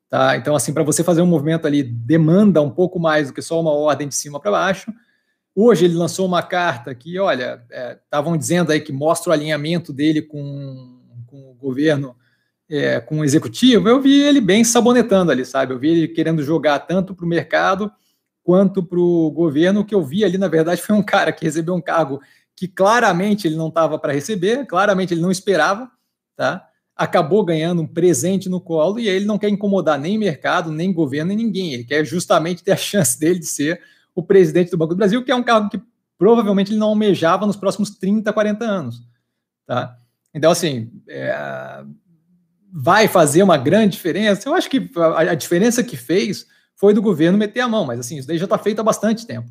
tá? 0.09 0.39
Então, 0.39 0.57
assim, 0.57 0.73
para 0.73 0.83
você 0.83 1.05
fazer 1.05 1.21
um 1.21 1.27
movimento 1.27 1.67
ali, 1.67 1.83
demanda 1.83 2.63
um 2.63 2.71
pouco 2.71 2.99
mais 2.99 3.29
do 3.29 3.35
que 3.35 3.43
só 3.43 3.61
uma 3.61 3.73
ordem 3.73 4.09
de 4.09 4.15
cima 4.15 4.41
para 4.41 4.51
baixo, 4.51 4.91
Hoje 5.55 5.85
ele 5.85 5.95
lançou 5.95 6.27
uma 6.27 6.43
carta 6.43 6.95
que, 6.95 7.19
olha, 7.19 7.63
estavam 8.05 8.35
é, 8.35 8.39
dizendo 8.39 8.71
aí 8.71 8.81
que 8.81 8.93
mostra 8.93 9.31
o 9.31 9.33
alinhamento 9.33 9.93
dele 9.93 10.23
com, 10.23 11.01
com 11.27 11.51
o 11.51 11.55
governo, 11.55 12.17
é, 12.69 13.01
com 13.01 13.19
o 13.19 13.25
executivo. 13.25 13.89
Eu 13.89 14.01
vi 14.01 14.21
ele 14.23 14.41
bem 14.41 14.63
sabonetando 14.63 15.33
ali, 15.33 15.45
sabe? 15.45 15.75
Eu 15.75 15.79
vi 15.79 15.91
ele 15.91 16.09
querendo 16.09 16.43
jogar 16.43 16.79
tanto 16.81 17.15
para 17.15 17.27
o 17.27 17.29
mercado 17.29 17.91
quanto 18.45 18.83
para 18.83 18.99
o 18.99 19.31
governo. 19.31 19.81
O 19.81 19.85
que 19.85 19.95
eu 19.95 20.03
vi 20.03 20.25
ali, 20.25 20.39
na 20.39 20.49
verdade, 20.49 20.81
foi 20.83 20.95
um 20.95 21.03
cara 21.03 21.33
que 21.33 21.45
recebeu 21.45 21.75
um 21.75 21.81
cargo 21.81 22.21
que 22.55 22.69
claramente 22.69 23.47
ele 23.47 23.57
não 23.57 23.69
estava 23.69 23.99
para 23.99 24.13
receber, 24.13 24.67
claramente 24.67 25.15
ele 25.15 25.23
não 25.23 25.31
esperava, 25.31 25.91
tá? 26.37 26.67
Acabou 26.95 27.43
ganhando 27.43 27.81
um 27.81 27.87
presente 27.87 28.49
no 28.51 28.61
colo 28.61 29.01
e 29.01 29.09
aí 29.09 29.17
ele 29.17 29.25
não 29.25 29.39
quer 29.39 29.49
incomodar 29.49 29.99
nem 29.99 30.19
mercado, 30.19 30.71
nem 30.71 30.93
governo, 30.93 31.29
nem 31.29 31.39
ninguém. 31.39 31.73
Ele 31.73 31.85
quer 31.85 32.05
justamente 32.05 32.63
ter 32.63 32.73
a 32.73 32.77
chance 32.79 33.19
dele 33.19 33.39
de 33.39 33.47
ser 33.47 33.81
o 34.15 34.23
presidente 34.23 34.71
do 34.71 34.77
Banco 34.77 34.95
do 34.95 34.99
Brasil, 34.99 35.25
que 35.25 35.31
é 35.31 35.35
um 35.35 35.43
cargo 35.43 35.69
que 35.69 35.81
provavelmente 36.19 36.73
ele 36.73 36.79
não 36.79 36.89
almejava 36.89 37.47
nos 37.47 37.57
próximos 37.57 37.91
30, 37.91 38.33
40 38.33 38.65
anos. 38.65 39.03
Tá? 39.67 39.97
Então, 40.35 40.51
assim, 40.51 40.91
é, 41.09 41.83
vai 42.73 43.09
fazer 43.09 43.43
uma 43.43 43.57
grande 43.57 43.93
diferença? 43.93 44.49
Eu 44.49 44.55
acho 44.55 44.69
que 44.69 44.91
a, 44.97 45.21
a, 45.21 45.35
diferença 45.35 45.83
que 45.83 45.97
fez 45.97 46.47
foi 46.77 46.93
do 46.93 47.03
governo 47.03 47.39
meter 47.39 47.61
a 47.61 47.69
mão, 47.69 47.85
mas 47.85 47.99
assim, 48.01 48.19
isso 48.19 48.29
daí 48.29 48.39
já 48.39 48.45
está 48.45 48.59
feito 48.59 48.81
há 48.81 48.83
bastante 48.83 49.27
tempo, 49.27 49.51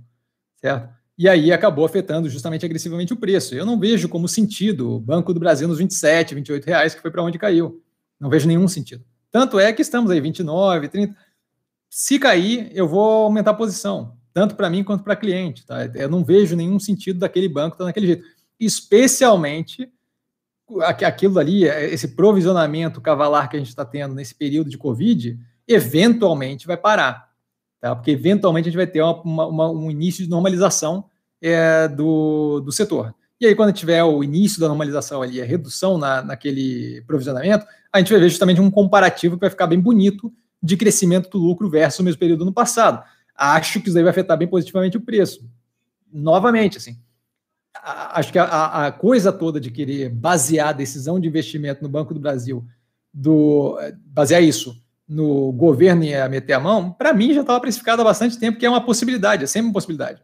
certo? 0.57 0.89
E 1.17 1.27
aí 1.27 1.51
acabou 1.51 1.85
afetando 1.85 2.29
justamente 2.29 2.65
agressivamente 2.65 3.11
o 3.11 3.17
preço. 3.17 3.53
Eu 3.53 3.65
não 3.65 3.77
vejo 3.77 4.07
como 4.07 4.27
sentido 4.27 4.95
o 4.95 4.99
Banco 4.99 5.33
do 5.33 5.39
Brasil 5.39 5.67
nos 5.67 5.77
27, 5.79 6.33
28 6.33 6.65
reais, 6.65 6.95
que 6.95 7.01
foi 7.01 7.11
para 7.11 7.21
onde 7.21 7.37
caiu. 7.37 7.83
Não 8.17 8.29
vejo 8.29 8.47
nenhum 8.47 8.67
sentido. 8.69 9.03
Tanto 9.29 9.59
é 9.59 9.73
que 9.73 9.81
estamos 9.81 10.11
aí 10.11 10.21
29, 10.21 10.87
30. 10.87 11.15
Se 11.89 12.19
cair, 12.19 12.71
eu 12.73 12.87
vou 12.87 13.23
aumentar 13.23 13.51
a 13.51 13.55
posição 13.55 14.18
tanto 14.33 14.55
para 14.55 14.69
mim 14.69 14.83
quanto 14.83 15.03
para 15.03 15.15
cliente. 15.15 15.65
Tá? 15.65 15.85
Eu 15.85 16.09
não 16.09 16.23
vejo 16.23 16.55
nenhum 16.55 16.79
sentido 16.79 17.19
daquele 17.19 17.49
banco 17.49 17.75
estar 17.75 17.83
tá 17.83 17.89
daquele 17.89 18.07
jeito. 18.07 18.25
Especialmente 18.59 19.91
aquilo 20.83 21.39
ali, 21.39 21.63
esse 21.63 22.09
provisionamento 22.09 23.01
cavalar 23.01 23.49
que 23.49 23.55
a 23.55 23.59
gente 23.59 23.69
está 23.69 23.83
tendo 23.83 24.13
nesse 24.13 24.35
período 24.35 24.69
de 24.69 24.77
Covid, 24.77 25.39
eventualmente 25.67 26.67
vai 26.67 26.77
parar. 26.77 27.29
Tá? 27.81 27.95
Porque 27.95 28.11
eventualmente 28.11 28.67
a 28.67 28.71
gente 28.71 28.77
vai 28.77 28.87
ter 28.87 29.01
uma, 29.01 29.47
uma, 29.47 29.71
um 29.71 29.89
início 29.89 30.23
de 30.23 30.29
normalização 30.29 31.05
é, 31.41 31.87
do, 31.87 32.59
do 32.59 32.71
setor. 32.71 33.15
E 33.41 33.47
aí, 33.47 33.55
quando 33.55 33.71
tiver 33.71 34.03
o 34.03 34.21
início 34.21 34.59
da 34.59 34.67
normalização 34.67 35.21
ali, 35.21 35.41
a 35.41 35.45
redução 35.45 35.97
na, 35.97 36.21
naquele 36.21 37.01
provisionamento, 37.07 37.65
a 37.91 37.99
gente 37.99 38.11
vai 38.11 38.19
ver 38.19 38.29
justamente 38.29 38.59
um 38.59 38.69
comparativo 38.69 39.37
que 39.37 39.41
vai 39.41 39.49
ficar 39.49 39.65
bem 39.65 39.79
bonito 39.79 40.31
de 40.61 40.75
crescimento 40.75 41.29
do 41.29 41.37
lucro 41.37 41.69
versus 41.69 41.99
o 41.99 42.03
mesmo 42.03 42.19
período 42.19 42.43
no 42.43 42.51
passado 42.51 43.01
acho 43.39 43.79
que 43.81 43.89
isso 43.89 43.97
aí 43.97 44.03
vai 44.03 44.11
afetar 44.11 44.37
bem 44.37 44.47
positivamente 44.47 44.97
o 44.97 45.01
preço. 45.01 45.49
Novamente, 46.11 46.77
assim, 46.77 46.97
acho 47.73 48.31
que 48.31 48.39
a, 48.39 48.87
a, 48.87 48.91
coisa 48.91 49.31
toda 49.31 49.59
de 49.59 49.71
querer 49.71 50.09
basear 50.09 50.69
a 50.69 50.73
decisão 50.73 51.19
de 51.19 51.27
investimento 51.27 51.81
no 51.81 51.89
Banco 51.89 52.13
do 52.13 52.19
Brasil, 52.19 52.65
do 53.13 53.79
basear 54.05 54.43
isso 54.43 54.81
no 55.07 55.51
governo 55.51 56.03
e 56.03 56.13
a 56.13 56.29
meter 56.29 56.53
a 56.53 56.59
mão, 56.59 56.91
para 56.91 57.13
mim 57.13 57.33
já 57.33 57.41
estava 57.41 57.59
precificado 57.59 58.01
há 58.01 58.05
bastante 58.05 58.37
tempo 58.37 58.59
que 58.59 58.65
é 58.65 58.69
uma 58.69 58.85
possibilidade, 58.85 59.43
é 59.43 59.47
sempre 59.47 59.67
uma 59.67 59.73
possibilidade, 59.73 60.21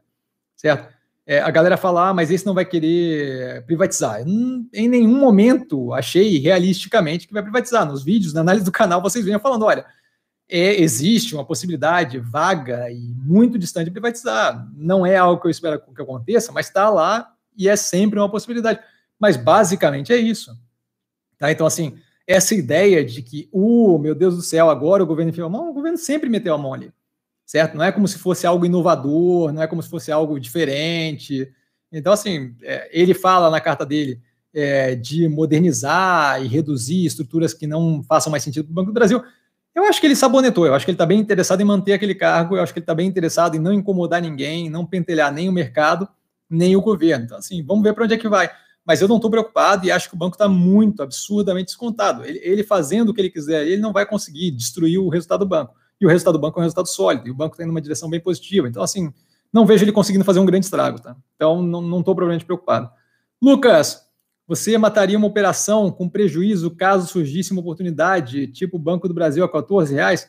certo? 0.55 0.93
É, 1.27 1.39
a 1.39 1.49
galera 1.49 1.75
fala, 1.75 2.09
ah, 2.09 2.13
mas 2.13 2.29
esse 2.29 2.45
não 2.45 2.53
vai 2.53 2.65
querer 2.65 3.65
privatizar. 3.65 4.21
Em 4.21 4.87
nenhum 4.87 5.19
momento 5.19 5.91
achei 5.91 6.37
realisticamente 6.37 7.27
que 7.27 7.33
vai 7.33 7.41
privatizar. 7.41 7.83
Nos 7.83 8.03
vídeos, 8.03 8.31
na 8.31 8.41
análise 8.41 8.63
do 8.63 8.71
canal, 8.71 9.01
vocês 9.01 9.25
vêm 9.25 9.39
falando, 9.39 9.65
olha, 9.65 9.87
é, 10.47 10.79
existe 10.81 11.33
uma 11.33 11.45
possibilidade 11.45 12.19
vaga 12.19 12.89
e 12.91 13.13
muito 13.15 13.57
distante 13.57 13.85
de 13.85 13.91
privatizar. 13.91 14.67
Não 14.75 15.05
é 15.05 15.17
algo 15.17 15.41
que 15.41 15.47
eu 15.47 15.51
espero 15.51 15.81
que 15.81 16.01
aconteça, 16.01 16.51
mas 16.51 16.67
está 16.67 16.89
lá 16.89 17.33
e 17.57 17.67
é 17.67 17.75
sempre 17.75 18.19
uma 18.19 18.29
possibilidade. 18.29 18.79
Mas 19.19 19.37
basicamente 19.37 20.13
é 20.13 20.17
isso. 20.17 20.55
Tá? 21.37 21.51
Então, 21.51 21.65
assim, 21.65 21.97
essa 22.27 22.53
ideia 22.53 23.03
de 23.03 23.21
que, 23.21 23.49
uh, 23.51 23.97
meu 23.97 24.13
Deus 24.13 24.35
do 24.35 24.41
céu, 24.41 24.69
agora 24.69 25.03
o 25.03 25.07
governo 25.07 25.29
enfiou 25.29 25.47
a 25.47 25.49
mão, 25.49 25.69
o 25.69 25.73
governo 25.73 25.97
sempre 25.97 26.29
meteu 26.29 26.53
a 26.53 26.57
mão 26.57 26.73
ali, 26.73 26.91
certo? 27.45 27.77
Não 27.77 27.83
é 27.83 27.91
como 27.91 28.07
se 28.07 28.17
fosse 28.17 28.45
algo 28.45 28.65
inovador, 28.65 29.51
não 29.51 29.61
é 29.61 29.67
como 29.67 29.81
se 29.81 29.89
fosse 29.89 30.11
algo 30.11 30.39
diferente. 30.39 31.51
Então, 31.91 32.13
assim, 32.13 32.55
é, 32.61 32.89
ele 32.91 33.13
fala 33.13 33.49
na 33.49 33.61
carta 33.61 33.85
dele 33.85 34.19
é, 34.53 34.95
de 34.95 35.27
modernizar 35.27 36.41
e 36.43 36.47
reduzir 36.47 37.05
estruturas 37.05 37.53
que 37.53 37.67
não 37.67 38.03
façam 38.03 38.31
mais 38.31 38.43
sentido 38.43 38.65
para 38.65 38.71
o 38.71 38.75
Banco 38.75 38.91
do 38.91 38.93
Brasil. 38.93 39.23
Eu 39.75 39.83
acho 39.83 39.99
que 39.99 40.07
ele 40.07 40.15
sabonetou, 40.15 40.65
eu 40.65 40.73
acho 40.73 40.85
que 40.85 40.91
ele 40.91 40.95
está 40.95 41.05
bem 41.05 41.19
interessado 41.19 41.59
em 41.59 41.65
manter 41.65 41.91
aquele 41.91 42.15
cargo, 42.15 42.55
eu 42.55 42.63
acho 42.63 42.71
que 42.71 42.79
ele 42.79 42.83
está 42.83 42.95
bem 42.95 43.07
interessado 43.07 43.55
em 43.55 43.59
não 43.59 43.73
incomodar 43.73 44.21
ninguém, 44.21 44.69
não 44.69 44.85
pentelhar 44.85 45.33
nem 45.33 45.49
o 45.49 45.51
mercado, 45.51 46.07
nem 46.49 46.77
o 46.77 46.81
governo. 46.81 47.25
Então, 47.25 47.37
assim, 47.37 47.61
vamos 47.61 47.83
ver 47.83 47.93
para 47.93 48.05
onde 48.05 48.13
é 48.13 48.17
que 48.17 48.29
vai. 48.29 48.49
Mas 48.85 49.01
eu 49.01 49.07
não 49.07 49.17
estou 49.17 49.29
preocupado 49.29 49.85
e 49.85 49.91
acho 49.91 50.07
que 50.07 50.15
o 50.15 50.17
banco 50.17 50.35
está 50.35 50.47
muito 50.47 51.03
absurdamente 51.03 51.67
descontado. 51.67 52.23
Ele, 52.23 52.39
ele, 52.41 52.63
fazendo 52.63 53.09
o 53.09 53.13
que 53.13 53.19
ele 53.19 53.29
quiser, 53.29 53.67
ele 53.67 53.81
não 53.81 53.91
vai 53.91 54.05
conseguir 54.05 54.51
destruir 54.51 54.97
o 54.97 55.09
resultado 55.09 55.39
do 55.39 55.45
banco. 55.45 55.73
E 55.99 56.05
o 56.05 56.09
resultado 56.09 56.33
do 56.33 56.39
banco 56.39 56.57
é 56.57 56.61
um 56.61 56.63
resultado 56.63 56.87
sólido, 56.87 57.27
e 57.27 57.31
o 57.31 57.35
banco 57.35 57.55
está 57.55 57.63
indo 57.63 57.69
numa 57.69 57.81
direção 57.81 58.09
bem 58.09 58.19
positiva. 58.19 58.69
Então, 58.69 58.81
assim, 58.81 59.11
não 59.51 59.65
vejo 59.65 59.83
ele 59.83 59.91
conseguindo 59.91 60.23
fazer 60.23 60.39
um 60.39 60.45
grande 60.45 60.65
estrago, 60.65 61.01
tá? 61.01 61.17
Então, 61.35 61.61
não 61.61 61.99
estou 61.99 62.15
provavelmente 62.15 62.45
preocupado. 62.45 62.89
Lucas, 63.41 64.04
você 64.47 64.77
mataria 64.77 65.17
uma 65.17 65.27
operação 65.27 65.91
com 65.91 66.07
prejuízo 66.07 66.71
caso 66.71 67.07
surgisse 67.07 67.51
uma 67.51 67.61
oportunidade, 67.61 68.47
tipo 68.47 68.77
o 68.77 68.79
Banco 68.79 69.07
do 69.07 69.13
Brasil 69.13 69.43
a 69.43 69.51
14 69.51 69.93
reais? 69.93 70.27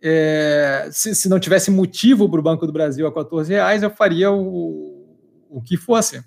É, 0.00 0.88
se, 0.92 1.14
se, 1.14 1.28
não 1.28 1.40
tivesse 1.40 1.70
motivo 1.70 2.28
para 2.28 2.38
o 2.38 2.42
Banco 2.42 2.66
do 2.66 2.72
Brasil 2.72 3.06
a 3.06 3.12
14 3.12 3.52
reais, 3.52 3.82
eu 3.82 3.90
faria 3.90 4.30
o, 4.30 5.16
o 5.48 5.62
que 5.62 5.76
fosse, 5.76 6.22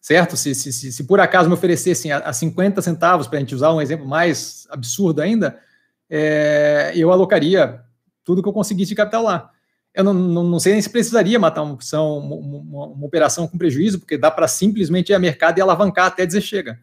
certo? 0.00 0.36
Se, 0.36 0.54
se, 0.54 0.72
se, 0.72 0.92
se 0.92 1.04
por 1.04 1.18
acaso 1.18 1.48
me 1.48 1.54
oferecessem 1.54 2.12
a, 2.12 2.18
a 2.18 2.32
50 2.32 2.80
centavos, 2.80 3.26
para 3.26 3.38
a 3.38 3.40
gente 3.40 3.54
usar 3.54 3.72
um 3.72 3.80
exemplo 3.80 4.06
mais 4.06 4.66
absurdo 4.70 5.20
ainda, 5.20 5.58
é, 6.08 6.92
eu 6.94 7.10
alocaria 7.10 7.80
tudo 8.24 8.42
que 8.42 8.48
eu 8.48 8.52
conseguisse 8.52 8.90
de 8.90 8.94
capital 8.94 9.24
lá 9.24 9.50
eu 9.98 10.04
não, 10.04 10.14
não, 10.14 10.44
não, 10.44 10.60
sei 10.60 10.74
nem 10.74 10.80
se 10.80 10.88
precisaria 10.88 11.40
matar 11.40 11.62
uma 11.62 11.74
opção, 11.74 12.18
uma, 12.18 12.86
uma, 12.86 13.04
operação 13.04 13.48
com 13.48 13.58
prejuízo, 13.58 13.98
porque 13.98 14.16
dá 14.16 14.30
para 14.30 14.46
simplesmente 14.46 15.10
ir 15.10 15.14
ao 15.14 15.20
mercado 15.20 15.58
e 15.58 15.60
alavancar 15.60 16.06
até 16.06 16.24
dizer 16.24 16.40
chega. 16.40 16.78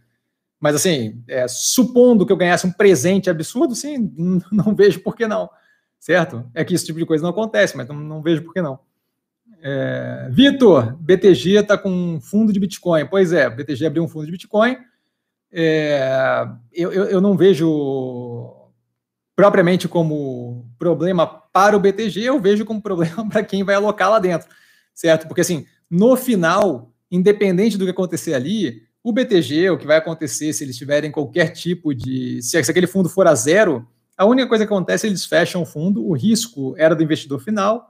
Mas 0.60 0.76
assim, 0.76 1.24
é, 1.26 1.48
supondo 1.48 2.26
que 2.26 2.34
eu 2.34 2.36
ganhasse 2.36 2.68
um 2.68 2.74
presente 2.74 3.30
absurdo, 3.30 3.74
sim, 3.74 4.14
não, 4.52 4.76
vejo 4.76 5.00
por 5.00 5.16
que 5.16 5.26
não. 5.26 5.50
Certo? 5.98 6.46
É 6.54 6.66
que 6.66 6.74
esse 6.76 6.86
tipo 6.86 7.00
de 7.00 7.06
coisa 7.06 7.24
não 7.24 7.30
acontece, 7.30 7.78
mas 7.78 7.88
não, 7.88 7.96
não 7.96 8.22
vejo 8.22 8.44
por 8.44 8.54
que 8.54 8.62
não. 8.62 8.78
É, 9.62 10.28
Vitor, 10.30 10.98
BTG 10.98 11.60
está 11.60 11.78
com 11.78 11.90
um 11.90 12.20
fundo 12.20 12.52
de 12.52 12.60
Bitcoin. 12.60 13.06
Pois 13.06 13.32
é, 13.32 13.50
BTG 13.50 13.86
abriu 13.86 14.04
um 14.04 14.10
fundo 14.10 14.26
de 14.26 14.32
Bitcoin. 14.34 14.76
É, 15.54 16.46
eu, 16.74 16.92
eu, 16.92 17.06
eu 17.06 17.22
não 17.22 17.38
vejo 17.38 18.54
propriamente 19.38 19.88
como 19.88 20.70
problema 20.78 21.45
para 21.56 21.78
o 21.78 21.80
BTG, 21.80 22.24
eu 22.24 22.38
vejo 22.38 22.66
como 22.66 22.82
problema 22.82 23.26
para 23.32 23.42
quem 23.42 23.64
vai 23.64 23.76
alocar 23.76 24.10
lá 24.10 24.20
dentro, 24.20 24.50
certo? 24.94 25.26
Porque 25.26 25.40
assim, 25.40 25.66
no 25.90 26.18
final, 26.18 26.92
independente 27.10 27.78
do 27.78 27.86
que 27.86 27.92
acontecer 27.92 28.34
ali, 28.34 28.84
o 29.02 29.14
BTG, 29.14 29.70
o 29.70 29.78
que 29.78 29.88
vai 29.88 29.96
acontecer 29.96 30.52
se 30.52 30.66
eles 30.66 30.76
tiverem 30.76 31.10
qualquer 31.10 31.52
tipo 31.52 31.96
de. 31.96 32.42
Se 32.42 32.58
aquele 32.58 32.88
fundo 32.88 33.08
for 33.08 33.26
a 33.26 33.34
zero, 33.34 33.88
a 34.18 34.26
única 34.26 34.50
coisa 34.50 34.66
que 34.66 34.74
acontece 34.74 35.08
é 35.08 35.10
eles 35.10 35.24
fecham 35.24 35.62
o 35.62 35.66
fundo, 35.66 36.06
o 36.06 36.12
risco 36.12 36.76
era 36.78 36.94
do 36.94 37.02
investidor 37.02 37.40
final, 37.40 37.90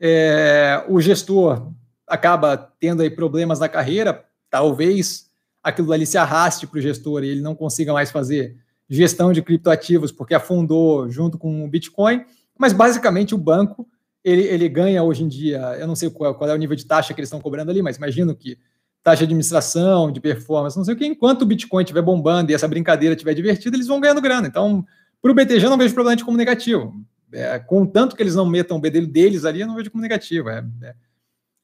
é, 0.00 0.82
o 0.88 0.98
gestor 0.98 1.74
acaba 2.06 2.56
tendo 2.80 3.02
aí 3.02 3.10
problemas 3.10 3.60
na 3.60 3.68
carreira, 3.68 4.24
talvez 4.48 5.26
aquilo 5.62 5.92
ali 5.92 6.06
se 6.06 6.16
arraste 6.16 6.66
para 6.66 6.78
o 6.78 6.82
gestor 6.82 7.22
e 7.22 7.28
ele 7.28 7.42
não 7.42 7.54
consiga 7.54 7.92
mais 7.92 8.10
fazer 8.10 8.56
gestão 8.88 9.30
de 9.30 9.42
criptoativos, 9.42 10.10
porque 10.10 10.34
afundou 10.34 11.10
junto 11.10 11.36
com 11.36 11.66
o 11.66 11.68
Bitcoin, 11.68 12.24
mas 12.58 12.72
basicamente 12.72 13.34
o 13.34 13.38
banco 13.38 13.88
ele, 14.24 14.42
ele 14.42 14.68
ganha 14.68 15.02
hoje 15.02 15.22
em 15.22 15.28
dia, 15.28 15.60
eu 15.78 15.86
não 15.86 15.94
sei 15.94 16.08
qual, 16.08 16.34
qual 16.34 16.48
é 16.48 16.54
o 16.54 16.56
nível 16.56 16.74
de 16.74 16.86
taxa 16.86 17.12
que 17.12 17.20
eles 17.20 17.28
estão 17.28 17.40
cobrando 17.40 17.70
ali, 17.70 17.82
mas 17.82 17.98
imagino 17.98 18.34
que 18.34 18.58
taxa 19.02 19.18
de 19.18 19.24
administração, 19.24 20.10
de 20.10 20.18
performance, 20.18 20.78
não 20.78 20.84
sei 20.84 20.94
o 20.94 20.96
que, 20.96 21.04
enquanto 21.04 21.42
o 21.42 21.46
Bitcoin 21.46 21.82
estiver 21.82 22.00
bombando 22.00 22.50
e 22.50 22.54
essa 22.54 22.66
brincadeira 22.66 23.14
estiver 23.14 23.34
divertida, 23.34 23.76
eles 23.76 23.86
vão 23.86 24.00
ganhando 24.00 24.22
grana. 24.22 24.46
Então, 24.46 24.84
para 25.20 25.30
o 25.30 25.34
BTG, 25.34 25.66
eu 25.66 25.70
não 25.70 25.76
vejo 25.76 25.92
problema 25.92 26.16
de 26.16 26.24
como 26.24 26.38
negativo. 26.38 26.94
É, 27.30 27.58
contanto 27.58 28.16
que 28.16 28.22
eles 28.22 28.34
não 28.34 28.46
metam 28.46 28.78
o 28.78 28.80
bedelho 28.80 29.06
deles 29.06 29.44
ali, 29.44 29.60
eu 29.60 29.66
não 29.66 29.74
vejo 29.74 29.90
como 29.90 30.00
negativo. 30.00 30.48
É, 30.48 30.64
é, 30.82 30.94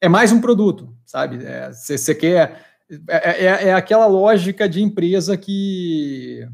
é 0.03 0.09
mais 0.09 0.33
um 0.33 0.41
produto, 0.41 0.95
sabe? 1.07 1.39
Você 1.73 2.13
é, 2.13 2.15
quer. 2.15 2.67
É, 3.09 3.47
é, 3.47 3.69
é, 3.69 3.73
aquela 3.73 4.07
lógica 4.07 4.69
de 4.69 4.83
empresa 4.83 5.37
que 5.37 6.47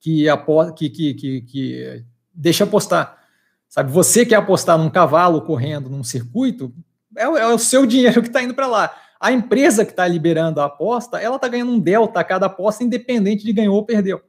que, 0.00 0.24
que, 0.76 0.90
que, 0.90 1.14
que, 1.14 1.40
que 1.42 2.04
deixa 2.32 2.64
apostar. 2.64 3.19
Sabe, 3.70 3.92
você 3.92 4.26
quer 4.26 4.34
apostar 4.34 4.76
num 4.76 4.90
cavalo 4.90 5.42
correndo 5.42 5.88
num 5.88 6.02
circuito, 6.02 6.74
é, 7.16 7.22
é 7.22 7.46
o 7.46 7.58
seu 7.58 7.86
dinheiro 7.86 8.20
que 8.20 8.28
está 8.28 8.42
indo 8.42 8.52
para 8.52 8.66
lá. 8.66 8.92
A 9.20 9.30
empresa 9.30 9.84
que 9.84 9.92
está 9.92 10.08
liberando 10.08 10.60
a 10.60 10.64
aposta, 10.64 11.18
ela 11.18 11.36
está 11.36 11.46
ganhando 11.46 11.70
um 11.70 11.78
delta 11.78 12.18
a 12.18 12.24
cada 12.24 12.46
aposta, 12.46 12.82
independente 12.82 13.44
de 13.44 13.52
ganhou 13.52 13.76
ou 13.76 13.86
perdeu. 13.86 14.20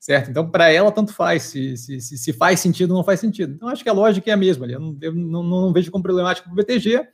Certo? 0.00 0.30
Então, 0.30 0.48
para 0.48 0.70
ela, 0.70 0.90
tanto 0.90 1.12
faz 1.12 1.44
se, 1.44 1.76
se, 1.76 2.00
se, 2.00 2.18
se, 2.18 2.32
faz 2.32 2.60
sentido 2.60 2.90
ou 2.90 2.96
não 2.96 3.04
faz 3.04 3.20
sentido. 3.20 3.54
Então, 3.54 3.68
acho 3.68 3.82
que 3.82 3.88
a 3.88 3.92
lógica 3.92 4.30
é 4.30 4.34
a 4.34 4.36
mesma. 4.36 4.66
Eu 4.66 4.80
não, 4.80 4.96
eu 5.00 5.12
não, 5.12 5.42
não 5.42 5.72
vejo 5.72 5.90
como 5.90 6.02
problemático 6.02 6.48
para 6.48 6.52
o 6.52 6.56
BTG, 6.56 7.06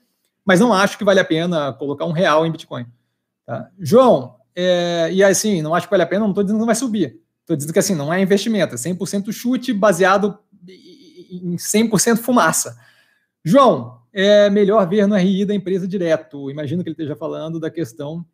mas 0.45 0.61
não 0.61 0.73
acho 0.73 0.97
que 0.97 1.05
vale 1.05 1.21
a 1.21 1.25
pena 1.25 1.73
colocar 1.73 2.05
um 2.05 2.13
real 2.13 2.47
em 2.47 2.53
Bitcoin. 2.53 2.87
Tá? 3.47 3.71
João, 3.79 4.37
é, 4.55 5.09
e 5.13 5.25
assim, 5.25 5.61
não 5.61 5.75
acho 5.75 5.87
que 5.87 5.91
vale 5.91 6.03
a 6.03 6.07
pena, 6.07 6.21
não 6.21 6.31
estou 6.31 6.45
dizendo 6.45 6.57
que 6.57 6.61
não 6.61 6.67
vai 6.67 6.75
subir. 6.75 7.21
Estou 7.41 7.57
dizendo 7.57 7.73
que 7.73 7.79
assim, 7.79 7.95
não 7.95 8.13
é 8.13 8.21
investimento, 8.23 8.75
é 8.75 8.79
100% 8.79 9.33
chute 9.33 9.73
baseado 9.73 10.39
em 11.43 11.57
100% 11.57 12.19
fumaça. 12.19 12.79
João, 13.45 14.01
é 14.13 14.49
melhor 14.49 14.89
ver 14.89 15.07
no 15.09 15.17
RI 15.17 15.45
da 15.45 15.55
empresa 15.55 15.89
direto. 15.89 16.51
Imagino 16.51 16.83
que 16.83 16.89
ele 16.89 16.95
esteja 16.95 17.17
falando 17.17 17.59
da 17.59 17.71
questão 17.71 18.25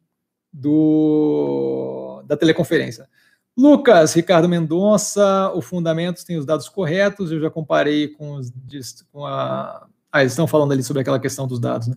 do, 0.52 2.22
da 2.26 2.36
teleconferência. 2.36 3.08
Lucas, 3.56 4.14
Ricardo 4.14 4.48
Mendonça, 4.48 5.50
o 5.54 5.60
Fundamentos 5.60 6.24
tem 6.24 6.36
os 6.36 6.46
dados 6.46 6.68
corretos, 6.68 7.32
eu 7.32 7.40
já 7.40 7.50
comparei 7.50 8.08
com 8.08 8.34
os. 8.34 8.52
Com 9.10 9.24
a, 9.26 9.86
ah, 10.12 10.20
eles 10.20 10.32
estão 10.32 10.46
falando 10.46 10.72
ali 10.72 10.82
sobre 10.82 11.02
aquela 11.02 11.18
questão 11.18 11.46
dos 11.46 11.58
dados, 11.58 11.88
né? 11.88 11.96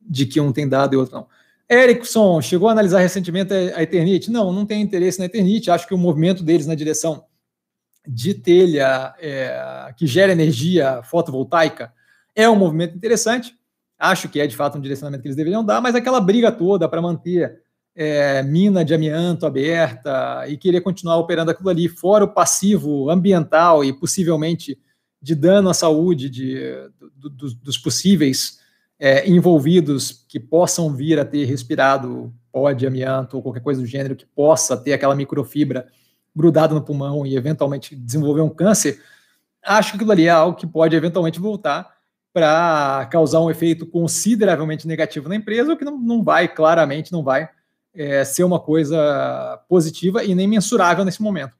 De 0.00 0.26
que 0.26 0.40
um 0.40 0.52
tem 0.52 0.68
dado 0.68 0.94
e 0.94 0.96
outro 0.96 1.14
não. 1.14 1.26
Ericsson 1.70 2.40
chegou 2.40 2.68
a 2.68 2.72
analisar 2.72 3.00
recentemente 3.00 3.52
a 3.52 3.82
Eternit? 3.82 4.30
Não, 4.30 4.52
não 4.52 4.64
tem 4.64 4.80
interesse 4.80 5.18
na 5.18 5.26
Eternit. 5.26 5.70
Acho 5.70 5.86
que 5.86 5.94
o 5.94 5.98
movimento 5.98 6.42
deles 6.42 6.66
na 6.66 6.74
direção 6.74 7.24
de 8.08 8.32
telha 8.32 9.14
é, 9.20 9.92
que 9.94 10.06
gera 10.06 10.32
energia 10.32 11.02
fotovoltaica 11.02 11.92
é 12.34 12.48
um 12.48 12.56
movimento 12.56 12.96
interessante. 12.96 13.54
Acho 13.98 14.28
que 14.28 14.40
é 14.40 14.46
de 14.46 14.56
fato 14.56 14.78
um 14.78 14.80
direcionamento 14.80 15.20
que 15.20 15.28
eles 15.28 15.36
deveriam 15.36 15.62
dar, 15.62 15.82
mas 15.82 15.94
aquela 15.94 16.20
briga 16.20 16.50
toda 16.50 16.88
para 16.88 17.02
manter 17.02 17.60
é, 17.94 18.42
mina 18.42 18.82
de 18.82 18.94
amianto 18.94 19.44
aberta 19.44 20.46
e 20.48 20.56
querer 20.56 20.80
continuar 20.80 21.18
operando 21.18 21.50
aquilo 21.50 21.68
ali, 21.68 21.88
fora 21.88 22.24
o 22.24 22.32
passivo 22.32 23.10
ambiental 23.10 23.84
e 23.84 23.92
possivelmente 23.92 24.78
de 25.20 25.34
dano 25.34 25.68
à 25.68 25.74
saúde 25.74 26.30
de, 26.30 26.60
do, 27.16 27.28
do, 27.28 27.54
dos 27.56 27.76
possíveis 27.76 28.60
é, 28.98 29.28
envolvidos 29.28 30.24
que 30.28 30.40
possam 30.40 30.94
vir 30.94 31.18
a 31.18 31.24
ter 31.24 31.44
respirado 31.44 32.32
pó 32.50 32.72
de 32.72 32.86
amianto 32.86 33.36
ou 33.36 33.42
qualquer 33.42 33.60
coisa 33.60 33.80
do 33.80 33.86
gênero 33.86 34.16
que 34.16 34.24
possa 34.24 34.76
ter 34.76 34.92
aquela 34.92 35.14
microfibra 35.14 35.86
grudada 36.38 36.74
no 36.74 36.82
pulmão 36.82 37.26
e 37.26 37.36
eventualmente 37.36 37.94
desenvolver 37.94 38.40
um 38.40 38.48
câncer, 38.48 39.02
acho 39.64 39.90
que 39.90 39.96
aquilo 39.96 40.12
ali 40.12 40.26
é 40.26 40.30
algo 40.30 40.56
que 40.56 40.66
pode 40.66 40.94
eventualmente 40.94 41.40
voltar 41.40 41.98
para 42.32 43.06
causar 43.10 43.40
um 43.40 43.50
efeito 43.50 43.84
consideravelmente 43.84 44.86
negativo 44.86 45.28
na 45.28 45.34
empresa, 45.34 45.72
o 45.72 45.76
que 45.76 45.84
não, 45.84 45.98
não 45.98 46.22
vai, 46.22 46.46
claramente 46.46 47.10
não 47.10 47.22
vai 47.22 47.48
é, 47.94 48.24
ser 48.24 48.44
uma 48.44 48.60
coisa 48.60 49.60
positiva 49.68 50.22
e 50.22 50.34
nem 50.34 50.46
mensurável 50.46 51.04
nesse 51.04 51.20
momento. 51.20 51.54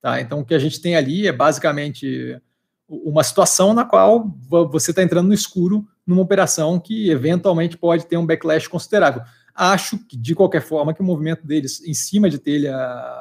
Tá? 0.00 0.20
Então, 0.20 0.40
o 0.40 0.44
que 0.44 0.54
a 0.54 0.58
gente 0.58 0.80
tem 0.80 0.94
ali 0.94 1.26
é 1.26 1.32
basicamente 1.32 2.40
uma 2.88 3.22
situação 3.22 3.74
na 3.74 3.84
qual 3.84 4.28
você 4.70 4.90
está 4.90 5.02
entrando 5.02 5.28
no 5.28 5.34
escuro 5.34 5.86
numa 6.06 6.22
operação 6.22 6.78
que 6.80 7.10
eventualmente 7.10 7.76
pode 7.76 8.06
ter 8.06 8.16
um 8.16 8.26
backlash 8.26 8.66
considerável. 8.68 9.22
Acho 9.62 9.98
que, 9.98 10.16
de 10.16 10.34
qualquer 10.34 10.62
forma, 10.62 10.94
que 10.94 11.02
o 11.02 11.04
movimento 11.04 11.46
deles 11.46 11.86
em 11.86 11.92
cima 11.92 12.30
de 12.30 12.38
telha 12.38 12.74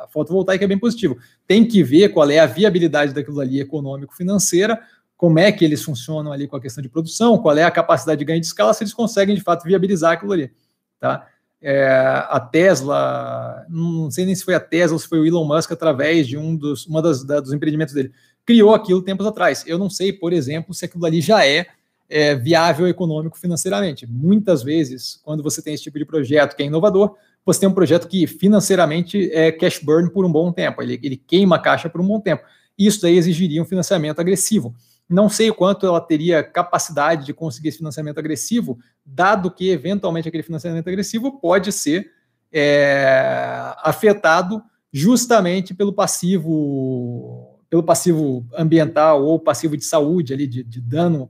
fotovoltaica 0.10 0.64
é 0.64 0.68
bem 0.70 0.80
positivo. 0.80 1.18
Tem 1.46 1.68
que 1.68 1.84
ver 1.84 2.14
qual 2.14 2.32
é 2.32 2.40
a 2.40 2.46
viabilidade 2.46 3.14
daquilo 3.14 3.42
ali 3.42 3.60
econômico-financeira, 3.60 4.80
como 5.18 5.38
é 5.38 5.52
que 5.52 5.66
eles 5.66 5.84
funcionam 5.84 6.32
ali 6.32 6.48
com 6.48 6.56
a 6.56 6.62
questão 6.62 6.82
de 6.82 6.88
produção, 6.88 7.38
qual 7.40 7.58
é 7.58 7.66
a 7.66 7.70
capacidade 7.70 8.20
de 8.20 8.24
ganho 8.24 8.40
de 8.40 8.48
escala, 8.48 8.74
se 8.74 8.86
eles 8.86 8.94
conseguem, 8.94 9.36
de 9.36 9.42
fato, 9.42 9.66
viabilizar 9.66 10.14
aquilo 10.14 10.32
ali. 10.32 10.50
Tá? 10.98 11.28
É, 11.62 11.90
a 12.30 12.40
Tesla, 12.40 13.66
não 13.68 14.10
sei 14.10 14.26
nem 14.26 14.34
se 14.34 14.46
foi 14.46 14.56
a 14.56 14.62
Tesla 14.62 14.96
ou 14.96 15.00
se 15.00 15.10
foi 15.10 15.20
o 15.20 15.26
Elon 15.26 15.44
Musk 15.44 15.74
através 15.74 16.26
de 16.26 16.38
um 16.38 16.56
dos, 16.56 16.88
uma 16.88 17.02
das, 17.02 17.22
da, 17.22 17.42
dos 17.42 17.52
empreendimentos 17.52 17.94
dele, 17.94 18.14
criou 18.46 18.74
aquilo 18.74 19.02
tempos 19.02 19.28
atrás. 19.28 19.66
Eu 19.68 19.78
não 19.78 19.90
sei, 19.90 20.14
por 20.14 20.32
exemplo, 20.32 20.74
se 20.74 20.86
aquilo 20.86 21.06
ali 21.06 21.20
já 21.20 21.46
é, 21.46 21.68
é 22.10 22.36
viável 22.36 22.88
econômico 22.88 23.38
financeiramente. 23.38 24.08
Muitas 24.08 24.64
vezes, 24.64 25.20
quando 25.24 25.44
você 25.44 25.62
tem 25.62 25.74
esse 25.74 25.84
tipo 25.84 26.00
de 26.00 26.06
projeto 26.06 26.56
que 26.56 26.64
é 26.64 26.66
inovador, 26.66 27.16
você 27.46 27.62
tem 27.62 27.70
um 27.70 27.74
projeto 27.74 28.08
que 28.08 28.26
financeiramente 28.28 29.32
é 29.32 29.52
cash 29.52 29.80
burn 29.80 30.12
por 30.12 30.26
um 30.26 30.32
bom 30.32 30.52
tempo, 30.52 30.82
ele, 30.82 31.00
ele 31.02 31.18
queima 31.18 31.56
a 31.56 31.60
caixa 31.60 31.90
por 31.90 32.02
um 32.02 32.08
bom 32.08 32.20
tempo. 32.20 32.44
Isso 32.78 33.02
daí 33.02 33.18
exigiria 33.18 33.62
um 33.62 33.66
financiamento 33.66 34.20
agressivo. 34.20 34.74
Não 35.08 35.28
sei 35.28 35.50
o 35.50 35.56
quanto 35.56 35.86
ela 35.86 36.00
teria 36.00 36.44
capacidade 36.44 37.26
de 37.26 37.34
conseguir 37.34 37.70
esse 37.70 37.80
financiamento 37.80 38.20
agressivo, 38.20 38.78
dado 39.06 39.52
que, 39.52 39.70
eventualmente, 39.70 40.28
aquele 40.28 40.44
financiamento 40.44 40.88
agressivo 40.88 41.40
pode 41.40 41.72
ser 41.72 42.12
é, 42.52 43.74
afetado 43.84 44.62
justamente 44.92 45.74
pelo 45.74 45.94
passivo 45.94 47.56
pelo 47.70 47.84
passivo 47.84 48.48
ambiental 48.58 49.24
ou 49.24 49.40
passivo 49.40 49.78
de 49.78 49.86
saúde 49.86 50.34
ali 50.34 50.48
de, 50.48 50.64
de 50.64 50.82
dano 50.82 51.30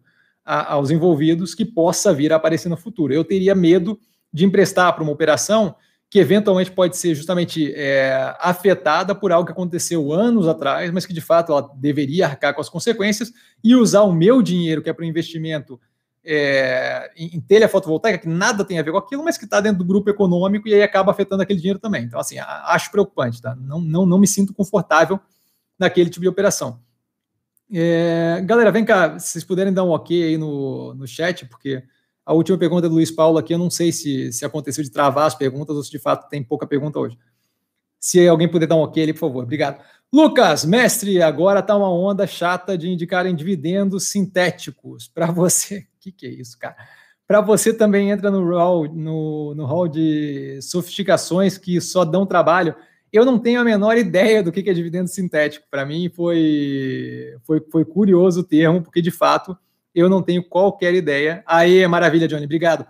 a, 0.49 0.73
aos 0.73 0.89
envolvidos 0.89 1.53
que 1.53 1.63
possa 1.63 2.11
vir 2.11 2.33
a 2.33 2.37
aparecer 2.37 2.69
no 2.69 2.75
futuro. 2.75 3.13
Eu 3.13 3.23
teria 3.23 3.53
medo 3.53 3.99
de 4.33 4.45
emprestar 4.45 4.91
para 4.95 5.03
uma 5.03 5.11
operação 5.11 5.75
que 6.09 6.17
eventualmente 6.17 6.71
pode 6.71 6.97
ser 6.97 7.13
justamente 7.13 7.71
é, 7.75 8.35
afetada 8.39 9.13
por 9.13 9.31
algo 9.31 9.45
que 9.45 9.51
aconteceu 9.51 10.11
anos 10.11 10.47
atrás, 10.47 10.89
mas 10.89 11.05
que 11.05 11.13
de 11.13 11.21
fato 11.21 11.51
ela 11.51 11.71
deveria 11.75 12.25
arcar 12.25 12.55
com 12.55 12.61
as 12.61 12.67
consequências 12.67 13.31
e 13.63 13.75
usar 13.75 14.01
o 14.01 14.11
meu 14.11 14.41
dinheiro, 14.41 14.81
que 14.81 14.89
é 14.89 14.93
para 14.93 15.03
o 15.03 15.07
investimento 15.07 15.79
é, 16.25 17.11
em, 17.15 17.39
telha 17.39 17.69
fotovoltaica, 17.69 18.17
que 18.17 18.27
nada 18.27 18.65
tem 18.65 18.79
a 18.79 18.81
ver 18.81 18.91
com 18.91 18.97
aquilo, 18.97 19.23
mas 19.23 19.37
que 19.37 19.45
está 19.45 19.61
dentro 19.61 19.77
do 19.77 19.85
grupo 19.85 20.09
econômico 20.09 20.67
e 20.67 20.73
aí 20.73 20.81
acaba 20.81 21.11
afetando 21.11 21.43
aquele 21.43 21.59
dinheiro 21.59 21.77
também. 21.77 22.05
Então, 22.05 22.19
assim, 22.19 22.39
acho 22.39 22.89
preocupante, 22.89 23.39
tá? 23.39 23.55
Não, 23.55 23.79
não, 23.79 24.03
não 24.03 24.17
me 24.17 24.27
sinto 24.27 24.51
confortável 24.51 25.19
naquele 25.77 26.09
tipo 26.09 26.23
de 26.23 26.27
operação. 26.27 26.79
É, 27.71 28.41
galera, 28.45 28.71
vem 28.71 28.83
cá, 28.83 29.19
se 29.19 29.29
vocês 29.29 29.43
puderem 29.43 29.71
dar 29.71 29.83
um 29.83 29.89
ok 29.89 30.23
aí 30.23 30.37
no, 30.37 30.93
no 30.95 31.07
chat, 31.07 31.45
porque 31.45 31.83
a 32.25 32.33
última 32.33 32.57
pergunta 32.57 32.89
do 32.89 32.95
Luiz 32.95 33.11
Paulo 33.11 33.37
aqui, 33.37 33.53
eu 33.53 33.57
não 33.57 33.69
sei 33.69 33.91
se, 33.91 34.31
se 34.31 34.43
aconteceu 34.43 34.83
de 34.83 34.91
travar 34.91 35.27
as 35.27 35.35
perguntas 35.35 35.75
ou 35.75 35.83
se 35.83 35.91
de 35.91 35.99
fato 35.99 36.27
tem 36.29 36.43
pouca 36.43 36.65
pergunta 36.65 36.99
hoje. 36.99 37.17
Se 37.99 38.27
alguém 38.27 38.47
puder 38.47 38.65
dar 38.65 38.75
um 38.75 38.81
ok 38.81 39.03
ali, 39.03 39.13
por 39.13 39.19
favor. 39.19 39.43
Obrigado. 39.43 39.83
Lucas, 40.11 40.65
mestre, 40.65 41.21
agora 41.21 41.61
tá 41.61 41.75
uma 41.75 41.91
onda 41.91 42.25
chata 42.25 42.77
de 42.77 42.89
indicarem 42.89 43.35
dividendos 43.35 44.07
sintéticos. 44.07 45.07
Para 45.07 45.27
você, 45.27 45.79
o 45.79 45.83
que, 45.99 46.11
que 46.11 46.25
é 46.25 46.29
isso, 46.29 46.57
cara? 46.57 46.75
Para 47.27 47.41
você 47.41 47.71
também 47.71 48.09
entra 48.09 48.31
no 48.31 48.43
hall, 48.55 48.91
no, 48.91 49.53
no 49.53 49.65
hall 49.65 49.87
de 49.87 50.59
sofisticações 50.63 51.59
que 51.59 51.79
só 51.79 52.03
dão 52.03 52.25
trabalho. 52.25 52.75
Eu 53.11 53.25
não 53.25 53.39
tenho 53.39 53.59
a 53.59 53.63
menor 53.63 53.97
ideia 53.97 54.43
do 54.43 54.51
que, 54.51 54.67
é 54.69 54.73
dividendo 54.73 55.07
sintético. 55.07 55.65
Para 55.69 55.85
mim 55.85 56.09
foi, 56.09 57.35
foi, 57.43 57.61
foi 57.71 57.85
curioso 57.85 58.41
o 58.41 58.43
termo, 58.43 58.81
porque 58.81 59.01
de 59.01 59.11
fato 59.11 59.57
eu 59.93 60.07
não 60.07 60.21
tenho 60.21 60.43
qualquer 60.43 60.93
ideia. 60.93 61.43
Aí, 61.45 61.85
maravilha, 61.87 62.27
Johnny, 62.27 62.45
obrigado. 62.45 62.85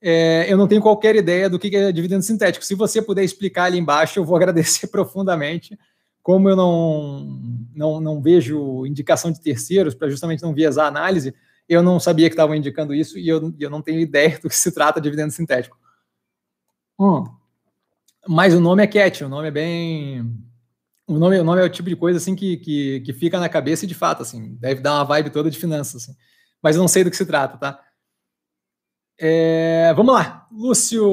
É, 0.00 0.46
eu 0.52 0.56
não 0.56 0.68
tenho 0.68 0.82
qualquer 0.82 1.16
ideia 1.16 1.48
do 1.48 1.58
que 1.58 1.74
é 1.74 1.90
dividendo 1.90 2.22
sintético. 2.22 2.64
Se 2.64 2.74
você 2.74 3.00
puder 3.00 3.24
explicar 3.24 3.64
ali 3.64 3.78
embaixo, 3.78 4.18
eu 4.18 4.24
vou 4.24 4.36
agradecer 4.36 4.88
profundamente. 4.88 5.78
Como 6.22 6.48
eu 6.48 6.56
não, 6.56 7.40
não, 7.74 8.00
não 8.00 8.20
vejo 8.20 8.84
indicação 8.84 9.30
de 9.30 9.40
terceiros 9.40 9.94
para 9.94 10.08
justamente 10.08 10.42
não 10.42 10.52
viesar 10.52 10.86
a 10.86 10.88
análise, 10.88 11.34
eu 11.68 11.82
não 11.82 11.98
sabia 11.98 12.28
que 12.28 12.34
estavam 12.34 12.54
indicando 12.54 12.94
isso 12.94 13.18
e 13.18 13.28
eu, 13.28 13.54
eu 13.58 13.70
não 13.70 13.80
tenho 13.80 14.00
ideia 14.00 14.38
do 14.38 14.48
que 14.48 14.56
se 14.56 14.72
trata 14.72 15.00
de 15.00 15.04
dividendo 15.04 15.32
sintético. 15.32 15.78
Hum. 16.98 17.24
Mas 18.28 18.54
o 18.54 18.60
nome 18.60 18.82
é 18.82 18.86
Cat, 18.86 19.24
o 19.24 19.28
nome 19.28 19.48
é 19.48 19.50
bem. 19.50 20.36
O 21.06 21.18
nome, 21.18 21.38
o 21.38 21.44
nome 21.44 21.60
é 21.60 21.64
o 21.64 21.70
tipo 21.70 21.88
de 21.88 21.96
coisa 21.96 22.18
assim 22.18 22.34
que, 22.34 22.56
que, 22.56 23.00
que 23.00 23.12
fica 23.12 23.38
na 23.38 23.48
cabeça 23.48 23.84
e 23.84 23.88
de 23.88 23.94
fato, 23.94 24.22
assim, 24.22 24.56
deve 24.56 24.80
dar 24.80 24.94
uma 24.94 25.04
vibe 25.04 25.30
toda 25.30 25.50
de 25.50 25.58
finanças. 25.58 26.02
Assim 26.02 26.16
mas 26.66 26.74
eu 26.74 26.80
não 26.80 26.88
sei 26.88 27.04
do 27.04 27.10
que 27.10 27.16
se 27.16 27.24
trata, 27.24 27.56
tá? 27.56 27.80
É, 29.18 29.92
vamos 29.94 30.12
lá, 30.12 30.46
Lúcio. 30.50 31.04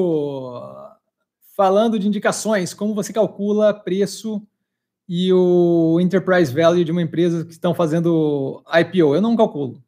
Falando 1.56 1.96
de 1.96 2.08
indicações, 2.08 2.74
como 2.74 2.92
você 2.92 3.12
calcula 3.12 3.72
preço 3.72 4.42
e 5.08 5.32
o 5.32 6.00
enterprise 6.00 6.52
value 6.52 6.84
de 6.84 6.90
uma 6.90 7.02
empresa 7.02 7.44
que 7.44 7.52
estão 7.52 7.72
fazendo 7.72 8.64
IPO? 8.66 9.14
Eu 9.14 9.20
não 9.20 9.36
calculo, 9.36 9.80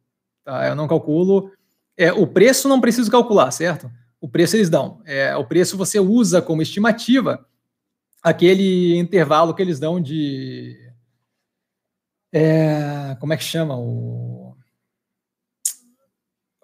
tá? 0.45 0.67
Eu 0.67 0.75
não 0.75 0.87
calculo. 0.87 1.51
É, 1.97 2.13
o 2.13 2.25
preço 2.25 2.69
não 2.69 2.79
preciso 2.79 3.11
calcular, 3.11 3.51
certo? 3.51 3.91
O 4.19 4.27
preço 4.27 4.55
eles 4.55 4.69
dão. 4.69 5.01
É, 5.05 5.35
o 5.35 5.45
preço 5.45 5.77
você 5.77 5.99
usa 5.99 6.41
como 6.41 6.61
estimativa 6.61 7.45
aquele 8.21 8.97
intervalo 8.97 9.53
que 9.53 9.61
eles 9.61 9.79
dão 9.79 10.01
de. 10.01 10.75
É, 12.33 13.15
como 13.19 13.33
é 13.33 13.37
que 13.37 13.43
chama? 13.43 13.77
O 13.77 14.47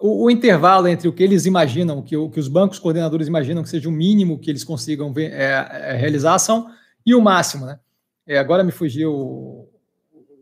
o, 0.06 0.24
o, 0.24 0.30
intervalo 0.30 0.86
entre 0.86 1.08
o 1.08 1.12
que 1.14 1.22
eles 1.22 1.46
imaginam, 1.46 2.02
que, 2.02 2.14
o, 2.14 2.28
que 2.28 2.38
os 2.38 2.46
bancos 2.46 2.78
coordenadores 2.78 3.26
imaginam 3.26 3.62
que 3.62 3.70
seja 3.70 3.88
o 3.88 3.92
mínimo 3.92 4.38
que 4.38 4.50
eles 4.50 4.62
consigam 4.62 5.14
ver, 5.14 5.32
é, 5.32 5.66
é, 5.70 5.96
realizar 5.96 6.32
a 6.32 6.34
ação 6.34 6.70
e 7.06 7.14
o 7.14 7.22
máximo, 7.22 7.64
né? 7.64 7.80
É, 8.26 8.36
agora 8.36 8.62
me 8.62 8.70
fugiu 8.70 9.10
o, 9.10 9.70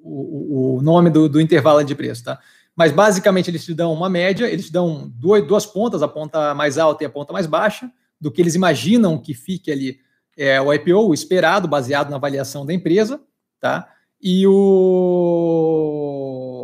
o, 0.02 0.78
o 0.78 0.82
nome 0.82 1.10
do, 1.10 1.28
do, 1.28 1.40
intervalo 1.40 1.84
de 1.84 1.94
preço, 1.94 2.24
tá? 2.24 2.40
Mas 2.82 2.90
basicamente 2.90 3.48
eles 3.48 3.64
te 3.64 3.72
dão 3.72 3.92
uma 3.92 4.08
média, 4.08 4.50
eles 4.50 4.66
te 4.66 4.72
dão 4.72 5.08
duas, 5.14 5.46
duas 5.46 5.64
pontas, 5.64 6.02
a 6.02 6.08
ponta 6.08 6.52
mais 6.52 6.78
alta 6.78 7.04
e 7.04 7.06
a 7.06 7.10
ponta 7.10 7.32
mais 7.32 7.46
baixa, 7.46 7.88
do 8.20 8.28
que 8.28 8.42
eles 8.42 8.56
imaginam 8.56 9.16
que 9.16 9.34
fique 9.34 9.70
ali 9.70 10.00
é, 10.36 10.60
o 10.60 10.74
IPO, 10.74 11.06
o 11.06 11.14
esperado, 11.14 11.68
baseado 11.68 12.10
na 12.10 12.16
avaliação 12.16 12.66
da 12.66 12.74
empresa, 12.74 13.20
tá? 13.60 13.88
E 14.20 14.44
o, 14.48 14.52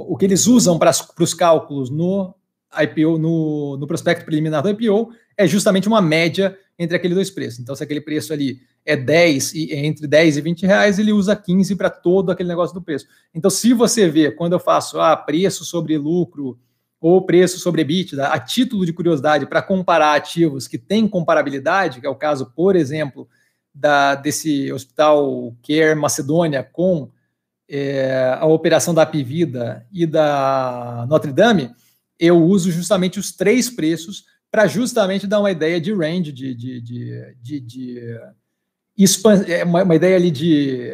o 0.09 0.17
que 0.17 0.25
eles 0.25 0.49
usam 0.49 0.77
para 0.77 0.91
os 1.21 1.35
cálculos 1.35 1.89
no 1.89 2.35
IPO 2.77 3.17
no, 3.17 3.77
no 3.77 3.87
prospecto 3.87 4.25
preliminar 4.25 4.61
do 4.61 4.71
IPO 4.71 5.13
é 5.37 5.47
justamente 5.47 5.87
uma 5.87 6.03
média 6.03 6.59
entre 6.79 6.97
aqueles 6.97 7.15
dois 7.15 7.31
preços. 7.31 7.59
Então, 7.59 7.75
se 7.75 7.83
aquele 7.83 8.01
preço 8.01 8.33
ali 8.33 8.61
é 8.87 8.97
10 8.97 9.55
e 9.55 9.73
é 9.73 9.85
entre 9.85 10.07
10 10.07 10.37
e 10.37 10.41
20 10.41 10.67
reais, 10.67 10.99
ele 10.99 11.13
usa 11.13 11.35
15 11.35 11.75
para 11.75 11.91
todo 11.91 12.31
aquele 12.31 12.49
negócio 12.49 12.73
do 12.73 12.83
preço. 12.83 13.07
Então, 13.35 13.51
se 13.51 13.73
você 13.73 14.09
vê, 14.09 14.31
quando 14.31 14.53
eu 14.53 14.61
faço 14.61 15.01
ah, 15.01 15.17
preço 15.17 15.65
sobre 15.65 15.99
lucro 15.99 16.59
ou 17.01 17.25
preço 17.25 17.59
sobre 17.59 17.83
EBITDA, 17.83 18.29
a 18.29 18.39
título 18.39 18.87
de 18.87 18.93
curiosidade, 18.93 19.47
para 19.47 19.63
comparar 19.63 20.15
ativos 20.15 20.69
que 20.69 20.79
têm 20.79 21.09
comparabilidade, 21.09 22.01
que 22.01 22.07
é 22.07 22.11
o 22.11 22.15
caso, 22.15 22.53
por 22.55 22.77
exemplo, 22.77 23.29
da, 23.75 24.15
desse 24.15 24.73
Hospital 24.73 25.55
Care 25.67 25.95
Macedônia 25.95 26.63
com 26.63 27.11
é, 27.69 28.37
a 28.39 28.47
operação 28.47 28.95
da 28.95 29.03
Apivida 29.03 29.87
e 29.93 30.07
da 30.07 31.07
Notre 31.09 31.33
Dame, 31.33 31.71
eu 32.19 32.43
uso 32.43 32.71
justamente 32.73 33.19
os 33.19 33.31
três 33.31 33.71
preços 33.71 34.25
para 34.51 34.67
justamente 34.67 35.27
dar 35.27 35.41
uma 35.41 35.51
ideia 35.51 35.81
de 35.81 35.93
range, 35.93 36.33
de, 36.33 36.55
de, 36.55 36.81
de, 36.81 37.35
de, 37.41 37.61
de 37.61 38.21
é 39.47 39.65
uma, 39.65 39.83
uma, 39.83 39.95
ideia 39.95 40.17
ali 40.17 40.31
de 40.31 40.93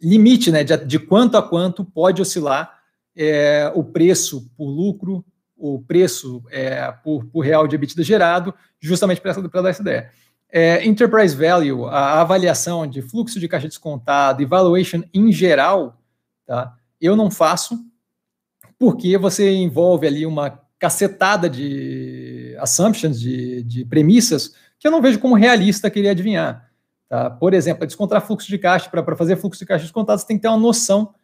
limite, 0.00 0.50
né, 0.50 0.64
de, 0.64 0.76
de 0.76 0.98
quanto 0.98 1.36
a 1.36 1.42
quanto 1.42 1.84
pode 1.84 2.20
oscilar 2.20 2.78
é, 3.16 3.70
o 3.74 3.84
preço 3.84 4.50
por 4.56 4.68
lucro, 4.68 5.24
o 5.56 5.80
preço 5.80 6.42
é, 6.50 6.90
por, 7.04 7.26
por 7.26 7.40
real 7.40 7.66
de 7.66 7.74
EBITDA 7.74 8.02
gerado, 8.02 8.54
justamente 8.80 9.20
para 9.20 9.62
dar 9.62 9.70
essa 9.70 9.82
ideia. 9.82 10.10
É, 10.50 10.86
enterprise 10.86 11.36
Value, 11.36 11.86
a 11.86 12.20
avaliação 12.20 12.86
de 12.86 13.02
fluxo 13.02 13.38
de 13.38 13.48
caixa 13.48 13.68
descontado, 13.68 14.40
evaluation 14.40 15.02
em 15.12 15.30
geral, 15.30 16.00
tá? 16.46 16.74
eu 17.00 17.14
não 17.14 17.30
faço, 17.30 17.78
porque 18.78 19.18
você 19.18 19.52
envolve 19.52 20.06
ali 20.06 20.24
uma 20.24 20.58
cacetada 20.78 21.50
de 21.50 22.37
assumptions, 22.58 23.20
de, 23.20 23.62
de 23.62 23.84
premissas, 23.84 24.54
que 24.78 24.86
eu 24.86 24.90
não 24.90 25.02
vejo 25.02 25.18
como 25.18 25.34
realista 25.34 25.90
querer 25.90 26.10
adivinhar. 26.10 26.70
Tá? 27.08 27.30
Por 27.30 27.54
exemplo, 27.54 27.86
descontar 27.86 28.24
fluxo 28.24 28.48
de 28.48 28.58
caixa, 28.58 28.90
para 28.90 29.16
fazer 29.16 29.36
fluxo 29.36 29.58
de 29.60 29.66
caixa 29.66 29.84
descontado, 29.84 30.20
você 30.20 30.26
tem 30.26 30.36
que 30.36 30.42
ter 30.42 30.48
uma 30.48 30.58
noção 30.58 31.14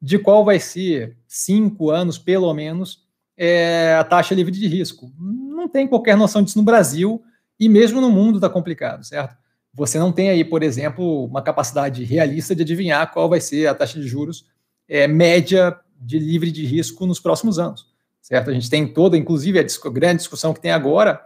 de 0.00 0.18
qual 0.18 0.44
vai 0.44 0.58
ser, 0.58 1.16
cinco 1.26 1.90
anos 1.90 2.18
pelo 2.18 2.52
menos, 2.54 3.04
é, 3.36 3.94
a 3.98 4.04
taxa 4.04 4.34
livre 4.34 4.52
de 4.52 4.66
risco. 4.66 5.12
Não 5.18 5.68
tem 5.68 5.86
qualquer 5.86 6.16
noção 6.16 6.42
disso 6.42 6.58
no 6.58 6.64
Brasil 6.64 7.22
e 7.58 7.68
mesmo 7.68 8.00
no 8.00 8.10
mundo 8.10 8.36
está 8.36 8.48
complicado, 8.48 9.04
certo? 9.04 9.36
Você 9.72 9.98
não 9.98 10.10
tem 10.10 10.30
aí, 10.30 10.44
por 10.44 10.62
exemplo, 10.62 11.24
uma 11.26 11.42
capacidade 11.42 12.02
realista 12.04 12.54
de 12.54 12.62
adivinhar 12.62 13.12
qual 13.12 13.28
vai 13.28 13.40
ser 13.40 13.66
a 13.66 13.74
taxa 13.74 14.00
de 14.00 14.06
juros 14.06 14.46
é, 14.88 15.06
média 15.06 15.78
de 16.00 16.18
livre 16.18 16.50
de 16.50 16.66
risco 16.66 17.06
nos 17.06 17.20
próximos 17.20 17.58
anos, 17.58 17.86
certo? 18.30 18.50
A 18.50 18.52
gente 18.52 18.70
tem 18.70 18.86
toda, 18.86 19.16
inclusive 19.16 19.58
a 19.58 19.90
grande 19.90 20.18
discussão 20.18 20.54
que 20.54 20.60
tem 20.60 20.70
agora 20.70 21.20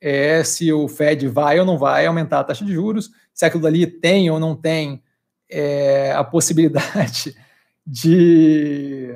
é 0.00 0.44
se 0.44 0.72
o 0.72 0.86
Fed 0.86 1.26
vai 1.26 1.58
ou 1.58 1.66
não 1.66 1.76
vai 1.76 2.06
aumentar 2.06 2.40
a 2.40 2.44
taxa 2.44 2.64
de 2.64 2.72
juros, 2.72 3.10
se 3.34 3.44
aquilo 3.44 3.66
ali 3.66 3.84
tem 3.86 4.30
ou 4.30 4.38
não 4.38 4.54
tem 4.54 5.02
é, 5.50 6.12
a 6.12 6.22
possibilidade 6.22 7.34
de 7.84 9.12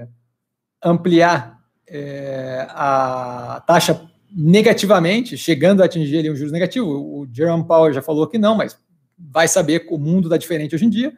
ampliar 0.83 1.61
é, 1.87 2.67
a 2.71 3.63
taxa 3.65 4.09
negativamente, 4.33 5.37
chegando 5.37 5.83
a 5.83 5.85
atingir 5.85 6.19
ali 6.19 6.31
um 6.31 6.37
juros 6.37 6.53
negativo. 6.53 6.89
O 6.89 7.29
Jerome 7.33 7.67
Powell 7.67 7.93
já 7.93 8.03
falou 8.03 8.27
que 8.27 8.39
não, 8.39 8.57
mas 8.57 8.77
vai 9.17 9.47
saber 9.47 9.81
que 9.81 9.95
o 9.95 9.99
mundo 9.99 10.27
está 10.27 10.37
diferente 10.37 10.75
hoje 10.75 10.87
em 10.87 10.91
dia, 10.91 11.13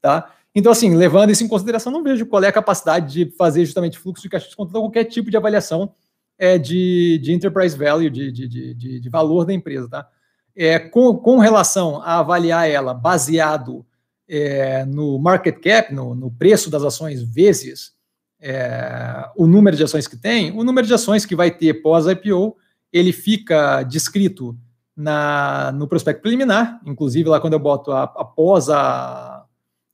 tá? 0.00 0.32
Então, 0.54 0.72
assim, 0.72 0.94
levando 0.94 1.30
isso 1.30 1.44
em 1.44 1.48
consideração, 1.48 1.90
não 1.90 2.02
vejo 2.02 2.26
qual 2.26 2.42
é 2.44 2.48
a 2.48 2.52
capacidade 2.52 3.12
de 3.12 3.36
fazer 3.36 3.64
justamente 3.64 3.98
fluxo 3.98 4.22
de 4.22 4.28
caixa 4.28 4.46
descontado 4.46 4.78
ou 4.78 4.84
qualquer 4.84 5.04
tipo 5.04 5.30
de 5.30 5.36
avaliação 5.36 5.94
é, 6.38 6.58
de, 6.58 7.18
de 7.22 7.32
enterprise 7.32 7.76
value, 7.76 8.10
de, 8.10 8.30
de, 8.30 8.48
de, 8.48 9.00
de 9.00 9.08
valor 9.08 9.44
da 9.44 9.52
empresa, 9.52 9.88
tá? 9.88 10.08
é, 10.56 10.78
com, 10.78 11.16
com 11.16 11.38
relação 11.38 12.00
a 12.02 12.18
avaliar 12.18 12.68
ela 12.68 12.94
baseado 12.94 13.84
é, 14.28 14.84
no 14.84 15.18
market 15.18 15.58
cap, 15.60 15.92
no, 15.94 16.14
no, 16.14 16.30
preço 16.30 16.70
das 16.70 16.82
ações 16.82 17.22
vezes 17.22 17.92
é, 18.40 19.28
o 19.36 19.46
número 19.46 19.76
de 19.76 19.84
ações 19.84 20.06
que 20.06 20.16
tem, 20.16 20.50
o 20.52 20.64
número 20.64 20.86
de 20.86 20.94
ações 20.94 21.24
que 21.24 21.36
vai 21.36 21.50
ter 21.50 21.74
pós-IPO, 21.74 22.56
ele 22.92 23.12
fica 23.12 23.82
descrito 23.82 24.56
na, 24.96 25.72
no 25.72 25.88
prospecto 25.88 26.22
preliminar, 26.22 26.80
inclusive 26.84 27.28
lá 27.28 27.40
quando 27.40 27.54
eu 27.54 27.58
boto 27.58 27.92
a, 27.92 28.02
após 28.02 28.68
a. 28.68 29.41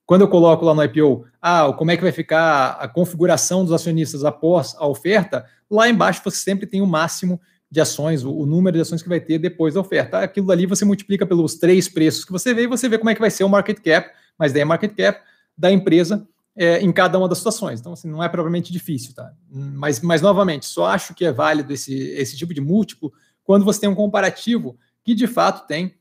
Quando 0.09 0.23
eu 0.23 0.29
coloco 0.29 0.65
lá 0.65 0.75
no 0.75 0.83
IPO, 0.83 1.27
ah, 1.39 1.71
como 1.77 1.91
é 1.91 1.97
que 1.97 2.03
vai 2.03 2.11
ficar 2.11 2.79
a 2.81 2.89
configuração 2.89 3.63
dos 3.63 3.75
acionistas 3.75 4.25
após 4.25 4.75
a 4.79 4.87
oferta, 4.87 5.45
lá 5.71 5.87
embaixo 5.87 6.23
você 6.25 6.39
sempre 6.39 6.67
tem 6.67 6.81
o 6.81 6.87
máximo 6.87 7.39
de 7.71 7.79
ações, 7.79 8.25
o, 8.25 8.47
número 8.47 8.75
de 8.75 8.81
ações 8.81 9.03
que 9.03 9.09
vai 9.11 9.21
ter 9.21 9.39
depois 9.39 9.75
da 9.75 9.81
oferta. 9.81 10.21
Aquilo 10.21 10.51
ali 10.51 10.65
você 10.65 10.83
multiplica 10.83 11.27
pelos 11.27 11.57
três 11.57 11.91
preços 11.91 12.25
que 12.25 12.33
você 12.33 12.55
vê 12.55 12.63
e 12.63 12.67
você 12.67 12.89
vê 12.89 12.97
como 12.97 13.11
é 13.11 13.15
que 13.15 13.21
vai 13.21 13.31
ser 13.31 13.45
o 13.45 13.51
market 13.51 13.81
cap, 13.81 14.11
mas 14.39 14.51
daí 14.51 14.63
é 14.63 14.65
market 14.65 14.97
cap 14.97 15.21
da 15.55 15.71
empresa 15.71 16.27
é, 16.57 16.81
em 16.81 16.91
cada 16.91 17.19
uma 17.19 17.29
das 17.29 17.37
situações. 17.37 17.79
Então, 17.79 17.93
assim, 17.93 18.09
não 18.09 18.25
é 18.25 18.31
propriamente 18.31 18.73
difícil, 18.73 19.15
tá? 19.15 19.31
Mas, 19.51 20.01
mas 20.01 20.23
novamente, 20.23 20.65
só 20.65 20.87
acho 20.87 21.15
que 21.15 21.27
é 21.27 21.33
válido 21.33 21.71
esse, 21.71 21.95
esse 22.13 22.35
tipo 22.35 22.55
de 22.55 22.63
múltiplo 22.63 23.13
quando 23.45 23.63
você 23.63 23.81
tem 23.81 23.91
um 23.91 23.95
comparativo 23.95 24.79
que 25.05 25.15
de 25.15 25.27
fato 25.27 25.67
tem 25.67 25.98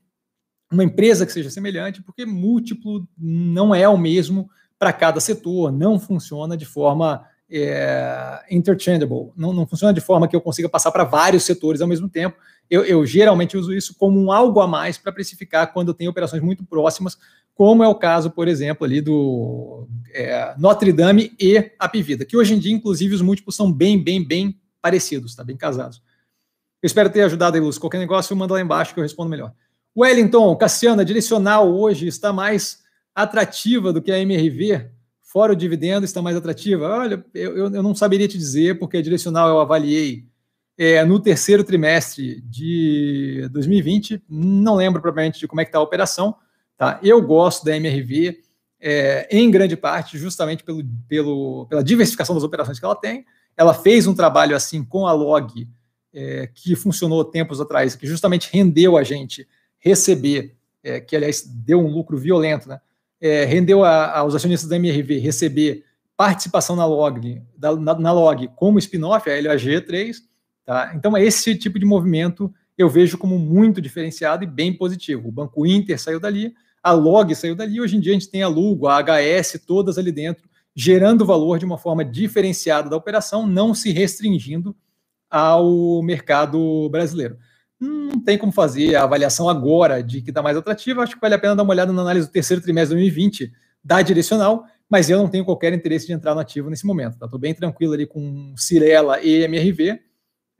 uma 0.70 0.84
empresa 0.84 1.24
que 1.24 1.32
seja 1.32 1.50
semelhante, 1.50 2.02
porque 2.02 2.26
múltiplo 2.26 3.08
não 3.16 3.74
é 3.74 3.88
o 3.88 3.96
mesmo 3.96 4.50
para 4.78 4.92
cada 4.92 5.20
setor, 5.20 5.72
não 5.72 5.98
funciona 5.98 6.56
de 6.56 6.64
forma 6.64 7.24
é, 7.50 8.44
interchangeable, 8.50 9.32
não, 9.36 9.52
não 9.52 9.66
funciona 9.66 9.92
de 9.92 10.00
forma 10.00 10.28
que 10.28 10.36
eu 10.36 10.40
consiga 10.40 10.68
passar 10.68 10.92
para 10.92 11.04
vários 11.04 11.44
setores 11.44 11.80
ao 11.80 11.88
mesmo 11.88 12.08
tempo. 12.08 12.36
Eu, 12.70 12.84
eu 12.84 13.04
geralmente 13.06 13.56
uso 13.56 13.72
isso 13.72 13.94
como 13.96 14.20
um 14.20 14.30
algo 14.30 14.60
a 14.60 14.66
mais 14.66 14.98
para 14.98 15.10
precificar 15.10 15.72
quando 15.72 15.88
eu 15.88 15.94
tenho 15.94 16.10
operações 16.10 16.42
muito 16.42 16.64
próximas, 16.64 17.16
como 17.54 17.82
é 17.82 17.88
o 17.88 17.94
caso, 17.94 18.30
por 18.30 18.46
exemplo, 18.46 18.84
ali 18.84 19.00
do 19.00 19.88
é, 20.12 20.54
Notre 20.58 20.92
Dame 20.92 21.32
e 21.40 21.72
Apivida, 21.78 22.24
que 22.24 22.36
hoje 22.36 22.54
em 22.54 22.58
dia, 22.58 22.72
inclusive, 22.72 23.14
os 23.14 23.22
múltiplos 23.22 23.56
são 23.56 23.72
bem, 23.72 24.00
bem, 24.00 24.24
bem 24.24 24.60
parecidos, 24.80 25.34
tá? 25.34 25.42
bem 25.42 25.56
casados. 25.56 26.00
Eu 26.80 26.86
espero 26.86 27.10
ter 27.10 27.22
ajudado 27.22 27.56
aí, 27.56 27.60
Luz. 27.60 27.76
Qualquer 27.76 27.98
negócio, 27.98 28.36
manda 28.36 28.54
lá 28.54 28.60
embaixo 28.60 28.94
que 28.94 29.00
eu 29.00 29.02
respondo 29.02 29.28
melhor. 29.28 29.52
Wellington, 29.98 30.54
Cassiana, 30.54 31.04
direcional 31.04 31.74
hoje 31.74 32.06
está 32.06 32.32
mais 32.32 32.84
atrativa 33.12 33.92
do 33.92 34.00
que 34.00 34.12
a 34.12 34.20
MRV? 34.20 34.88
Fora 35.20 35.52
o 35.52 35.56
dividendo, 35.56 36.04
está 36.04 36.22
mais 36.22 36.36
atrativa? 36.36 36.88
Olha, 36.88 37.24
eu, 37.34 37.56
eu 37.56 37.82
não 37.82 37.96
saberia 37.96 38.28
te 38.28 38.38
dizer, 38.38 38.78
porque 38.78 38.96
a 38.96 39.02
direcional 39.02 39.48
eu 39.48 39.58
avaliei 39.58 40.24
é, 40.78 41.04
no 41.04 41.18
terceiro 41.18 41.64
trimestre 41.64 42.40
de 42.42 43.48
2020. 43.50 44.22
Não 44.28 44.76
lembro 44.76 45.02
propriamente 45.02 45.40
de 45.40 45.48
como 45.48 45.60
é 45.60 45.64
que 45.64 45.70
está 45.70 45.80
a 45.80 45.82
operação. 45.82 46.36
Tá? 46.76 47.00
Eu 47.02 47.20
gosto 47.20 47.64
da 47.64 47.76
MRV 47.76 48.38
é, 48.80 49.26
em 49.36 49.50
grande 49.50 49.76
parte 49.76 50.16
justamente 50.16 50.62
pelo, 50.62 50.84
pelo, 51.08 51.66
pela 51.66 51.82
diversificação 51.82 52.36
das 52.36 52.44
operações 52.44 52.78
que 52.78 52.84
ela 52.84 52.94
tem. 52.94 53.26
Ela 53.56 53.74
fez 53.74 54.06
um 54.06 54.14
trabalho 54.14 54.54
assim 54.54 54.84
com 54.84 55.08
a 55.08 55.12
Log 55.12 55.68
é, 56.14 56.48
que 56.54 56.76
funcionou 56.76 57.24
tempos 57.24 57.60
atrás, 57.60 57.96
que 57.96 58.06
justamente 58.06 58.48
rendeu 58.52 58.96
a 58.96 59.02
gente 59.02 59.44
receber, 59.88 60.56
é, 60.82 61.00
que 61.00 61.16
aliás 61.16 61.42
deu 61.42 61.80
um 61.80 61.90
lucro 61.90 62.18
violento, 62.18 62.68
né? 62.68 62.80
É, 63.20 63.44
rendeu 63.44 63.82
a, 63.82 64.18
aos 64.18 64.34
acionistas 64.34 64.68
da 64.68 64.76
MRV 64.76 65.18
receber 65.18 65.84
participação 66.16 66.76
na 66.76 66.84
log, 66.84 67.42
da, 67.56 67.74
na, 67.74 67.98
na, 67.98 68.12
log 68.12 68.48
como 68.54 68.78
spin-off, 68.78 69.28
a 69.28 69.34
LAG3, 69.34 70.16
tá? 70.64 70.92
Então, 70.94 71.16
esse 71.16 71.54
tipo 71.56 71.78
de 71.78 71.86
movimento 71.86 72.52
eu 72.76 72.88
vejo 72.88 73.18
como 73.18 73.38
muito 73.38 73.80
diferenciado 73.80 74.44
e 74.44 74.46
bem 74.46 74.72
positivo. 74.72 75.28
O 75.28 75.32
Banco 75.32 75.66
Inter 75.66 76.00
saiu 76.00 76.20
dali, 76.20 76.54
a 76.82 76.92
log 76.92 77.34
saiu 77.34 77.56
dali, 77.56 77.80
hoje 77.80 77.96
em 77.96 78.00
dia 78.00 78.12
a 78.12 78.14
gente 78.14 78.30
tem 78.30 78.42
a 78.42 78.48
Lugo, 78.48 78.86
a 78.86 79.00
HS, 79.00 79.60
todas 79.66 79.98
ali 79.98 80.12
dentro, 80.12 80.48
gerando 80.74 81.26
valor 81.26 81.58
de 81.58 81.64
uma 81.64 81.78
forma 81.78 82.04
diferenciada 82.04 82.88
da 82.88 82.96
operação, 82.96 83.46
não 83.46 83.74
se 83.74 83.90
restringindo 83.90 84.76
ao 85.28 86.02
mercado 86.02 86.88
brasileiro. 86.88 87.36
Não 87.80 88.20
tem 88.20 88.36
como 88.36 88.50
fazer 88.50 88.96
a 88.96 89.04
avaliação 89.04 89.48
agora 89.48 90.02
de 90.02 90.20
que 90.20 90.30
está 90.30 90.42
mais 90.42 90.56
atrativo. 90.56 91.00
Acho 91.00 91.14
que 91.14 91.20
vale 91.20 91.34
a 91.34 91.38
pena 91.38 91.54
dar 91.54 91.62
uma 91.62 91.72
olhada 91.72 91.92
na 91.92 92.02
análise 92.02 92.26
do 92.26 92.32
terceiro 92.32 92.62
trimestre 92.62 92.96
de 92.96 93.02
2020 93.02 93.52
da 93.84 94.02
direcional, 94.02 94.64
mas 94.88 95.08
eu 95.08 95.18
não 95.18 95.28
tenho 95.28 95.44
qualquer 95.44 95.72
interesse 95.72 96.06
de 96.06 96.12
entrar 96.12 96.34
no 96.34 96.40
ativo 96.40 96.68
nesse 96.70 96.86
momento. 96.86 97.14
Estou 97.14 97.28
tá? 97.28 97.38
bem 97.38 97.54
tranquilo 97.54 97.92
ali 97.92 98.06
com 98.06 98.52
Cirela 98.56 99.20
e 99.20 99.44
MRV. 99.44 100.00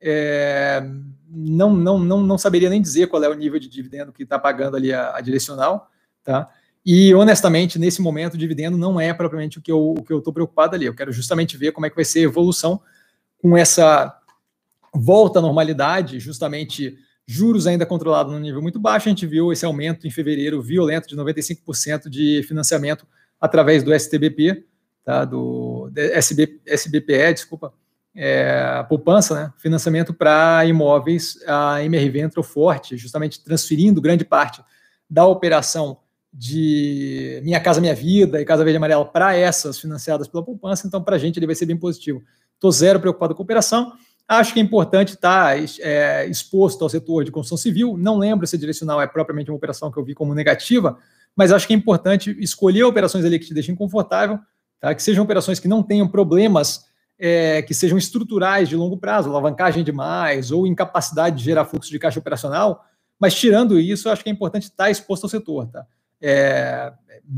É, 0.01 0.81
não, 1.29 1.75
não, 1.75 1.99
não, 1.99 2.21
não 2.23 2.39
saberia 2.39 2.71
nem 2.71 2.81
dizer 2.81 3.09
qual 3.09 3.23
é 3.23 3.29
o 3.29 3.35
nível 3.35 3.59
de 3.59 3.69
dividendo 3.69 4.13
que 4.13 4.23
está 4.23 4.39
pagando 4.39 4.77
ali 4.77 4.93
a, 4.93 5.17
a, 5.17 5.21
direcional, 5.21 5.91
tá? 6.23 6.49
E 6.87 7.13
honestamente, 7.15 7.79
nesse 7.79 8.01
momento, 8.01 8.35
o 8.35 8.39
dividendo 8.39 8.79
não 8.79 9.01
é 9.01 9.13
propriamente 9.13 9.59
o 9.59 9.63
que 9.63 9.71
eu 9.71 9.97
estou 10.11 10.33
preocupado 10.33 10.77
ali. 10.77 10.87
Eu 10.87 10.95
quero 10.95 11.13
justamente 11.13 11.57
ver 11.57 11.73
como 11.73 11.85
é 11.87 11.91
que 11.91 11.97
vai 11.97 12.05
ser 12.05 12.21
a 12.21 12.23
evolução 12.23 12.81
com 13.43 13.57
essa 13.57 14.17
volta 14.95 15.39
à 15.39 15.43
normalidade, 15.43 16.19
justamente 16.19 16.97
juros 17.31 17.67
ainda 17.67 17.85
controlados 17.85 18.33
no 18.33 18.41
nível 18.41 18.63
muito 18.63 18.81
baixo. 18.81 19.07
A 19.07 19.11
gente 19.11 19.27
viu 19.27 19.53
esse 19.53 19.67
aumento 19.67 20.07
em 20.07 20.11
fevereiro 20.11 20.63
violento 20.63 21.07
de 21.07 21.15
95% 21.15 22.09
de 22.09 22.43
financiamento 22.49 23.07
através 23.39 23.83
do 23.83 23.93
STBP, 23.95 24.65
tá, 25.05 25.27
do 25.27 25.93
SB, 25.95 26.59
SBPE, 26.67 27.35
desculpa, 27.35 27.75
é, 28.17 28.83
poupança, 28.89 29.35
né, 29.35 29.53
financiamento 29.59 30.15
para 30.15 30.65
imóveis, 30.65 31.39
a 31.47 31.85
MRV 31.85 32.19
entrou 32.19 32.43
forte, 32.43 32.97
justamente 32.97 33.45
transferindo 33.45 34.01
grande 34.01 34.25
parte 34.25 34.65
da 35.09 35.27
operação 35.27 35.99
de 36.33 37.41
Minha 37.45 37.61
Casa 37.61 37.81
Minha 37.81 37.95
Vida 37.95 38.41
e 38.41 38.45
Casa 38.45 38.65
Verde 38.65 38.79
Amarela 38.79 39.05
para 39.05 39.37
essas 39.37 39.79
financiadas 39.79 40.27
pela 40.29 40.43
poupança, 40.43 40.87
então 40.87 41.03
para 41.03 41.17
a 41.17 41.19
gente 41.19 41.39
ele 41.39 41.47
vai 41.47 41.55
ser 41.55 41.67
bem 41.67 41.77
positivo. 41.77 42.23
Estou 42.55 42.73
zero 42.73 42.99
preocupado 42.99 43.35
com 43.35 43.43
a 43.43 43.45
operação, 43.45 43.93
Acho 44.29 44.53
que 44.53 44.61
é 44.61 44.63
importante 44.63 45.15
estar 45.15 45.57
é, 45.81 46.27
exposto 46.27 46.83
ao 46.83 46.91
setor 46.91 47.25
de 47.25 47.31
construção 47.31 47.57
civil. 47.57 47.97
Não 47.97 48.19
lembro 48.19 48.47
se 48.47 48.57
a 48.57 48.59
direcional 48.59 49.01
é 49.01 49.07
propriamente 49.07 49.51
uma 49.51 49.57
operação 49.57 49.91
que 49.91 49.99
eu 49.99 50.05
vi 50.05 50.15
como 50.15 50.35
negativa, 50.35 50.99
mas 51.35 51.51
acho 51.51 51.67
que 51.67 51.73
é 51.73 51.77
importante 51.77 52.37
escolher 52.39 52.85
operações 52.85 53.25
ali 53.25 53.39
que 53.39 53.47
te 53.47 53.55
deixem 53.55 53.75
confortável, 53.75 54.39
tá? 54.79 54.95
que 54.95 55.03
sejam 55.03 55.25
operações 55.25 55.59
que 55.59 55.67
não 55.67 55.83
tenham 55.83 56.07
problemas 56.07 56.85
é, 57.19 57.63
que 57.63 57.73
sejam 57.73 57.97
estruturais 57.97 58.69
de 58.69 58.77
longo 58.77 58.99
prazo, 58.99 59.31
alavancagem 59.31 59.83
demais 59.83 60.51
ou 60.51 60.67
incapacidade 60.67 61.37
de 61.39 61.45
gerar 61.45 61.65
fluxo 61.65 61.91
de 61.91 61.99
caixa 61.99 62.21
operacional. 62.21 62.85
Mas 63.19 63.35
tirando 63.35 63.81
isso, 63.81 64.11
acho 64.11 64.23
que 64.23 64.29
é 64.29 64.33
importante 64.33 64.65
estar 64.65 64.91
exposto 64.91 65.25
ao 65.25 65.31
setor. 65.31 65.67
Tá? 65.69 65.87
É, 66.21 66.93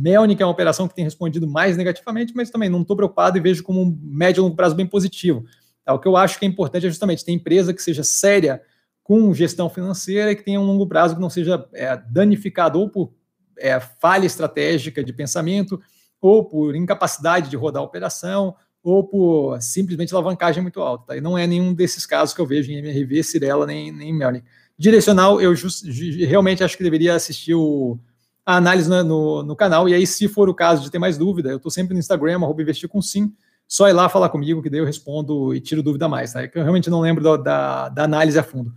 é 0.05 0.19
uma 0.19 0.49
operação 0.49 0.89
que 0.89 0.95
tem 0.95 1.05
respondido 1.05 1.47
mais 1.47 1.77
negativamente, 1.77 2.35
mas 2.35 2.51
também 2.51 2.69
não 2.69 2.83
estou 2.83 2.97
preocupado 2.97 3.39
e 3.39 3.41
vejo 3.41 3.63
como 3.63 3.81
um 3.81 3.99
médio 4.03 4.41
e 4.41 4.43
longo 4.43 4.57
prazo 4.57 4.75
bem 4.75 4.87
positivo. 4.87 5.45
Tá? 5.91 5.95
O 5.95 5.99
que 5.99 6.07
eu 6.07 6.17
acho 6.17 6.39
que 6.39 6.45
é 6.45 6.49
importante 6.49 6.87
é 6.87 6.89
justamente 6.89 7.25
ter 7.25 7.33
empresa 7.33 7.75
que 7.75 7.83
seja 7.83 8.05
séria 8.05 8.63
com 9.03 9.35
gestão 9.35 9.69
financeira 9.69 10.31
e 10.31 10.37
que 10.37 10.45
tenha 10.45 10.61
um 10.61 10.65
longo 10.65 10.87
prazo 10.87 11.17
que 11.17 11.21
não 11.21 11.31
seja 11.31 11.67
é, 11.75 11.97
danificado 12.09 12.79
ou 12.79 12.89
por 12.89 13.13
é, 13.59 13.81
falha 13.81 14.25
estratégica 14.25 15.03
de 15.03 15.13
pensamento, 15.13 15.81
ou 16.21 16.45
por 16.45 16.77
incapacidade 16.77 17.51
de 17.51 17.57
rodar 17.57 17.83
a 17.83 17.85
operação, 17.85 18.55
ou 18.83 19.05
por 19.05 19.61
simplesmente 19.61 20.15
alavancagem 20.15 20.63
muito 20.63 20.81
alta. 20.81 21.07
Tá? 21.09 21.17
E 21.17 21.21
não 21.21 21.37
é 21.37 21.47
nenhum 21.47 21.75
desses 21.75 22.07
casos 22.07 22.35
que 22.35 22.41
eu 22.41 22.47
vejo 22.47 22.71
em 22.71 22.77
MRV, 22.77 23.23
Cirela, 23.23 23.67
nem, 23.67 23.91
nem 23.91 24.15
Melnick. 24.15 24.47
Direcional, 24.79 25.41
eu 25.41 25.55
just, 25.55 25.85
realmente 26.27 26.65
acho 26.65 26.77
que 26.77 26.83
deveria 26.83 27.15
assistir 27.15 27.55
o, 27.55 27.99
a 28.47 28.57
análise 28.57 28.89
no, 28.89 29.05
no, 29.05 29.43
no, 29.43 29.57
canal, 29.57 29.89
e 29.89 29.95
aí, 29.95 30.07
se 30.07 30.27
for 30.29 30.49
o 30.49 30.55
caso 30.55 30.83
de 30.83 30.91
ter 30.91 30.99
mais 30.99 31.19
dúvida, 31.19 31.51
eu 31.51 31.57
estou 31.57 31.71
sempre 31.71 31.93
no 31.93 32.01
Instagram, 32.01 32.37
arroba 32.37 32.63
investir 32.63 32.89
com 32.89 33.03
sim, 33.03 33.35
só 33.71 33.89
ir 33.89 33.93
lá 33.93 34.09
falar 34.09 34.31
comigo, 34.31 34.61
que 34.61 34.69
daí 34.69 34.81
eu 34.81 34.85
respondo 34.85 35.55
e 35.55 35.61
tiro 35.61 35.81
dúvida 35.81 36.09
mais, 36.09 36.33
tá? 36.33 36.43
É 36.43 36.51
eu 36.53 36.63
realmente 36.63 36.91
não 36.91 37.01
lembro 37.01 37.23
da, 37.23 37.37
da, 37.37 37.89
da 37.89 38.03
análise 38.03 38.37
a 38.37 38.43
fundo. 38.43 38.75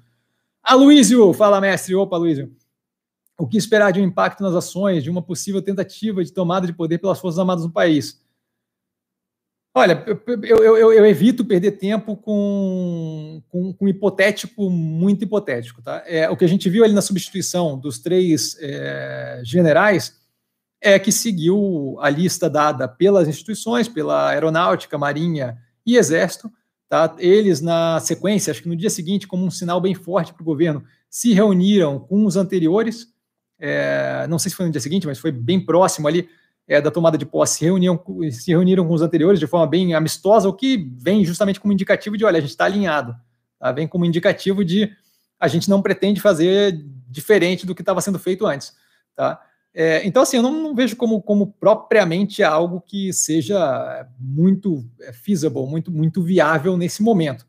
Aloysio, 0.61 1.33
fala 1.33 1.59
mestre. 1.59 1.95
Opa, 1.95 2.15
Aloysio. 2.15 2.55
O 3.35 3.47
que 3.47 3.57
esperar 3.57 3.91
de 3.91 3.99
um 3.99 4.03
impacto 4.03 4.43
nas 4.43 4.53
ações 4.53 5.03
de 5.03 5.09
uma 5.09 5.23
possível 5.23 5.63
tentativa 5.63 6.23
de 6.23 6.31
tomada 6.31 6.67
de 6.67 6.73
poder 6.73 6.99
pelas 6.99 7.19
Forças 7.19 7.39
Armadas 7.39 7.65
no 7.65 7.71
país? 7.71 8.21
Olha, 9.75 10.03
eu, 10.05 10.21
eu, 10.43 10.77
eu, 10.77 10.93
eu 10.93 11.05
evito 11.07 11.43
perder 11.43 11.71
tempo 11.71 12.15
com, 12.15 13.41
com, 13.49 13.73
com, 13.73 13.87
hipotético 13.87 14.69
muito 14.69 15.23
hipotético. 15.23 15.81
Tá? 15.81 16.03
É, 16.05 16.29
o 16.29 16.37
que 16.37 16.45
a 16.45 16.47
gente 16.47 16.69
viu 16.69 16.83
ali 16.83 16.93
na 16.93 17.01
substituição 17.01 17.79
dos 17.79 17.97
três 17.97 18.55
é, 18.61 19.41
generais 19.43 20.22
é 20.83 20.99
que 20.99 21.13
seguiu 21.13 21.97
a 22.01 22.09
lista 22.09 22.49
dada 22.49 22.89
pelas 22.89 23.27
instituições, 23.27 23.87
pela 23.87 24.29
Aeronáutica, 24.29 24.97
Marinha 24.97 25.57
e 25.85 25.95
Exército. 25.95 26.51
Tá? 26.89 27.15
Eles, 27.17 27.61
na 27.61 28.01
sequência, 28.01 28.51
acho 28.51 28.61
que 28.61 28.67
no 28.67 28.75
dia 28.75 28.89
seguinte, 28.89 29.25
como 29.25 29.45
um 29.45 29.49
sinal 29.49 29.79
bem 29.79 29.95
forte 29.95 30.33
para 30.33 30.41
o 30.41 30.45
governo, 30.45 30.83
se 31.09 31.31
reuniram 31.33 31.97
com 31.97 32.25
os 32.25 32.35
anteriores. 32.35 33.07
É, 33.57 34.27
não 34.27 34.37
sei 34.37 34.49
se 34.49 34.57
foi 34.57 34.65
no 34.65 34.71
dia 34.73 34.81
seguinte, 34.81 35.07
mas 35.07 35.17
foi 35.17 35.31
bem 35.31 35.57
próximo 35.57 36.05
ali 36.05 36.27
é, 36.67 36.81
da 36.81 36.91
tomada 36.91 37.17
de 37.17 37.25
posse. 37.25 37.59
Se 37.59 37.65
reuniram, 37.65 38.03
se 38.29 38.51
reuniram 38.51 38.85
com 38.85 38.93
os 38.93 39.01
anteriores 39.01 39.39
de 39.39 39.47
forma 39.47 39.65
bem 39.65 39.93
amistosa, 39.93 40.49
o 40.49 40.53
que 40.53 40.91
vem 40.97 41.23
justamente 41.23 41.61
como 41.61 41.71
indicativo 41.71 42.17
de: 42.17 42.25
olha, 42.25 42.39
a 42.39 42.41
gente 42.41 42.49
está 42.49 42.65
alinhado. 42.65 43.15
Tá? 43.57 43.71
Vem 43.71 43.87
como 43.87 44.05
indicativo 44.05 44.65
de 44.65 44.91
a 45.39 45.47
gente 45.47 45.69
não 45.69 45.81
pretende 45.81 46.19
fazer 46.19 46.77
diferente 47.07 47.65
do 47.65 47.73
que 47.73 47.81
estava 47.81 48.01
sendo 48.01 48.19
feito 48.19 48.45
antes. 48.45 48.73
Tá? 49.15 49.39
É, 49.73 50.05
então, 50.05 50.21
assim, 50.21 50.37
eu 50.37 50.43
não, 50.43 50.51
não, 50.51 50.75
vejo 50.75 50.95
como, 50.95 51.21
como 51.21 51.47
propriamente 51.53 52.43
algo 52.43 52.79
que 52.79 53.11
seja 53.11 54.07
muito 54.19 54.87
é, 55.01 55.11
feasible, 55.11 55.65
muito, 55.65 55.91
muito 55.91 56.21
viável 56.21 56.77
nesse 56.77 57.01
momento. 57.01 57.47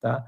Tá? 0.00 0.24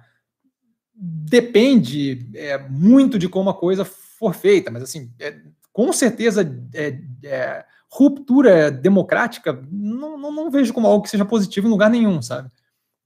Depende 0.93 2.29
é, 2.35 2.59
muito 2.59 3.19
de 3.19 3.29
como 3.29 3.49
a 3.49 3.55
coisa 3.55 3.85
for 3.85 4.35
feita, 4.35 4.71
mas, 4.71 4.83
assim, 4.83 5.13
é, 5.21 5.39
com 5.73 5.93
certeza, 5.93 6.43
é, 6.75 6.99
é, 7.23 7.65
ruptura 7.89 8.71
democrática, 8.71 9.53
não, 9.71 10.19
não, 10.19 10.33
não, 10.33 10.51
vejo 10.51 10.73
como 10.73 10.89
algo 10.89 11.05
que 11.05 11.11
seja 11.11 11.25
positivo 11.25 11.69
em 11.69 11.71
lugar 11.71 11.91
nenhum, 11.91 12.21
sabe? 12.21 12.51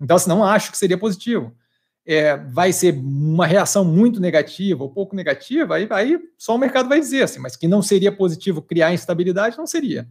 Então, 0.01 0.17
assim, 0.17 0.31
não 0.31 0.43
acho 0.43 0.71
que 0.71 0.79
seria 0.79 0.97
positivo 0.97 1.55
é, 2.07 2.37
vai 2.37 2.73
ser 2.73 2.95
uma 2.95 3.47
reação 3.47 3.85
muito 3.85 4.21
negativa 4.21 4.83
ou 4.83 4.91
pouco 4.91 5.15
negativa, 5.15 5.77
aí, 5.77 5.87
aí 5.91 6.19
só 6.37 6.55
o 6.55 6.59
mercado 6.59 6.89
vai 6.89 7.01
dizer 7.01 7.23
assim, 7.23 7.39
mas 7.39 7.57
que 7.57 7.69
não 7.69 7.83
seria 7.83 8.11
positivo 8.11 8.63
criar 8.63 8.93
instabilidade, 8.93 9.59
não 9.59 9.67
seria. 9.67 10.09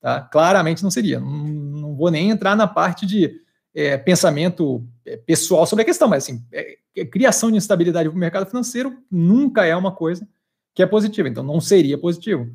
Tá? 0.00 0.20
Claramente 0.20 0.82
não 0.82 0.90
seria. 0.90 1.20
Não, 1.20 1.28
não 1.28 1.94
vou 1.94 2.10
nem 2.10 2.30
entrar 2.30 2.56
na 2.56 2.66
parte 2.66 3.06
de 3.06 3.40
é, 3.74 3.96
pensamento 3.96 4.86
é, 5.04 5.16
pessoal 5.16 5.66
sobre 5.66 5.82
a 5.82 5.86
questão, 5.86 6.08
mas 6.08 6.24
assim, 6.24 6.44
é, 6.52 6.76
é 6.96 7.04
criação 7.04 7.50
de 7.50 7.56
instabilidade 7.56 8.08
para 8.08 8.16
o 8.16 8.20
mercado 8.20 8.46
financeiro 8.46 8.96
nunca 9.10 9.64
é 9.64 9.74
uma 9.74 9.92
coisa 9.92 10.26
que 10.74 10.82
é 10.82 10.86
positiva, 10.86 11.28
então 11.28 11.42
não 11.42 11.60
seria 11.60 11.98
positivo. 11.98 12.50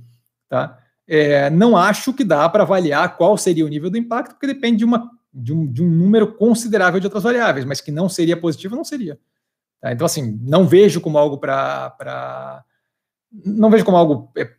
Tá? 0.50 0.78
É, 1.08 1.50
não 1.50 1.78
acho 1.78 2.14
que 2.14 2.24
dá 2.24 2.48
para 2.50 2.64
avaliar 2.64 3.16
qual 3.16 3.38
seria 3.38 3.66
o 3.66 3.70
nível 3.70 3.90
do 3.90 3.98
impacto, 3.98 4.32
porque 4.32 4.48
depende 4.48 4.78
de 4.78 4.86
uma 4.86 5.10
de 5.38 5.54
um, 5.54 5.72
de 5.72 5.84
um 5.84 5.90
número 5.90 6.34
considerável 6.34 7.00
de 7.00 7.06
outras 7.06 7.24
variáveis, 7.24 7.66
mas 7.66 7.80
que 7.80 7.92
não 7.92 8.10
seria 8.10 8.36
positivo, 8.36 8.76
não 8.76 8.84
seria. 8.84 9.20
Tá? 9.80 9.92
Então, 9.92 10.06
assim, 10.06 10.40
não 10.42 10.68
vejo 10.68 11.00
como 11.00 11.18
algo 11.18 11.38
para. 11.38 12.64
Não 13.46 13.70
vejo 13.70 13.86
como 13.86 13.98
algo 13.98 14.32
é, 14.36 14.50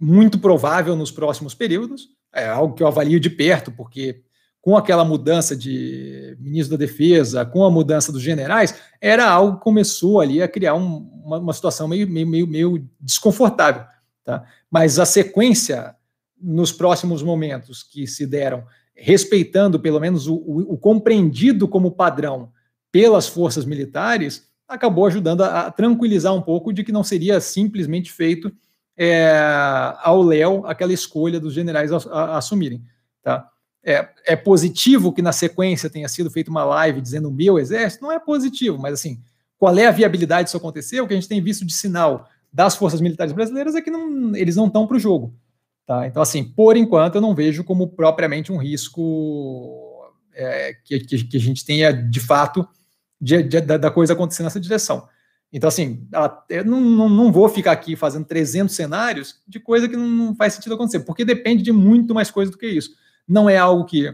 muito 0.00 0.38
provável 0.38 0.96
nos 0.96 1.10
próximos 1.10 1.54
períodos. 1.54 2.08
É 2.32 2.48
algo 2.48 2.74
que 2.74 2.82
eu 2.82 2.88
avalio 2.88 3.20
de 3.20 3.30
perto, 3.30 3.70
porque 3.70 4.22
com 4.60 4.76
aquela 4.76 5.04
mudança 5.04 5.54
de 5.54 6.36
ministro 6.40 6.76
da 6.76 6.84
Defesa, 6.84 7.44
com 7.44 7.64
a 7.64 7.70
mudança 7.70 8.10
dos 8.10 8.22
generais, 8.22 8.74
era 9.00 9.28
algo 9.28 9.58
que 9.58 9.62
começou 9.62 10.20
ali 10.20 10.42
a 10.42 10.48
criar 10.48 10.74
um, 10.74 11.06
uma, 11.24 11.38
uma, 11.38 11.52
situação 11.52 11.86
meio, 11.86 12.08
meio, 12.08 12.26
meio, 12.26 12.46
meio 12.46 12.90
desconfortável. 12.98 13.84
Tá? 14.24 14.44
Mas 14.70 14.98
a 14.98 15.04
sequência 15.04 15.94
nos 16.40 16.72
próximos 16.72 17.22
momentos 17.22 17.82
que 17.82 18.06
se 18.06 18.26
deram 18.26 18.64
respeitando 18.94 19.80
pelo 19.80 20.00
menos 20.00 20.26
o, 20.26 20.34
o, 20.34 20.74
o, 20.74 20.78
compreendido 20.78 21.66
como 21.66 21.90
padrão 21.90 22.50
pelas 22.92 23.26
forças 23.26 23.64
militares, 23.64 24.48
acabou 24.68 25.06
ajudando 25.06 25.42
a, 25.42 25.62
a 25.62 25.70
tranquilizar 25.70 26.32
um 26.32 26.40
pouco 26.40 26.72
de 26.72 26.84
que 26.84 26.92
não 26.92 27.02
seria 27.02 27.40
simplesmente 27.40 28.12
feito 28.12 28.52
é, 28.96 29.36
ao 30.02 30.22
léu 30.22 30.64
aquela 30.66 30.92
escolha 30.92 31.40
dos 31.40 31.52
generais 31.52 31.92
a, 31.92 31.96
a, 31.96 32.38
assumirem. 32.38 32.82
Tá? 33.22 33.48
É, 33.82 34.08
é, 34.26 34.36
positivo 34.36 35.12
que 35.12 35.20
na 35.20 35.32
sequência 35.32 35.90
tenha 35.90 36.08
sido 36.08 36.30
feita 36.30 36.50
uma 36.50 36.64
live 36.64 37.00
dizendo 37.00 37.30
meu 37.30 37.58
exército? 37.58 38.04
Não 38.04 38.12
é 38.12 38.18
positivo, 38.18 38.78
mas 38.78 38.94
assim, 38.94 39.20
qual 39.58 39.76
é 39.76 39.86
a 39.86 39.90
viabilidade 39.90 40.46
disso 40.46 40.56
acontecer? 40.56 41.00
O 41.00 41.06
que 41.06 41.14
a 41.14 41.16
gente 41.16 41.28
tem 41.28 41.42
visto 41.42 41.66
de 41.66 41.74
sinal 41.74 42.28
das 42.52 42.76
forças 42.76 43.00
militares 43.00 43.32
brasileiras 43.32 43.74
é 43.74 43.82
que 43.82 43.90
não, 43.90 44.34
eles 44.36 44.56
não 44.56 44.66
estão 44.66 44.86
para 44.86 44.96
o 44.96 45.00
jogo. 45.00 45.34
Tá? 45.86 46.06
Então, 46.06 46.22
assim, 46.22 46.42
por 46.42 46.76
enquanto, 46.76 47.16
eu 47.16 47.20
não 47.20 47.34
vejo 47.34 47.62
como 47.62 47.88
propriamente 47.88 48.50
um 48.50 48.56
risco 48.56 50.10
é, 50.32 50.74
que, 50.84 51.00
que, 51.00 51.24
que, 51.24 51.36
a 51.36 51.40
gente 51.40 51.64
tenha, 51.64 51.92
de 51.92 52.20
fato, 52.20 52.66
de, 53.20 53.42
de, 53.42 53.60
da 53.60 53.90
coisa 53.90 54.14
acontecer 54.14 54.42
nessa 54.42 54.60
direção. 54.60 55.06
Então, 55.52 55.68
assim, 55.68 56.08
não, 56.64 56.80
não, 56.80 57.08
não, 57.08 57.32
vou 57.32 57.48
ficar 57.48 57.72
aqui 57.72 57.94
fazendo 57.94 58.24
300 58.24 58.74
cenários 58.74 59.40
de 59.46 59.60
coisa 59.60 59.88
que 59.88 59.96
não 59.96 60.34
faz 60.34 60.54
sentido 60.54 60.74
acontecer, 60.74 61.00
porque 61.00 61.24
depende 61.24 61.62
de 61.62 61.70
muito 61.70 62.12
mais 62.12 62.30
coisa 62.30 62.50
do 62.50 62.58
que 62.58 62.66
isso. 62.66 62.96
Não 63.28 63.48
é 63.48 63.56
algo 63.56 63.84
que, 63.84 64.12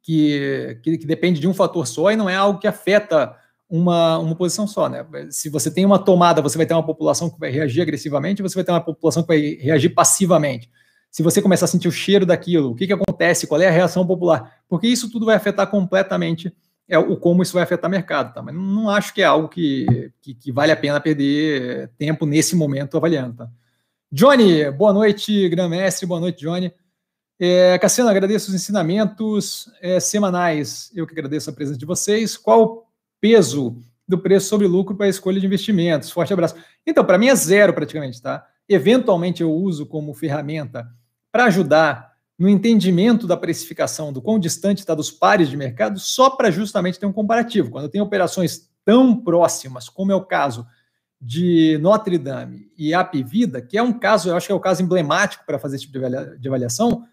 que, 0.00 0.78
que, 0.82 0.98
que 0.98 1.06
depende 1.06 1.40
de 1.40 1.48
um 1.48 1.54
fator 1.54 1.86
só 1.86 2.12
e 2.12 2.16
não 2.16 2.28
é 2.28 2.36
algo 2.36 2.60
que 2.60 2.68
afeta 2.68 3.34
uma, 3.68 4.18
uma 4.18 4.34
posição 4.34 4.66
só, 4.66 4.88
né? 4.88 5.04
Se 5.30 5.48
você 5.48 5.70
tem 5.70 5.84
uma 5.84 5.98
tomada, 5.98 6.40
você 6.40 6.56
vai 6.56 6.66
ter 6.66 6.74
uma 6.74 6.86
população 6.86 7.28
que 7.28 7.38
vai 7.38 7.50
reagir 7.50 7.82
agressivamente, 7.82 8.42
você 8.42 8.54
vai 8.54 8.64
ter 8.64 8.72
uma 8.72 8.80
população 8.80 9.22
que 9.22 9.28
vai 9.28 9.40
reagir 9.60 9.90
passivamente. 9.90 10.70
Se 11.10 11.22
você 11.22 11.42
começar 11.42 11.66
a 11.66 11.68
sentir 11.68 11.88
o 11.88 11.92
cheiro 11.92 12.24
daquilo, 12.24 12.70
o 12.70 12.74
que, 12.74 12.86
que 12.86 12.92
acontece, 12.92 13.46
qual 13.46 13.60
é 13.60 13.66
a 13.66 13.70
reação 13.70 14.06
popular, 14.06 14.62
porque 14.68 14.86
isso 14.86 15.10
tudo 15.10 15.26
vai 15.26 15.36
afetar 15.36 15.66
completamente 15.66 16.54
é, 16.88 16.98
o 16.98 17.16
como 17.16 17.42
isso 17.42 17.52
vai 17.52 17.62
afetar 17.62 17.88
o 17.88 17.90
mercado, 17.90 18.32
tá? 18.32 18.42
Mas 18.42 18.54
não 18.54 18.88
acho 18.88 19.12
que 19.12 19.20
é 19.20 19.24
algo 19.24 19.48
que, 19.48 20.10
que, 20.22 20.34
que 20.34 20.50
vale 20.50 20.72
a 20.72 20.76
pena 20.76 21.00
perder 21.00 21.90
tempo 21.98 22.24
nesse 22.24 22.56
momento 22.56 22.96
avaliando, 22.96 23.36
tá? 23.36 23.50
Johnny, 24.10 24.70
boa 24.70 24.92
noite, 24.92 25.48
grande 25.50 25.70
mestre, 25.70 26.06
boa 26.06 26.18
noite, 26.18 26.40
Johnny. 26.40 26.72
É, 27.38 27.78
Cassiano, 27.78 28.08
agradeço 28.08 28.48
os 28.48 28.54
ensinamentos 28.54 29.70
é, 29.82 30.00
semanais. 30.00 30.90
Eu 30.94 31.06
que 31.06 31.12
agradeço 31.12 31.50
a 31.50 31.52
presença 31.52 31.78
de 31.78 31.84
vocês. 31.84 32.36
Qual 32.36 32.87
peso 33.20 33.76
do 34.06 34.18
preço 34.18 34.48
sobre 34.48 34.66
lucro 34.66 34.96
para 34.96 35.06
a 35.06 35.10
escolha 35.10 35.38
de 35.38 35.46
investimentos. 35.46 36.10
Forte 36.10 36.32
abraço. 36.32 36.56
Então, 36.86 37.04
para 37.04 37.18
mim 37.18 37.28
é 37.28 37.34
zero 37.34 37.74
praticamente, 37.74 38.22
tá? 38.22 38.46
Eventualmente 38.68 39.42
eu 39.42 39.52
uso 39.52 39.86
como 39.86 40.14
ferramenta 40.14 40.88
para 41.30 41.44
ajudar 41.44 42.12
no 42.38 42.48
entendimento 42.48 43.26
da 43.26 43.36
precificação, 43.36 44.12
do 44.12 44.22
quão 44.22 44.38
distante 44.38 44.78
está 44.78 44.94
dos 44.94 45.10
pares 45.10 45.48
de 45.48 45.56
mercado, 45.56 45.98
só 45.98 46.30
para 46.30 46.50
justamente 46.50 46.98
ter 46.98 47.06
um 47.06 47.12
comparativo. 47.12 47.70
Quando 47.70 47.84
eu 47.84 47.90
tenho 47.90 48.04
operações 48.04 48.70
tão 48.84 49.14
próximas, 49.14 49.88
como 49.88 50.12
é 50.12 50.14
o 50.14 50.24
caso 50.24 50.66
de 51.20 51.76
Notre 51.82 52.16
Dame 52.16 52.70
e 52.78 52.94
Apivida, 52.94 53.60
que 53.60 53.76
é 53.76 53.82
um 53.82 53.92
caso, 53.92 54.28
eu 54.28 54.36
acho 54.36 54.46
que 54.46 54.52
é 54.52 54.54
o 54.54 54.60
caso 54.60 54.82
emblemático 54.82 55.44
para 55.44 55.58
fazer 55.58 55.76
esse 55.76 55.86
tipo 55.86 55.98
de 56.38 56.48
avaliação, 56.48 57.04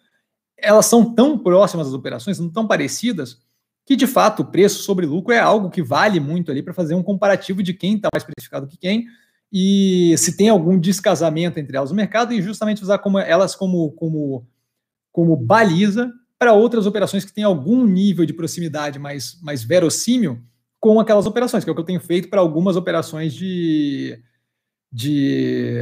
elas 0.55 0.85
são 0.85 1.13
tão 1.13 1.39
próximas 1.39 1.87
as 1.87 1.93
operações, 1.93 2.37
são 2.37 2.49
tão 2.49 2.67
parecidas, 2.67 3.39
que 3.85 3.95
de 3.95 4.07
fato 4.07 4.41
o 4.41 4.45
preço 4.45 4.83
sobre 4.83 5.05
lucro 5.05 5.33
é 5.33 5.39
algo 5.39 5.69
que 5.69 5.83
vale 5.83 6.19
muito 6.19 6.51
ali 6.51 6.63
para 6.63 6.73
fazer 6.73 6.95
um 6.95 7.03
comparativo 7.03 7.61
de 7.61 7.73
quem 7.73 7.95
está 7.95 8.09
mais 8.11 8.23
precificado 8.23 8.67
que 8.67 8.77
quem 8.77 9.05
e 9.51 10.17
se 10.17 10.35
tem 10.35 10.49
algum 10.49 10.77
descasamento 10.77 11.59
entre 11.59 11.77
elas 11.77 11.91
no 11.91 11.95
mercado 11.95 12.33
e 12.33 12.41
justamente 12.41 12.83
usar 12.83 12.97
como, 12.97 13.19
elas 13.19 13.55
como, 13.55 13.91
como, 13.91 14.45
como 15.11 15.35
baliza 15.37 16.11
para 16.37 16.53
outras 16.53 16.85
operações 16.85 17.23
que 17.23 17.33
têm 17.33 17.43
algum 17.43 17.85
nível 17.85 18.25
de 18.25 18.33
proximidade 18.33 18.99
mais, 18.99 19.39
mais 19.41 19.63
verossímil 19.63 20.41
com 20.79 20.99
aquelas 20.99 21.25
operações, 21.25 21.63
que 21.63 21.69
é 21.69 21.71
o 21.71 21.75
que 21.75 21.81
eu 21.81 21.85
tenho 21.85 22.01
feito 22.01 22.29
para 22.29 22.41
algumas 22.41 22.75
operações 22.75 23.33
de, 23.33 24.21
de 24.91 25.77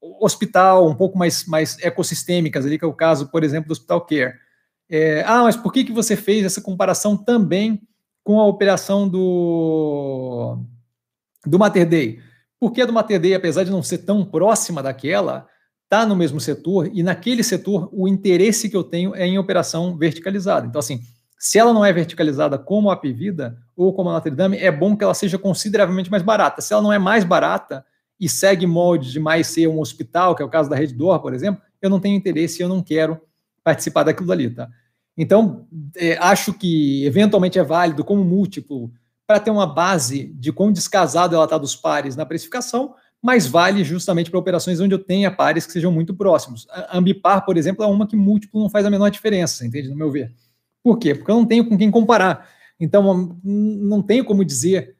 hospital 0.00 0.88
um 0.88 0.94
pouco 0.94 1.16
mais, 1.16 1.46
mais 1.46 1.78
ecossistêmicas 1.78 2.66
ali, 2.66 2.78
que 2.78 2.84
é 2.84 2.88
o 2.88 2.92
caso, 2.92 3.30
por 3.30 3.44
exemplo, 3.44 3.68
do 3.68 3.72
Hospital 3.72 4.00
Care 4.00 4.34
é, 4.90 5.22
ah, 5.24 5.44
mas 5.44 5.56
por 5.56 5.72
que, 5.72 5.84
que 5.84 5.92
você 5.92 6.16
fez 6.16 6.44
essa 6.44 6.60
comparação 6.60 7.16
também 7.16 7.80
com 8.24 8.40
a 8.40 8.46
operação 8.46 9.08
do, 9.08 10.58
do 11.46 11.58
Mater 11.58 11.88
Day? 11.88 12.18
Porque 12.58 12.82
a 12.82 12.86
do 12.86 12.92
Mater 12.92 13.20
Day, 13.20 13.34
apesar 13.34 13.62
de 13.62 13.70
não 13.70 13.82
ser 13.82 13.98
tão 13.98 14.24
próxima 14.24 14.82
daquela, 14.82 15.46
está 15.84 16.04
no 16.04 16.16
mesmo 16.16 16.40
setor 16.40 16.90
e 16.92 17.02
naquele 17.02 17.42
setor 17.42 17.88
o 17.92 18.08
interesse 18.08 18.68
que 18.68 18.76
eu 18.76 18.84
tenho 18.84 19.14
é 19.14 19.26
em 19.26 19.38
operação 19.38 19.96
verticalizada. 19.96 20.66
Então, 20.66 20.80
assim, 20.80 21.00
se 21.38 21.58
ela 21.58 21.72
não 21.72 21.84
é 21.84 21.92
verticalizada 21.92 22.58
como 22.58 22.90
a 22.90 22.96
Pivida 22.96 23.56
ou 23.76 23.94
como 23.94 24.10
a 24.10 24.12
Notre 24.12 24.34
Dame, 24.34 24.58
é 24.58 24.70
bom 24.70 24.96
que 24.96 25.04
ela 25.04 25.14
seja 25.14 25.38
consideravelmente 25.38 26.10
mais 26.10 26.22
barata. 26.22 26.60
Se 26.60 26.72
ela 26.72 26.82
não 26.82 26.92
é 26.92 26.98
mais 26.98 27.24
barata 27.24 27.84
e 28.18 28.28
segue 28.28 28.66
molde 28.66 29.10
de 29.10 29.18
mais 29.18 29.46
ser 29.46 29.66
um 29.68 29.80
hospital, 29.80 30.34
que 30.34 30.42
é 30.42 30.44
o 30.44 30.50
caso 30.50 30.68
da 30.68 30.76
Rede 30.76 30.94
Dor, 30.94 31.20
por 31.20 31.32
exemplo, 31.32 31.62
eu 31.80 31.88
não 31.88 31.98
tenho 31.98 32.16
interesse 32.16 32.60
e 32.60 32.62
eu 32.62 32.68
não 32.68 32.82
quero 32.82 33.18
participar 33.64 34.02
daquilo 34.02 34.30
ali, 34.30 34.50
tá? 34.50 34.68
Então, 35.16 35.66
é, 35.96 36.16
acho 36.18 36.52
que 36.52 37.04
eventualmente 37.04 37.58
é 37.58 37.62
válido 37.62 38.04
como 38.04 38.24
múltiplo 38.24 38.90
para 39.26 39.40
ter 39.40 39.50
uma 39.50 39.66
base 39.66 40.32
de 40.34 40.52
quão 40.52 40.72
descasado 40.72 41.34
ela 41.34 41.44
está 41.44 41.58
dos 41.58 41.76
pares 41.76 42.16
na 42.16 42.26
precificação, 42.26 42.94
mas 43.22 43.46
vale 43.46 43.84
justamente 43.84 44.30
para 44.30 44.40
operações 44.40 44.80
onde 44.80 44.94
eu 44.94 44.98
tenha 44.98 45.30
pares 45.30 45.66
que 45.66 45.72
sejam 45.72 45.92
muito 45.92 46.14
próximos. 46.14 46.66
A 46.70 46.98
Ambipar, 46.98 47.44
por 47.44 47.56
exemplo, 47.56 47.84
é 47.84 47.86
uma 47.86 48.06
que 48.06 48.16
múltiplo 48.16 48.60
não 48.60 48.70
faz 48.70 48.86
a 48.86 48.90
menor 48.90 49.10
diferença, 49.10 49.66
entende? 49.66 49.88
No 49.88 49.96
meu 49.96 50.10
ver. 50.10 50.32
Por 50.82 50.98
quê? 50.98 51.14
Porque 51.14 51.30
eu 51.30 51.36
não 51.36 51.44
tenho 51.44 51.68
com 51.68 51.76
quem 51.76 51.90
comparar. 51.90 52.48
Então, 52.78 53.38
não 53.44 54.02
tenho 54.02 54.24
como 54.24 54.44
dizer, 54.44 54.96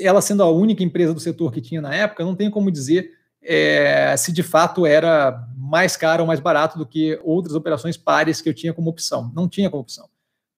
ela 0.00 0.20
sendo 0.20 0.42
a 0.42 0.50
única 0.50 0.84
empresa 0.84 1.14
do 1.14 1.20
setor 1.20 1.50
que 1.50 1.62
tinha 1.62 1.80
na 1.80 1.94
época, 1.94 2.24
não 2.24 2.36
tenho 2.36 2.50
como 2.50 2.70
dizer 2.70 3.10
é, 3.42 4.14
se 4.16 4.32
de 4.32 4.42
fato 4.42 4.86
era 4.86 5.44
mais 5.72 5.96
caro 5.96 6.22
ou 6.22 6.26
mais 6.26 6.38
barato 6.38 6.76
do 6.76 6.84
que 6.84 7.18
outras 7.24 7.54
operações 7.54 7.96
pares 7.96 8.42
que 8.42 8.48
eu 8.50 8.52
tinha 8.52 8.74
como 8.74 8.90
opção. 8.90 9.32
Não 9.34 9.48
tinha 9.48 9.70
como 9.70 9.80
opção. 9.80 10.06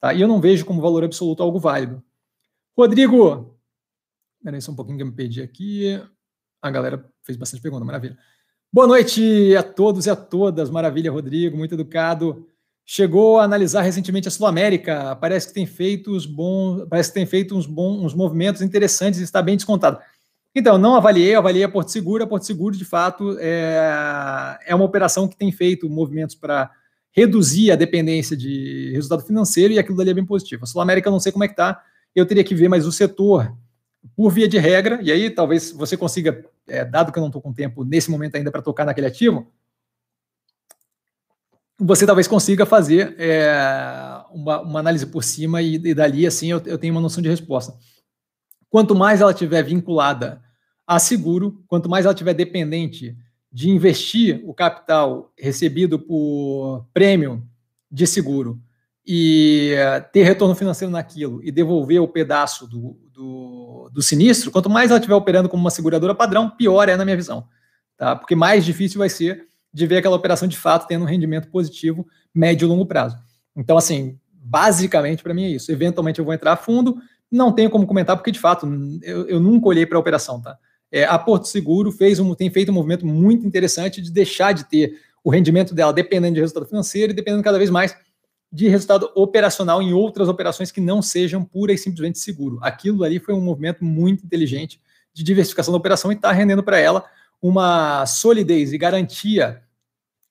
Tá? 0.00 0.12
E 0.12 0.20
eu 0.20 0.26
não 0.26 0.40
vejo 0.40 0.66
como 0.66 0.82
valor 0.82 1.04
absoluto 1.04 1.40
algo 1.40 1.60
válido. 1.60 2.02
Rodrigo, 2.76 3.56
peraí 4.42 4.60
só 4.60 4.72
um 4.72 4.74
pouquinho 4.74 4.96
que 4.96 5.04
eu 5.04 5.06
me 5.06 5.12
perdi 5.12 5.40
aqui. 5.40 6.02
A 6.60 6.68
galera 6.68 7.08
fez 7.22 7.38
bastante 7.38 7.62
pergunta, 7.62 7.84
maravilha. 7.84 8.18
Boa 8.72 8.88
noite 8.88 9.54
a 9.56 9.62
todos 9.62 10.06
e 10.06 10.10
a 10.10 10.16
todas, 10.16 10.68
maravilha, 10.68 11.12
Rodrigo, 11.12 11.56
muito 11.56 11.74
educado. 11.74 12.48
chegou 12.84 13.38
a 13.38 13.44
analisar 13.44 13.82
recentemente 13.82 14.26
a 14.26 14.32
Sul 14.32 14.48
América, 14.48 15.14
parece 15.14 15.46
que 15.46 15.54
tem 15.54 15.64
feito 15.64 16.10
os 16.10 16.26
bons, 16.26 16.88
parece 16.90 17.10
que 17.10 17.14
tem 17.14 17.24
feito 17.24 17.56
uns 17.56 17.66
bons 17.66 18.02
uns 18.02 18.14
movimentos 18.14 18.62
interessantes 18.62 19.20
e 19.20 19.22
está 19.22 19.40
bem 19.40 19.54
descontado. 19.54 20.00
Então, 20.54 20.78
não 20.78 20.94
avaliei, 20.94 21.34
avaliei 21.34 21.64
a 21.64 21.68
Porto 21.68 21.88
Seguro. 21.88 22.22
A 22.22 22.26
Porto 22.26 22.44
Seguro, 22.44 22.76
de 22.76 22.84
fato, 22.84 23.36
é, 23.40 24.58
é 24.66 24.74
uma 24.74 24.84
operação 24.84 25.26
que 25.26 25.36
tem 25.36 25.50
feito 25.50 25.90
movimentos 25.90 26.36
para 26.36 26.70
reduzir 27.10 27.70
a 27.70 27.76
dependência 27.76 28.36
de 28.36 28.90
resultado 28.92 29.24
financeiro 29.24 29.72
e 29.72 29.78
aquilo 29.78 29.96
dali 29.96 30.10
é 30.10 30.14
bem 30.14 30.26
positivo. 30.26 30.64
A 30.64 30.66
Sul 30.66 30.80
América, 30.80 31.10
não 31.10 31.20
sei 31.20 31.32
como 31.32 31.44
é 31.44 31.48
que 31.48 31.54
está, 31.54 31.82
eu 32.14 32.26
teria 32.26 32.44
que 32.44 32.54
ver, 32.54 32.68
mas 32.68 32.86
o 32.86 32.92
setor, 32.92 33.56
por 34.16 34.30
via 34.30 34.48
de 34.48 34.58
regra, 34.58 35.00
e 35.02 35.10
aí 35.12 35.30
talvez 35.30 35.70
você 35.72 35.96
consiga, 35.96 36.44
é, 36.66 36.84
dado 36.84 37.12
que 37.12 37.18
eu 37.18 37.20
não 37.20 37.28
estou 37.28 37.40
com 37.40 37.52
tempo 37.52 37.84
nesse 37.84 38.10
momento 38.10 38.36
ainda 38.36 38.50
para 38.50 38.62
tocar 38.62 38.84
naquele 38.84 39.06
ativo, 39.06 39.46
você 41.78 42.06
talvez 42.06 42.28
consiga 42.28 42.64
fazer 42.64 43.14
é, 43.18 43.52
uma, 44.32 44.60
uma, 44.60 44.80
análise 44.80 45.06
por 45.06 45.24
cima 45.24 45.60
e, 45.60 45.74
e 45.74 45.94
dali, 45.94 46.26
assim, 46.26 46.50
eu, 46.50 46.62
eu, 46.66 46.78
tenho 46.78 46.94
uma 46.94 47.00
noção 47.00 47.22
de 47.22 47.28
resposta. 47.28 47.74
Quanto 48.74 48.92
mais 48.92 49.20
ela 49.20 49.30
estiver 49.30 49.62
vinculada 49.62 50.42
a 50.84 50.98
seguro, 50.98 51.62
quanto 51.68 51.88
mais 51.88 52.04
ela 52.04 52.12
estiver 52.12 52.34
dependente 52.34 53.16
de 53.52 53.70
investir 53.70 54.42
o 54.44 54.52
capital 54.52 55.32
recebido 55.38 55.96
por 55.96 56.84
prêmio 56.92 57.46
de 57.88 58.04
seguro 58.04 58.60
e 59.06 59.76
ter 60.12 60.24
retorno 60.24 60.56
financeiro 60.56 60.90
naquilo 60.90 61.40
e 61.44 61.52
devolver 61.52 62.02
o 62.02 62.08
pedaço 62.08 62.66
do, 62.66 62.98
do, 63.12 63.90
do 63.92 64.02
sinistro, 64.02 64.50
quanto 64.50 64.68
mais 64.68 64.90
ela 64.90 64.98
estiver 64.98 65.14
operando 65.14 65.48
como 65.48 65.60
uma 65.60 65.70
seguradora 65.70 66.12
padrão, 66.12 66.50
pior 66.50 66.88
é 66.88 66.96
na 66.96 67.04
minha 67.04 67.16
visão. 67.16 67.46
Tá? 67.96 68.16
Porque 68.16 68.34
mais 68.34 68.64
difícil 68.64 68.98
vai 68.98 69.08
ser 69.08 69.46
de 69.72 69.86
ver 69.86 69.98
aquela 69.98 70.16
operação 70.16 70.48
de 70.48 70.56
fato 70.56 70.88
tendo 70.88 71.02
um 71.02 71.08
rendimento 71.08 71.46
positivo 71.46 72.04
médio 72.34 72.66
e 72.66 72.68
longo 72.68 72.86
prazo. 72.86 73.16
Então, 73.54 73.78
assim, 73.78 74.18
basicamente 74.32 75.22
para 75.22 75.32
mim 75.32 75.44
é 75.44 75.50
isso. 75.50 75.70
Eventualmente 75.70 76.18
eu 76.18 76.24
vou 76.24 76.34
entrar 76.34 76.54
a 76.54 76.56
fundo, 76.56 77.00
não 77.34 77.52
tenho 77.52 77.68
como 77.68 77.86
comentar, 77.86 78.16
porque 78.16 78.30
de 78.30 78.38
fato 78.38 78.66
eu, 79.02 79.26
eu 79.28 79.40
nunca 79.40 79.68
olhei 79.68 79.84
para 79.84 79.98
a 79.98 80.00
operação, 80.00 80.40
tá? 80.40 80.56
É, 80.90 81.04
a 81.04 81.18
Porto 81.18 81.48
Seguro 81.48 81.90
fez 81.90 82.20
um, 82.20 82.34
tem 82.34 82.48
feito 82.50 82.70
um 82.70 82.74
movimento 82.74 83.04
muito 83.04 83.44
interessante 83.44 84.00
de 84.00 84.12
deixar 84.12 84.52
de 84.52 84.64
ter 84.64 84.96
o 85.24 85.30
rendimento 85.30 85.74
dela 85.74 85.92
dependendo 85.92 86.34
de 86.34 86.40
resultado 86.40 86.66
financeiro 86.66 87.12
e 87.12 87.16
dependendo 87.16 87.42
cada 87.42 87.58
vez 87.58 87.68
mais 87.70 87.96
de 88.52 88.68
resultado 88.68 89.10
operacional 89.16 89.82
em 89.82 89.92
outras 89.92 90.28
operações 90.28 90.70
que 90.70 90.80
não 90.80 91.02
sejam 91.02 91.44
pura 91.44 91.72
e 91.72 91.78
simplesmente 91.78 92.20
seguro. 92.20 92.58
Aquilo 92.62 93.02
ali 93.02 93.18
foi 93.18 93.34
um 93.34 93.40
movimento 93.40 93.84
muito 93.84 94.24
inteligente 94.24 94.80
de 95.12 95.24
diversificação 95.24 95.72
da 95.72 95.78
operação 95.78 96.12
e 96.12 96.14
está 96.14 96.30
rendendo 96.30 96.62
para 96.62 96.78
ela 96.78 97.04
uma 97.42 98.06
solidez 98.06 98.72
e 98.72 98.78
garantia 98.78 99.60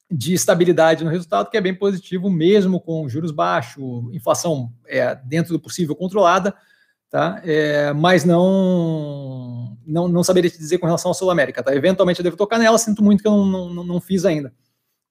de 0.10 0.34
estabilidade 0.34 1.04
no 1.04 1.10
resultado, 1.10 1.50
que 1.50 1.58
é 1.58 1.62
bem 1.62 1.74
positivo, 1.74 2.30
mesmo 2.30 2.80
com 2.80 3.10
juros 3.10 3.32
baixos, 3.32 3.84
inflação 4.14 4.72
é, 4.86 5.16
dentro 5.16 5.52
do 5.52 5.60
possível 5.60 5.96
controlada, 5.96 6.56
tá? 7.14 7.40
É, 7.46 7.94
mas 7.94 8.26
não, 8.26 9.78
não 9.86 10.08
não 10.08 10.24
saberia 10.24 10.50
te 10.50 10.58
dizer 10.58 10.80
com 10.80 10.88
relação 10.88 11.12
à 11.12 11.14
Sul 11.14 11.30
América, 11.30 11.62
tá? 11.62 11.76
Eventualmente 11.76 12.20
eu 12.20 12.24
devo 12.24 12.36
tocar 12.36 12.58
nela, 12.58 12.76
sinto 12.80 13.04
muito 13.04 13.22
que 13.22 13.28
eu 13.28 13.38
não, 13.38 13.70
não, 13.72 13.84
não 13.84 14.02
fiz 14.02 14.26
ainda, 14.26 14.52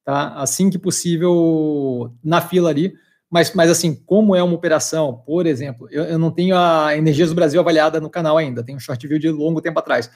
tá? 0.05 0.35
Assim 0.35 0.69
que 0.69 0.81
possível, 0.81 2.13
na 2.21 2.41
fila 2.41 2.71
ali, 2.71 2.93
mas, 3.31 3.55
mas 3.55 3.71
assim, 3.71 3.95
como 3.95 4.35
é 4.35 4.43
uma 4.43 4.53
operação, 4.53 5.23
por 5.25 5.47
exemplo, 5.47 5.87
eu, 5.93 6.03
eu 6.03 6.19
não 6.19 6.33
tenho 6.33 6.57
a 6.57 6.97
Energias 6.97 7.29
do 7.29 7.37
Brasil 7.37 7.61
avaliada 7.61 8.01
no 8.01 8.11
canal 8.11 8.37
ainda, 8.37 8.65
tenho 8.65 8.79
um 8.79 8.81
short 8.81 9.07
view 9.07 9.21
de 9.21 9.31
longo 9.31 9.63
tempo 9.63 9.79
atrás, 9.79 10.11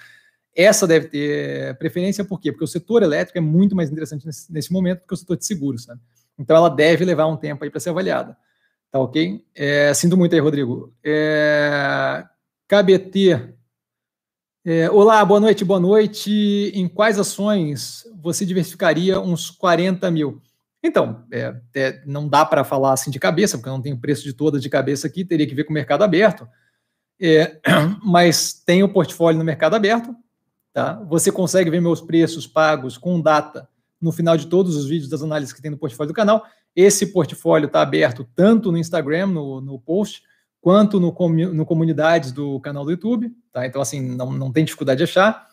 essa 0.57 0.89
deve 0.89 1.07
ter 1.07 1.79
preferência, 1.79 2.25
por 2.25 2.41
quê? 2.41 2.51
Porque 2.51 2.65
o 2.65 2.69
setor 2.69 3.05
elétrico 3.05 3.39
é 3.39 3.41
muito 3.41 3.77
mais 3.77 3.93
interessante 3.93 4.27
nesse, 4.27 4.53
nesse 4.53 4.73
momento 4.73 5.03
do 5.03 5.07
que 5.07 5.15
o 5.15 5.17
setor 5.17 5.37
de 5.37 5.47
seguros, 5.47 5.85
sabe? 5.85 6.01
Então 6.37 6.57
ela 6.57 6.69
deve 6.69 7.05
levar 7.05 7.27
um 7.27 7.37
tempo 7.37 7.63
aí 7.63 7.71
para 7.71 7.79
ser 7.79 7.91
avaliada. 7.91 8.37
Tá 8.97 9.01
ok? 9.01 9.45
É, 9.55 9.93
sinto 9.93 10.17
muito 10.17 10.35
aí, 10.35 10.41
Rodrigo. 10.41 10.91
É, 11.05 12.25
KBT. 12.67 13.55
É, 14.65 14.91
olá, 14.91 15.23
boa 15.23 15.39
noite, 15.39 15.67
boa 15.67 15.79
noite. 15.79 16.73
Em 16.75 16.89
quais 16.89 17.19
ações 17.19 18.05
você 18.23 18.47
diversificaria 18.47 19.21
uns 19.21 19.51
40 19.51 20.11
mil? 20.11 20.41
Então, 20.83 21.27
é, 21.31 21.55
é, 21.75 22.03
não 22.07 22.27
dá 22.27 22.43
para 22.43 22.65
falar 22.65 22.95
assim 22.95 23.11
de 23.11 23.19
cabeça, 23.19 23.59
porque 23.59 23.69
eu 23.69 23.75
não 23.75 23.83
tenho 23.83 24.01
preço 24.01 24.25
de 24.25 24.33
todas 24.33 24.63
de 24.63 24.71
cabeça 24.71 25.07
aqui, 25.07 25.27
teria 25.27 25.47
que 25.47 25.55
ver 25.55 25.65
com 25.65 25.73
o 25.73 25.75
mercado 25.75 26.03
aberto. 26.03 26.49
É, 27.21 27.61
mas 28.03 28.55
tem 28.55 28.83
o 28.83 28.89
portfólio 28.89 29.39
no 29.39 29.45
mercado 29.45 29.77
aberto, 29.77 30.17
Tá? 30.73 31.03
Você 31.09 31.31
consegue 31.33 31.71
ver 31.71 31.81
meus 31.81 32.03
preços 32.03 32.47
pagos 32.47 32.97
com 32.99 33.19
data 33.21 33.69
no 33.99 34.13
final 34.13 34.37
de 34.37 34.47
todos 34.47 34.77
os 34.77 34.87
vídeos 34.87 35.09
das 35.09 35.23
análises 35.23 35.53
que 35.53 35.63
tem 35.63 35.71
no 35.71 35.79
portfólio 35.79 36.13
do 36.13 36.17
canal. 36.17 36.45
Esse 36.77 37.07
portfólio 37.07 37.67
está 37.67 37.81
aberto 37.81 38.29
tanto 38.37 38.71
no 38.71 38.77
Instagram, 38.77 39.29
no, 39.29 39.63
no 39.63 39.81
post, 39.81 40.23
quanto 40.61 41.01
no, 41.01 41.17
no 41.55 41.65
comunidades 41.65 42.33
do 42.33 42.61
canal 42.61 42.85
do 42.85 42.91
YouTube. 42.91 43.33
Tá? 43.51 43.67
Então, 43.67 43.81
assim, 43.81 44.01
não, 44.01 44.31
não 44.31 44.53
tem 44.53 44.63
dificuldade 44.63 44.99
de 44.99 45.05
achar. 45.05 45.49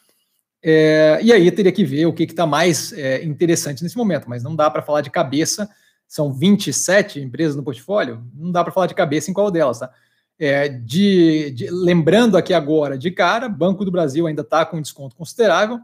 É, 0.62 1.20
e 1.24 1.32
aí 1.32 1.52
teria 1.52 1.72
que 1.72 1.86
ver 1.86 2.06
o 2.06 2.14
que 2.14 2.24
está 2.24 2.46
mais 2.46 2.92
é, 2.94 3.24
interessante 3.24 3.84
nesse 3.84 3.98
momento, 3.98 4.30
mas 4.30 4.44
não 4.44 4.56
dá 4.56 4.70
para 4.70 4.82
falar 4.82 5.02
de 5.02 5.10
cabeça. 5.10 5.70
São 6.08 6.34
27 6.34 7.20
empresas 7.22 7.56
no 7.56 7.64
portfólio, 7.64 8.24
não 8.34 8.52
dá 8.52 8.64
para 8.64 8.74
falar 8.74 8.88
de 8.88 8.94
cabeça 8.94 9.32
em 9.32 9.34
qual 9.34 9.50
delas. 9.50 9.80
Tá? 9.80 9.92
É, 10.38 10.68
de, 10.68 11.52
de, 11.52 11.70
lembrando 11.70 12.38
aqui 12.38 12.54
agora, 12.54 12.98
de 12.98 13.12
cara, 13.12 13.48
Banco 13.48 13.86
do 13.86 13.92
Brasil 13.92 14.28
ainda 14.28 14.42
está 14.42 14.66
com 14.66 14.78
um 14.78 14.82
desconto 14.82 15.16
considerável. 15.16 15.80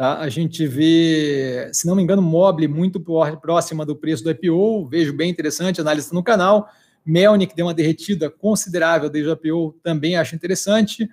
Tá? 0.00 0.18
A 0.18 0.30
gente 0.30 0.66
vê, 0.66 1.68
se 1.74 1.86
não 1.86 1.94
me 1.94 2.02
engano, 2.02 2.22
Mobile 2.22 2.66
muito 2.66 2.98
próxima 3.38 3.84
do 3.84 3.94
preço 3.94 4.24
do 4.24 4.30
IPO, 4.30 4.88
vejo 4.88 5.12
bem 5.12 5.30
interessante, 5.30 5.78
análise 5.78 6.10
no 6.14 6.22
canal. 6.22 6.66
Melnick 7.04 7.54
deu 7.54 7.66
uma 7.66 7.74
derretida 7.74 8.30
considerável 8.30 9.10
desde 9.10 9.28
o 9.28 9.34
IPO, 9.34 9.78
também 9.82 10.16
acho 10.16 10.34
interessante. 10.34 11.06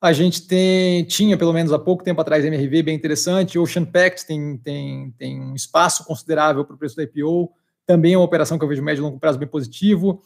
A 0.00 0.12
gente 0.12 0.44
tem, 0.44 1.04
tinha, 1.04 1.38
pelo 1.38 1.52
menos 1.52 1.72
há 1.72 1.78
pouco 1.78 2.02
tempo 2.02 2.20
atrás, 2.20 2.44
MRV 2.44 2.82
bem 2.82 2.96
interessante. 2.96 3.56
Ocean 3.56 3.84
Pact 3.84 4.26
tem, 4.26 4.58
tem, 4.58 5.14
tem 5.16 5.40
um 5.40 5.54
espaço 5.54 6.04
considerável 6.04 6.64
para 6.64 6.74
o 6.74 6.78
preço 6.78 6.96
do 6.96 7.02
IPO. 7.02 7.52
Também 7.86 8.14
é 8.14 8.18
uma 8.18 8.24
operação 8.24 8.58
que 8.58 8.64
eu 8.64 8.68
vejo 8.68 8.82
médio 8.82 9.02
e 9.02 9.04
longo 9.04 9.20
prazo 9.20 9.38
bem 9.38 9.46
positivo. 9.46 10.20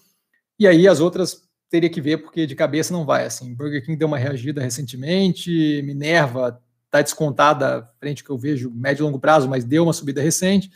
E 0.58 0.66
aí 0.66 0.88
as 0.88 1.00
outras 1.00 1.42
teria 1.68 1.90
que 1.90 2.00
ver, 2.00 2.16
porque 2.16 2.46
de 2.46 2.54
cabeça 2.54 2.94
não 2.94 3.04
vai. 3.04 3.26
Assim, 3.26 3.54
Burger 3.54 3.84
King 3.84 3.98
deu 3.98 4.08
uma 4.08 4.16
reagida 4.16 4.62
recentemente, 4.62 5.82
Minerva 5.84 6.63
está 6.94 7.02
descontada 7.02 7.90
frente 7.98 8.22
que 8.22 8.30
eu 8.30 8.38
vejo 8.38 8.70
médio 8.70 9.02
e 9.02 9.04
longo 9.04 9.18
prazo, 9.18 9.48
mas 9.48 9.64
deu 9.64 9.82
uma 9.82 9.92
subida 9.92 10.22
recente. 10.22 10.70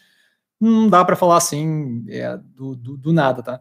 Não 0.61 0.89
dá 0.89 1.05
para 1.05 1.15
falar 1.15 1.37
assim 1.37 2.05
é, 2.09 2.37
do, 2.37 2.75
do, 2.75 2.97
do, 2.97 3.13
nada, 3.13 3.41
tá? 3.41 3.61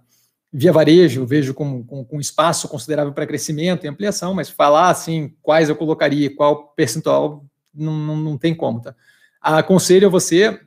Via 0.51 0.74
varejo, 0.74 1.26
vejo 1.26 1.53
com, 1.53 1.84
com, 1.84 2.03
com 2.03 2.20
espaço 2.20 2.68
considerável 2.68 3.14
para 3.14 3.28
crescimento 3.28 3.86
e 3.86 3.88
ampliação, 3.88 4.34
mas 4.34 4.49
falar 4.49 4.89
assim, 4.89 5.36
quais 5.43 5.70
eu 5.70 5.76
colocaria, 5.76 6.36
qual 6.36 6.70
percentual, 6.70 7.45
não, 7.72 7.93
não, 7.93 8.16
não 8.16 8.38
tem 8.38 8.55
como, 8.55 8.82
tá? 8.82 8.95
Aconselho 9.39 10.10
você, 10.10 10.60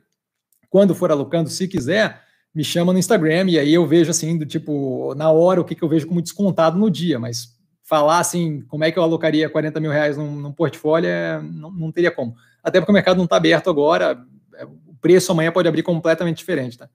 quando 0.69 0.95
for 0.95 1.11
alocando, 1.11 1.49
se 1.49 1.67
quiser, 1.67 2.21
me 2.55 2.63
chama 2.63 2.93
no 2.93 2.99
Instagram 2.99 3.49
e 3.49 3.59
aí 3.59 3.73
eu 3.73 3.85
vejo 3.85 4.11
assim, 4.11 4.37
do 4.37 4.45
tipo, 4.45 5.13
na 5.15 5.29
hora, 5.29 5.59
o 5.59 5.65
que, 5.65 5.75
que 5.75 5.83
eu 5.83 5.89
vejo 5.89 6.07
como 6.07 6.21
descontado 6.21 6.79
no 6.79 6.89
dia, 6.89 7.19
mas 7.19 7.59
falar 7.91 8.19
assim, 8.19 8.61
como 8.69 8.85
é 8.85 8.91
que 8.91 8.97
eu 8.97 9.03
alocaria 9.03 9.49
40 9.49 9.77
mil 9.81 9.91
reais 9.91 10.15
num, 10.15 10.33
num 10.33 10.53
portfólio, 10.53 11.09
é, 11.09 11.41
não, 11.41 11.69
não 11.69 11.91
teria 11.91 12.09
como. 12.09 12.33
Até 12.63 12.79
porque 12.79 12.89
o 12.89 12.93
mercado 12.93 13.17
não 13.17 13.25
está 13.25 13.35
aberto 13.35 13.69
agora, 13.69 14.17
é, 14.55 14.63
o 14.63 14.95
preço 15.01 15.33
amanhã 15.33 15.51
pode 15.51 15.67
abrir 15.67 15.83
completamente 15.83 16.37
diferente, 16.37 16.77
tá? 16.77 16.89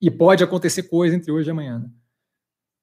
E 0.00 0.10
pode 0.10 0.42
acontecer 0.42 0.84
coisa 0.84 1.14
entre 1.14 1.30
hoje 1.30 1.50
e 1.50 1.52
amanhã. 1.52 1.80
Né? 1.80 1.90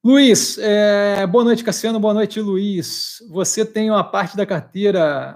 Luiz, 0.06 0.60
é, 0.60 1.26
boa 1.26 1.44
noite, 1.44 1.64
Cassiano, 1.64 2.00
boa 2.00 2.14
noite, 2.14 2.40
Luiz. 2.40 3.18
Você 3.32 3.66
tem 3.66 3.90
uma 3.90 4.04
parte 4.04 4.38
da 4.38 4.46
carteira 4.46 5.36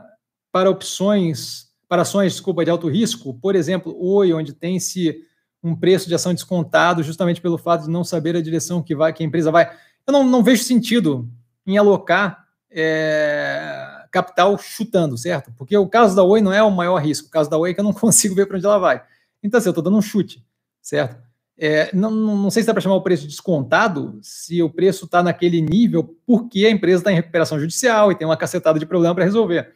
para 0.51 0.69
opções, 0.69 1.71
para 1.89 2.03
ações, 2.03 2.33
desculpa, 2.33 2.63
de 2.63 2.69
alto 2.69 2.87
risco, 2.89 3.33
por 3.41 3.55
exemplo, 3.55 3.97
Oi, 3.99 4.31
onde 4.33 4.53
tem-se 4.53 5.19
um 5.63 5.75
preço 5.75 6.07
de 6.07 6.13
ação 6.13 6.31
descontado 6.31 7.01
justamente 7.01 7.41
pelo 7.41 7.57
fato 7.57 7.85
de 7.85 7.89
não 7.89 8.03
saber 8.03 8.35
a 8.35 8.41
direção 8.41 8.83
que 8.83 8.95
vai 8.95 9.11
que 9.11 9.23
a 9.23 9.25
empresa 9.25 9.49
vai. 9.49 9.75
Eu 10.05 10.13
não, 10.13 10.23
não 10.23 10.43
vejo 10.43 10.63
sentido 10.63 11.27
em 11.65 11.77
alocar 11.77 12.47
é, 12.69 14.05
capital 14.11 14.57
chutando, 14.57 15.17
certo? 15.17 15.51
Porque 15.57 15.75
o 15.75 15.87
caso 15.87 16.15
da 16.15 16.23
Oi 16.23 16.41
não 16.41 16.53
é 16.53 16.63
o 16.63 16.71
maior 16.71 16.97
risco. 16.97 17.27
O 17.27 17.31
caso 17.31 17.49
da 17.49 17.57
Oi 17.57 17.71
é 17.71 17.73
que 17.73 17.79
eu 17.79 17.83
não 17.83 17.93
consigo 17.93 18.35
ver 18.35 18.45
para 18.45 18.57
onde 18.57 18.65
ela 18.65 18.77
vai. 18.77 19.03
Então, 19.43 19.57
assim, 19.57 19.69
eu 19.69 19.71
estou 19.71 19.83
dando 19.83 19.97
um 19.97 20.01
chute, 20.01 20.43
certo? 20.81 21.21
É, 21.57 21.95
não, 21.95 22.09
não, 22.09 22.49
sei 22.49 22.63
se 22.63 22.67
dá 22.67 22.73
para 22.73 22.81
chamar 22.81 22.95
o 22.95 23.03
preço 23.03 23.27
descontado, 23.27 24.17
se 24.21 24.63
o 24.63 24.69
preço 24.69 25.05
está 25.05 25.21
naquele 25.21 25.61
nível, 25.61 26.17
porque 26.25 26.65
a 26.65 26.71
empresa 26.71 27.01
está 27.01 27.11
em 27.11 27.15
recuperação 27.15 27.59
judicial 27.59 28.11
e 28.11 28.15
tem 28.15 28.27
uma 28.27 28.37
cacetada 28.37 28.79
de 28.79 28.85
problema 28.85 29.13
para 29.13 29.25
resolver. 29.25 29.75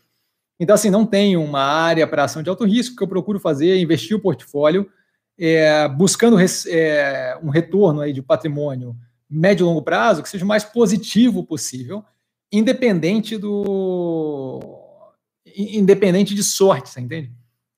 Então, 0.59 0.73
assim, 0.73 0.89
não 0.89 1.05
tem 1.05 1.37
uma 1.37 1.61
área 1.61 2.07
para 2.07 2.23
ação 2.23 2.41
de 2.41 2.49
alto 2.49 2.65
risco 2.65 2.95
que 2.95 3.03
eu 3.03 3.07
procuro 3.07 3.39
fazer, 3.39 3.79
investir 3.79 4.15
o 4.15 4.19
portfólio 4.19 4.89
é, 5.37 5.87
buscando 5.89 6.37
é, 6.69 7.37
um 7.43 7.49
retorno 7.49 8.01
aí 8.01 8.13
de 8.13 8.21
patrimônio 8.21 8.95
médio 9.29 9.63
e 9.63 9.65
longo 9.65 9.81
prazo 9.81 10.21
que 10.21 10.29
seja 10.29 10.45
o 10.45 10.47
mais 10.47 10.63
positivo 10.63 11.43
possível, 11.43 12.03
independente 12.51 13.37
do 13.37 14.59
independente 15.55 16.35
de 16.35 16.43
sorte, 16.43 16.89
você 16.89 16.99
entende? 16.99 17.31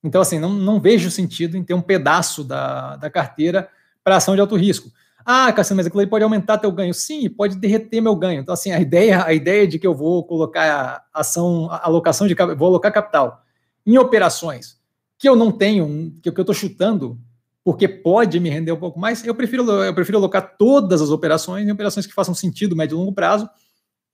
Então, 0.03 0.21
assim, 0.21 0.39
não, 0.39 0.49
não 0.49 0.79
vejo 0.79 1.11
sentido 1.11 1.57
em 1.57 1.63
ter 1.63 1.73
um 1.73 1.81
pedaço 1.81 2.43
da, 2.43 2.95
da 2.95 3.09
carteira 3.09 3.69
para 4.03 4.17
ação 4.17 4.35
de 4.35 4.41
alto 4.41 4.55
risco. 4.55 4.91
Ah, 5.25 5.51
Cassiano, 5.51 5.77
mas 5.77 5.87
aquilo 5.87 5.99
aí 5.99 6.07
pode 6.07 6.23
aumentar 6.23 6.57
teu 6.57 6.71
ganho. 6.71 6.93
Sim, 6.93 7.29
pode 7.29 7.57
derreter 7.57 7.99
meu 7.99 8.15
ganho. 8.15 8.39
Então, 8.39 8.53
assim, 8.53 8.71
a 8.71 8.79
ideia, 8.79 9.25
a 9.25 9.33
ideia 9.33 9.67
de 9.67 9.77
que 9.77 9.85
eu 9.85 9.93
vou 9.93 10.23
colocar 10.23 11.03
ação, 11.13 11.67
alocação 11.69 12.27
de 12.27 12.33
vou 12.33 12.69
alocar 12.69 12.93
capital 12.93 13.43
em 13.85 13.97
operações 13.97 14.77
que 15.19 15.27
eu 15.27 15.35
não 15.35 15.51
tenho, 15.51 16.13
que 16.21 16.29
eu 16.29 16.33
estou 16.39 16.55
chutando, 16.55 17.19
porque 17.67 17.85
pode 17.85 18.39
me 18.39 18.49
render 18.49 18.71
um 18.71 18.79
pouco 18.79 18.97
mais, 18.97 19.25
eu 19.25 19.35
prefiro, 19.35 19.69
eu 19.69 19.93
prefiro 19.93 20.17
alocar 20.17 20.55
todas 20.57 21.01
as 21.01 21.09
operações 21.09 21.67
em 21.67 21.71
operações 21.71 22.07
que 22.07 22.13
façam 22.13 22.33
sentido 22.33 22.77
médio 22.77 22.95
e 22.95 22.97
longo 22.97 23.11
prazo. 23.11 23.49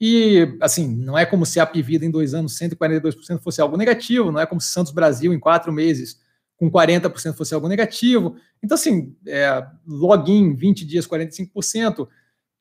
E, 0.01 0.57
assim, 0.59 0.87
não 0.87 1.15
é 1.15 1.23
como 1.23 1.45
se 1.45 1.59
a 1.59 1.65
Pivida 1.67 2.03
em 2.03 2.09
dois 2.09 2.33
anos, 2.33 2.57
142% 2.57 3.39
fosse 3.43 3.61
algo 3.61 3.77
negativo, 3.77 4.31
não 4.31 4.39
é 4.39 4.47
como 4.47 4.59
se 4.59 4.69
Santos 4.69 4.91
Brasil 4.91 5.31
em 5.31 5.39
quatro 5.39 5.71
meses 5.71 6.19
com 6.57 6.67
40% 6.67 7.35
fosse 7.35 7.53
algo 7.53 7.67
negativo. 7.67 8.37
Então, 8.63 8.73
assim, 8.73 9.15
é, 9.27 9.63
login 9.85 10.55
20 10.55 10.83
dias, 10.83 11.07
45%, 11.07 12.07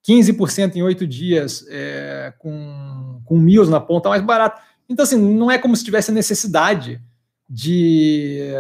15% 0.07 0.77
em 0.77 0.83
8 0.83 1.07
dias 1.07 1.65
é, 1.71 2.35
com, 2.39 3.23
com 3.25 3.39
mil 3.39 3.65
na 3.65 3.81
ponta 3.81 4.11
mais 4.11 4.21
barato. 4.21 4.61
Então, 4.87 5.05
assim, 5.05 5.17
não 5.17 5.51
é 5.51 5.57
como 5.57 5.75
se 5.75 5.85
tivesse 5.85 6.13
necessidade 6.13 7.01
de 7.49 8.53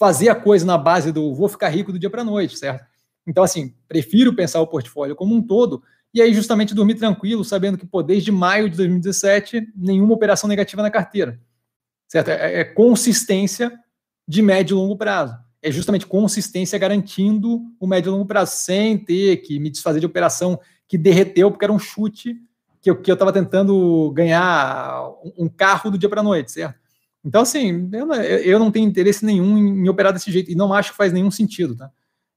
fazer 0.00 0.30
a 0.30 0.34
coisa 0.34 0.64
na 0.64 0.78
base 0.78 1.12
do 1.12 1.34
vou 1.34 1.46
ficar 1.46 1.68
rico 1.68 1.92
do 1.92 1.98
dia 1.98 2.08
para 2.08 2.22
a 2.22 2.24
noite, 2.24 2.58
certo? 2.58 2.86
Então, 3.26 3.44
assim, 3.44 3.74
prefiro 3.86 4.34
pensar 4.34 4.58
o 4.58 4.66
portfólio 4.66 5.14
como 5.14 5.34
um 5.34 5.42
todo 5.42 5.82
e 6.14 6.22
aí 6.22 6.32
justamente 6.32 6.74
dormir 6.74 6.94
tranquilo, 6.94 7.44
sabendo 7.44 7.76
que, 7.76 7.84
pô, 7.84 8.02
desde 8.02 8.32
maio 8.32 8.70
de 8.70 8.78
2017, 8.78 9.74
nenhuma 9.76 10.14
operação 10.14 10.48
negativa 10.48 10.80
na 10.80 10.90
carteira, 10.90 11.38
certo? 12.08 12.28
É, 12.28 12.60
é 12.60 12.64
consistência 12.64 13.78
de 14.26 14.40
médio 14.40 14.74
e 14.74 14.78
longo 14.78 14.96
prazo. 14.96 15.36
É 15.60 15.70
justamente 15.70 16.06
consistência 16.06 16.78
garantindo 16.78 17.60
o 17.78 17.86
médio 17.86 18.08
e 18.08 18.12
longo 18.12 18.24
prazo, 18.24 18.52
sem 18.52 18.96
ter 18.96 19.36
que 19.42 19.58
me 19.58 19.68
desfazer 19.68 20.00
de 20.00 20.06
operação 20.06 20.58
que 20.88 20.96
derreteu 20.96 21.50
porque 21.50 21.66
era 21.66 21.72
um 21.74 21.78
chute 21.78 22.40
que 22.80 22.90
eu 22.90 23.02
estava 23.02 23.34
tentando 23.34 24.10
ganhar 24.12 25.10
um 25.36 25.46
carro 25.46 25.90
do 25.90 25.98
dia 25.98 26.08
para 26.08 26.22
a 26.22 26.24
noite, 26.24 26.52
certo? 26.52 26.79
Então, 27.24 27.42
assim, 27.42 27.88
eu, 27.92 28.12
eu 28.12 28.58
não 28.58 28.70
tenho 28.70 28.88
interesse 28.88 29.24
nenhum 29.24 29.58
em, 29.58 29.84
em, 29.84 29.88
operar 29.88 30.12
desse 30.12 30.30
jeito 30.30 30.50
e 30.50 30.54
não 30.54 30.72
acho 30.72 30.90
que 30.92 30.96
faz 30.96 31.12
nenhum 31.12 31.30
sentido, 31.30 31.76
tá? 31.76 31.90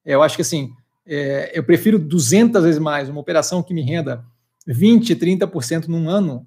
Eu 0.05 0.21
acho 0.21 0.35
que, 0.35 0.41
assim, 0.41 0.73
é, 1.05 1.51
eu 1.57 1.63
prefiro 1.63 1.97
200 1.97 2.63
vezes 2.63 2.79
mais 2.79 3.09
uma 3.09 3.21
operação 3.21 3.63
que 3.63 3.73
me 3.73 3.81
renda 3.81 4.25
20, 4.67 5.15
30% 5.15 5.87
num 5.87 6.09
ano 6.09 6.45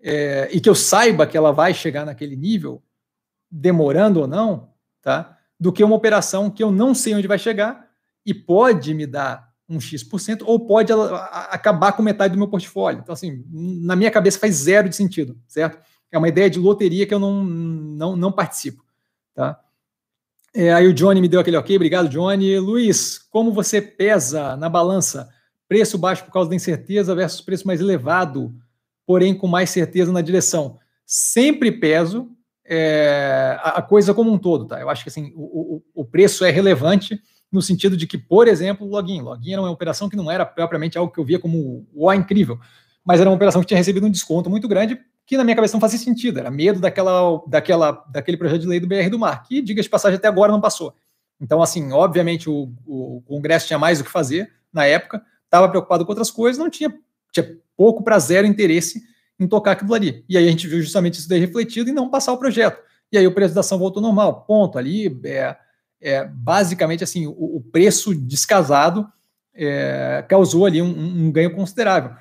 é, 0.00 0.48
e 0.52 0.60
que 0.60 0.68
eu 0.68 0.74
saiba 0.74 1.26
que 1.26 1.36
ela 1.36 1.52
vai 1.52 1.72
chegar 1.74 2.04
naquele 2.04 2.36
nível, 2.36 2.82
demorando 3.50 4.20
ou 4.20 4.26
não, 4.26 4.70
tá? 5.00 5.36
Do 5.58 5.72
que 5.72 5.84
uma 5.84 5.94
operação 5.94 6.50
que 6.50 6.62
eu 6.62 6.70
não 6.70 6.94
sei 6.94 7.14
onde 7.14 7.28
vai 7.28 7.38
chegar 7.38 7.88
e 8.24 8.32
pode 8.32 8.94
me 8.94 9.06
dar 9.06 9.52
um 9.68 9.80
X% 9.80 10.42
ou 10.44 10.66
pode 10.66 10.92
acabar 10.92 11.92
com 11.92 12.02
metade 12.02 12.34
do 12.34 12.38
meu 12.38 12.48
portfólio. 12.48 13.00
Então, 13.00 13.12
assim, 13.12 13.44
na 13.50 13.96
minha 13.96 14.10
cabeça 14.10 14.38
faz 14.38 14.56
zero 14.56 14.88
de 14.88 14.96
sentido, 14.96 15.38
certo? 15.46 15.78
É 16.12 16.18
uma 16.18 16.28
ideia 16.28 16.50
de 16.50 16.58
loteria 16.58 17.06
que 17.06 17.14
eu 17.14 17.18
não, 17.18 17.42
não, 17.42 18.14
não 18.14 18.30
participo, 18.30 18.84
tá? 19.34 19.58
É, 20.54 20.70
aí 20.72 20.86
o 20.86 20.92
Johnny 20.92 21.20
me 21.20 21.28
deu 21.28 21.40
aquele 21.40 21.56
ok, 21.56 21.74
obrigado, 21.74 22.10
Johnny. 22.10 22.58
Luiz, 22.58 23.18
como 23.18 23.52
você 23.52 23.80
pesa 23.80 24.54
na 24.56 24.68
balança 24.68 25.30
preço 25.66 25.96
baixo 25.96 26.24
por 26.24 26.30
causa 26.30 26.50
da 26.50 26.56
incerteza 26.56 27.14
versus 27.14 27.40
preço 27.40 27.66
mais 27.66 27.80
elevado, 27.80 28.54
porém 29.06 29.34
com 29.34 29.46
mais 29.46 29.70
certeza 29.70 30.12
na 30.12 30.20
direção? 30.20 30.78
Sempre 31.06 31.72
peso, 31.72 32.30
é, 32.66 33.58
a, 33.62 33.80
coisa 33.80 34.12
como 34.12 34.30
um 34.30 34.36
todo, 34.36 34.66
tá? 34.66 34.78
Eu 34.78 34.90
acho 34.90 35.02
que 35.02 35.08
assim, 35.08 35.32
o, 35.34 35.76
o, 35.76 36.02
o, 36.02 36.04
preço 36.04 36.44
é 36.44 36.50
relevante 36.50 37.18
no 37.50 37.62
sentido 37.62 37.96
de 37.96 38.06
que, 38.06 38.18
por 38.18 38.46
exemplo, 38.46 38.86
o 38.86 38.90
login. 38.90 39.22
Login 39.22 39.52
era 39.52 39.62
uma 39.62 39.70
operação 39.70 40.10
que 40.10 40.16
não 40.16 40.30
era 40.30 40.44
propriamente 40.44 40.98
algo 40.98 41.12
que 41.12 41.18
eu 41.18 41.24
via 41.24 41.38
como 41.38 41.86
o 41.94 42.12
incrível, 42.12 42.60
mas 43.02 43.20
era 43.20 43.28
uma 43.30 43.36
operação 43.36 43.62
que 43.62 43.66
tinha 43.66 43.78
recebido 43.78 44.06
um 44.06 44.10
desconto 44.10 44.50
muito 44.50 44.68
grande 44.68 45.00
que 45.26 45.36
na 45.36 45.44
minha 45.44 45.56
cabeça 45.56 45.74
não 45.74 45.80
fazia 45.80 45.98
sentido, 45.98 46.38
era 46.38 46.50
medo 46.50 46.80
daquela, 46.80 47.42
daquela, 47.46 48.04
daquele 48.10 48.36
projeto 48.36 48.62
de 48.62 48.66
lei 48.66 48.80
do 48.80 48.86
BR 48.86 49.08
do 49.10 49.18
Mar, 49.18 49.42
que, 49.44 49.62
diga 49.62 49.82
de 49.82 49.88
passagem, 49.88 50.16
até 50.16 50.28
agora 50.28 50.52
não 50.52 50.60
passou. 50.60 50.94
Então, 51.40 51.62
assim, 51.62 51.92
obviamente 51.92 52.48
o, 52.48 52.72
o 52.86 53.22
Congresso 53.26 53.66
tinha 53.66 53.78
mais 53.78 54.00
o 54.00 54.04
que 54.04 54.10
fazer 54.10 54.52
na 54.72 54.86
época, 54.86 55.22
estava 55.44 55.68
preocupado 55.68 56.04
com 56.04 56.12
outras 56.12 56.30
coisas, 56.30 56.58
não 56.58 56.70
tinha, 56.70 56.92
tinha 57.32 57.56
pouco 57.76 58.02
para 58.02 58.18
zero 58.18 58.46
interesse 58.46 59.02
em 59.38 59.46
tocar 59.46 59.72
aquilo 59.72 59.92
ali. 59.94 60.24
E 60.28 60.38
aí 60.38 60.46
a 60.46 60.50
gente 60.50 60.66
viu 60.66 60.80
justamente 60.80 61.18
isso 61.18 61.28
daí 61.28 61.40
refletido 61.40 61.90
e 61.90 61.92
não 61.92 62.08
passar 62.08 62.32
o 62.32 62.38
projeto. 62.38 62.80
E 63.10 63.18
aí 63.18 63.26
o 63.26 63.34
preço 63.34 63.54
da 63.54 63.60
ação 63.60 63.78
voltou 63.78 64.02
normal. 64.02 64.44
Ponto. 64.46 64.78
Ali 64.78 65.20
é, 65.24 65.56
é 66.00 66.24
basicamente 66.24 67.04
assim, 67.04 67.26
o, 67.26 67.56
o 67.56 67.60
preço 67.60 68.14
descasado 68.14 69.06
é, 69.54 70.24
causou 70.28 70.64
ali 70.64 70.80
um, 70.80 71.26
um, 71.26 71.30
ganho 71.30 71.54
considerável. 71.54 72.16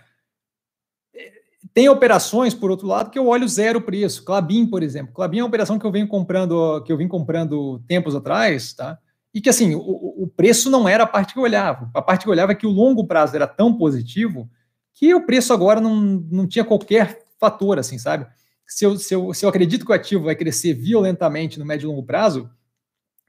Tem 1.74 1.88
operações, 1.88 2.54
por 2.54 2.72
outro 2.72 2.88
lado, 2.88 3.12
que 3.12 3.20
eu 3.20 3.28
olho 3.28 3.48
zero 3.48 3.82
preço. 3.82 4.24
Clabin, 4.24 4.66
por 4.66 4.82
exemplo. 4.82 5.14
Clabin 5.14 5.40
é 5.40 5.44
uma 5.44 5.48
operação 5.48 5.78
que 5.78 5.86
eu 5.86 5.92
venho 5.92 6.08
comprando, 6.08 6.82
que 6.84 6.92
eu 6.92 6.98
vim 6.98 7.08
comprando 7.08 7.80
tempos 7.88 8.16
atrás, 8.16 8.74
tá? 8.74 8.98
E 9.34 9.40
que 9.40 9.50
assim, 9.50 9.76
o, 9.76 9.80
o 10.24 10.28
preço 10.28 10.70
não 10.70 10.90
era 10.90 11.04
a 11.04 11.08
parte 11.08 11.34
que 11.34 11.40
eu 11.40 11.44
olhava. 11.44 11.90
A 11.94 12.02
parte 12.02 12.24
que 12.24 12.28
eu 12.28 12.32
olhava 12.34 12.52
é 12.52 12.56
que 12.56 12.68
o 12.68 12.72
longo 12.72 13.06
prazo 13.06 13.36
era 13.36 13.48
tão 13.48 13.78
positivo 13.78 14.50
que 14.94 15.14
o 15.14 15.26
preço 15.26 15.54
agora 15.54 15.80
não, 15.80 15.96
não 15.96 16.48
tinha 16.48 16.66
qualquer 16.66 17.26
fator, 17.40 17.80
assim, 17.80 17.98
sabe? 17.98 18.28
Se 18.68 18.86
eu, 18.86 18.98
se, 18.98 19.14
eu, 19.14 19.34
se 19.34 19.46
eu 19.46 19.50
acredito 19.50 19.86
que 19.86 19.92
o 19.92 19.96
ativo 19.96 20.26
vai 20.26 20.36
crescer 20.36 20.74
violentamente 20.74 21.58
no 21.58 21.66
médio 21.66 21.88
e 21.88 21.90
longo 21.90 22.04
prazo, 22.04 22.50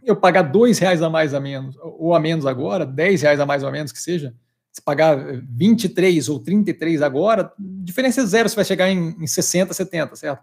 eu 0.02 0.16
pagar 0.16 0.42
dois 0.42 0.78
reais 0.78 1.02
a 1.02 1.08
mais 1.08 1.32
a 1.34 1.40
menos, 1.40 1.76
ou 1.80 2.14
a 2.14 2.20
menos 2.20 2.46
agora, 2.46 2.84
dez 2.84 3.22
reais 3.22 3.40
a 3.40 3.46
mais 3.46 3.62
ou 3.62 3.68
a 3.68 3.72
menos 3.72 3.92
que 3.92 4.00
seja, 4.00 4.34
se 4.72 4.80
pagar 4.80 5.16
23 5.48 6.30
ou 6.30 6.40
33 6.40 7.02
agora, 7.02 7.52
diferença 7.58 8.22
é 8.22 8.24
zero 8.24 8.48
se 8.48 8.56
vai 8.56 8.64
chegar 8.64 8.88
em, 8.88 9.14
em 9.20 9.26
60, 9.26 9.74
70, 9.74 10.16
certo? 10.16 10.42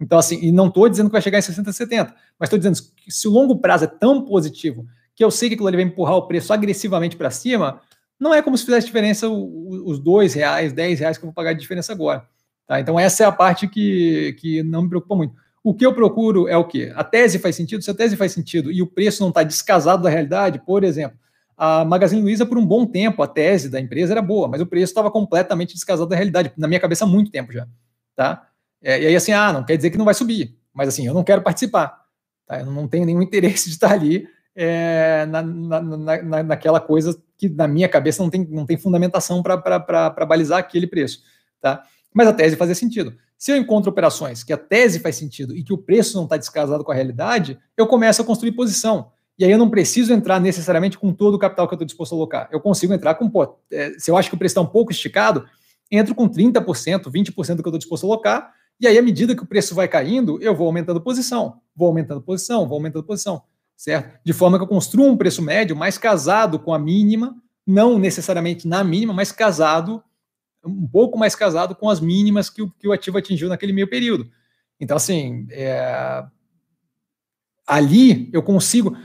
Então, 0.00 0.18
assim, 0.18 0.38
e 0.40 0.52
não 0.52 0.68
estou 0.68 0.88
dizendo 0.88 1.08
que 1.08 1.12
vai 1.12 1.22
chegar 1.22 1.38
em 1.38 1.42
60, 1.42 1.72
70, 1.72 2.14
mas 2.38 2.46
estou 2.46 2.58
dizendo 2.58 2.78
que 2.96 3.10
se 3.10 3.26
o 3.26 3.30
longo 3.30 3.58
prazo 3.58 3.84
é 3.84 3.88
tão 3.88 4.24
positivo 4.24 4.86
que 5.14 5.24
eu 5.24 5.30
sei 5.30 5.48
que 5.48 5.54
aquilo 5.54 5.66
ali 5.66 5.78
vai 5.78 5.86
empurrar 5.86 6.14
o 6.14 6.28
preço 6.28 6.52
agressivamente 6.52 7.16
para 7.16 7.30
cima, 7.30 7.80
não 8.20 8.32
é 8.32 8.40
como 8.40 8.56
se 8.56 8.64
fizesse 8.64 8.86
diferença 8.86 9.28
os 9.28 9.98
dois 9.98 10.34
reais, 10.34 10.72
dez 10.72 11.00
reais 11.00 11.18
que 11.18 11.24
eu 11.24 11.28
vou 11.28 11.34
pagar 11.34 11.52
de 11.52 11.60
diferença 11.60 11.92
agora. 11.92 12.26
Tá? 12.66 12.78
Então, 12.78 13.00
essa 13.00 13.24
é 13.24 13.26
a 13.26 13.32
parte 13.32 13.66
que, 13.66 14.36
que 14.38 14.62
não 14.62 14.82
me 14.82 14.88
preocupa 14.88 15.16
muito. 15.16 15.34
O 15.64 15.74
que 15.74 15.84
eu 15.84 15.92
procuro 15.92 16.46
é 16.46 16.56
o 16.56 16.64
quê? 16.64 16.92
A 16.94 17.02
tese 17.02 17.38
faz 17.38 17.56
sentido? 17.56 17.82
Se 17.82 17.90
a 17.90 17.94
tese 17.94 18.16
faz 18.16 18.30
sentido 18.32 18.70
e 18.70 18.80
o 18.80 18.86
preço 18.86 19.22
não 19.22 19.30
está 19.30 19.42
descasado 19.42 20.02
da 20.02 20.10
realidade, 20.10 20.62
por 20.64 20.84
exemplo, 20.84 21.18
a 21.56 21.84
Magazine 21.84 22.20
Luiza, 22.20 22.44
por 22.44 22.58
um 22.58 22.66
bom 22.66 22.84
tempo, 22.84 23.22
a 23.22 23.26
tese 23.26 23.70
da 23.70 23.80
empresa 23.80 24.12
era 24.12 24.20
boa, 24.20 24.46
mas 24.46 24.60
o 24.60 24.66
preço 24.66 24.90
estava 24.90 25.10
completamente 25.10 25.74
descasado 25.74 26.08
da 26.08 26.16
realidade, 26.16 26.52
na 26.56 26.68
minha 26.68 26.80
cabeça 26.80 27.04
há 27.04 27.08
muito 27.08 27.30
tempo 27.30 27.52
já. 27.52 27.66
Tá? 28.14 28.48
É, 28.82 29.02
e 29.02 29.06
aí, 29.06 29.16
assim, 29.16 29.32
ah, 29.32 29.52
não 29.52 29.64
quer 29.64 29.76
dizer 29.76 29.90
que 29.90 29.98
não 29.98 30.04
vai 30.04 30.14
subir, 30.14 30.56
mas 30.72 30.88
assim, 30.88 31.06
eu 31.06 31.14
não 31.14 31.24
quero 31.24 31.42
participar. 31.42 32.04
Tá? 32.46 32.60
Eu 32.60 32.66
não 32.66 32.86
tenho 32.86 33.06
nenhum 33.06 33.22
interesse 33.22 33.64
de 33.66 33.74
estar 33.74 33.92
ali 33.92 34.28
é, 34.54 35.26
na, 35.26 35.42
na, 35.42 35.80
na, 35.82 36.42
naquela 36.42 36.80
coisa 36.80 37.18
que 37.38 37.48
na 37.48 37.66
minha 37.66 37.88
cabeça 37.88 38.22
não 38.22 38.30
tem, 38.30 38.46
não 38.46 38.66
tem 38.66 38.76
fundamentação 38.76 39.42
para 39.42 40.26
balizar 40.26 40.58
aquele 40.58 40.86
preço. 40.86 41.22
Tá? 41.60 41.84
Mas 42.12 42.28
a 42.28 42.32
tese 42.32 42.56
fazia 42.56 42.74
sentido. 42.74 43.14
Se 43.38 43.52
eu 43.52 43.56
encontro 43.56 43.90
operações 43.90 44.42
que 44.42 44.52
a 44.52 44.56
tese 44.56 45.00
faz 45.00 45.16
sentido 45.16 45.54
e 45.54 45.62
que 45.62 45.72
o 45.72 45.78
preço 45.78 46.16
não 46.16 46.24
está 46.24 46.36
descasado 46.38 46.82
com 46.82 46.90
a 46.90 46.94
realidade, 46.94 47.58
eu 47.76 47.86
começo 47.86 48.22
a 48.22 48.24
construir 48.24 48.52
posição. 48.52 49.12
E 49.38 49.44
aí 49.44 49.50
eu 49.50 49.58
não 49.58 49.68
preciso 49.68 50.12
entrar 50.12 50.40
necessariamente 50.40 50.98
com 50.98 51.12
todo 51.12 51.34
o 51.34 51.38
capital 51.38 51.68
que 51.68 51.74
eu 51.74 51.76
estou 51.76 51.86
disposto 51.86 52.12
a 52.12 52.16
alocar. 52.16 52.48
Eu 52.50 52.60
consigo 52.60 52.94
entrar 52.94 53.14
com, 53.16 53.30
é, 53.70 53.92
se 53.98 54.10
eu 54.10 54.16
acho 54.16 54.28
que 54.30 54.34
o 54.34 54.38
preço 54.38 54.52
está 54.52 54.60
um 54.60 54.66
pouco 54.66 54.90
esticado, 54.90 55.44
entro 55.90 56.14
com 56.14 56.28
30%, 56.28 57.10
20% 57.10 57.30
do 57.30 57.34
que 57.34 57.50
eu 57.50 57.54
estou 57.54 57.78
disposto 57.78 58.04
a 58.04 58.06
alocar, 58.06 58.52
e 58.80 58.86
aí 58.86 58.96
à 58.98 59.02
medida 59.02 59.34
que 59.34 59.42
o 59.42 59.46
preço 59.46 59.74
vai 59.74 59.88
caindo, 59.88 60.40
eu 60.42 60.54
vou 60.54 60.66
aumentando 60.66 61.00
posição, 61.00 61.60
vou 61.74 61.88
aumentando 61.88 62.20
posição, 62.20 62.66
vou 62.66 62.76
aumentando 62.76 63.04
posição 63.04 63.42
certo? 63.76 64.18
De 64.24 64.32
forma 64.32 64.56
que 64.58 64.64
eu 64.64 64.68
construa 64.68 65.10
um 65.10 65.16
preço 65.16 65.42
médio 65.42 65.76
mais 65.76 65.98
casado 65.98 66.58
com 66.58 66.72
a 66.72 66.78
mínima, 66.78 67.36
não 67.66 67.98
necessariamente 67.98 68.66
na 68.66 68.82
mínima, 68.82 69.12
mas 69.12 69.30
casado, 69.30 70.02
um 70.64 70.86
pouco 70.86 71.18
mais 71.18 71.34
casado 71.36 71.74
com 71.74 71.90
as 71.90 72.00
mínimas 72.00 72.48
que 72.48 72.62
o, 72.62 72.70
que 72.70 72.88
o 72.88 72.92
ativo 72.92 73.18
atingiu 73.18 73.48
naquele 73.48 73.72
meio 73.72 73.88
período. 73.88 74.28
Então, 74.80 74.96
assim, 74.96 75.46
é... 75.50 76.24
ali 77.66 78.30
eu 78.32 78.42
consigo. 78.42 78.96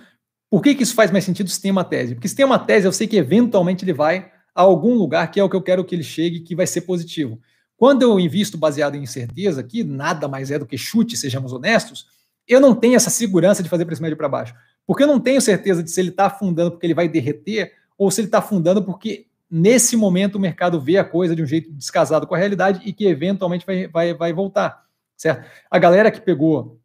Por 0.52 0.62
que, 0.62 0.76
que 0.76 0.84
isso 0.84 0.94
faz 0.94 1.10
mais 1.10 1.24
sentido 1.24 1.50
se 1.50 1.62
tem 1.62 1.72
uma 1.72 1.86
tese? 1.86 2.14
Porque 2.14 2.28
se 2.28 2.36
tem 2.36 2.46
uma 2.46 2.60
tese, 2.60 2.86
eu 2.86 2.92
sei 2.92 3.08
que 3.08 3.16
eventualmente 3.16 3.86
ele 3.86 3.94
vai 3.94 4.30
a 4.54 4.62
algum 4.62 4.94
lugar 4.96 5.32
que 5.32 5.40
é 5.40 5.44
o 5.44 5.50
que 5.50 5.56
eu 5.56 5.62
quero 5.62 5.86
que 5.86 5.96
ele 5.96 6.04
chegue, 6.04 6.42
que 6.42 6.54
vai 6.54 6.68
ser 6.68 6.82
positivo. 6.82 7.40
Quando 7.78 8.02
eu 8.02 8.20
invisto 8.20 8.58
baseado 8.58 8.96
em 8.96 9.04
incerteza, 9.04 9.64
que 9.64 9.82
nada 9.82 10.28
mais 10.28 10.52
é 10.52 10.60
do 10.60 10.66
que 10.66 10.78
chute, 10.78 11.16
sejamos 11.16 11.54
honestos, 11.54 12.06
eu 12.46 12.60
não 12.60 12.76
tenho 12.76 12.98
essa 12.98 13.10
segurança 13.10 13.64
de 13.64 13.70
fazer 13.70 13.86
preço 13.86 14.02
médio 14.02 14.18
para 14.18 14.28
baixo. 14.28 14.54
Porque 14.86 15.04
eu 15.04 15.08
não 15.08 15.22
tenho 15.22 15.40
certeza 15.40 15.82
de 15.82 15.90
se 15.90 16.02
ele 16.02 16.10
está 16.10 16.26
afundando 16.26 16.72
porque 16.72 16.86
ele 16.86 16.94
vai 16.94 17.08
derreter 17.08 17.72
ou 17.98 18.12
se 18.12 18.20
ele 18.20 18.28
está 18.28 18.40
afundando 18.40 18.84
porque 18.84 19.28
nesse 19.50 19.96
momento 19.96 20.36
o 20.36 20.40
mercado 20.40 20.82
vê 20.82 20.98
a 20.98 21.06
coisa 21.06 21.34
de 21.34 21.42
um 21.42 21.46
jeito 21.46 21.72
descasado 21.72 22.28
com 22.28 22.36
a 22.36 22.38
realidade 22.38 22.82
e 22.84 22.92
que 22.92 23.06
eventualmente 23.06 23.66
vai, 23.66 23.88
vai, 23.88 24.14
vai 24.14 24.34
voltar, 24.34 24.84
certo? 25.16 25.50
A 25.70 25.80
galera 25.80 26.12
que 26.12 26.20
pegou 26.20 26.81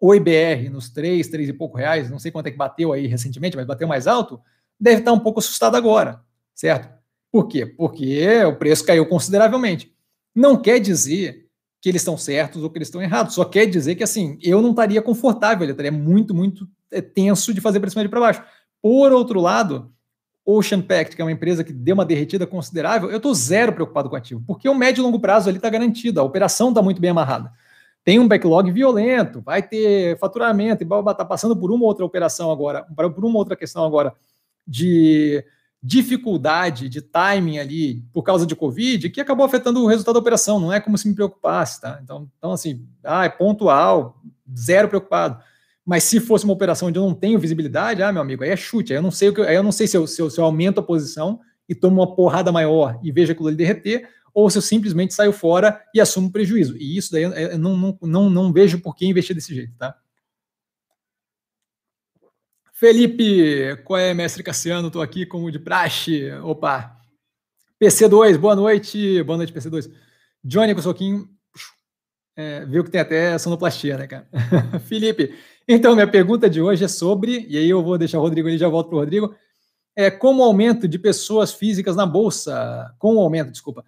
o 0.00 0.14
IBR 0.14 0.70
nos 0.70 0.88
3, 0.88 1.28
3 1.28 1.50
e 1.50 1.52
pouco 1.52 1.76
reais, 1.76 2.10
não 2.10 2.18
sei 2.18 2.32
quanto 2.32 2.46
é 2.46 2.50
que 2.50 2.56
bateu 2.56 2.92
aí 2.92 3.06
recentemente, 3.06 3.56
mas 3.56 3.66
bateu 3.66 3.86
mais 3.86 4.06
alto, 4.06 4.40
deve 4.78 5.00
estar 5.00 5.12
um 5.12 5.18
pouco 5.18 5.40
assustado 5.40 5.76
agora, 5.76 6.22
certo? 6.54 6.88
Por 7.30 7.46
quê? 7.46 7.66
Porque 7.66 8.42
o 8.44 8.56
preço 8.56 8.84
caiu 8.84 9.06
consideravelmente. 9.06 9.92
Não 10.34 10.56
quer 10.56 10.80
dizer 10.80 11.46
que 11.80 11.88
eles 11.88 12.00
estão 12.00 12.16
certos 12.16 12.62
ou 12.62 12.70
que 12.70 12.78
eles 12.78 12.88
estão 12.88 13.02
errados, 13.02 13.34
só 13.34 13.44
quer 13.44 13.66
dizer 13.66 13.94
que 13.94 14.02
assim, 14.02 14.38
eu 14.42 14.62
não 14.62 14.70
estaria 14.70 15.00
confortável, 15.02 15.66
eu 15.66 15.72
estaria 15.72 15.92
muito, 15.92 16.34
muito 16.34 16.66
é, 16.90 17.00
tenso 17.00 17.52
de 17.52 17.60
fazer 17.60 17.78
para 17.78 17.90
cima 17.90 18.02
e 18.02 18.08
para 18.08 18.20
baixo. 18.20 18.42
Por 18.82 19.12
outro 19.12 19.40
lado, 19.40 19.92
Ocean 20.44 20.80
Pact, 20.80 21.14
que 21.14 21.22
é 21.22 21.24
uma 21.24 21.32
empresa 21.32 21.62
que 21.62 21.72
deu 21.72 21.94
uma 21.94 22.04
derretida 22.04 22.46
considerável, 22.46 23.10
eu 23.10 23.18
estou 23.18 23.34
zero 23.34 23.72
preocupado 23.72 24.08
com 24.08 24.14
o 24.14 24.18
ativo, 24.18 24.42
porque 24.46 24.68
o 24.68 24.74
médio 24.74 25.02
e 25.02 25.04
longo 25.04 25.20
prazo 25.20 25.48
ali 25.48 25.58
está 25.58 25.68
garantido, 25.68 26.20
a 26.20 26.24
operação 26.24 26.70
está 26.70 26.82
muito 26.82 27.00
bem 27.00 27.10
amarrada. 27.10 27.52
Tem 28.04 28.18
um 28.18 28.26
backlog 28.26 28.70
violento, 28.70 29.40
vai 29.40 29.62
ter 29.62 30.18
faturamento, 30.18 30.82
e 30.82 30.86
está 30.86 31.24
passando 31.24 31.56
por 31.56 31.70
uma 31.70 31.84
outra 31.84 32.04
operação 32.04 32.50
agora, 32.50 32.86
por 32.94 33.24
uma 33.24 33.38
outra 33.38 33.54
questão 33.54 33.84
agora 33.84 34.14
de 34.66 35.44
dificuldade 35.82 36.88
de 36.88 37.00
timing 37.00 37.58
ali 37.58 38.04
por 38.12 38.22
causa 38.22 38.46
de 38.46 38.54
Covid, 38.54 39.08
que 39.08 39.20
acabou 39.20 39.46
afetando 39.46 39.82
o 39.82 39.86
resultado 39.86 40.14
da 40.14 40.20
operação, 40.20 40.60
não 40.60 40.72
é 40.72 40.78
como 40.78 40.98
se 40.98 41.08
me 41.08 41.14
preocupasse, 41.14 41.80
tá? 41.80 41.98
Então, 42.02 42.28
então 42.36 42.52
assim, 42.52 42.86
ah, 43.02 43.24
é 43.24 43.28
pontual, 43.28 44.20
zero 44.54 44.88
preocupado. 44.88 45.42
Mas 45.84 46.04
se 46.04 46.20
fosse 46.20 46.44
uma 46.44 46.52
operação 46.52 46.88
onde 46.88 46.98
eu 46.98 47.06
não 47.06 47.14
tenho 47.14 47.38
visibilidade, 47.38 48.02
ah, 48.02 48.12
meu 48.12 48.20
amigo, 48.20 48.44
aí 48.44 48.50
é 48.50 48.56
chute. 48.56 48.92
Aí 48.92 48.98
eu 48.98 49.02
não 49.02 49.10
sei 49.10 49.30
o 49.30 49.34
que, 49.34 49.40
aí 49.40 49.56
eu 49.56 49.62
não 49.62 49.72
sei 49.72 49.86
se 49.86 49.96
eu, 49.96 50.06
se 50.06 50.20
eu, 50.20 50.28
se 50.28 50.38
eu 50.38 50.44
aumento 50.44 50.80
a 50.80 50.82
posição 50.82 51.40
e 51.70 51.74
tomo 51.76 52.00
uma 52.00 52.16
porrada 52.16 52.50
maior 52.50 52.98
e 53.00 53.12
vejo 53.12 53.30
aquilo 53.30 53.46
ali 53.46 53.56
derreter, 53.56 54.10
ou 54.34 54.50
se 54.50 54.58
eu 54.58 54.62
simplesmente 54.62 55.14
saio 55.14 55.32
fora 55.32 55.80
e 55.94 56.00
assumo 56.00 56.30
prejuízo. 56.30 56.76
E 56.76 56.96
isso 56.96 57.12
daí 57.12 57.22
eu 57.22 57.58
não, 57.58 57.76
não, 57.76 57.98
não, 58.02 58.30
não 58.30 58.52
vejo 58.52 58.80
por 58.80 58.96
que 58.96 59.06
investir 59.06 59.36
desse 59.36 59.54
jeito, 59.54 59.72
tá? 59.78 59.96
Felipe, 62.72 63.76
qual 63.84 64.00
é, 64.00 64.12
mestre 64.12 64.42
Cassiano? 64.42 64.88
Estou 64.88 65.02
aqui 65.02 65.24
como 65.24 65.50
de 65.50 65.58
praxe. 65.60 66.32
Opa! 66.42 66.96
PC2, 67.80 68.36
boa 68.36 68.56
noite. 68.56 69.22
Boa 69.22 69.36
noite, 69.36 69.52
PC2. 69.52 69.92
Johnny 70.42 70.74
com 70.74 70.82
soquinho. 70.82 71.28
É, 72.34 72.64
viu 72.64 72.82
que 72.82 72.90
tem 72.90 73.00
até 73.00 73.38
sonoplastia, 73.38 73.98
né, 73.98 74.06
cara? 74.06 74.26
Felipe, 74.88 75.36
então, 75.68 75.94
minha 75.94 76.06
pergunta 76.06 76.48
de 76.48 76.60
hoje 76.60 76.82
é 76.82 76.88
sobre, 76.88 77.46
e 77.48 77.56
aí 77.56 77.68
eu 77.68 77.82
vou 77.82 77.98
deixar 77.98 78.18
o 78.18 78.22
Rodrigo 78.22 78.48
ali, 78.48 78.56
já 78.56 78.68
volto 78.68 78.88
para 78.88 78.96
o 78.96 79.00
Rodrigo, 79.00 79.34
é 79.96 80.10
como 80.10 80.42
o 80.42 80.44
aumento 80.44 80.86
de 80.86 80.98
pessoas 80.98 81.52
físicas 81.52 81.96
na 81.96 82.06
Bolsa, 82.06 82.94
com 82.98 83.16
o 83.16 83.20
aumento, 83.20 83.50
desculpa, 83.50 83.84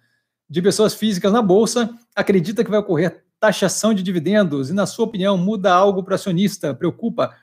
de 0.49 0.61
pessoas 0.61 0.93
físicas 0.93 1.31
na 1.31 1.41
Bolsa, 1.41 1.89
acredita 2.15 2.63
que 2.63 2.69
vai 2.69 2.79
ocorrer 2.79 3.23
taxação 3.39 3.93
de 3.93 4.01
dividendos 4.01 4.69
e, 4.69 4.73
na 4.73 4.85
sua 4.85 5.03
opinião, 5.05 5.37
muda 5.37 5.73
algo 5.73 6.01
para 6.01 6.15
acionista? 6.15 6.73
Preocupa? 6.73 7.35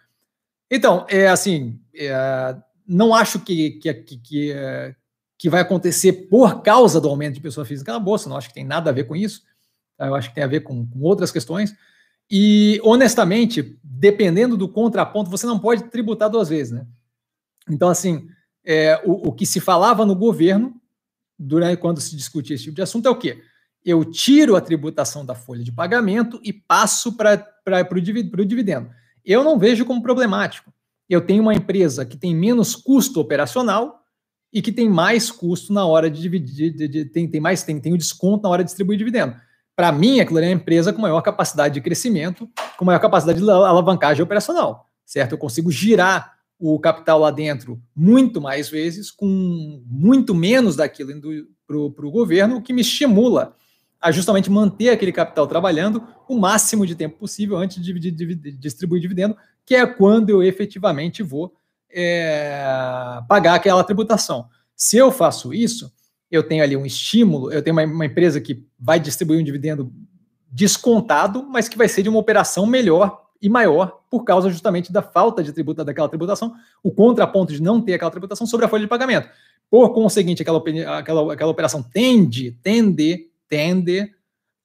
Então, 0.70 1.04
é 1.10 1.28
assim, 1.28 1.78
é, 1.94 2.56
não 2.86 3.14
acho 3.14 3.40
que, 3.40 3.72
que, 3.72 3.92
que, 3.92 4.96
que, 5.36 5.50
vai 5.50 5.60
acontecer 5.60 6.28
por 6.30 6.62
causa 6.62 7.00
do 7.00 7.08
aumento 7.08 7.34
de 7.34 7.40
pessoa 7.40 7.66
física 7.66 7.92
na 7.92 7.98
Bolsa, 7.98 8.30
não 8.30 8.36
acho 8.36 8.48
que 8.48 8.54
tem 8.54 8.64
nada 8.64 8.88
a 8.88 8.92
ver 8.92 9.04
com 9.04 9.14
isso, 9.14 9.42
tá? 9.98 10.06
eu 10.06 10.14
acho 10.14 10.30
que 10.30 10.34
tem 10.34 10.44
a 10.44 10.46
ver 10.46 10.60
com, 10.60 10.86
com 10.86 11.00
outras 11.00 11.30
questões, 11.30 11.74
e, 12.30 12.80
honestamente, 12.82 13.78
dependendo 13.82 14.56
do 14.56 14.68
contraponto, 14.68 15.28
você 15.28 15.46
não 15.46 15.58
pode 15.58 15.84
tributar 15.84 16.30
duas 16.30 16.48
vezes, 16.48 16.72
né? 16.72 16.86
Então, 17.68 17.88
assim, 17.88 18.28
é, 18.64 19.00
o, 19.04 19.28
o, 19.28 19.32
que 19.32 19.46
se 19.46 19.60
falava 19.60 20.04
no 20.04 20.14
governo, 20.14 20.74
durante 21.38 21.78
quando 21.78 22.00
se 22.00 22.16
discutia 22.16 22.54
esse 22.54 22.64
tipo 22.64 22.76
de 22.76 22.82
assunto, 22.82 23.06
é 23.06 23.10
o 23.10 23.16
quê? 23.16 23.42
Eu 23.84 24.04
tiro 24.04 24.56
a 24.56 24.60
tributação 24.60 25.24
da 25.24 25.34
folha 25.34 25.64
de 25.64 25.72
pagamento 25.72 26.38
e 26.44 26.52
passo 26.52 27.16
para 27.16 27.46
o 27.92 28.44
dividendo. 28.44 28.90
Eu 29.24 29.42
não 29.42 29.58
vejo 29.58 29.84
como 29.84 30.02
problemático. 30.02 30.72
Eu 31.08 31.20
tenho 31.20 31.42
uma 31.42 31.54
empresa 31.54 32.04
que 32.04 32.16
tem 32.16 32.34
menos 32.34 32.76
custo 32.76 33.20
operacional 33.20 34.00
e 34.52 34.60
que 34.60 34.72
tem 34.72 34.88
mais 34.88 35.30
custo 35.30 35.72
na 35.72 35.86
hora 35.86 36.10
de 36.10 36.20
dividir, 36.20 36.74
de, 36.74 36.88
de, 36.88 37.04
tem, 37.06 37.28
tem 37.28 37.40
mais 37.40 37.62
tem, 37.62 37.80
tem 37.80 37.92
o 37.92 37.98
desconto 37.98 38.42
na 38.42 38.48
hora 38.48 38.62
de 38.62 38.68
distribuir 38.68 38.98
dividendo. 38.98 39.34
Para 39.74 39.92
mim, 39.92 40.20
aquilo 40.20 40.40
é 40.40 40.42
uma 40.42 40.52
empresa 40.52 40.92
com 40.92 41.00
maior 41.00 41.22
capacidade 41.22 41.74
de 41.74 41.80
crescimento, 41.80 42.48
com 42.76 42.84
maior 42.84 42.98
capacidade 42.98 43.40
de 43.40 43.50
alavancagem 43.50 44.22
operacional, 44.22 44.90
certo? 45.06 45.32
Eu 45.32 45.38
consigo 45.38 45.70
girar 45.70 46.39
o 46.60 46.78
capital 46.78 47.18
lá 47.18 47.30
dentro 47.30 47.82
muito 47.96 48.38
mais 48.38 48.68
vezes, 48.68 49.10
com 49.10 49.82
muito 49.86 50.34
menos 50.34 50.76
daquilo 50.76 51.10
indo 51.10 51.48
para 51.66 52.06
o 52.06 52.10
governo, 52.10 52.56
o 52.56 52.62
que 52.62 52.72
me 52.72 52.82
estimula 52.82 53.56
a 53.98 54.10
justamente 54.12 54.50
manter 54.50 54.90
aquele 54.90 55.12
capital 55.12 55.46
trabalhando 55.46 56.06
o 56.28 56.38
máximo 56.38 56.86
de 56.86 56.94
tempo 56.94 57.18
possível 57.18 57.56
antes 57.56 57.82
de, 57.82 58.34
distribuir 58.58 59.00
dividendo, 59.00 59.36
que 59.64 59.74
é 59.74 59.86
quando 59.86 60.30
eu 60.30 60.42
efetivamente 60.42 61.22
vou 61.22 61.54
é, 61.90 62.62
pagar 63.26 63.54
aquela 63.54 63.82
tributação. 63.82 64.46
Se 64.76 64.98
eu 64.98 65.10
faço 65.10 65.54
isso, 65.54 65.90
eu 66.30 66.42
tenho 66.42 66.62
ali 66.62 66.76
um 66.76 66.86
estímulo, 66.86 67.50
eu 67.50 67.62
tenho 67.62 67.74
uma, 67.74 67.84
uma, 67.84 68.06
empresa 68.06 68.40
que 68.40 68.64
vai 68.78 69.00
distribuir 69.00 69.40
um 69.40 69.44
dividendo 69.44 69.92
descontado, 70.50 71.46
mas 71.48 71.68
que 71.68 71.78
vai 71.78 71.88
ser 71.88 72.02
de 72.02 72.08
uma 72.08 72.18
operação 72.18 72.66
melhor 72.66 73.29
e 73.40 73.48
maior 73.48 74.00
por 74.10 74.24
causa 74.24 74.50
justamente 74.50 74.92
da 74.92 75.02
falta 75.02 75.42
de 75.42 75.52
tributa 75.52 75.84
daquela 75.84 76.08
tributação, 76.08 76.54
o 76.82 76.90
contraponto 76.90 77.52
de 77.52 77.62
não 77.62 77.80
ter 77.80 77.94
aquela 77.94 78.10
tributação 78.10 78.46
sobre 78.46 78.66
a 78.66 78.68
folha 78.68 78.82
de 78.82 78.88
pagamento. 78.88 79.28
Por 79.70 79.90
conseguinte, 79.90 80.42
aquela, 80.42 80.62
aquela, 80.98 81.32
aquela 81.32 81.50
operação 81.50 81.82
tende, 81.82 82.52
tende, 82.62 83.28
tende 83.48 84.12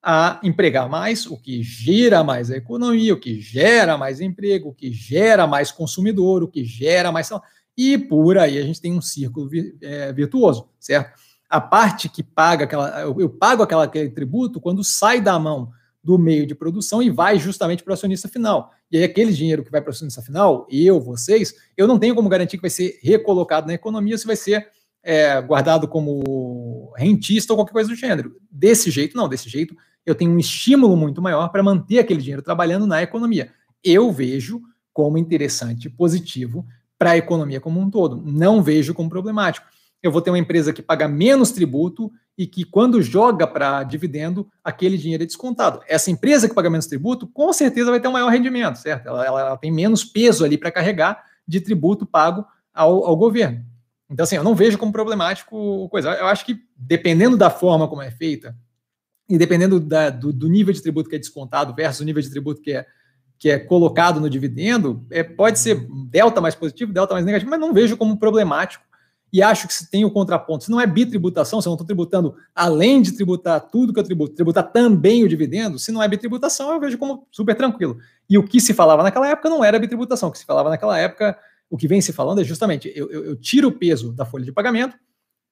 a 0.02 0.40
empregar 0.44 0.90
mais, 0.90 1.26
o 1.26 1.38
que 1.38 1.64
gera 1.64 2.24
mais 2.24 2.52
a 2.52 2.58
economia, 2.58 3.14
o 3.14 3.20
que 3.20 3.40
gera 3.40 3.98
mais 3.98 4.22
emprego, 4.22 4.70
o 4.70 4.74
que 4.74 4.92
gera 4.92 5.48
mais 5.48 5.72
consumidor, 5.72 6.44
o 6.44 6.48
que 6.48 6.64
gera 6.64 7.12
mais. 7.12 7.30
E 7.78 7.98
por 7.98 8.38
aí 8.38 8.58
a 8.58 8.64
gente 8.64 8.82
tem 8.82 8.94
um 8.94 9.02
círculo 9.02 9.50
é, 9.82 10.12
virtuoso, 10.14 10.70
certo? 10.80 11.20
a 11.50 11.62
parte 11.62 12.10
que 12.10 12.24
paga 12.24 12.66
aquela, 12.66 13.02
eu, 13.02 13.20
eu 13.20 13.30
pago 13.30 13.64
aquela, 13.64 13.84
aquele 13.84 14.10
tributo 14.10 14.60
quando 14.60 14.84
sai 14.84 15.22
da 15.22 15.38
mão 15.40 15.72
do 16.06 16.20
meio 16.20 16.46
de 16.46 16.54
produção 16.54 17.02
e 17.02 17.10
vai 17.10 17.40
justamente 17.40 17.84
para 17.84 17.90
o 17.90 17.94
acionista 17.96 18.28
final. 18.28 18.72
E 18.92 18.98
aí, 18.98 19.04
aquele 19.04 19.34
dinheiro 19.34 19.64
que 19.64 19.72
vai 19.72 19.82
para 19.82 19.90
o 19.90 19.92
acionista 19.92 20.22
final, 20.22 20.68
eu, 20.70 21.02
vocês, 21.02 21.56
eu 21.76 21.88
não 21.88 21.98
tenho 21.98 22.14
como 22.14 22.30
garantir 22.30 22.58
que 22.58 22.62
vai 22.62 22.70
ser 22.70 23.00
recolocado 23.02 23.66
na 23.66 23.74
economia, 23.74 24.16
se 24.16 24.28
vai 24.28 24.36
ser 24.36 24.68
é, 25.02 25.42
guardado 25.42 25.88
como 25.88 26.94
rentista 26.96 27.52
ou 27.52 27.58
qualquer 27.58 27.74
coisa 27.74 27.90
do 27.90 27.96
gênero. 27.96 28.36
Desse 28.52 28.92
jeito, 28.92 29.18
não. 29.18 29.28
Desse 29.28 29.50
jeito, 29.50 29.76
eu 30.06 30.14
tenho 30.14 30.30
um 30.30 30.38
estímulo 30.38 30.96
muito 30.96 31.24
maior 31.24 31.50
para 31.50 31.64
manter 31.64 31.98
aquele 31.98 32.22
dinheiro 32.22 32.44
trabalhando 32.44 32.86
na 32.86 33.02
economia. 33.02 33.52
Eu 33.84 34.12
vejo 34.12 34.62
como 34.94 35.18
interessante, 35.18 35.90
positivo 35.90 36.68
para 37.00 37.12
a 37.12 37.18
economia 37.18 37.60
como 37.60 37.80
um 37.80 37.90
todo. 37.90 38.22
Não 38.24 38.62
vejo 38.62 38.94
como 38.94 39.10
problemático 39.10 39.66
eu 40.06 40.12
vou 40.12 40.22
ter 40.22 40.30
uma 40.30 40.38
empresa 40.38 40.72
que 40.72 40.84
paga 40.84 41.08
menos 41.08 41.52
tributo 41.52 42.12
e 42.38 42.46
que, 42.46 42.66
quando 42.66 43.02
joga 43.02 43.48
para 43.48 43.84
dividendo, 43.84 44.50
aquele 44.64 44.98
dinheiro 44.98 45.24
é 45.24 45.26
descontado. 45.26 45.82
Essa 45.88 46.12
empresa 46.12 46.50
que 46.50 46.56
paga 46.56 46.70
menos 46.70 46.86
tributo, 46.86 47.28
com 47.28 47.52
certeza 47.54 47.90
vai 47.90 48.00
ter 48.00 48.08
um 48.08 48.14
maior 48.14 48.30
rendimento, 48.30 48.78
certo? 48.78 49.08
Ela, 49.08 49.26
ela, 49.26 49.58
tem 49.58 49.72
menos 49.72 50.04
peso 50.04 50.44
ali 50.44 50.58
para 50.58 50.72
carregar 50.72 51.24
de 51.48 51.62
tributo 51.62 52.06
pago 52.06 52.46
ao, 52.74 53.06
ao, 53.06 53.16
governo. 53.16 53.64
Então, 54.10 54.24
assim, 54.26 54.36
eu 54.36 54.44
não 54.44 54.54
vejo 54.54 54.78
como 54.78 54.92
problemático 54.92 55.88
coisa. 55.90 56.10
Eu 56.12 56.28
acho 56.28 56.46
que, 56.46 56.60
dependendo 56.76 57.38
da 57.38 57.50
forma 57.50 57.88
como 57.88 58.02
é 58.02 58.12
feita, 58.12 58.56
e 59.30 59.38
dependendo 59.38 59.80
da, 59.80 60.10
do, 60.10 60.32
do, 60.32 60.50
nível 60.50 60.74
de 60.74 60.82
tributo 60.82 61.10
que 61.10 61.16
é 61.16 61.20
descontado 61.20 61.74
versus 61.74 62.02
o 62.02 62.06
nível 62.06 62.22
de 62.22 62.30
tributo 62.30 62.62
que 62.62 62.74
é, 62.74 62.86
que 63.40 63.50
é 63.50 63.58
colocado 63.58 64.20
no 64.20 64.30
dividendo, 64.30 65.06
é, 65.10 65.24
pode 65.24 65.58
ser 65.58 65.88
delta 66.10 66.40
mais 66.40 66.54
positivo, 66.54 66.94
delta 66.94 67.14
mais 67.14 67.26
negativo, 67.26 67.50
mas 67.50 67.60
não 67.60 67.74
vejo 67.74 67.98
como 67.98 68.18
problemático 68.18 68.85
e 69.36 69.42
acho 69.42 69.68
que 69.68 69.74
se 69.74 69.92
tem 69.92 70.06
o 70.06 70.10
contraponto. 70.10 70.64
Se 70.64 70.72
não 70.72 70.80
é 70.80 70.88
bitributação, 70.88 71.60
se 71.60 71.68
eu 71.68 71.72
não 71.72 71.76
estou 71.76 71.86
tributando 71.86 72.38
além 72.56 73.02
de 73.02 73.12
tributar 73.12 73.60
tudo 73.60 73.94
que 73.94 74.00
eu 74.00 74.04
tributo, 74.06 74.34
tributar 74.34 74.72
também 74.72 75.26
o 75.26 75.28
dividendo, 75.28 75.78
se 75.78 75.92
não 75.92 76.02
é 76.02 76.08
bitributação, 76.08 76.72
eu 76.72 76.80
vejo 76.80 76.98
como 76.98 77.28
super 77.30 77.54
tranquilo. 77.54 77.98
E 78.30 78.38
o 78.38 78.48
que 78.48 78.62
se 78.62 78.74
falava 78.74 79.04
naquela 79.04 79.28
época 79.28 79.50
não 79.50 79.62
era 79.62 79.78
bitributação. 79.78 80.30
O 80.30 80.32
que 80.32 80.38
se 80.38 80.46
falava 80.46 80.70
naquela 80.70 80.98
época, 80.98 81.38
o 81.70 81.76
que 81.76 81.86
vem 81.86 82.00
se 82.00 82.14
falando 82.14 82.40
é 82.40 82.46
justamente 82.46 82.90
eu, 82.96 83.12
eu, 83.12 83.26
eu 83.26 83.36
tiro 83.36 83.68
o 83.68 83.74
peso 83.74 84.14
da 84.14 84.24
folha 84.24 84.46
de 84.46 84.54
pagamento, 84.54 84.96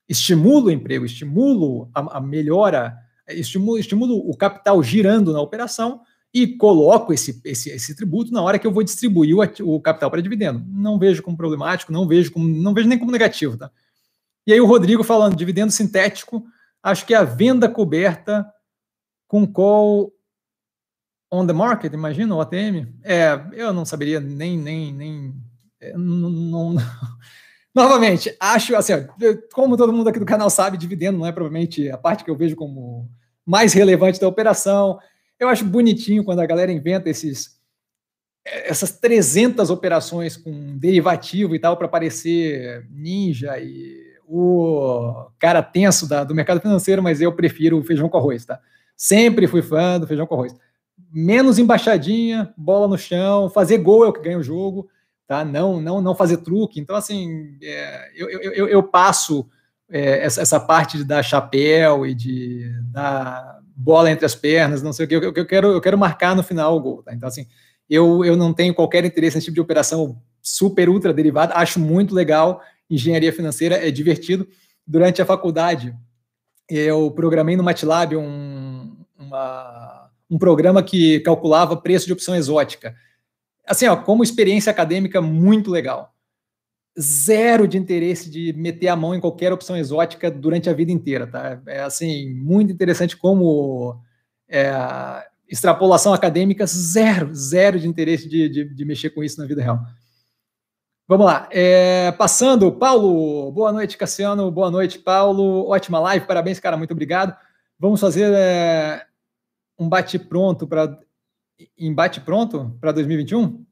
estimulo 0.07 0.67
o 0.67 0.71
emprego, 0.71 1.03
estimulo 1.03 1.89
a, 1.93 2.19
a 2.19 2.21
melhora, 2.21 2.95
estimulo, 3.27 3.77
estimulo 3.77 4.15
o 4.15 4.37
capital 4.37 4.81
girando 4.81 5.33
na 5.33 5.41
operação 5.41 5.99
e 6.33 6.47
coloco 6.57 7.13
esse, 7.13 7.39
esse, 7.45 7.69
esse 7.69 7.95
tributo 7.95 8.31
na 8.31 8.41
hora 8.41 8.57
que 8.57 8.65
eu 8.65 8.71
vou 8.71 8.83
distribuir 8.83 9.35
o, 9.35 9.75
o 9.75 9.79
capital 9.79 10.09
para 10.09 10.21
dividendo. 10.21 10.65
Não 10.67 10.97
vejo 10.97 11.21
como 11.21 11.37
problemático, 11.37 11.91
não 11.91 12.07
vejo 12.07 12.31
como, 12.31 12.47
não 12.47 12.73
vejo 12.73 12.87
nem 12.87 12.97
como 12.97 13.11
negativo, 13.11 13.55
tá? 13.55 13.69
E 14.45 14.51
aí 14.51 14.59
o 14.59 14.65
Rodrigo 14.65 15.03
falando 15.03 15.35
dividendo 15.35 15.71
sintético, 15.71 16.43
acho 16.81 17.05
que 17.05 17.13
é 17.13 17.17
a 17.17 17.23
venda 17.23 17.69
coberta 17.69 18.45
com 19.27 19.45
call 19.45 20.11
on 21.31 21.45
the 21.45 21.53
market, 21.53 21.93
imagina 21.93 22.35
o 22.35 22.41
ATM. 22.41 22.93
É, 23.03 23.39
eu 23.53 23.71
não 23.71 23.85
saberia 23.85 24.19
nem 24.19 24.57
nem 24.57 24.91
nem 24.91 25.33
é, 25.79 25.95
não, 25.95 26.29
não. 26.29 26.75
Novamente, 27.75 28.35
acho 28.39 28.75
assim, 28.75 28.93
como 29.51 29.77
todo 29.77 29.93
mundo 29.93 30.07
aqui 30.07 30.19
do 30.19 30.25
canal 30.25 30.49
sabe, 30.49 30.77
dividendo 30.77 31.17
não 31.17 31.25
é 31.25 31.31
provavelmente 31.31 31.89
a 31.89 31.97
parte 31.97 32.23
que 32.23 32.29
eu 32.29 32.35
vejo 32.35 32.55
como 32.55 33.09
mais 33.45 33.73
relevante 33.73 34.19
da 34.19 34.27
operação. 34.27 34.99
Eu 35.39 35.49
acho 35.49 35.65
bonitinho 35.65 36.23
quando 36.23 36.39
a 36.39 36.45
galera 36.45 36.71
inventa 36.71 37.09
esses 37.09 37.61
essas 38.45 38.91
300 38.91 39.69
operações 39.69 40.35
com 40.35 40.77
derivativo 40.77 41.55
e 41.55 41.59
tal 41.59 41.77
para 41.77 41.87
parecer 41.87 42.85
ninja 42.91 43.57
e 43.57 44.03
o 44.27 45.27
cara 45.39 45.61
tenso 45.61 46.07
da, 46.07 46.23
do 46.23 46.35
mercado 46.35 46.59
financeiro, 46.59 47.01
mas 47.01 47.21
eu 47.21 47.31
prefiro 47.33 47.77
o 47.77 47.83
feijão 47.83 48.09
com 48.09 48.17
arroz, 48.17 48.45
tá? 48.45 48.59
Sempre 48.97 49.47
fui 49.47 49.61
fã 49.61 49.99
do 49.99 50.07
feijão 50.07 50.25
com 50.25 50.35
arroz. 50.35 50.55
Menos 51.11 51.59
embaixadinha, 51.59 52.53
bola 52.57 52.87
no 52.87 52.97
chão, 52.97 53.49
fazer 53.49 53.77
gol 53.77 54.03
é 54.03 54.07
o 54.07 54.13
que 54.13 54.21
ganha 54.21 54.37
o 54.37 54.43
jogo, 54.43 54.89
tá? 55.27 55.45
Não, 55.45 55.79
não, 55.79 56.01
não 56.01 56.15
fazer 56.15 56.37
truque. 56.37 56.79
Então, 56.79 56.95
assim, 56.95 57.57
é, 57.61 58.11
eu, 58.15 58.29
eu, 58.29 58.67
eu, 58.67 58.83
passo 58.83 59.47
é, 59.89 60.25
essa, 60.25 60.41
essa, 60.41 60.59
parte 60.59 60.97
de 60.97 61.03
dar 61.03 61.23
chapéu 61.23 62.05
e 62.05 62.15
de 62.15 62.71
dar 62.91 63.59
bola 63.83 64.09
entre 64.09 64.25
as 64.25 64.33
pernas, 64.33 64.81
não 64.81 64.93
sei 64.93 65.05
o 65.05 65.09
que. 65.09 65.15
Eu, 65.15 65.33
eu, 65.35 65.45
quero, 65.45 65.67
eu 65.67 65.81
quero 65.81 65.97
marcar 65.97 66.35
no 66.35 66.41
final 66.41 66.75
o 66.77 66.79
gol, 66.79 67.03
tá? 67.03 67.13
Então, 67.13 67.27
assim, 67.27 67.45
eu, 67.89 68.23
eu 68.23 68.37
não 68.37 68.53
tenho 68.53 68.73
qualquer 68.73 69.03
interesse 69.03 69.35
nesse 69.35 69.45
tipo 69.45 69.55
de 69.55 69.61
operação 69.61 70.17
super, 70.41 70.87
ultra 70.87 71.13
derivada, 71.13 71.55
acho 71.55 71.79
muito 71.79 72.15
legal. 72.15 72.61
Engenharia 72.89 73.33
financeira 73.33 73.75
é 73.85 73.91
divertido. 73.91 74.47
Durante 74.87 75.21
a 75.21 75.25
faculdade, 75.25 75.93
eu 76.69 77.11
programei 77.11 77.57
no 77.57 77.63
MATLAB 77.63 78.15
um, 78.15 78.95
uma, 79.17 80.09
um 80.29 80.37
programa 80.37 80.81
que 80.81 81.19
calculava 81.19 81.75
preço 81.75 82.05
de 82.05 82.13
opção 82.13 82.35
exótica. 82.35 82.95
Assim, 83.67 83.87
ó, 83.87 83.97
como 83.97 84.23
experiência 84.23 84.71
acadêmica, 84.71 85.21
muito 85.21 85.69
legal. 85.69 86.12
Zero 86.99 87.67
de 87.67 87.77
interesse 87.77 88.29
de 88.29 88.53
meter 88.53 88.87
a 88.87 88.95
mão 88.95 89.15
em 89.15 89.19
qualquer 89.19 89.51
opção 89.51 89.75
exótica 89.75 90.29
durante 90.29 90.69
a 90.69 90.73
vida 90.73 90.91
inteira, 90.91 91.25
tá? 91.25 91.59
É 91.65 91.81
assim, 91.81 92.31
muito 92.35 92.71
interessante 92.71 93.17
como 93.17 93.99
é, 94.47 94.71
extrapolação 95.47 96.13
acadêmica, 96.13 96.65
zero, 96.65 97.33
zero 97.33 97.79
de 97.79 97.87
interesse 97.87 98.29
de, 98.29 98.47
de, 98.47 98.75
de, 98.75 98.85
mexer 98.85 99.09
com 99.09 99.23
isso 99.23 99.39
na 99.39 99.47
vida 99.47 99.61
real. 99.61 99.79
Vamos 101.07 101.25
lá. 101.25 101.47
É, 101.51 102.11
passando, 102.11 102.71
Paulo, 102.71 103.51
boa 103.51 103.71
noite, 103.71 103.97
Cassiano, 103.97 104.49
boa 104.51 104.71
noite, 104.71 104.99
Paulo. 104.99 105.67
Ótima 105.67 105.99
live, 105.99 106.25
parabéns, 106.25 106.59
cara, 106.59 106.77
muito 106.77 106.91
obrigado. 106.91 107.35
Vamos 107.79 107.99
fazer 107.99 108.31
é, 108.33 109.05
um 109.77 109.89
bate-pronto 109.89 110.67
para. 110.67 110.97
Embate 111.77 112.19
pronto 112.19 112.75
para 112.81 112.91
2021? 112.91 113.63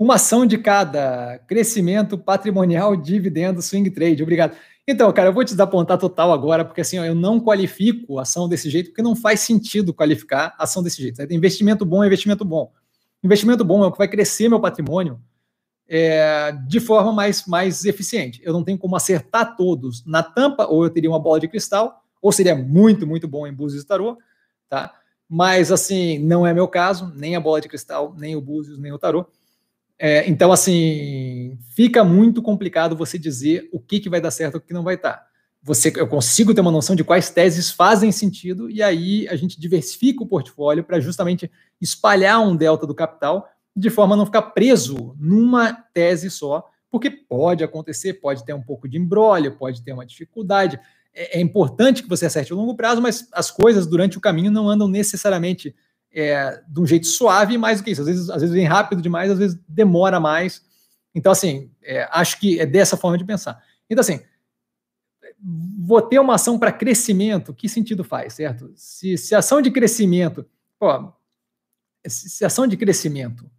Uma 0.00 0.14
ação 0.14 0.46
de 0.46 0.56
cada 0.56 1.38
crescimento 1.46 2.16
patrimonial, 2.16 2.96
dividendo, 2.96 3.60
swing 3.60 3.90
trade. 3.90 4.22
Obrigado. 4.22 4.56
Então, 4.88 5.12
cara, 5.12 5.28
eu 5.28 5.32
vou 5.34 5.44
te 5.44 5.50
desapontar 5.50 5.98
total 5.98 6.32
agora, 6.32 6.64
porque 6.64 6.80
assim, 6.80 6.98
ó, 6.98 7.04
eu 7.04 7.14
não 7.14 7.38
qualifico 7.38 8.18
ação 8.18 8.48
desse 8.48 8.70
jeito, 8.70 8.88
porque 8.88 9.02
não 9.02 9.14
faz 9.14 9.40
sentido 9.40 9.92
qualificar 9.92 10.56
ação 10.58 10.82
desse 10.82 11.02
jeito. 11.02 11.20
Investimento 11.30 11.84
bom 11.84 12.02
é 12.02 12.06
investimento 12.06 12.46
bom. 12.46 12.72
Investimento 13.22 13.62
bom 13.62 13.84
é 13.84 13.88
o 13.88 13.92
que 13.92 13.98
vai 13.98 14.08
crescer 14.08 14.48
meu 14.48 14.58
patrimônio 14.58 15.20
é, 15.86 16.50
de 16.66 16.80
forma 16.80 17.12
mais, 17.12 17.44
mais 17.46 17.84
eficiente. 17.84 18.40
Eu 18.42 18.54
não 18.54 18.64
tenho 18.64 18.78
como 18.78 18.96
acertar 18.96 19.54
todos 19.54 20.02
na 20.06 20.22
tampa, 20.22 20.64
ou 20.64 20.82
eu 20.82 20.88
teria 20.88 21.10
uma 21.10 21.20
bola 21.20 21.40
de 21.40 21.46
cristal, 21.46 22.02
ou 22.22 22.32
seria 22.32 22.56
muito, 22.56 23.06
muito 23.06 23.28
bom 23.28 23.46
em 23.46 23.52
Búzios 23.52 23.82
e 23.82 23.86
Tarô, 23.86 24.16
tá? 24.66 24.94
Mas, 25.28 25.70
assim, 25.70 26.18
não 26.18 26.46
é 26.46 26.54
meu 26.54 26.66
caso, 26.66 27.12
nem 27.14 27.36
a 27.36 27.40
bola 27.40 27.60
de 27.60 27.68
cristal, 27.68 28.14
nem 28.18 28.34
o 28.34 28.40
Búzios, 28.40 28.78
nem 28.78 28.92
o 28.92 28.98
Tarô. 28.98 29.26
É, 30.02 30.26
então, 30.26 30.50
assim, 30.50 31.58
fica 31.76 32.02
muito 32.02 32.40
complicado 32.40 32.96
você 32.96 33.18
dizer 33.18 33.68
o 33.70 33.78
que, 33.78 34.00
que 34.00 34.08
vai 34.08 34.18
dar 34.18 34.30
certo 34.30 34.54
e 34.54 34.56
o 34.56 34.60
que 34.62 34.72
não 34.72 34.82
vai 34.82 34.96
dar. 34.96 35.22
Você, 35.62 35.92
eu 35.94 36.08
consigo 36.08 36.54
ter 36.54 36.62
uma 36.62 36.70
noção 36.70 36.96
de 36.96 37.04
quais 37.04 37.28
teses 37.28 37.70
fazem 37.70 38.10
sentido, 38.10 38.70
e 38.70 38.82
aí 38.82 39.28
a 39.28 39.36
gente 39.36 39.60
diversifica 39.60 40.22
o 40.22 40.26
portfólio 40.26 40.82
para 40.82 40.98
justamente 41.00 41.50
espalhar 41.78 42.40
um 42.40 42.56
delta 42.56 42.86
do 42.86 42.94
capital, 42.94 43.46
de 43.76 43.90
forma 43.90 44.14
a 44.14 44.16
não 44.16 44.24
ficar 44.24 44.40
preso 44.40 45.14
numa 45.20 45.70
tese 45.74 46.30
só, 46.30 46.66
porque 46.90 47.10
pode 47.10 47.62
acontecer, 47.62 48.14
pode 48.14 48.42
ter 48.42 48.54
um 48.54 48.62
pouco 48.62 48.88
de 48.88 48.96
embrólio, 48.96 49.58
pode 49.58 49.82
ter 49.82 49.92
uma 49.92 50.06
dificuldade. 50.06 50.80
É, 51.12 51.38
é 51.38 51.42
importante 51.42 52.02
que 52.02 52.08
você 52.08 52.24
acerte 52.24 52.54
a 52.54 52.56
longo 52.56 52.74
prazo, 52.74 53.02
mas 53.02 53.28
as 53.32 53.50
coisas 53.50 53.86
durante 53.86 54.16
o 54.16 54.20
caminho 54.20 54.50
não 54.50 54.66
andam 54.66 54.88
necessariamente 54.88 55.74
é, 56.12 56.62
de 56.68 56.80
um 56.80 56.86
jeito 56.86 57.06
suave, 57.06 57.56
mais 57.56 57.78
do 57.78 57.84
que 57.84 57.90
isso. 57.90 58.00
Às 58.00 58.06
vezes, 58.06 58.30
às 58.30 58.40
vezes 58.40 58.54
vem 58.54 58.66
rápido 58.66 59.00
demais, 59.00 59.30
às 59.30 59.38
vezes 59.38 59.58
demora 59.68 60.18
mais. 60.18 60.62
Então, 61.14 61.32
assim, 61.32 61.70
é, 61.82 62.08
acho 62.10 62.38
que 62.38 62.58
é 62.58 62.66
dessa 62.66 62.96
forma 62.96 63.18
de 63.18 63.24
pensar. 63.24 63.62
Então, 63.88 64.00
assim, 64.00 64.20
vou 65.78 66.02
ter 66.02 66.18
uma 66.18 66.34
ação 66.34 66.58
para 66.58 66.72
crescimento, 66.72 67.54
que 67.54 67.68
sentido 67.68 68.04
faz, 68.04 68.34
certo? 68.34 68.70
Se, 68.74 69.16
se 69.16 69.34
ação 69.34 69.62
de 69.62 69.70
crescimento, 69.70 70.46
ó, 70.78 71.12
se 72.06 72.44
ação 72.44 72.66
de 72.66 72.76
crescimento, 72.76 73.50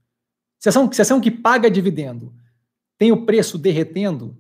se 0.60 0.70
ação, 0.70 0.92
se 0.92 1.02
ação 1.02 1.20
que 1.20 1.32
paga 1.32 1.70
dividendo 1.70 2.34
tem 2.98 3.12
o 3.12 3.26
preço 3.26 3.58
derretendo, 3.58 4.38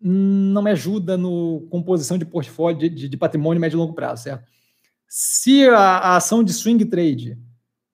não 0.00 0.62
me 0.62 0.70
ajuda 0.72 1.16
no 1.16 1.66
composição 1.70 2.18
de 2.18 2.24
portfólio 2.24 2.78
de, 2.78 2.88
de, 2.88 3.08
de 3.08 3.16
patrimônio 3.16 3.60
médio 3.60 3.76
e 3.76 3.78
longo 3.78 3.94
prazo, 3.94 4.24
certo? 4.24 4.50
Se 5.06 5.68
a, 5.68 5.78
a 5.78 6.16
ação 6.16 6.42
de 6.42 6.52
swing 6.52 6.84
trade 6.86 7.38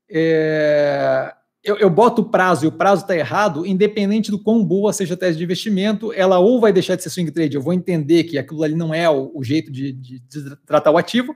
é, 0.08 1.34
eu, 1.66 1.76
eu, 1.78 1.90
boto 1.90 2.22
o 2.22 2.28
prazo 2.30 2.64
e 2.64 2.68
o 2.68 2.72
prazo 2.72 3.02
está 3.02 3.16
errado, 3.16 3.66
independente 3.66 4.30
do 4.30 4.40
quão 4.40 4.64
boa 4.64 4.92
seja 4.92 5.14
a 5.14 5.16
tese 5.16 5.36
de 5.36 5.42
investimento, 5.42 6.12
ela 6.12 6.38
ou 6.38 6.60
vai 6.60 6.72
deixar 6.72 6.94
de 6.94 7.02
ser 7.02 7.10
swing 7.10 7.30
trade, 7.32 7.56
eu 7.56 7.60
vou 7.60 7.72
entender 7.72 8.22
que 8.22 8.38
aquilo 8.38 8.62
ali 8.62 8.76
não 8.76 8.94
é 8.94 9.10
o, 9.10 9.32
o 9.34 9.42
jeito 9.42 9.72
de, 9.72 9.92
de, 9.92 10.20
de, 10.20 10.56
tratar 10.64 10.92
o 10.92 10.96
ativo, 10.96 11.34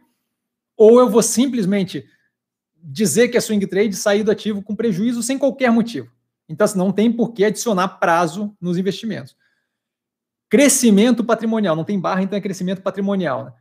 ou 0.77 1.01
eu 1.01 1.11
vou 1.11 1.21
simplesmente 1.21 2.07
dizer 2.81 3.29
que 3.29 3.37
é 3.37 3.41
swing 3.41 3.67
trade, 3.67 3.95
sair 3.97 4.23
do 4.23 4.31
ativo 4.31 4.63
com 4.63 4.77
prejuízo 4.77 5.21
sem 5.21 5.37
qualquer 5.37 5.73
motivo. 5.73 6.09
Então, 6.49 6.65
assim, 6.65 6.79
não 6.79 6.93
tem 6.93 7.13
por 7.13 7.33
que 7.33 7.45
adicionar 7.45 7.89
prazo 7.89 8.57
nos 8.61 8.79
investimentos. 8.79 9.37
Crescimento 10.49 11.25
patrimonial, 11.25 11.75
não 11.75 11.85
tem 11.85 11.99
barra, 11.99 12.23
então 12.23 12.37
é 12.37 12.41
crescimento 12.41 12.83
patrimonial. 12.83 13.47
Né? 13.47 13.53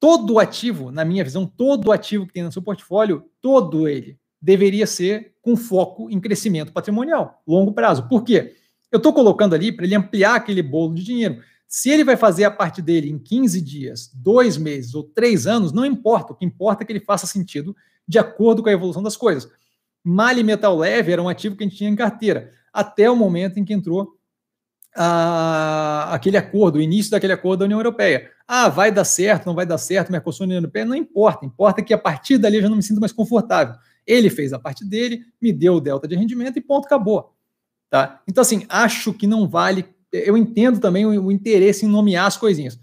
Todo 0.00 0.38
ativo, 0.38 0.90
na 0.90 1.04
minha 1.04 1.22
visão, 1.22 1.46
todo 1.46 1.92
ativo 1.92 2.26
que 2.26 2.32
tem 2.32 2.42
no 2.42 2.52
seu 2.52 2.62
portfólio, 2.62 3.30
todo 3.40 3.86
ele 3.86 4.18
deveria 4.40 4.86
ser 4.86 5.34
com 5.42 5.56
foco 5.56 6.10
em 6.10 6.20
crescimento 6.20 6.72
patrimonial, 6.72 7.42
longo 7.46 7.72
prazo. 7.72 8.08
Por 8.08 8.22
quê? 8.22 8.54
Eu 8.90 8.98
estou 8.98 9.12
colocando 9.12 9.54
ali 9.54 9.72
para 9.72 9.84
ele 9.84 9.94
ampliar 9.94 10.36
aquele 10.36 10.62
bolo 10.62 10.94
de 10.94 11.04
dinheiro. 11.04 11.40
Se 11.66 11.90
ele 11.90 12.04
vai 12.04 12.16
fazer 12.16 12.44
a 12.44 12.50
parte 12.50 12.80
dele 12.80 13.10
em 13.10 13.18
15 13.18 13.60
dias, 13.60 14.10
dois 14.14 14.56
meses 14.56 14.94
ou 14.94 15.02
três 15.02 15.46
anos, 15.46 15.72
não 15.72 15.84
importa. 15.84 16.32
O 16.32 16.36
que 16.36 16.44
importa 16.44 16.82
é 16.82 16.86
que 16.86 16.92
ele 16.92 17.00
faça 17.00 17.26
sentido 17.26 17.76
de 18.06 18.18
acordo 18.18 18.62
com 18.62 18.68
a 18.68 18.72
evolução 18.72 19.02
das 19.02 19.16
coisas. 19.16 19.50
Mali 20.02 20.42
Metal 20.42 20.74
Leve 20.76 21.12
era 21.12 21.22
um 21.22 21.28
ativo 21.28 21.56
que 21.56 21.64
a 21.64 21.66
gente 21.66 21.76
tinha 21.76 21.90
em 21.90 21.96
carteira, 21.96 22.50
até 22.72 23.10
o 23.10 23.16
momento 23.16 23.58
em 23.58 23.64
que 23.64 23.74
entrou 23.74 24.16
aquele 26.10 26.36
acordo, 26.36 26.76
o 26.76 26.82
início 26.82 27.10
daquele 27.10 27.32
acordo 27.32 27.60
da 27.60 27.64
União 27.66 27.78
Europeia. 27.78 28.30
Ah, 28.46 28.68
vai 28.68 28.90
dar 28.90 29.04
certo, 29.04 29.46
não 29.46 29.54
vai 29.54 29.66
dar 29.66 29.78
certo, 29.78 30.10
Mercosul 30.10 30.44
União 30.44 30.58
Europeia, 30.58 30.86
não 30.86 30.96
importa. 30.96 31.44
Importa 31.44 31.82
que 31.82 31.92
a 31.92 31.98
partir 31.98 32.38
dali 32.38 32.56
eu 32.56 32.62
já 32.62 32.68
não 32.68 32.76
me 32.76 32.82
sinto 32.82 33.00
mais 33.00 33.12
confortável. 33.12 33.74
Ele 34.08 34.30
fez 34.30 34.54
a 34.54 34.58
parte 34.58 34.86
dele, 34.86 35.22
me 35.40 35.52
deu 35.52 35.74
o 35.74 35.80
delta 35.80 36.08
de 36.08 36.16
rendimento 36.16 36.56
e 36.56 36.62
ponto, 36.62 36.86
acabou. 36.86 37.34
Tá? 37.90 38.22
Então, 38.26 38.40
assim, 38.40 38.64
acho 38.70 39.12
que 39.12 39.26
não 39.26 39.46
vale. 39.46 39.84
Eu 40.10 40.34
entendo 40.34 40.80
também 40.80 41.04
o, 41.04 41.26
o 41.26 41.30
interesse 41.30 41.84
em 41.84 41.88
nomear 41.88 42.26
as 42.26 42.38
coisinhas. 42.38 42.80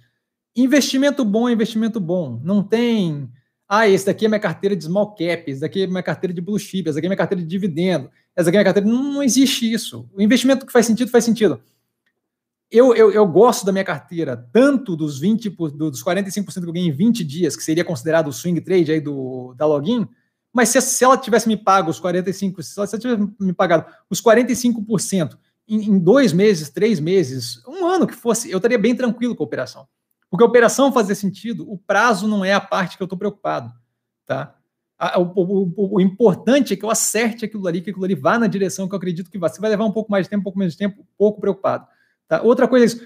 Investimento 0.55 1.25
bom 1.25 1.49
é 1.49 1.53
investimento 1.53 1.99
bom. 1.99 2.39
Não 2.43 2.63
tem. 2.63 3.27
Ah, 3.67 3.89
esse 3.89 4.05
daqui 4.05 4.25
é 4.25 4.29
minha 4.29 4.39
carteira 4.39 4.75
de 4.75 4.83
small 4.83 5.15
cap, 5.15 5.43
esse 5.49 5.59
daqui 5.59 5.81
é 5.81 5.87
minha 5.87 6.03
carteira 6.03 6.31
de 6.31 6.39
blue 6.39 6.59
chip, 6.59 6.87
essa 6.87 6.95
daqui 6.95 7.07
é 7.07 7.09
minha 7.09 7.17
carteira 7.17 7.41
de 7.41 7.49
dividendo, 7.49 8.11
essa 8.35 8.45
daqui 8.45 8.57
é 8.57 8.59
minha 8.59 8.63
carteira. 8.63 8.87
Não, 8.87 9.13
não 9.13 9.23
existe 9.23 9.71
isso. 9.71 10.07
O 10.13 10.21
investimento 10.21 10.65
que 10.65 10.71
faz 10.71 10.85
sentido, 10.85 11.09
faz 11.09 11.25
sentido. 11.25 11.59
Eu, 12.69 12.95
eu, 12.95 13.11
eu 13.11 13.27
gosto 13.27 13.65
da 13.65 13.71
minha 13.71 13.83
carteira, 13.83 14.37
tanto 14.51 14.95
dos 14.95 15.19
20, 15.19 15.49
dos 15.49 16.03
45% 16.03 16.45
que 16.45 16.59
eu 16.59 16.73
ganhei 16.73 16.89
em 16.89 16.91
20 16.91 17.23
dias, 17.23 17.55
que 17.55 17.63
seria 17.63 17.83
considerado 17.83 18.27
o 18.27 18.33
swing 18.33 18.59
trade 18.61 18.91
aí 18.91 19.01
do, 19.01 19.53
da 19.55 19.65
login, 19.65 20.07
mas 20.55 20.69
se, 20.69 20.79
se 20.79 21.03
ela 21.03 21.17
tivesse 21.17 21.49
me 21.49 21.57
pago 21.57 21.91
os 21.91 21.99
45%, 21.99 22.61
se 22.61 22.79
ela 22.79 22.87
tivesse 22.87 23.29
me 23.37 23.51
pagado 23.51 23.93
os 24.09 24.21
45% 24.21 25.37
em, 25.67 25.89
em 25.89 25.99
dois 25.99 26.31
meses, 26.31 26.69
três 26.69 26.97
meses, 26.97 27.61
um 27.67 27.85
ano 27.85 28.07
que 28.07 28.13
fosse, 28.13 28.49
eu 28.49 28.55
estaria 28.55 28.79
bem 28.79 28.95
tranquilo 28.95 29.35
com 29.35 29.43
a 29.43 29.45
operação. 29.45 29.85
Porque 30.29 30.45
a 30.45 30.47
operação 30.47 30.93
fazer 30.93 31.15
sentido, 31.15 31.69
o 31.69 31.77
prazo 31.77 32.25
não 32.25 32.45
é 32.45 32.53
a 32.53 32.61
parte 32.61 32.95
que 32.95 33.03
eu 33.03 33.05
estou 33.05 33.19
preocupado. 33.19 33.73
Tá? 34.25 34.55
o, 35.17 35.23
o, 35.23 35.73
o, 35.75 35.95
o, 35.95 36.01
importante 36.01 36.73
é 36.73 36.77
que 36.77 36.85
eu 36.85 36.89
acerte 36.89 37.43
aquilo 37.43 37.67
ali, 37.67 37.81
que 37.81 37.89
aquilo 37.89 38.05
ali 38.05 38.15
vá 38.15 38.39
na 38.39 38.47
direção 38.47 38.87
que 38.87 38.95
eu 38.95 38.97
acredito 38.97 39.29
que 39.29 39.37
vá. 39.37 39.49
Se 39.49 39.59
vai 39.59 39.69
levar 39.69 39.83
um 39.83 39.91
pouco 39.91 40.09
mais 40.09 40.25
de 40.25 40.29
tempo, 40.29 40.39
um 40.39 40.43
pouco 40.43 40.57
menos 40.57 40.73
de 40.73 40.79
tempo, 40.79 41.05
pouco 41.17 41.41
preocupado. 41.41 41.85
Tá? 42.29 42.41
Outra 42.41 42.65
coisa 42.65 42.85
é 42.85 42.87
isso. 42.87 43.05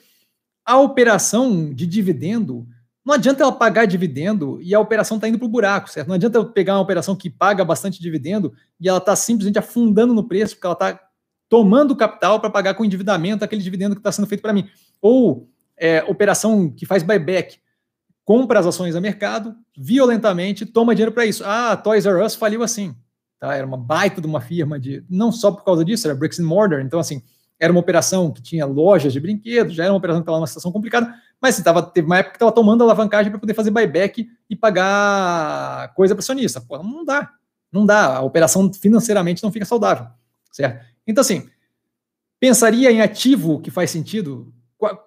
A 0.64 0.78
operação 0.78 1.74
de 1.74 1.88
dividendo, 1.88 2.68
não 3.06 3.14
adianta 3.14 3.44
ela 3.44 3.52
pagar 3.52 3.86
dividendo 3.86 4.60
e 4.62 4.76
a 4.76 4.80
operação 4.80 5.18
está 5.18 5.28
indo 5.28 5.40
para 5.40 5.46
o 5.46 5.50
buraco, 5.50 5.90
certo? 5.90 6.08
Não 6.08 6.16
adianta 6.16 6.38
eu 6.38 6.46
pegar 6.46 6.76
uma 6.76 6.82
operação 6.82 7.16
que 7.16 7.30
paga 7.30 7.66
bastante 7.66 8.02
dividendo 8.02 8.54
e 8.80 8.88
ela 8.88 8.98
está 8.98 9.16
simplesmente 9.16 9.58
afundando 9.58 10.14
no 10.14 10.28
preço, 10.28 10.56
porque 10.56 10.68
ela 10.68 10.74
está 10.74 11.00
tomando 11.48 11.96
capital 11.96 12.40
para 12.40 12.50
pagar 12.50 12.76
com 12.76 12.86
endividamento 12.86 13.44
aquele 13.44 13.64
dividendo 13.64 13.96
que 13.96 14.00
está 14.00 14.12
sendo 14.12 14.28
feito 14.28 14.42
para 14.42 14.54
mim. 14.54 14.70
Ou 15.02 15.50
é, 15.78 16.04
operação 16.04 16.70
que 16.70 16.86
faz 16.86 17.02
buyback, 17.02 17.58
compra 18.24 18.60
as 18.60 18.68
ações 18.68 18.96
a 18.96 19.02
mercado 19.02 19.56
violentamente, 19.76 20.66
toma 20.66 20.94
dinheiro 20.94 21.12
para 21.12 21.26
isso. 21.26 21.44
Ah, 21.46 21.76
Toys 21.76 22.06
R 22.06 22.24
Us 22.24 22.36
faliu 22.36 22.62
assim. 22.62 22.96
tá? 23.40 23.56
Era 23.56 23.66
uma 23.66 23.78
baita 23.78 24.22
de 24.22 24.28
uma 24.28 24.42
firma 24.42 24.80
de, 24.80 25.04
não 25.10 25.32
só 25.32 25.52
por 25.52 25.64
causa 25.64 25.84
disso, 25.84 26.06
era 26.06 26.16
bricks 26.16 26.40
and 26.40 26.46
mortar, 26.46 26.82
então 26.82 27.00
assim, 27.00 27.24
era 27.60 27.72
uma 27.72 27.82
operação 27.82 28.32
que 28.32 28.42
tinha 28.42 28.66
lojas 28.66 29.12
de 29.12 29.20
brinquedos, 29.20 29.74
já 29.74 29.84
era 29.84 29.92
uma 29.92 29.98
operação 29.98 30.22
que 30.22 30.24
estava 30.24 30.38
numa 30.38 30.48
situação 30.48 30.72
complicada, 30.72 31.14
mas 31.42 31.56
assim, 31.56 31.64
tava, 31.64 31.82
teve 31.82 32.06
uma 32.06 32.18
época 32.18 32.32
que 32.32 32.38
estava 32.38 32.52
tomando 32.52 32.84
alavancagem 32.84 33.32
para 33.32 33.40
poder 33.40 33.54
fazer 33.54 33.72
buyback 33.72 34.30
e 34.50 34.56
pagar 34.56 35.94
coisa 35.94 36.16
para 36.16 36.22
acionista. 36.22 36.62
Pô, 36.62 36.78
não 36.82 37.04
dá. 37.04 37.32
Não 37.72 37.86
dá. 37.86 38.18
A 38.18 38.22
operação 38.22 38.72
financeiramente 38.74 39.44
não 39.44 39.52
fica 39.52 39.66
saudável. 39.66 40.08
Certo? 40.52 40.86
Então, 41.06 41.22
assim, 41.22 41.48
pensaria 42.40 42.92
em 42.92 43.02
ativo 43.02 43.60
que 43.60 43.72
faz 43.72 43.92
sentido? 43.92 44.54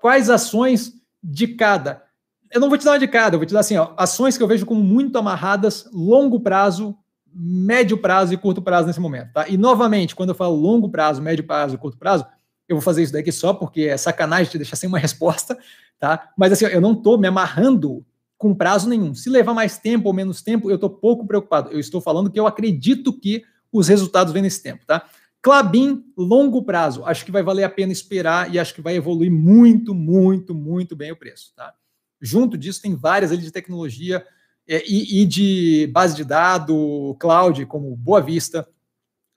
Quais 0.01 0.31
ações 0.31 0.93
de 1.23 1.49
cada? 1.49 2.03
Eu 2.51 2.61
não 2.61 2.69
vou 2.69 2.77
te 2.77 2.85
dar 2.85 2.93
uma 2.93 2.99
de 2.99 3.09
cada, 3.09 3.37
eu 3.37 3.39
vou 3.39 3.47
te 3.47 3.55
dar 3.55 3.61
assim, 3.61 3.79
ó, 3.79 3.93
ações 3.97 4.37
que 4.37 4.43
eu 4.43 4.49
vejo 4.49 4.67
como 4.67 4.83
muito 4.83 5.17
amarradas, 5.17 5.89
longo 5.91 6.39
prazo, 6.39 6.95
médio 7.35 7.97
prazo 7.97 8.35
e 8.35 8.37
curto 8.37 8.61
prazo 8.61 8.87
nesse 8.87 9.01
momento. 9.01 9.33
Tá? 9.33 9.49
E 9.49 9.57
novamente, 9.57 10.15
quando 10.15 10.31
eu 10.31 10.35
falo 10.35 10.55
longo 10.55 10.91
prazo, 10.91 11.23
médio 11.23 11.45
prazo 11.45 11.75
e 11.75 11.79
curto 11.79 11.97
prazo, 11.97 12.27
eu 12.73 12.77
vou 12.77 12.83
fazer 12.83 13.03
isso 13.03 13.13
daqui 13.13 13.31
só 13.31 13.55
porque 13.55 13.83
é 13.83 13.97
sacanagem 13.97 14.51
te 14.51 14.59
deixar 14.59 14.77
sem 14.77 14.89
uma 14.89 14.99
resposta, 14.99 15.59
tá? 15.99 16.31
Mas 16.37 16.53
assim, 16.53 16.65
eu 16.67 16.81
não 16.81 16.93
estou 16.93 17.19
me 17.19 17.29
amarrando 17.29 18.05
com 18.37 18.55
prazo 18.55 18.89
nenhum. 18.89 19.15
Se 19.15 19.31
levar 19.31 19.55
mais 19.55 19.79
tempo 19.79 20.09
ou 20.09 20.15
menos 20.15 20.43
tempo, 20.43 20.69
eu 20.69 20.75
estou 20.75 20.91
pouco 20.91 21.27
preocupado. 21.27 21.71
Eu 21.71 21.79
estou 21.79 22.01
falando 22.01 22.31
que 22.31 22.41
eu 22.41 22.47
acredito 22.47 23.13
que 23.13 23.45
os 23.71 23.89
resultados 23.89 24.33
vêm 24.33 24.43
nesse 24.43 24.63
tempo, 24.63 24.85
tá? 24.85 25.09
Clabin, 25.41 26.05
longo 26.17 26.63
prazo. 26.63 27.05
Acho 27.05 27.25
que 27.25 27.33
vai 27.33 27.43
valer 27.43 27.65
a 27.65 27.71
pena 27.71 27.93
esperar 27.93 28.53
e 28.53 28.59
acho 28.59 28.75
que 28.75 28.81
vai 28.81 28.95
evoluir 28.95 29.31
muito, 29.31 29.95
muito, 29.95 30.55
muito 30.55 30.95
bem 30.95 31.13
o 31.13 31.17
preço, 31.17 31.53
tá? 31.55 31.73
Junto 32.21 32.57
disso, 32.57 32.81
tem 32.81 32.95
várias 32.95 33.33
ali 33.33 33.43
de 33.43 33.51
tecnologia 33.51 34.25
é, 34.69 34.85
e, 34.87 35.23
e, 35.23 35.27
de 35.27 35.91
base 35.93 36.15
de 36.15 36.25
dados, 36.25 37.17
cloud, 37.19 37.67
como 37.67 37.97
Boa 37.97 38.21
Vista, 38.21 38.69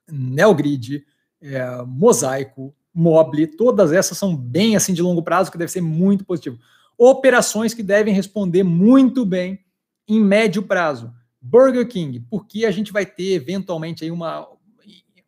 Neogrid, 0.08 1.04
é, 1.40 1.82
Mosaico, 1.84 2.72
Mobile, 2.96 3.46
todas 3.46 3.92
essas 3.92 4.16
são 4.16 4.34
bem 4.34 4.74
assim 4.74 4.94
de 4.94 5.02
longo 5.02 5.22
prazo, 5.22 5.52
que 5.52 5.58
deve 5.58 5.70
ser 5.70 5.82
muito 5.82 6.24
positivo. 6.24 6.58
Operações 6.96 7.74
que 7.74 7.82
devem 7.82 8.14
responder 8.14 8.62
muito 8.62 9.26
bem 9.26 9.60
em 10.08 10.18
médio 10.18 10.62
prazo. 10.62 11.12
Burger 11.38 11.86
King, 11.86 12.20
porque 12.30 12.64
a 12.64 12.70
gente 12.70 12.90
vai 12.90 13.04
ter 13.04 13.34
eventualmente 13.34 14.02
aí 14.02 14.10
uma 14.10 14.48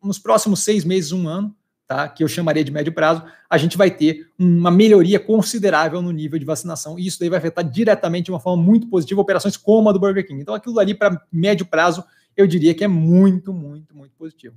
nos 0.01 0.17
próximos 0.17 0.61
seis 0.61 0.83
meses, 0.83 1.11
um 1.11 1.27
ano, 1.27 1.55
tá? 1.87 2.07
Que 2.09 2.23
eu 2.23 2.27
chamaria 2.27 2.63
de 2.63 2.71
médio 2.71 2.91
prazo, 2.91 3.23
a 3.47 3.57
gente 3.57 3.77
vai 3.77 3.91
ter 3.91 4.31
uma 4.37 4.71
melhoria 4.71 5.19
considerável 5.19 6.01
no 6.01 6.11
nível 6.11 6.39
de 6.39 6.45
vacinação 6.45 6.97
e 6.97 7.05
isso 7.05 7.19
daí 7.19 7.29
vai 7.29 7.37
afetar 7.37 7.63
diretamente 7.69 8.25
de 8.25 8.31
uma 8.31 8.39
forma 8.39 8.63
muito 8.63 8.87
positiva 8.87 9.21
operações 9.21 9.57
como 9.57 9.89
a 9.89 9.91
do 9.91 9.99
Burger 9.99 10.25
King. 10.25 10.41
Então, 10.41 10.55
aquilo 10.55 10.79
ali 10.79 10.95
para 10.95 11.21
médio 11.31 11.65
prazo, 11.65 12.03
eu 12.35 12.47
diria 12.47 12.73
que 12.73 12.83
é 12.83 12.87
muito, 12.87 13.53
muito, 13.53 13.95
muito 13.95 14.15
positivo, 14.15 14.55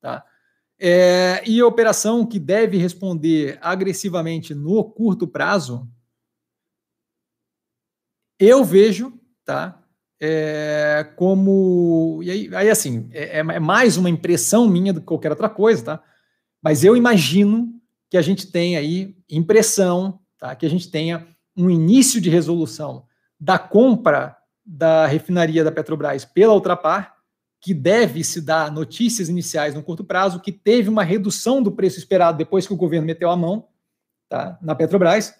tá? 0.00 0.24
É, 0.86 1.42
e 1.46 1.62
operação 1.62 2.26
que 2.26 2.38
deve 2.38 2.76
responder 2.76 3.58
agressivamente 3.62 4.54
no 4.54 4.84
curto 4.84 5.26
prazo, 5.26 5.88
eu 8.38 8.62
vejo, 8.62 9.18
tá? 9.46 9.82
É, 10.20 11.10
como. 11.16 12.20
E 12.22 12.30
aí, 12.30 12.54
aí 12.54 12.68
assim, 12.68 13.08
é, 13.12 13.38
é, 13.38 13.42
mais 13.60 13.96
uma 13.96 14.10
impressão 14.10 14.68
minha 14.68 14.92
do 14.92 15.00
que 15.00 15.06
qualquer 15.06 15.30
outra 15.30 15.48
coisa, 15.48 15.82
tá? 15.82 16.02
Mas 16.62 16.84
eu 16.84 16.94
imagino 16.94 17.80
que 18.10 18.18
a 18.18 18.22
gente 18.22 18.52
tenha 18.52 18.78
aí 18.78 19.16
impressão, 19.26 20.20
tá? 20.38 20.54
Que 20.54 20.66
a 20.66 20.70
gente 20.70 20.90
tenha 20.90 21.26
um 21.56 21.70
início 21.70 22.20
de 22.20 22.28
resolução 22.28 23.06
da 23.40 23.58
compra 23.58 24.36
da 24.62 25.06
refinaria 25.06 25.64
da 25.64 25.72
Petrobras 25.72 26.26
pela 26.26 26.52
Ultrapar 26.52 27.13
que 27.64 27.72
deve 27.72 28.22
se 28.22 28.42
dar 28.42 28.70
notícias 28.70 29.30
iniciais 29.30 29.74
no 29.74 29.82
curto 29.82 30.04
prazo, 30.04 30.38
que 30.38 30.52
teve 30.52 30.90
uma 30.90 31.02
redução 31.02 31.62
do 31.62 31.72
preço 31.72 31.98
esperado 31.98 32.36
depois 32.36 32.66
que 32.66 32.74
o 32.74 32.76
governo 32.76 33.06
meteu 33.06 33.30
a 33.30 33.36
mão 33.38 33.68
tá, 34.28 34.58
na 34.60 34.74
Petrobras. 34.74 35.34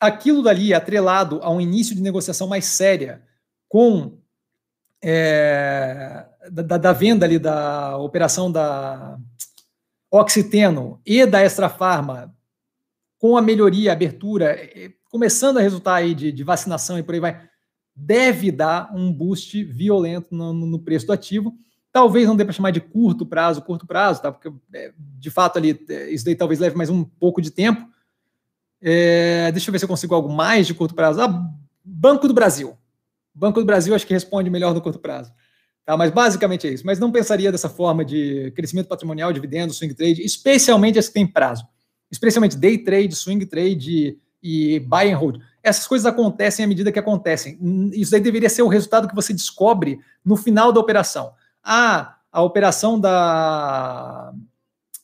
Aquilo 0.00 0.42
dali 0.42 0.72
atrelado 0.72 1.40
a 1.42 1.50
um 1.50 1.60
início 1.60 1.94
de 1.94 2.00
negociação 2.00 2.48
mais 2.48 2.64
séria 2.64 3.22
com 3.68 4.18
é, 5.04 6.24
da, 6.50 6.78
da, 6.78 6.92
venda 6.94 7.26
ali 7.26 7.38
da 7.38 7.98
operação 7.98 8.50
da 8.50 9.18
Oxiteno 10.10 11.02
e 11.04 11.26
da 11.26 11.42
Extra 11.42 11.68
Farma, 11.68 12.34
com 13.18 13.36
a 13.36 13.42
melhoria, 13.42 13.90
a 13.90 13.92
abertura, 13.92 14.52
é, 14.52 14.90
começando 15.10 15.58
a 15.58 15.60
resultar 15.60 15.96
aí 15.96 16.14
de, 16.14 16.32
de 16.32 16.42
vacinação 16.42 16.98
e 16.98 17.02
por 17.02 17.12
aí 17.12 17.20
vai, 17.20 17.49
deve 18.00 18.50
dar 18.50 18.90
um 18.94 19.12
boost 19.12 19.62
violento 19.64 20.34
no, 20.34 20.52
no 20.52 20.78
preço 20.78 21.06
do 21.06 21.12
ativo. 21.12 21.54
Talvez 21.92 22.26
não 22.26 22.36
dê 22.36 22.44
para 22.44 22.52
chamar 22.52 22.70
de 22.70 22.80
curto 22.80 23.26
prazo, 23.26 23.62
curto 23.62 23.86
prazo, 23.86 24.22
tá? 24.22 24.32
Porque 24.32 24.50
é, 24.72 24.92
de 24.96 25.30
fato 25.30 25.58
ali 25.58 25.78
é, 25.88 26.10
isso 26.10 26.24
daí 26.24 26.34
talvez 26.34 26.60
leve 26.60 26.76
mais 26.76 26.88
um 26.88 27.04
pouco 27.04 27.40
de 27.42 27.50
tempo. 27.50 27.88
É, 28.80 29.50
deixa 29.52 29.68
eu 29.68 29.72
ver 29.72 29.78
se 29.78 29.84
eu 29.84 29.88
consigo 29.88 30.14
algo 30.14 30.32
mais 30.32 30.66
de 30.66 30.74
curto 30.74 30.94
prazo. 30.94 31.20
Ah, 31.20 31.50
Banco 31.84 32.28
do 32.28 32.34
Brasil. 32.34 32.76
Banco 33.34 33.60
do 33.60 33.66
Brasil 33.66 33.94
acho 33.94 34.06
que 34.06 34.14
responde 34.14 34.50
melhor 34.50 34.74
no 34.74 34.80
curto 34.80 34.98
prazo. 34.98 35.32
Tá, 35.84 35.96
mas 35.96 36.10
basicamente 36.10 36.66
é 36.66 36.72
isso. 36.72 36.86
Mas 36.86 36.98
não 36.98 37.10
pensaria 37.10 37.50
dessa 37.50 37.68
forma 37.68 38.04
de 38.04 38.52
crescimento 38.52 38.86
patrimonial, 38.86 39.32
dividendos, 39.32 39.76
swing 39.76 39.94
trade, 39.94 40.22
especialmente 40.22 40.98
as 40.98 41.08
que 41.08 41.14
têm 41.14 41.26
prazo. 41.26 41.66
Especialmente 42.10 42.56
day 42.56 42.78
trade, 42.78 43.14
swing 43.14 43.44
trade 43.46 44.18
e, 44.42 44.76
e 44.76 44.80
buy 44.80 45.10
and 45.10 45.16
hold. 45.16 45.40
Essas 45.62 45.86
coisas 45.86 46.06
acontecem 46.06 46.64
à 46.64 46.68
medida 46.68 46.92
que 46.92 46.98
acontecem. 46.98 47.58
Isso 47.92 48.14
aí 48.14 48.20
deveria 48.20 48.48
ser 48.48 48.62
o 48.62 48.68
resultado 48.68 49.08
que 49.08 49.14
você 49.14 49.32
descobre 49.32 49.98
no 50.24 50.36
final 50.36 50.72
da 50.72 50.80
operação. 50.80 51.32
Ah, 51.62 52.16
a 52.32 52.42
operação 52.42 52.98
da, 52.98 54.32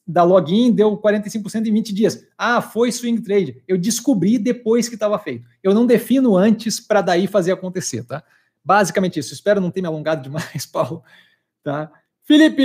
da 0.07 0.23
login 0.23 0.73
deu 0.73 0.97
45% 0.97 1.67
em 1.67 1.73
20 1.73 1.93
dias. 1.93 2.25
Ah, 2.39 2.63
foi 2.63 2.93
swing 2.93 3.21
trade. 3.21 3.63
Eu 3.67 3.77
descobri 3.77 4.39
depois 4.39 4.89
que 4.89 4.95
estava 4.95 5.19
feito. 5.19 5.45
Eu 5.63 5.75
não 5.75 5.87
defino 5.87 6.37
antes 6.37 6.81
para 6.81 7.03
daí 7.03 7.27
fazer 7.27 7.53
acontecer, 7.53 8.05
tá? 8.05 8.23
Basicamente 8.65 9.19
isso. 9.19 9.35
Espero 9.35 9.61
não 9.61 9.71
ter 9.71 9.81
me 9.81 9.89
alongado 9.89 10.23
demais, 10.23 10.65
Paulo. 10.71 11.03
Tá? 11.63 11.91
Felipe, 12.23 12.63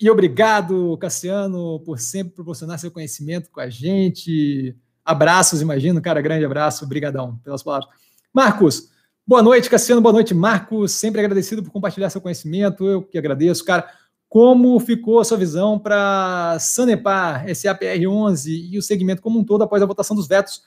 e 0.00 0.10
obrigado, 0.10 0.96
Cassiano, 0.98 1.80
por 1.80 1.98
sempre 1.98 2.34
proporcionar 2.34 2.78
seu 2.78 2.90
conhecimento 2.90 3.50
com 3.50 3.60
a 3.60 3.70
gente. 3.70 4.76
Abraços, 5.04 5.60
imagino, 5.60 6.00
cara, 6.00 6.20
grande 6.20 6.44
abraço, 6.44 6.86
brigadão 6.86 7.36
pelas 7.42 7.62
palavras. 7.62 7.90
Marcos, 8.32 8.88
boa 9.26 9.42
noite, 9.42 9.68
Cassiano, 9.68 10.00
boa 10.00 10.12
noite, 10.12 10.32
Marcos, 10.32 10.92
sempre 10.92 11.20
agradecido 11.20 11.60
por 11.60 11.72
compartilhar 11.72 12.08
seu 12.08 12.20
conhecimento, 12.20 12.86
eu 12.86 13.02
que 13.02 13.18
agradeço, 13.18 13.64
cara. 13.64 13.88
Como 14.28 14.78
ficou 14.80 15.20
a 15.20 15.24
sua 15.24 15.36
visão 15.36 15.78
para 15.78 16.56
Sanepar, 16.60 17.44
SAPR11 17.46 18.70
e 18.70 18.78
o 18.78 18.82
segmento 18.82 19.20
como 19.20 19.40
um 19.40 19.44
todo 19.44 19.62
após 19.62 19.82
a 19.82 19.86
votação 19.86 20.16
dos 20.16 20.28
vetos 20.28 20.62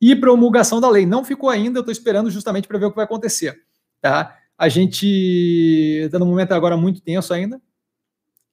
e 0.00 0.14
promulgação 0.14 0.80
da 0.80 0.88
lei? 0.88 1.06
Não 1.06 1.24
ficou 1.24 1.48
ainda, 1.48 1.78
eu 1.78 1.80
estou 1.80 1.92
esperando 1.92 2.30
justamente 2.30 2.68
para 2.68 2.78
ver 2.78 2.86
o 2.86 2.90
que 2.90 2.96
vai 2.96 3.06
acontecer, 3.06 3.58
tá? 4.00 4.36
A 4.56 4.68
gente 4.68 5.06
está 6.04 6.18
num 6.18 6.26
momento 6.26 6.52
agora 6.52 6.76
muito 6.76 7.00
tenso 7.00 7.32
ainda. 7.32 7.60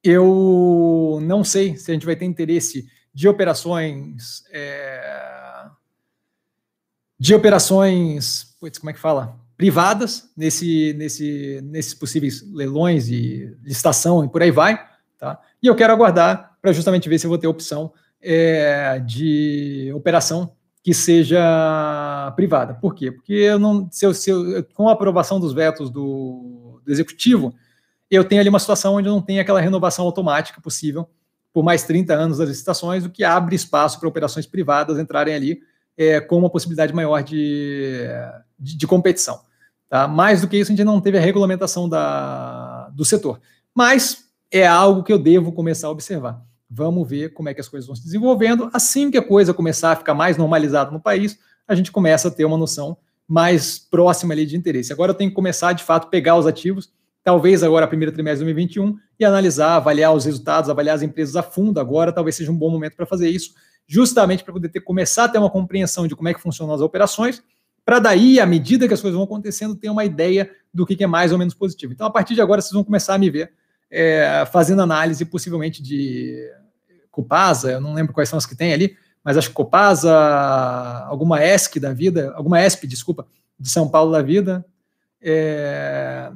Eu 0.02 1.20
não 1.24 1.44
sei 1.44 1.76
se 1.76 1.92
a 1.92 1.94
gente 1.94 2.06
vai 2.06 2.16
ter 2.16 2.26
interesse 2.26 2.88
de 3.16 3.30
operações 3.30 4.44
é, 4.52 5.66
de 7.18 7.34
operações, 7.34 8.56
putz, 8.60 8.78
como 8.78 8.90
é 8.90 8.94
que 8.94 9.00
fala? 9.00 9.40
Privadas 9.56 10.30
nesse, 10.36 10.94
nesse, 10.98 11.62
nesses 11.64 11.94
possíveis 11.94 12.44
leilões 12.52 13.08
e 13.08 13.56
licitação 13.64 14.26
e 14.26 14.28
por 14.28 14.44
aí 14.44 14.52
vai, 14.52 14.86
tá? 15.18 15.40
E 15.64 15.68
eu 15.68 15.76
quero 15.76 15.94
aguardar 15.94 16.58
para 16.62 16.74
justamente 16.74 17.08
ver 17.08 17.18
se 17.18 17.26
eu 17.26 17.30
vou 17.30 17.38
ter 17.38 17.48
opção 17.48 17.94
é, 18.22 19.00
de 19.00 19.92
operação 19.96 20.54
que 20.84 20.94
seja 20.94 22.34
privada. 22.36 22.74
Por 22.76 22.94
quê? 22.94 23.14
Porque 23.14 23.34
eu 23.34 23.58
não, 23.58 23.88
se 23.90 24.06
eu, 24.06 24.14
se 24.14 24.30
eu, 24.30 24.64
com 24.74 24.90
a 24.90 24.92
aprovação 24.92 25.40
dos 25.40 25.54
vetos 25.54 25.90
do, 25.90 26.82
do 26.84 26.92
executivo, 26.92 27.56
eu 28.12 28.26
tenho 28.26 28.42
ali 28.42 28.50
uma 28.50 28.60
situação 28.60 28.96
onde 28.96 29.08
não 29.08 29.22
tenho 29.22 29.42
aquela 29.42 29.62
renovação 29.62 30.06
automática 30.06 30.60
possível 30.60 31.10
por 31.56 31.64
mais 31.64 31.84
30 31.84 32.14
anos 32.14 32.38
das 32.40 32.50
licitações, 32.50 33.06
o 33.06 33.10
que 33.10 33.24
abre 33.24 33.56
espaço 33.56 33.98
para 33.98 34.10
operações 34.10 34.46
privadas 34.46 35.00
entrarem 35.00 35.34
ali 35.34 35.62
é, 35.98 36.20
com 36.20 36.38
uma 36.38 36.50
possibilidade 36.50 36.94
maior 36.94 37.24
de, 37.24 38.02
de, 38.60 38.76
de, 38.76 38.86
competição. 38.86 39.40
Tá? 39.88 40.06
Mais 40.06 40.42
do 40.42 40.50
que 40.50 40.58
isso, 40.58 40.70
a 40.70 40.76
gente 40.76 40.84
não 40.84 41.00
teve 41.00 41.18
a 41.18 41.22
regulamentação 41.22 41.88
da, 41.88 42.90
do 42.90 43.06
setor. 43.06 43.40
Mas 43.74 44.26
é 44.52 44.68
algo 44.68 45.02
que 45.02 45.14
eu 45.14 45.18
devo 45.18 45.54
começar 45.54 45.88
a 45.88 45.92
observar. 45.92 46.44
Vamos 46.70 47.08
ver 47.08 47.34
como 47.34 47.48
é 47.48 47.54
que 47.54 47.62
as 47.62 47.70
coisas 47.70 47.88
vão 47.88 47.96
se 47.96 48.04
desenvolvendo. 48.04 48.70
Assim 48.74 49.10
que 49.10 49.18
a 49.18 49.26
coisa 49.26 49.54
começar 49.54 49.94
a 49.94 49.96
ficar 49.96 50.14
mais 50.14 50.36
normalizada 50.36 50.92
no 50.92 51.00
país, 51.00 51.40
a 51.66 51.74
gente 51.74 51.90
começa 51.90 52.28
a 52.28 52.32
ter 52.32 52.44
uma 52.44 52.58
noção 52.58 52.98
mais 53.26 53.80
próxima 53.80 54.34
ali 54.34 54.46
de 54.46 54.58
interesse. 54.58 54.92
Agora 54.92 55.12
eu 55.12 55.16
tenho 55.16 55.32
que 55.32 55.36
começar, 55.38 55.72
de 55.72 55.86
fato, 55.86 56.10
pegar 56.10 56.36
os 56.36 56.46
ativos 56.46 56.92
talvez 57.26 57.64
agora, 57.64 57.88
primeiro 57.88 58.12
trimestre 58.12 58.46
de 58.46 58.54
2021, 58.54 59.00
e 59.20 59.26
analisar, 59.26 59.78
avaliar 59.78 60.14
os 60.14 60.26
resultados, 60.26 60.70
avaliar 60.70 60.96
as 60.96 61.02
empresas 61.02 61.36
a 61.36 61.42
fundo 61.42 61.80
agora, 61.80 62.14
talvez 62.14 62.36
seja 62.36 62.52
um 62.52 62.56
bom 62.56 62.70
momento 62.70 62.96
para 62.96 63.08
fazer 63.08 63.28
isso, 63.28 63.56
justamente 63.88 64.44
para 64.44 64.54
poder 64.54 64.70
ter, 64.70 64.80
começar 64.80 65.24
a 65.24 65.28
ter 65.28 65.40
uma 65.40 65.50
compreensão 65.50 66.08
de 66.08 66.16
como 66.16 66.30
é 66.30 66.36
que 66.36 66.40
funcionam 66.40 66.76
as 66.76 66.82
operações, 66.82 67.44
para 67.84 67.98
daí, 67.98 68.40
à 68.40 68.46
medida 68.46 68.88
que 68.88 68.94
as 68.94 69.02
coisas 69.02 69.16
vão 69.16 69.24
acontecendo, 69.24 69.76
ter 69.76 69.90
uma 69.90 70.06
ideia 70.06 70.52
do 70.72 70.86
que 70.86 71.04
é 71.04 71.08
mais 71.08 71.32
ou 71.32 71.40
menos 71.40 71.56
positivo. 71.56 71.94
Então, 71.94 72.06
a 72.06 72.12
partir 72.12 72.36
de 72.36 72.42
agora, 72.42 72.62
vocês 72.62 72.74
vão 72.74 72.84
começar 72.84 73.16
a 73.16 73.18
me 73.18 73.30
ver 73.32 73.52
é, 73.90 74.46
fazendo 74.52 74.84
análise, 74.84 75.26
possivelmente 75.26 75.82
de 75.82 76.48
Copasa, 77.10 77.72
eu 77.72 77.82
não 77.82 77.96
lembro 77.96 78.14
quais 78.14 78.30
são 78.30 78.38
as 78.38 78.46
que 78.46 78.56
tem 78.56 78.72
ali, 78.72 78.96
mas 79.24 79.36
acho 79.36 79.50
que 79.50 79.56
Copasa, 79.56 80.16
alguma 81.08 81.44
ESC 81.44 81.80
da 81.80 81.92
vida, 81.92 82.32
alguma 82.36 82.64
ESP, 82.64 82.86
desculpa, 82.86 83.26
de 83.60 83.70
São 83.70 83.90
Paulo 83.90 84.12
da 84.12 84.22
vida, 84.22 84.64
é, 85.20 86.32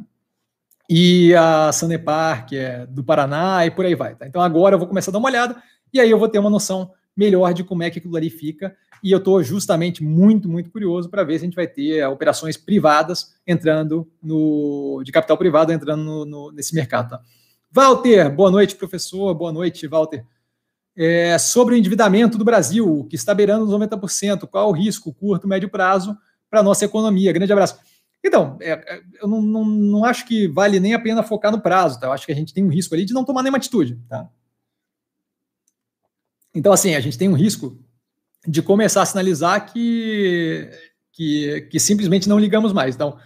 e 0.90 1.36
a 1.36 1.72
Sanepar, 1.72 2.48
que 2.48 2.58
é 2.58 2.88
do 2.88 3.04
Paraná, 3.04 3.64
e 3.64 3.70
por 3.70 3.86
aí 3.86 3.94
vai. 3.94 4.16
Tá? 4.16 4.26
Então 4.26 4.42
agora 4.42 4.74
eu 4.74 4.80
vou 4.80 4.88
começar 4.88 5.12
a 5.12 5.14
dar 5.14 5.20
uma 5.20 5.30
olhada, 5.30 5.62
e 5.94 6.00
aí 6.00 6.10
eu 6.10 6.18
vou 6.18 6.28
ter 6.28 6.40
uma 6.40 6.50
noção 6.50 6.92
melhor 7.16 7.54
de 7.54 7.64
como 7.64 7.84
é 7.84 7.92
que 7.92 8.00
aquilo 8.00 8.16
ali 8.16 8.30
fica, 8.30 8.76
e 9.04 9.12
eu 9.12 9.20
estou 9.20 9.44
justamente 9.44 10.04
muito, 10.04 10.50
muito 10.50 10.72
curioso 10.72 11.10
para 11.10 11.24
ver 11.24 11.38
se 11.38 11.46
a 11.46 11.48
gente 11.48 11.56
vai 11.56 11.68
ter 11.68 12.04
operações 12.08 12.58
privadas 12.58 13.36
entrando 13.46 14.10
no, 14.22 15.02
de 15.06 15.12
capital 15.12 15.38
privado 15.38 15.72
entrando 15.72 16.04
no, 16.04 16.26
no, 16.26 16.52
nesse 16.52 16.74
mercado. 16.74 17.12
Tá? 17.12 17.22
Walter, 17.72 18.30
boa 18.34 18.50
noite, 18.50 18.76
professor, 18.76 19.34
boa 19.36 19.52
noite, 19.52 19.86
Walter. 19.86 20.26
É, 20.98 21.38
sobre 21.38 21.76
o 21.76 21.78
endividamento 21.78 22.38
do 22.38 22.44
Brasil, 22.44 23.06
que 23.10 23.16
está 23.16 23.34
beirando 23.34 23.64
os 23.64 23.72
90%, 23.72 24.48
qual 24.48 24.70
o 24.70 24.74
risco, 24.74 25.14
curto, 25.14 25.48
médio 25.48 25.70
prazo, 25.70 26.18
para 26.50 26.62
a 26.62 26.64
nossa 26.64 26.84
economia? 26.84 27.32
Grande 27.32 27.54
abraço. 27.54 27.80
Então, 28.24 28.58
é, 28.62 28.72
é, 28.72 29.02
eu 29.22 29.28
não, 29.28 29.42
não, 29.42 29.66
não, 29.66 30.06
acho 30.06 30.26
que 30.26 30.48
vale 30.48 30.80
nem 30.80 30.94
a 30.94 31.00
pena 31.00 31.24
focar 31.24 31.52
no 31.52 31.62
prazo, 31.62 32.00
tá? 32.00 32.08
Eu 32.08 32.12
acho 32.12 32.26
que 32.26 32.32
a 32.32 32.36
gente 32.36 32.54
tem 32.54 32.64
um 32.64 32.70
risco 32.70 32.94
ali 32.94 33.06
de 33.06 33.14
não 33.14 33.24
tomar 33.24 33.42
nenhuma 33.42 33.58
atitude, 33.58 33.98
tá? 34.10 34.30
Então, 36.54 36.74
assim, 36.74 36.96
a 36.96 37.00
gente 37.00 37.18
tem 37.18 37.30
um 37.30 37.34
risco 37.34 37.78
de 38.46 38.62
começar 38.62 39.02
a 39.02 39.06
sinalizar 39.06 39.72
que, 39.72 40.70
que, 41.14 41.62
que 41.72 41.80
simplesmente 41.80 42.28
não 42.28 42.40
ligamos 42.40 42.74
mais. 42.74 42.96
Então, 42.96 43.18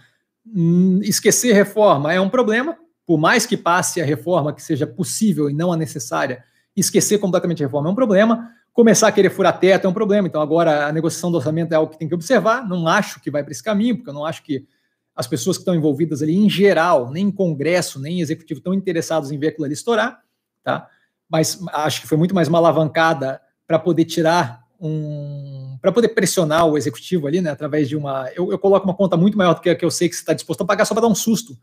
hum, 0.46 1.00
esquecer 1.02 1.52
reforma 1.52 2.12
é 2.12 2.20
um 2.20 2.28
problema, 2.28 2.76
por 3.06 3.18
mais 3.18 3.46
que 3.46 3.56
passe 3.56 4.00
a 4.00 4.04
reforma 4.04 4.52
que 4.52 4.62
seja 4.62 4.86
possível 4.86 5.50
e 5.50 5.54
não 5.54 5.72
a 5.72 5.76
necessária, 5.76 6.44
esquecer 6.76 7.18
completamente 7.18 7.62
a 7.62 7.66
reforma 7.66 7.88
é 7.88 7.92
um 7.92 7.96
problema. 7.96 8.50
Começar 8.72 9.08
a 9.08 9.12
querer 9.12 9.30
furar 9.30 9.58
teto 9.58 9.86
é 9.86 9.90
um 9.90 9.94
problema. 9.94 10.26
Então, 10.28 10.42
agora 10.42 10.86
a 10.86 10.92
negociação 10.92 11.30
do 11.30 11.36
orçamento 11.36 11.72
é 11.72 11.76
algo 11.76 11.92
que 11.92 11.98
tem 11.98 12.08
que 12.08 12.14
observar. 12.14 12.66
Não 12.66 12.86
acho 12.88 13.20
que 13.20 13.30
vai 13.30 13.42
para 13.42 13.52
esse 13.52 13.62
caminho, 13.62 13.96
porque 13.96 14.10
eu 14.10 14.14
não 14.14 14.24
acho 14.24 14.42
que 14.42 14.66
as 15.14 15.26
pessoas 15.26 15.56
que 15.56 15.62
estão 15.62 15.74
envolvidas 15.74 16.22
ali, 16.22 16.34
em 16.34 16.50
geral, 16.50 17.10
nem 17.10 17.30
Congresso, 17.30 18.00
nem 18.00 18.20
Executivo, 18.20 18.58
estão 18.58 18.74
interessados 18.74 19.30
em 19.30 19.38
ver 19.38 19.48
aquilo 19.48 19.64
ali 19.64 19.74
estourar, 19.74 20.20
tá? 20.62 20.88
Mas 21.28 21.58
acho 21.72 22.00
que 22.00 22.06
foi 22.06 22.18
muito 22.18 22.34
mais 22.34 22.48
uma 22.48 22.58
alavancada 22.58 23.40
para 23.66 23.78
poder 23.78 24.04
tirar 24.04 24.64
um. 24.80 25.78
para 25.80 25.92
poder 25.92 26.08
pressionar 26.08 26.66
o 26.66 26.76
Executivo 26.76 27.26
ali, 27.26 27.40
né? 27.40 27.50
Através 27.50 27.88
de 27.88 27.96
uma. 27.96 28.28
Eu, 28.34 28.50
eu 28.50 28.58
coloco 28.58 28.86
uma 28.86 28.94
conta 28.94 29.16
muito 29.16 29.38
maior 29.38 29.54
do 29.54 29.60
que 29.60 29.70
a 29.70 29.76
que 29.76 29.84
eu 29.84 29.90
sei 29.90 30.08
que 30.08 30.16
você 30.16 30.22
está 30.22 30.32
disposto 30.32 30.62
a 30.62 30.66
pagar 30.66 30.84
só 30.84 30.94
para 30.94 31.02
dar 31.02 31.08
um 31.08 31.14
susto. 31.14 31.56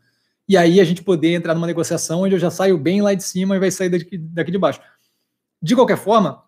E 0.48 0.56
aí 0.56 0.80
a 0.80 0.84
gente 0.84 1.02
poder 1.02 1.34
entrar 1.34 1.54
numa 1.54 1.66
negociação 1.66 2.22
onde 2.22 2.34
eu 2.34 2.38
já 2.38 2.50
saio 2.50 2.76
bem 2.76 3.00
lá 3.00 3.14
de 3.14 3.22
cima 3.22 3.54
e 3.54 3.60
vai 3.60 3.70
sair 3.70 3.90
daqui, 3.90 4.18
daqui 4.18 4.50
de 4.50 4.58
baixo. 4.58 4.80
De 5.62 5.76
qualquer 5.76 5.96
forma, 5.96 6.42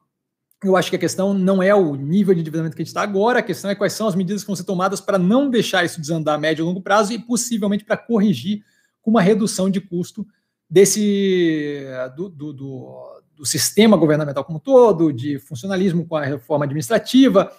eu 0.64 0.76
acho 0.76 0.90
que 0.90 0.96
a 0.96 0.98
questão 0.98 1.34
não 1.34 1.62
é 1.62 1.74
o 1.74 1.94
nível 1.94 2.34
de 2.34 2.40
endividamento 2.40 2.74
que 2.74 2.82
a 2.82 2.84
gente 2.84 2.88
está 2.88 3.02
agora, 3.02 3.40
a 3.40 3.42
questão 3.42 3.70
é 3.70 3.74
quais 3.74 3.92
são 3.92 4.06
as 4.06 4.14
medidas 4.14 4.42
que 4.42 4.46
vão 4.46 4.56
ser 4.56 4.64
tomadas 4.64 5.00
para 5.00 5.18
não 5.18 5.50
deixar 5.50 5.84
isso 5.84 6.00
desandar 6.00 6.34
a 6.34 6.38
médio 6.38 6.62
e 6.62 6.66
longo 6.66 6.80
prazo 6.80 7.12
e 7.12 7.18
possivelmente 7.18 7.84
para 7.84 7.96
corrigir 7.96 8.64
com 9.02 9.10
uma 9.10 9.22
redução 9.22 9.68
de 9.68 9.80
custo 9.80 10.26
desse 10.68 11.86
do, 12.16 12.28
do, 12.28 12.52
do, 12.52 13.22
do, 13.36 13.46
sistema 13.46 13.96
governamental 13.96 14.44
como 14.44 14.58
um 14.58 14.60
todo, 14.60 15.12
de 15.12 15.38
funcionalismo 15.38 16.06
com 16.06 16.16
a 16.16 16.24
reforma 16.24 16.64
administrativa, 16.64 17.52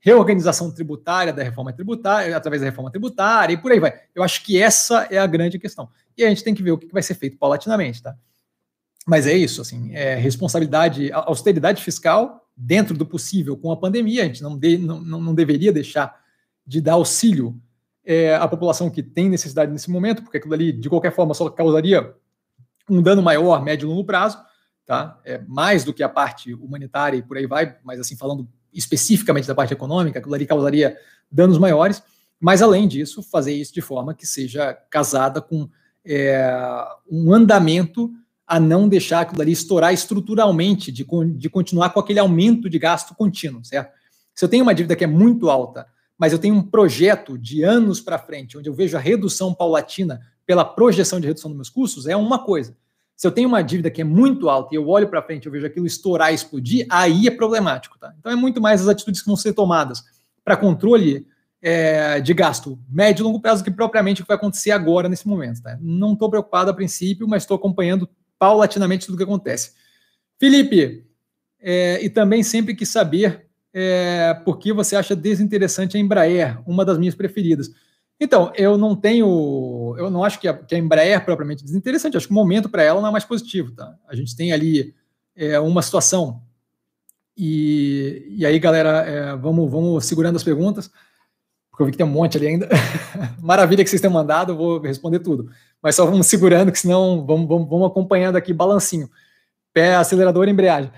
reorganização 0.00 0.72
tributária 0.72 1.32
da 1.32 1.42
reforma 1.42 1.72
tributária, 1.72 2.36
através 2.36 2.62
da 2.62 2.68
reforma 2.68 2.90
tributária 2.90 3.54
e 3.54 3.56
por 3.56 3.72
aí 3.72 3.80
vai. 3.80 3.92
Eu 4.14 4.22
acho 4.22 4.42
que 4.42 4.60
essa 4.60 5.06
é 5.10 5.18
a 5.18 5.26
grande 5.26 5.58
questão. 5.58 5.88
E 6.16 6.24
a 6.24 6.28
gente 6.28 6.42
tem 6.42 6.54
que 6.54 6.62
ver 6.62 6.72
o 6.72 6.78
que 6.78 6.92
vai 6.92 7.02
ser 7.02 7.14
feito 7.14 7.36
paulatinamente, 7.36 8.02
tá? 8.02 8.16
Mas 9.06 9.26
é 9.26 9.34
isso, 9.34 9.60
assim, 9.60 9.94
é 9.94 10.16
responsabilidade, 10.16 11.12
austeridade 11.12 11.82
fiscal 11.82 12.45
dentro 12.56 12.96
do 12.96 13.04
possível 13.04 13.56
com 13.56 13.70
a 13.70 13.76
pandemia, 13.76 14.22
a 14.22 14.26
gente 14.26 14.42
não, 14.42 14.56
de, 14.56 14.78
não, 14.78 15.00
não 15.00 15.34
deveria 15.34 15.72
deixar 15.72 16.18
de 16.66 16.80
dar 16.80 16.94
auxílio 16.94 17.60
é, 18.04 18.34
à 18.34 18.48
população 18.48 18.88
que 18.88 19.02
tem 19.02 19.28
necessidade 19.28 19.70
nesse 19.70 19.90
momento, 19.90 20.22
porque 20.22 20.38
aquilo 20.38 20.54
ali, 20.54 20.72
de 20.72 20.88
qualquer 20.88 21.12
forma, 21.12 21.34
só 21.34 21.50
causaria 21.50 22.14
um 22.88 23.02
dano 23.02 23.20
maior, 23.20 23.62
médio 23.62 23.86
e 23.86 23.88
longo 23.88 24.04
prazo, 24.04 24.38
tá? 24.86 25.20
É 25.24 25.38
mais 25.46 25.84
do 25.84 25.92
que 25.92 26.02
a 26.02 26.08
parte 26.08 26.54
humanitária 26.54 27.16
e 27.16 27.22
por 27.22 27.36
aí 27.36 27.46
vai, 27.46 27.76
mas 27.84 28.00
assim, 28.00 28.16
falando 28.16 28.48
especificamente 28.72 29.48
da 29.48 29.54
parte 29.54 29.72
econômica, 29.72 30.18
aquilo 30.18 30.34
ali 30.34 30.46
causaria 30.46 30.96
danos 31.30 31.58
maiores, 31.58 32.02
mas 32.38 32.62
além 32.62 32.86
disso, 32.86 33.22
fazer 33.22 33.54
isso 33.54 33.74
de 33.74 33.80
forma 33.80 34.14
que 34.14 34.26
seja 34.26 34.72
casada 34.90 35.40
com 35.40 35.68
é, 36.04 36.48
um 37.10 37.32
andamento 37.32 38.12
a 38.46 38.60
não 38.60 38.88
deixar 38.88 39.20
aquilo 39.22 39.42
ali 39.42 39.52
estourar 39.52 39.92
estruturalmente, 39.92 40.92
de, 40.92 41.04
de 41.34 41.50
continuar 41.50 41.90
com 41.90 41.98
aquele 41.98 42.18
aumento 42.18 42.70
de 42.70 42.78
gasto 42.78 43.14
contínuo, 43.14 43.64
certo? 43.64 43.92
Se 44.34 44.44
eu 44.44 44.48
tenho 44.48 44.62
uma 44.62 44.74
dívida 44.74 44.94
que 44.94 45.04
é 45.04 45.06
muito 45.06 45.50
alta, 45.50 45.86
mas 46.18 46.32
eu 46.32 46.38
tenho 46.38 46.54
um 46.54 46.62
projeto 46.62 47.36
de 47.36 47.62
anos 47.62 48.00
para 48.00 48.18
frente, 48.18 48.56
onde 48.56 48.68
eu 48.68 48.74
vejo 48.74 48.96
a 48.96 49.00
redução 49.00 49.52
paulatina 49.52 50.20
pela 50.46 50.64
projeção 50.64 51.18
de 51.18 51.26
redução 51.26 51.50
dos 51.50 51.56
meus 51.56 51.70
custos, 51.70 52.06
é 52.06 52.16
uma 52.16 52.38
coisa. 52.38 52.76
Se 53.16 53.26
eu 53.26 53.32
tenho 53.32 53.48
uma 53.48 53.62
dívida 53.62 53.90
que 53.90 54.02
é 54.02 54.04
muito 54.04 54.48
alta 54.48 54.74
e 54.74 54.76
eu 54.76 54.86
olho 54.88 55.08
para 55.08 55.22
frente, 55.22 55.46
eu 55.46 55.52
vejo 55.52 55.66
aquilo 55.66 55.86
estourar 55.86 56.30
e 56.30 56.34
explodir, 56.34 56.86
aí 56.88 57.26
é 57.26 57.30
problemático, 57.30 57.98
tá? 57.98 58.14
Então 58.18 58.30
é 58.30 58.36
muito 58.36 58.60
mais 58.60 58.82
as 58.82 58.88
atitudes 58.88 59.22
que 59.22 59.26
vão 59.26 59.36
ser 59.36 59.54
tomadas 59.54 60.04
para 60.44 60.56
controle 60.56 61.26
é, 61.60 62.20
de 62.20 62.34
gasto 62.34 62.78
médio 62.88 63.22
e 63.22 63.24
longo 63.24 63.40
prazo 63.40 63.64
que 63.64 63.70
propriamente 63.70 64.20
o 64.20 64.24
que 64.24 64.28
vai 64.28 64.36
acontecer 64.36 64.70
agora 64.70 65.08
nesse 65.08 65.26
momento, 65.26 65.62
tá? 65.62 65.78
Não 65.80 66.12
estou 66.12 66.30
preocupado 66.30 66.70
a 66.70 66.74
princípio, 66.74 67.26
mas 67.26 67.42
estou 67.42 67.56
acompanhando 67.56 68.08
paulatinamente 68.38 69.06
tudo 69.06 69.18
que 69.18 69.24
acontece. 69.24 69.72
Felipe, 70.38 71.06
é, 71.60 72.04
e 72.04 72.10
também 72.10 72.42
sempre 72.42 72.74
quis 72.74 72.88
saber 72.88 73.46
é, 73.72 74.34
por 74.44 74.58
que 74.58 74.72
você 74.72 74.96
acha 74.96 75.16
desinteressante 75.16 75.96
a 75.96 76.00
Embraer, 76.00 76.60
uma 76.66 76.84
das 76.84 76.98
minhas 76.98 77.14
preferidas. 77.14 77.70
Então, 78.18 78.50
eu 78.54 78.78
não 78.78 78.96
tenho, 78.96 79.94
eu 79.98 80.10
não 80.10 80.24
acho 80.24 80.40
que 80.40 80.48
a, 80.48 80.54
que 80.54 80.74
a 80.74 80.78
Embraer 80.78 81.24
propriamente 81.24 81.64
desinteressante, 81.64 82.16
acho 82.16 82.26
que 82.26 82.32
o 82.32 82.34
momento 82.36 82.68
para 82.68 82.82
ela 82.82 83.00
não 83.00 83.08
é 83.08 83.12
mais 83.12 83.24
positivo. 83.24 83.72
Tá? 83.72 83.94
A 84.08 84.14
gente 84.14 84.34
tem 84.34 84.52
ali 84.52 84.94
é, 85.34 85.60
uma 85.60 85.82
situação, 85.82 86.42
e, 87.36 88.26
e 88.30 88.46
aí, 88.46 88.58
galera, 88.58 89.04
é, 89.06 89.36
vamos, 89.36 89.70
vamos 89.70 90.06
segurando 90.06 90.36
as 90.36 90.42
perguntas 90.42 90.90
porque 91.76 91.82
eu 91.82 91.86
vi 91.86 91.92
que 91.92 91.98
tem 91.98 92.06
um 92.06 92.10
monte 92.10 92.38
ali 92.38 92.46
ainda. 92.46 92.68
Maravilha 93.38 93.84
que 93.84 93.90
vocês 93.90 94.00
tenham 94.00 94.14
mandado, 94.14 94.52
eu 94.52 94.56
vou 94.56 94.80
responder 94.80 95.18
tudo. 95.18 95.50
Mas 95.82 95.94
só 95.94 96.04
vamos 96.04 96.26
segurando, 96.26 96.72
que 96.72 96.78
senão 96.78 97.24
vamos, 97.24 97.48
vamos, 97.48 97.68
vamos 97.68 97.86
acompanhando 97.86 98.36
aqui, 98.36 98.52
balancinho. 98.52 99.08
Pé, 99.72 99.94
acelerador 99.94 100.48
embreagem. 100.48 100.90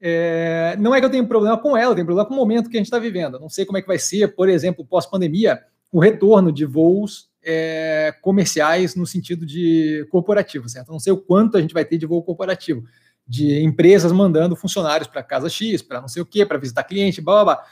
É, 0.00 0.76
não 0.78 0.94
é 0.94 1.00
que 1.00 1.06
eu 1.06 1.10
tenho 1.10 1.26
problema 1.26 1.58
com 1.58 1.76
ela, 1.76 1.92
eu 1.92 1.94
tenho 1.94 2.06
problema 2.06 2.28
com 2.28 2.34
o 2.34 2.36
momento 2.36 2.70
que 2.70 2.76
a 2.76 2.80
gente 2.80 2.86
está 2.86 2.98
vivendo. 2.98 3.38
não 3.38 3.48
sei 3.48 3.64
como 3.64 3.78
é 3.78 3.82
que 3.82 3.88
vai 3.88 3.98
ser, 3.98 4.34
por 4.34 4.48
exemplo, 4.48 4.84
pós-pandemia, 4.84 5.60
o 5.90 5.98
retorno 5.98 6.52
de 6.52 6.64
voos 6.64 7.28
é, 7.42 8.14
comerciais 8.20 8.94
no 8.94 9.06
sentido 9.06 9.46
de 9.46 10.06
corporativo, 10.10 10.68
certo? 10.68 10.92
não 10.92 11.00
sei 11.00 11.12
o 11.12 11.16
quanto 11.16 11.56
a 11.56 11.60
gente 11.60 11.74
vai 11.74 11.84
ter 11.84 11.98
de 11.98 12.06
voo 12.06 12.22
corporativo, 12.22 12.84
de 13.26 13.62
empresas 13.62 14.12
mandando 14.12 14.54
funcionários 14.54 15.08
para 15.08 15.22
casa 15.22 15.48
X, 15.48 15.82
para 15.82 16.00
não 16.00 16.08
sei 16.08 16.22
o 16.22 16.26
quê, 16.26 16.46
para 16.46 16.58
visitar 16.58 16.84
cliente, 16.84 17.20
blá, 17.20 17.44
blá, 17.44 17.56
blá. 17.56 17.64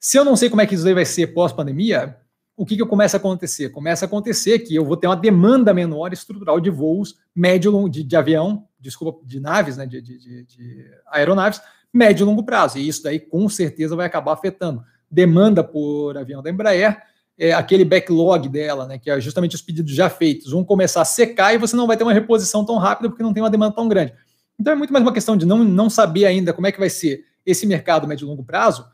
Se 0.00 0.16
eu 0.16 0.24
não 0.24 0.36
sei 0.36 0.48
como 0.48 0.62
é 0.62 0.66
que 0.66 0.74
isso 0.74 0.86
aí 0.86 0.94
vai 0.94 1.04
ser 1.04 1.28
pós-pandemia, 1.28 2.16
o 2.58 2.66
que, 2.66 2.76
que 2.76 2.84
começa 2.84 3.16
a 3.16 3.20
acontecer? 3.20 3.68
Começa 3.68 4.04
a 4.04 4.08
acontecer 4.08 4.58
que 4.58 4.74
eu 4.74 4.84
vou 4.84 4.96
ter 4.96 5.06
uma 5.06 5.14
demanda 5.14 5.72
menor 5.72 6.12
estrutural 6.12 6.58
de 6.58 6.68
voos 6.68 7.14
médio 7.32 7.88
de, 7.88 8.02
de 8.02 8.16
avião, 8.16 8.66
desculpa, 8.80 9.24
de 9.24 9.38
naves, 9.38 9.76
né, 9.76 9.86
de, 9.86 10.02
de, 10.02 10.44
de, 10.44 10.90
aeronaves, 11.06 11.60
médio 11.94 12.24
e 12.24 12.26
longo 12.26 12.42
prazo. 12.42 12.76
E 12.76 12.88
isso 12.88 13.00
daí 13.04 13.20
com 13.20 13.48
certeza 13.48 13.94
vai 13.94 14.06
acabar 14.06 14.32
afetando 14.32 14.82
demanda 15.08 15.62
por 15.62 16.18
avião 16.18 16.42
da 16.42 16.50
Embraer, 16.50 17.00
é, 17.38 17.52
aquele 17.52 17.84
backlog 17.84 18.48
dela, 18.48 18.86
né, 18.86 18.98
que 18.98 19.08
é 19.08 19.20
justamente 19.20 19.54
os 19.54 19.62
pedidos 19.62 19.94
já 19.94 20.10
feitos, 20.10 20.50
vão 20.50 20.64
começar 20.64 21.02
a 21.02 21.04
secar 21.04 21.54
e 21.54 21.58
você 21.58 21.76
não 21.76 21.86
vai 21.86 21.96
ter 21.96 22.02
uma 22.02 22.12
reposição 22.12 22.64
tão 22.64 22.76
rápida 22.76 23.08
porque 23.08 23.22
não 23.22 23.32
tem 23.32 23.40
uma 23.40 23.50
demanda 23.50 23.76
tão 23.76 23.86
grande. 23.86 24.12
Então 24.58 24.72
é 24.72 24.76
muito 24.76 24.92
mais 24.92 25.04
uma 25.04 25.12
questão 25.12 25.36
de 25.36 25.46
não, 25.46 25.62
não 25.62 25.88
saber 25.88 26.26
ainda 26.26 26.52
como 26.52 26.66
é 26.66 26.72
que 26.72 26.80
vai 26.80 26.90
ser 26.90 27.24
esse 27.46 27.64
mercado 27.64 28.08
médio 28.08 28.24
e 28.24 28.28
longo 28.28 28.42
prazo, 28.42 28.84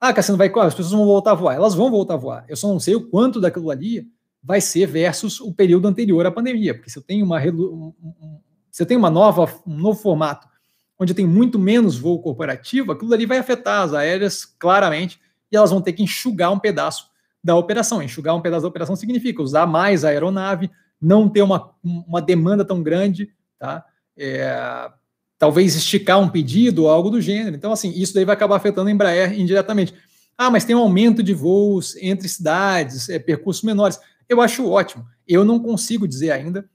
ah, 0.00 0.12
Cassiano, 0.12 0.38
vai, 0.38 0.48
as 0.48 0.74
pessoas 0.74 0.92
vão 0.92 1.04
voltar 1.04 1.32
a 1.32 1.34
voar. 1.34 1.54
Elas 1.54 1.74
vão 1.74 1.90
voltar 1.90 2.14
a 2.14 2.18
voar. 2.18 2.44
Eu 2.48 2.56
só 2.56 2.68
não 2.68 2.78
sei 2.78 2.94
o 2.94 3.08
quanto 3.08 3.40
daquilo 3.40 3.70
ali 3.70 4.06
vai 4.42 4.60
ser 4.60 4.86
versus 4.86 5.40
o 5.40 5.52
período 5.52 5.88
anterior 5.88 6.24
à 6.24 6.30
pandemia. 6.30 6.74
Porque 6.74 6.90
se 6.90 6.98
eu 6.98 7.02
tenho 7.02 7.24
uma, 7.24 7.40
se 8.70 8.82
eu 8.82 8.86
tenho 8.86 9.00
uma 9.00 9.10
nova, 9.10 9.52
um 9.66 9.76
novo 9.76 10.00
formato, 10.00 10.46
onde 10.98 11.14
tem 11.14 11.26
muito 11.26 11.58
menos 11.58 11.98
voo 11.98 12.20
corporativo, 12.20 12.92
aquilo 12.92 13.12
ali 13.12 13.26
vai 13.26 13.38
afetar 13.38 13.82
as 13.82 13.92
aéreas 13.92 14.44
claramente 14.44 15.20
e 15.50 15.56
elas 15.56 15.70
vão 15.70 15.80
ter 15.80 15.92
que 15.92 16.02
enxugar 16.02 16.52
um 16.52 16.58
pedaço 16.58 17.10
da 17.42 17.56
operação. 17.56 18.02
Enxugar 18.02 18.34
um 18.36 18.40
pedaço 18.40 18.62
da 18.62 18.68
operação 18.68 18.94
significa 18.94 19.42
usar 19.42 19.66
mais 19.66 20.04
a 20.04 20.08
aeronave, 20.08 20.70
não 21.00 21.28
ter 21.28 21.42
uma, 21.42 21.72
uma 21.82 22.22
demanda 22.22 22.64
tão 22.64 22.82
grande, 22.82 23.32
tá? 23.58 23.84
É, 24.16 24.90
talvez 25.38 25.76
esticar 25.76 26.18
um 26.18 26.28
pedido 26.28 26.84
ou 26.84 26.90
algo 26.90 27.10
do 27.10 27.20
gênero. 27.20 27.54
Então, 27.54 27.72
assim, 27.72 27.92
isso 27.94 28.12
daí 28.12 28.24
vai 28.24 28.34
acabar 28.34 28.56
afetando 28.56 28.88
a 28.88 28.92
Embraer 28.92 29.38
indiretamente. 29.38 29.94
Ah, 30.36 30.50
mas 30.50 30.64
tem 30.64 30.74
um 30.74 30.80
aumento 30.80 31.22
de 31.22 31.32
voos 31.32 31.96
entre 31.96 32.28
cidades, 32.28 33.08
é, 33.08 33.18
percursos 33.18 33.62
menores. 33.62 33.98
Eu 34.28 34.40
acho 34.40 34.68
ótimo. 34.68 35.06
Eu 35.26 35.44
não 35.44 35.58
consigo 35.58 36.06
dizer 36.06 36.32
ainda 36.32 36.68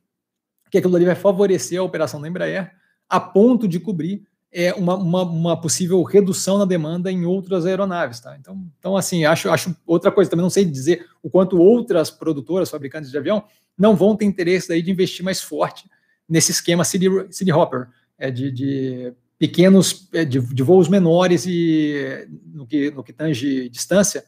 que 0.72 0.78
aquilo 0.78 0.96
ali 0.96 1.06
vai 1.06 1.16
favorecer 1.16 1.80
a 1.80 1.84
operação 1.84 2.20
da 2.20 2.28
Embraer 2.28 2.72
a 3.10 3.20
ponto 3.20 3.68
de 3.68 3.80
cobrir 3.80 4.24
é, 4.52 4.74
uma, 4.74 4.96
uma, 4.96 5.24
uma, 5.24 5.62
possível 5.62 6.02
redução 6.04 6.58
na 6.58 6.66
demanda 6.66 7.12
em 7.12 7.26
outras 7.26 7.66
aeronaves. 7.66 8.20
Tá? 8.20 8.38
Então, 8.40 8.66
então, 8.80 8.96
assim, 8.96 9.26
acho, 9.26 9.50
acho 9.50 9.76
outra 9.86 10.12
coisa, 10.12 10.30
também 10.30 10.44
não 10.44 10.50
sei 10.50 10.64
dizer 10.64 11.06
o 11.22 11.30
quanto 11.30 11.60
outras 11.60 12.12
produtoras, 12.12 12.70
fabricantes 12.70 13.12
de 13.12 13.18
avião, 13.18 13.44
não 13.78 13.96
vão 13.96 14.16
ter 14.16 14.26
interesse 14.26 14.68
daí 14.68 14.82
de 14.82 14.92
investir 14.92 15.26
mais 15.26 15.42
forte 15.42 15.90
nesse 16.30 16.52
esquema 16.52 16.84
City, 16.84 17.08
city 17.32 17.52
Hopper, 17.52 17.88
de, 18.32 18.52
de 18.52 19.14
pequenos, 19.38 20.08
é, 20.14 20.24
de, 20.24 20.40
de, 20.40 20.64
voos 20.64 20.88
menores 20.88 21.46
e 21.46 22.28
no 22.54 22.66
que, 22.66 22.92
no 22.92 23.04
que 23.04 23.12
tange 23.12 23.70
distância, 23.70 24.24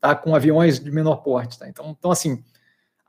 tá? 0.00 0.14
com 0.14 0.34
aviões 0.34 0.78
de 0.78 0.90
menor 0.90 1.16
porte. 1.16 1.58
Tá? 1.58 1.68
Então, 1.68 1.96
então, 1.98 2.10
assim, 2.10 2.42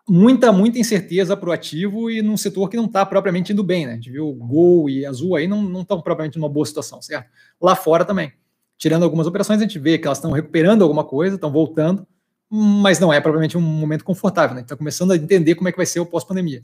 muita, 0.07 0.51
muita 0.51 0.79
incerteza 0.79 1.37
para 1.37 1.49
o 1.49 1.51
ativo 1.51 2.09
e 2.09 2.21
num 2.21 2.37
setor 2.37 2.69
que 2.69 2.77
não 2.77 2.85
está 2.85 3.05
propriamente 3.05 3.53
indo 3.53 3.63
bem, 3.63 3.85
né? 3.85 3.93
A 3.93 3.95
gente 3.95 4.09
viu 4.09 4.33
Gol 4.33 4.89
e 4.89 5.05
Azul 5.05 5.35
aí 5.35 5.47
não 5.47 5.81
estão 5.81 6.01
propriamente 6.01 6.37
numa 6.37 6.49
boa 6.49 6.65
situação, 6.65 7.01
certo? 7.01 7.29
Lá 7.61 7.75
fora 7.75 8.03
também. 8.03 8.33
Tirando 8.77 9.03
algumas 9.03 9.27
operações, 9.27 9.59
a 9.59 9.63
gente 9.63 9.77
vê 9.77 9.97
que 9.97 10.07
elas 10.07 10.17
estão 10.17 10.31
recuperando 10.31 10.81
alguma 10.81 11.03
coisa, 11.03 11.35
estão 11.35 11.51
voltando, 11.51 12.05
mas 12.49 12.99
não 12.99 13.13
é 13.13 13.21
propriamente 13.21 13.57
um 13.57 13.61
momento 13.61 14.03
confortável, 14.03 14.55
né? 14.55 14.61
Está 14.61 14.75
começando 14.75 15.11
a 15.11 15.15
entender 15.15 15.55
como 15.55 15.69
é 15.69 15.71
que 15.71 15.77
vai 15.77 15.85
ser 15.85 15.99
o 15.99 16.05
pós-pandemia. 16.05 16.63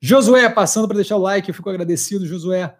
Josué, 0.00 0.48
passando 0.48 0.86
para 0.86 0.96
deixar 0.96 1.16
o 1.16 1.20
like, 1.20 1.48
eu 1.48 1.54
fico 1.54 1.68
agradecido, 1.68 2.26
Josué. 2.26 2.74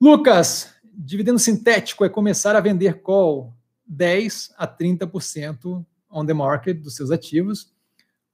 Lucas, 0.00 0.74
dividendo 0.94 1.38
sintético 1.38 2.04
é 2.04 2.08
começar 2.08 2.54
a 2.56 2.60
vender 2.60 3.00
call 3.00 3.54
10 3.86 4.54
a 4.56 4.66
30% 4.66 5.84
on 6.10 6.26
the 6.26 6.34
market 6.34 6.80
dos 6.80 6.96
seus 6.96 7.10
ativos 7.10 7.74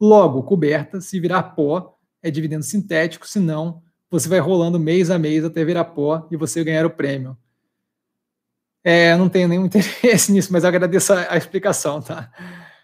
Logo, 0.05 0.43
coberta, 0.43 1.01
se 1.01 1.21
virar 1.21 1.45
pó, 1.55 1.97
é 2.21 2.29
dividendo 2.29 2.65
sintético, 2.65 3.25
senão 3.25 3.81
você 4.11 4.29
vai 4.29 4.41
rolando 4.41 4.77
mês 4.77 5.11
a 5.13 5.17
mês 5.17 5.45
até 5.45 5.65
virar 5.65 5.85
pó 5.85 6.27
e 6.29 6.37
você 6.37 6.65
ganhar 6.65 6.85
o 6.85 6.91
prêmio. 6.91 7.39
É, 8.83 9.17
não 9.17 9.29
tenho 9.29 9.47
nenhum 9.47 9.65
interesse 9.67 10.33
nisso, 10.33 10.53
mas 10.53 10.65
agradeço 10.65 11.13
a, 11.13 11.35
a, 11.35 11.37
explicação, 11.37 12.03
tá? 12.03 12.33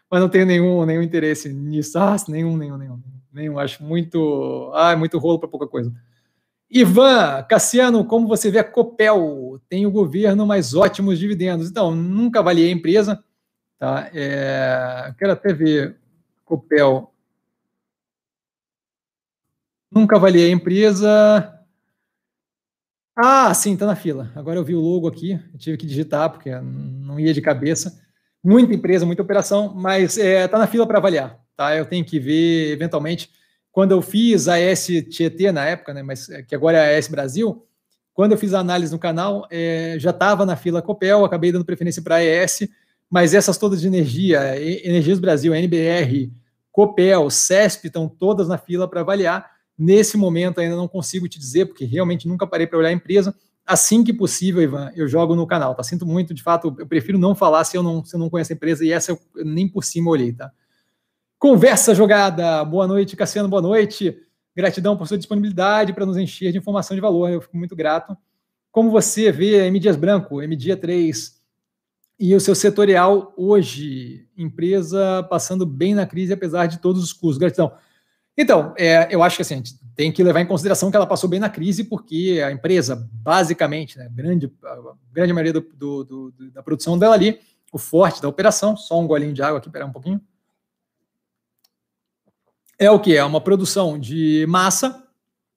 Mas 0.09 0.21
não 0.21 0.29
tenho 0.29 0.47
nenhum, 0.47 0.87
nenhum 0.87 1.03
interesse 1.03 1.53
nisso. 1.53 1.99
Ah, 1.99 2.15
nenhum, 2.29 2.57
nenhum, 2.57 2.77
nenhum. 2.77 3.03
Nenhum, 3.33 3.59
acho 3.59 3.83
muito. 3.83 4.71
Ah, 4.73 4.95
muito 4.97 5.19
rolo 5.19 5.41
para 5.41 5.49
pouca 5.49 5.67
coisa. 5.67 5.93
Ivan, 6.71 7.43
Cassiano, 7.49 8.05
como 8.05 8.29
você 8.29 8.51
vê 8.51 8.59
a 8.59 8.65
Copel? 8.65 9.61
Tem 9.69 9.87
o 9.87 9.91
governo, 9.91 10.47
mas 10.47 10.75
ótimos 10.75 11.19
dividendos. 11.19 11.71
Então, 11.71 11.95
nunca 11.95 12.41
avaliei 12.41 12.69
a 12.69 12.73
empresa. 12.73 13.25
Tá? 13.79 14.11
É, 14.13 15.15
quero 15.19 15.33
até 15.33 15.53
ver 15.53 15.97
Copel. 16.45 17.13
Nunca 19.91 20.17
avaliei 20.17 20.51
a 20.51 20.55
empresa. 20.55 21.55
Ah, 23.17 23.53
sim, 23.55 23.73
está 23.73 23.87
na 23.87 23.97
fila. 23.97 24.31
Agora 24.37 24.59
eu 24.59 24.65
vi 24.65 24.75
o 24.75 24.81
logo 24.81 25.09
aqui, 25.09 25.33
eu 25.33 25.59
tive 25.59 25.77
que 25.77 25.87
digitar, 25.87 26.31
porque 26.31 26.51
não 26.61 27.19
ia 27.19 27.33
de 27.33 27.41
cabeça. 27.41 28.01
Muita 28.45 28.75
empresa, 28.75 29.07
muita 29.07 29.23
operação, 29.23 29.75
mas 29.75 30.17
está 30.17 30.29
é, 30.29 30.49
tá 30.49 30.59
na 30.59 30.67
fila 30.67 30.87
para 30.87 30.99
avaliar. 30.99 31.41
Tá? 31.57 31.75
Eu 31.75 31.87
tenho 31.87 32.05
que 32.05 32.21
ver, 32.21 32.71
eventualmente, 32.73 33.31
quando 33.73 33.93
eu 33.93 34.03
fiz 34.03 34.49
a 34.49 34.59
S 34.59 35.03
Tietê 35.03 35.53
na 35.53 35.65
época, 35.65 35.95
né, 35.95 36.03
mas 36.03 36.29
é, 36.29 36.43
que 36.43 36.55
agora 36.55 36.79
é 36.79 36.81
a 36.81 36.93
S 36.99 37.11
Brasil, 37.11 37.65
quando 38.13 38.33
eu 38.33 38.39
fiz 38.39 38.53
a 38.53 38.59
análise 38.59 38.93
no 38.93 38.99
canal, 38.99 39.47
é, 39.49 39.97
já 39.99 40.11
estava 40.11 40.45
na 40.45 40.57
fila 40.57 40.83
Copel, 40.83 41.25
acabei 41.25 41.53
dando 41.53 41.65
preferência 41.65 42.03
para 42.03 42.17
a 42.17 42.25
ES, 42.25 42.69
mas 43.09 43.33
essas 43.33 43.57
todas 43.57 43.81
de 43.81 43.87
energia, 43.87 44.61
Energias 44.61 45.21
Brasil, 45.21 45.55
NBR, 45.55 46.33
Copel, 46.73 47.31
CESP, 47.31 47.87
estão 47.87 48.09
todas 48.09 48.49
na 48.49 48.59
fila 48.59 48.89
para 48.89 49.01
avaliar. 49.01 49.49
Nesse 49.79 50.17
momento 50.17 50.61
ainda 50.61 50.77
não 50.77 50.89
consigo 50.89 51.29
te 51.29 51.39
dizer, 51.39 51.67
porque 51.67 51.85
realmente 51.85 52.27
nunca 52.27 52.47
parei 52.47 52.67
para 52.67 52.79
olhar 52.79 52.89
a 52.89 52.93
empresa. 52.93 53.35
Assim 53.65 54.03
que 54.03 54.13
possível, 54.13 54.63
Ivan, 54.63 54.91
eu 54.97 55.07
jogo 55.07 55.37
no 55.37 55.47
canal, 55.47 55.75
tá? 55.75 55.83
Sinto 55.83 56.05
muito, 56.05 56.35
de 56.35 56.43
fato, 56.43 56.75
eu 56.79 56.87
prefiro 56.87 57.19
não 57.19 57.35
falar 57.35 57.65
se 57.65 57.77
eu 57.77 57.83
não, 57.83 58.05
se 58.05 58.17
eu 58.17 58.19
não 58.19 58.29
conheço 58.29 58.53
a 58.53 58.57
empresa, 58.57 58.85
e 58.85 58.93
essa 58.93 59.13
eu 59.13 59.45
nem 59.45 59.69
por 59.69 59.85
cima 59.85 60.11
olhei, 60.11 60.33
tá? 60.33 60.51
Conversa 61.39 61.95
jogada. 61.95 62.65
Boa 62.65 62.85
noite, 62.89 63.15
Cassiano, 63.15 63.49
boa 63.49 63.63
noite. 63.63 64.19
Gratidão 64.57 64.97
por 64.97 65.07
sua 65.07 65.17
disponibilidade 65.17 65.93
para 65.93 66.05
nos 66.05 66.17
encher 66.17 66.51
de 66.51 66.59
informação 66.59 66.97
de 66.97 67.01
valor, 67.01 67.31
eu 67.31 67.41
fico 67.41 67.57
muito 67.57 67.77
grato. 67.77 68.17
Como 68.73 68.91
você 68.91 69.31
vê 69.31 69.65
M 69.69 69.79
Dias 69.79 69.95
Branco, 69.95 70.43
M 70.43 70.57
Dia 70.57 70.77
3, 70.77 71.39
e 72.19 72.35
o 72.35 72.41
seu 72.41 72.57
setorial 72.57 73.33
hoje, 73.37 74.27
empresa 74.37 75.25
passando 75.31 75.65
bem 75.65 75.95
na 75.95 76.05
crise, 76.05 76.33
apesar 76.33 76.67
de 76.67 76.79
todos 76.79 77.05
os 77.05 77.13
custos. 77.13 77.39
Gratidão. 77.39 77.73
Então, 78.37 78.75
é, 78.77 79.07
eu 79.09 79.23
acho 79.23 79.37
que 79.37 79.43
assim, 79.43 79.55
a 79.55 79.57
gente 79.59 79.79
tem 79.95 80.11
que 80.11 80.25
levar 80.25 80.41
em 80.41 80.47
consideração 80.47 80.91
que 80.91 80.97
ela 80.97 81.07
passou 81.07 81.31
bem 81.31 81.39
na 81.39 81.49
crise, 81.49 81.85
porque 81.85 82.43
a 82.45 82.51
empresa, 82.51 83.09
basicamente, 83.13 83.97
né, 83.97 84.11
grande, 84.13 84.53
a 84.65 84.77
grande 85.13 85.33
maioria 85.33 85.53
do, 85.53 85.61
do, 85.61 86.05
do, 86.05 86.51
da 86.51 86.65
produção 86.65 86.99
dela 86.99 87.15
ali, 87.15 87.39
o 87.73 87.79
forte 87.79 88.21
da 88.21 88.29
operação, 88.29 88.77
só 88.77 88.99
um 88.99 89.07
golinho 89.07 89.33
de 89.33 89.41
água 89.41 89.59
aqui, 89.59 89.69
esperar 89.69 89.87
um 89.87 89.93
pouquinho. 89.93 90.21
É 92.79 92.91
o 92.91 93.01
que? 93.01 93.17
É 93.17 93.25
uma 93.25 93.41
produção 93.41 93.99
de 93.99 94.47
massa 94.49 95.05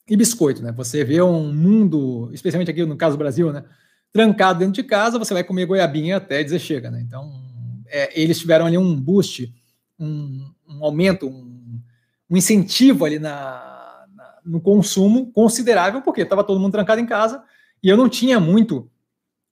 e 0.08 0.18
biscoito, 0.18 0.62
né? 0.64 0.72
Você 0.72 1.04
vê 1.04 1.22
um 1.22 1.54
mundo, 1.54 2.30
especialmente 2.34 2.72
aqui 2.72 2.86
no 2.86 2.98
caso 2.98 3.16
do 3.16 3.20
Brasil, 3.20 3.54
né? 3.54 3.64
trancado 4.12 4.60
dentro 4.60 4.74
de 4.74 4.84
casa, 4.84 5.18
você 5.18 5.34
vai 5.34 5.44
comer 5.44 5.66
goiabinha 5.66 6.18
até 6.18 6.44
dizer 6.44 6.60
chega, 6.60 6.92
né? 6.92 7.02
Então, 7.02 7.32
é, 7.88 8.20
eles 8.20 8.40
tiveram 8.40 8.66
ali 8.66 8.78
um 8.78 8.96
boost, 8.96 9.54
um, 10.00 10.52
um 10.68 10.84
aumento, 10.84 11.28
um, 11.28 11.80
um, 12.30 12.38
incentivo 12.38 13.06
ali 13.06 13.20
na, 13.20 14.06
na, 14.14 14.38
no 14.46 14.60
consumo 14.60 15.32
considerável, 15.32 16.02
porque 16.02 16.22
estava 16.22 16.44
todo 16.44 16.60
mundo 16.60 16.74
trancado 16.74 17.00
em 17.00 17.06
casa 17.06 17.44
e 17.82 17.90
eu 17.90 17.98
não 17.98 18.10
tinha 18.10 18.40
muito 18.40 18.90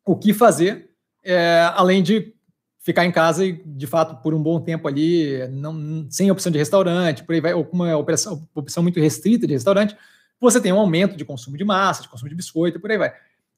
o 0.05 0.15
que 0.15 0.33
fazer, 0.33 0.89
é, 1.23 1.71
além 1.73 2.03
de 2.03 2.33
ficar 2.79 3.05
em 3.05 3.11
casa 3.11 3.45
e, 3.45 3.61
de 3.65 3.85
fato, 3.85 4.21
por 4.21 4.33
um 4.33 4.41
bom 4.41 4.59
tempo 4.59 4.87
ali, 4.87 5.47
não, 5.49 6.07
sem 6.09 6.31
opção 6.31 6.51
de 6.51 6.57
restaurante, 6.57 7.23
por 7.23 7.33
aí 7.33 7.41
vai, 7.41 7.53
ou 7.53 7.65
com 7.65 7.75
uma 7.75 7.95
opção, 7.97 8.47
opção 8.55 8.81
muito 8.81 8.99
restrita 8.99 9.45
de 9.45 9.53
restaurante, 9.53 9.95
você 10.39 10.61
tem 10.61 10.71
um 10.71 10.79
aumento 10.79 11.17
de 11.17 11.25
consumo 11.25 11.57
de 11.57 11.65
massa, 11.65 12.01
de 12.01 12.09
consumo 12.09 12.29
de 12.29 12.35
biscoito, 12.35 12.79
por 12.79 12.89
aí 12.89 12.97
vai. 12.97 13.13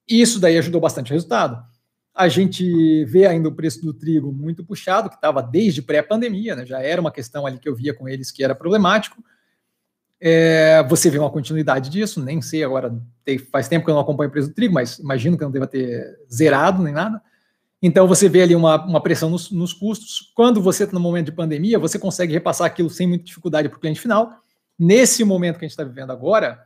Isso 0.08 0.40
daí 0.40 0.58
ajudou 0.58 0.82
bastante 0.82 1.12
o 1.12 1.14
resultado. 1.14 1.64
A 2.14 2.28
gente 2.28 3.06
vê 3.06 3.26
ainda 3.28 3.48
o 3.48 3.56
preço 3.56 3.82
do 3.82 3.94
trigo 3.94 4.34
muito 4.34 4.66
puxado, 4.66 5.08
que 5.08 5.16
estava 5.16 5.42
desde 5.42 5.82
pré-pandemia, 5.82 6.56
né? 6.56 6.66
já 6.66 6.82
era 6.82 7.00
uma 7.00 7.12
questão 7.12 7.46
ali 7.46 7.60
que 7.60 7.70
eu 7.70 7.76
via 7.76 7.94
com 7.94 8.10
eles 8.10 8.32
que 8.32 8.44
era 8.44 8.56
problemático. 8.56 9.24
É, 10.20 10.84
você 10.84 11.10
vê 11.10 11.18
uma 11.18 11.32
continuidade 11.32 11.90
disso, 11.90 12.24
nem 12.24 12.42
sei 12.42 12.64
agora, 12.64 12.94
tem, 13.24 13.38
faz 13.38 13.68
tempo 13.68 13.86
que 13.86 13.90
eu 13.90 13.96
não 13.96 14.02
acompanho 14.02 14.30
o 14.30 14.32
preço 14.32 14.50
do 14.50 14.54
trigo, 14.54 14.74
mas 14.74 15.00
imagino 15.00 15.38
que 15.38 15.44
não 15.44 15.52
deva 15.52 15.68
ter 15.68 16.20
zerado 16.32 16.84
nem 16.84 16.94
nada. 16.94 17.22
Então 17.82 18.08
você 18.08 18.30
vê 18.30 18.44
ali 18.44 18.56
uma, 18.56 18.84
uma 18.86 19.02
pressão 19.02 19.30
nos, 19.30 19.50
nos, 19.50 19.74
custos. 19.74 20.32
Quando 20.36 20.62
você 20.62 20.84
está 20.84 20.94
no 20.94 21.00
momento 21.00 21.26
de 21.28 21.32
pandemia, 21.32 21.80
você 21.80 21.98
consegue 21.98 22.34
repassar 22.34 22.68
aquilo 22.68 22.90
sem 22.90 23.08
muita 23.08 23.24
dificuldade 23.24 23.68
para 23.68 23.78
o 23.78 23.82
cliente 23.82 24.00
final. 24.00 24.32
Nesse 24.78 25.24
momento 25.24 25.58
que 25.58 25.66
a 25.66 25.68
gente 25.68 25.72
está 25.72 25.84
vivendo 25.84 26.12
agora, 26.12 26.64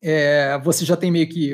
é, 0.00 0.56
você 0.62 0.84
já 0.84 0.96
tem 0.96 1.10
meio 1.10 1.28
que 1.28 1.52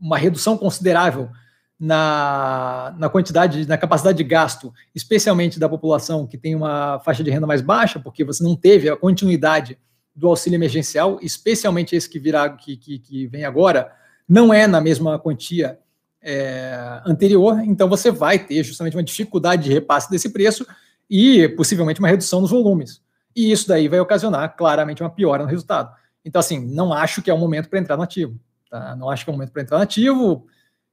uma 0.00 0.18
redução 0.18 0.56
considerável 0.56 1.30
na, 1.78 2.94
na 2.98 3.08
quantidade, 3.08 3.66
na 3.66 3.78
capacidade 3.78 4.18
de 4.18 4.24
gasto, 4.24 4.72
especialmente 4.94 5.58
da 5.58 5.68
população 5.68 6.26
que 6.26 6.36
tem 6.36 6.54
uma 6.54 7.00
faixa 7.00 7.22
de 7.22 7.30
renda 7.30 7.46
mais 7.46 7.62
baixa, 7.62 8.00
porque 8.00 8.24
você 8.24 8.42
não 8.42 8.56
teve 8.56 8.88
a 8.88 8.96
continuidade 8.96 9.78
do 10.14 10.28
auxílio 10.28 10.56
emergencial, 10.56 11.18
especialmente 11.22 11.94
esse 11.94 12.08
que 12.08 12.18
virá, 12.18 12.50
que, 12.50 12.76
que, 12.76 12.98
que 12.98 13.26
vem 13.28 13.44
agora, 13.44 13.92
não 14.28 14.52
é 14.52 14.66
na 14.66 14.80
mesma 14.80 15.18
quantia 15.18 15.78
é, 16.22 17.00
anterior, 17.06 17.60
então 17.64 17.88
você 17.88 18.10
vai 18.10 18.38
ter 18.38 18.62
justamente 18.62 18.96
uma 18.96 19.02
dificuldade 19.02 19.64
de 19.64 19.72
repasse 19.72 20.10
desse 20.10 20.28
preço 20.30 20.66
e 21.08 21.48
possivelmente 21.50 22.00
uma 22.00 22.08
redução 22.08 22.40
nos 22.40 22.50
volumes. 22.50 23.00
E 23.34 23.50
isso 23.50 23.66
daí 23.68 23.88
vai 23.88 24.00
ocasionar 24.00 24.56
claramente 24.56 25.02
uma 25.02 25.10
piora 25.10 25.42
no 25.42 25.48
resultado. 25.48 25.94
Então, 26.24 26.38
assim, 26.40 26.58
não 26.58 26.92
acho 26.92 27.22
que 27.22 27.30
é 27.30 27.34
o 27.34 27.38
momento 27.38 27.68
para 27.68 27.78
entrar 27.78 27.96
no 27.96 28.02
ativo. 28.02 28.38
Tá? 28.68 28.94
Não 28.96 29.08
acho 29.08 29.24
que 29.24 29.30
é 29.30 29.32
o 29.32 29.36
momento 29.36 29.52
para 29.52 29.62
entrar 29.62 29.78
no 29.78 29.82
ativo. 29.82 30.46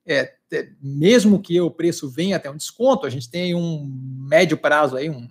É, 0.05 0.33
é, 0.51 0.69
mesmo 0.81 1.41
que 1.41 1.59
o 1.59 1.69
preço 1.69 2.09
venha 2.09 2.37
até 2.37 2.49
um 2.49 2.55
desconto, 2.55 3.05
a 3.05 3.09
gente 3.09 3.29
tem 3.29 3.53
um 3.53 3.85
médio 4.29 4.57
prazo 4.57 4.95
aí, 4.95 5.09
um, 5.09 5.27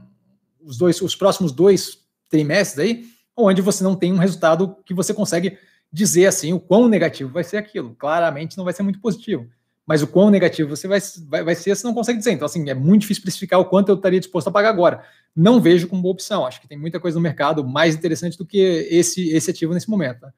os, 0.61 0.77
dois, 0.77 1.01
os 1.01 1.17
próximos 1.17 1.51
dois 1.51 2.05
trimestres 2.29 2.79
aí, 2.79 3.05
onde 3.35 3.63
você 3.63 3.83
não 3.83 3.97
tem 3.97 4.13
um 4.13 4.19
resultado 4.19 4.77
que 4.85 4.93
você 4.93 5.15
consegue 5.15 5.59
dizer 5.91 6.27
assim 6.27 6.53
o 6.53 6.61
quão 6.61 6.89
negativo 6.89 7.33
vai 7.33 7.45
ser 7.45 7.57
aquilo. 7.57 7.95
Claramente 7.95 8.57
não 8.57 8.65
vai 8.65 8.75
ser 8.75 8.83
muito 8.83 9.01
positivo. 9.01 9.49
Mas 9.87 10.03
o 10.03 10.07
quão 10.07 10.31
negativo 10.31 10.75
você 10.75 10.89
vai, 10.89 10.99
vai, 11.29 11.45
vai 11.45 11.55
ser, 11.55 11.77
você 11.77 11.87
não 11.87 11.95
consegue 11.95 12.19
dizer. 12.19 12.33
Então, 12.33 12.47
assim, 12.47 12.69
é 12.69 12.75
muito 12.75 13.03
difícil 13.03 13.21
especificar 13.21 13.61
o 13.61 13.65
quanto 13.65 13.89
eu 13.89 13.95
estaria 13.95 14.19
disposto 14.19 14.49
a 14.49 14.51
pagar 14.51 14.71
agora. 14.71 15.05
Não 15.35 15.61
vejo 15.61 15.87
como 15.87 16.03
boa 16.03 16.13
opção. 16.13 16.45
Acho 16.45 16.61
que 16.61 16.67
tem 16.67 16.77
muita 16.77 16.99
coisa 16.99 17.17
no 17.17 17.23
mercado 17.23 17.65
mais 17.65 17.95
interessante 17.95 18.37
do 18.37 18.45
que 18.45 18.59
esse, 18.91 19.29
esse 19.29 19.51
ativo 19.51 19.73
nesse 19.73 19.89
momento. 19.89 20.21
Tá? 20.21 20.33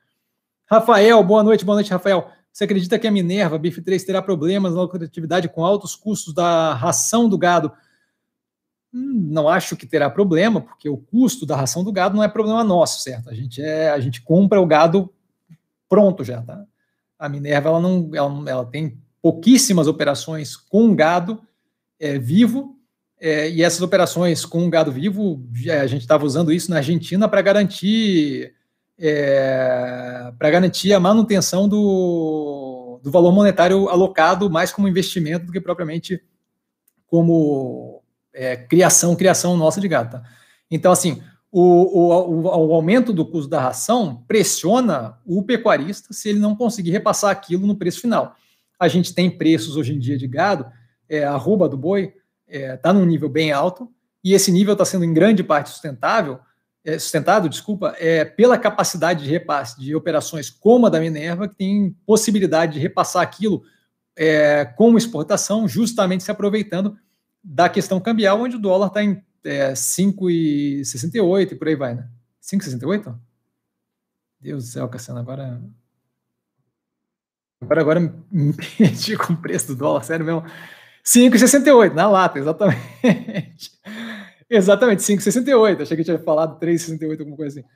Rafael, 0.66 1.22
boa 1.24 1.42
noite, 1.42 1.64
boa 1.64 1.76
noite, 1.76 1.90
Rafael. 1.90 2.30
Você 2.52 2.64
acredita 2.64 2.98
que 2.98 3.06
a 3.06 3.10
Minerva, 3.10 3.58
BIF3, 3.58 4.04
terá 4.04 4.20
problemas 4.20 4.74
na 4.74 4.82
lucratividade 4.82 5.48
com 5.48 5.64
altos 5.64 5.96
custos 5.96 6.34
da 6.34 6.74
ração 6.74 7.28
do 7.28 7.38
gado? 7.38 7.72
hum, 8.92 9.28
não 9.30 9.48
acho 9.48 9.76
que 9.76 9.86
terá 9.86 10.08
problema, 10.10 10.60
porque 10.60 10.88
o 10.88 10.96
custo 10.96 11.46
da 11.46 11.56
ração 11.56 11.84
do 11.84 11.92
gado 11.92 12.16
não 12.16 12.24
é 12.24 12.28
problema 12.28 12.64
nosso, 12.64 13.00
certo? 13.00 13.30
A 13.30 13.34
gente, 13.34 13.62
é, 13.62 13.90
a 13.90 14.00
gente 14.00 14.22
compra 14.22 14.60
o 14.60 14.66
gado 14.66 15.12
pronto 15.88 16.24
já, 16.24 16.42
tá? 16.42 16.64
A 17.18 17.28
Minerva, 17.28 17.68
ela 17.68 17.80
não, 17.80 18.10
ela, 18.14 18.50
ela 18.50 18.66
tem 18.66 19.00
pouquíssimas 19.22 19.86
operações 19.86 20.56
com 20.56 20.94
gado 20.94 21.40
é, 21.98 22.18
vivo, 22.18 22.76
é, 23.20 23.50
e 23.50 23.62
essas 23.62 23.82
operações 23.82 24.44
com 24.44 24.70
gado 24.70 24.92
vivo, 24.92 25.44
a 25.80 25.86
gente 25.86 26.02
estava 26.02 26.24
usando 26.24 26.52
isso 26.52 26.70
na 26.70 26.76
Argentina 26.76 27.28
para 27.28 27.42
garantir 27.42 28.54
é, 28.98 30.32
para 30.38 30.50
garantir 30.50 30.92
a 30.92 31.00
manutenção 31.00 31.68
do, 31.68 33.00
do 33.02 33.10
valor 33.10 33.32
monetário 33.32 33.88
alocado 33.88 34.50
mais 34.50 34.72
como 34.72 34.88
investimento 34.88 35.46
do 35.46 35.52
que 35.52 35.60
propriamente 35.60 36.20
como 37.06 38.02
é, 38.32 38.56
criação, 38.56 39.14
criação 39.14 39.56
nossa 39.56 39.80
de 39.80 39.88
gado. 39.88 40.12
Tá? 40.12 40.22
Então, 40.70 40.92
assim, 40.92 41.22
o, 41.50 41.62
o, 41.62 42.42
o, 42.42 42.74
aumento 42.74 43.12
do 43.12 43.24
custo 43.24 43.48
da 43.48 43.60
ração 43.60 44.24
pressiona 44.26 45.18
o 45.24 45.42
pecuarista 45.42 46.12
se 46.12 46.28
ele 46.28 46.38
não 46.38 46.54
conseguir 46.54 46.90
repassar 46.90 47.30
aquilo 47.30 47.66
no 47.66 47.76
preço 47.76 48.00
final. 48.00 48.36
A 48.78 48.88
gente 48.88 49.14
tem 49.14 49.30
preços 49.30 49.76
hoje 49.76 49.94
em 49.94 49.98
dia 49.98 50.16
de 50.16 50.26
gado, 50.26 50.66
é, 51.08 51.24
a 51.24 51.32
arroba 51.32 51.68
do 51.68 51.76
boi 51.76 52.14
está 52.46 52.58
é, 52.58 52.76
tá 52.76 52.92
num 52.92 53.04
nível 53.04 53.28
bem 53.28 53.52
alto, 53.52 53.92
e 54.22 54.34
esse 54.34 54.50
nível 54.50 54.72
está 54.72 54.84
sendo 54.84 55.04
em 55.04 55.12
grande 55.12 55.42
parte 55.42 55.70
sustentável, 55.70 56.38
é, 56.84 56.98
sustentado, 56.98 57.48
desculpa, 57.48 57.94
é, 57.98 58.24
pela 58.24 58.56
capacidade 58.56 59.24
de 59.24 59.30
repasse 59.30 59.78
de 59.78 59.94
operações 59.94 60.48
como 60.48 60.86
a 60.86 60.90
da 60.90 61.00
Minerva, 61.00 61.48
que 61.48 61.56
tem 61.56 61.96
possibilidade 62.06 62.74
de 62.74 62.78
repassar 62.78 63.22
aquilo 63.22 63.62
é, 64.16 64.64
com 64.64 64.96
exportação, 64.96 65.68
justamente 65.68 66.24
se 66.24 66.30
aproveitando 66.30 66.96
da 67.42 67.68
questão 67.68 68.00
cambial, 68.00 68.40
onde 68.40 68.56
o 68.56 68.60
dólar 68.60 68.88
está 68.88 69.02
em 69.02 69.22
é, 69.44 69.72
5,68 69.72 71.52
e 71.52 71.54
por 71.54 71.68
aí 71.68 71.76
vai, 71.76 71.94
né? 71.94 72.08
5,68? 72.42 73.16
Deus 74.40 74.64
do 74.64 74.70
céu, 74.70 74.88
Cassiano, 74.88 75.20
agora. 75.20 75.60
Agora, 77.60 77.80
agora 77.80 78.00
me 78.30 78.52
perdi 78.76 79.16
com 79.16 79.32
o 79.32 79.36
preço 79.36 79.68
do 79.68 79.76
dólar, 79.76 80.04
sério 80.04 80.24
mesmo. 80.24 80.44
5,68 81.04 81.94
na 81.94 82.08
lata, 82.08 82.38
exatamente. 82.38 83.72
exatamente, 84.48 85.02
5,68. 85.02 85.82
Achei 85.82 85.96
que 85.96 86.00
eu 86.02 86.04
tinha 86.04 86.18
falado 86.18 86.58
3,68, 86.60 87.20
alguma 87.20 87.36
coisa 87.36 87.60
assim. 87.60 87.68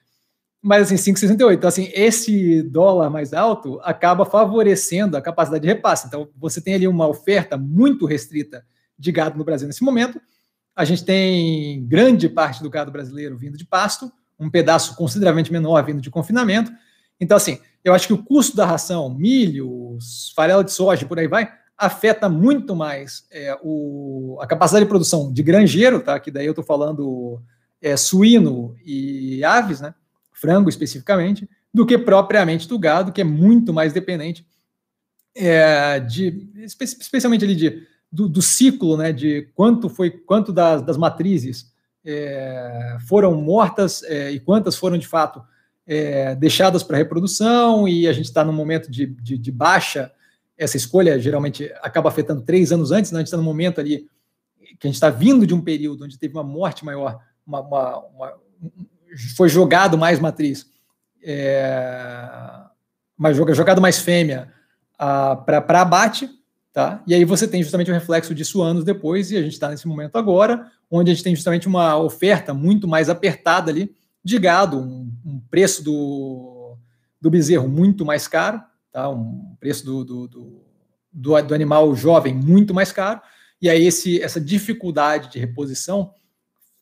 Mas 0.63 0.93
assim, 0.93 1.13
5,68. 1.13 1.55
Então, 1.55 1.69
assim, 1.69 1.91
esse 1.93 2.63
dólar 2.63 3.11
mais 3.11 3.33
alto 3.33 3.81
acaba 3.83 4.25
favorecendo 4.25 5.17
a 5.17 5.23
capacidade 5.23 5.63
de 5.63 5.69
repasse. 5.69 6.07
Então, 6.07 6.29
você 6.37 6.61
tem 6.61 6.75
ali 6.75 6.87
uma 6.87 7.09
oferta 7.09 7.57
muito 7.57 8.07
restrita 8.07 8.65
de 8.97 9.11
gado 9.11 9.37
no 9.37 9.45
Brasil 9.45 9.67
nesse 9.67 9.83
momento. 9.83 10.21
A 10.77 10.85
gente 10.85 11.05
tem 11.05 11.85
grande 11.87 12.29
parte 12.29 12.63
do 12.63 12.71
gado 12.71 12.93
brasileiro 12.93 13.37
vindo 13.37 13.59
de 13.59 13.67
pasto, 13.67 14.11
um 14.39 14.49
pedaço 14.49 14.95
consideravelmente 14.95 15.53
menor 15.53 15.85
vindo 15.85 16.01
de 16.01 16.11
confinamento. 16.11 16.71
Então, 17.21 17.37
assim, 17.37 17.59
eu 17.85 17.93
acho 17.93 18.07
que 18.07 18.13
o 18.13 18.23
custo 18.23 18.57
da 18.57 18.65
ração, 18.65 19.13
milho, 19.15 19.99
farela 20.35 20.63
de 20.63 20.73
soja, 20.73 21.07
por 21.07 21.19
aí 21.19 21.27
vai, 21.27 21.53
afeta 21.77 22.29
muito 22.29 22.77
mais 22.77 23.27
é, 23.31 23.59
o, 23.63 24.39
a 24.41 24.47
capacidade 24.47 24.85
de 24.85 24.89
produção 24.89 25.33
de 25.33 25.43
granjeiro, 25.43 26.01
tá? 26.01 26.19
Que 26.21 26.31
daí 26.31 26.47
eu 26.47 26.53
estou 26.53 26.65
falando 26.65 27.41
é, 27.81 27.97
suíno 27.97 28.77
e 28.85 29.43
aves, 29.45 29.81
né? 29.81 29.95
Frango 30.33 30.69
especificamente, 30.69 31.49
do 31.73 31.85
que 31.85 31.99
propriamente 31.99 32.69
do 32.69 32.79
gado, 32.79 33.13
que 33.13 33.21
é 33.21 33.25
muito 33.25 33.73
mais 33.73 33.93
dependente 33.93 34.47
é, 35.35 35.99
de, 36.01 36.51
especialmente 36.57 37.45
ali 37.45 37.55
de 37.55 37.87
do, 38.11 38.29
do, 38.29 38.43
ciclo, 38.43 38.97
né? 38.97 39.13
De 39.13 39.51
quanto 39.55 39.89
foi, 39.89 40.11
quanto 40.11 40.53
das, 40.53 40.83
das 40.83 40.97
matrizes 40.99 41.73
é, 42.05 42.99
foram 43.09 43.35
mortas 43.35 44.03
é, 44.03 44.31
e 44.31 44.39
quantas 44.39 44.77
foram 44.77 44.99
de 44.99 45.07
fato 45.07 45.43
é, 45.87 46.35
deixadas 46.35 46.83
para 46.83 46.97
reprodução 46.97 47.89
e 47.89 48.07
a 48.07 48.13
gente 48.13 48.27
está 48.27 48.45
num 48.45 48.53
momento 48.53 48.91
de, 48.91 49.07
de, 49.07 49.37
de 49.37 49.53
baixa 49.53 50.13
essa 50.57 50.77
escolha 50.77 51.19
geralmente 51.19 51.73
acaba 51.83 52.09
afetando 52.09 52.43
três 52.43 52.73
anos 52.73 52.93
antes, 52.93 53.11
né? 53.11 53.19
a 53.19 53.21
gente 53.21 53.29
está 53.29 53.37
no 53.37 53.43
momento 53.43 53.81
ali 53.81 54.07
que 54.79 54.87
a 54.87 54.89
gente 54.89 54.95
está 54.95 55.11
vindo 55.11 55.47
de 55.47 55.55
um 55.55 55.61
período 55.61 56.05
onde 56.05 56.19
teve 56.19 56.35
uma 56.35 56.45
morte 56.45 56.85
maior, 56.85 57.21
uma, 57.47 57.61
uma, 57.61 57.99
uma 57.99 58.35
foi 59.37 59.49
jogado 59.49 59.99
mais 59.99 60.19
matriz, 60.19 60.67
é, 61.23 62.61
mais 63.17 63.37
jogado 63.37 63.81
mais 63.81 63.99
fêmea 63.99 64.53
para 64.97 65.81
abate, 65.81 66.31
tá? 66.73 67.03
E 67.07 67.15
aí 67.15 67.25
você 67.25 67.47
tem 67.47 67.63
justamente 67.63 67.91
o 67.91 67.95
reflexo 67.95 68.35
disso 68.35 68.63
anos 68.63 68.85
depois, 68.85 69.31
e 69.31 69.37
a 69.37 69.43
gente 69.43 69.53
está 69.53 69.69
nesse 69.69 69.87
momento 69.87 70.17
agora, 70.17 70.71
onde 70.91 71.11
a 71.11 71.15
gente 71.15 71.25
tem 71.25 71.35
justamente 71.35 71.67
uma 71.67 71.97
oferta 71.97 72.55
muito 72.55 72.89
mais 72.89 73.09
apertada 73.09 73.71
ali 73.71 73.95
de 74.25 74.39
gado, 74.39 74.79
um, 74.79 75.12
um 75.25 75.41
preço 75.41 75.83
do, 75.83 76.77
do 77.21 77.31
bezerro 77.31 77.69
muito 77.69 78.05
mais 78.05 78.27
caro, 78.27 78.61
tá? 78.91 79.09
um 79.09 79.57
preço 79.61 79.85
do, 79.85 80.05
do, 80.05 80.29
do, 80.29 80.65
do, 81.13 81.55
animal 81.55 81.95
jovem 81.95 82.35
muito 82.35 82.75
mais 82.75 82.93
caro, 82.93 83.21
e 83.61 83.69
aí 83.69 83.85
esse, 83.85 84.21
essa 84.21 84.41
dificuldade 84.41 85.31
de 85.31 85.39
reposição 85.39 86.13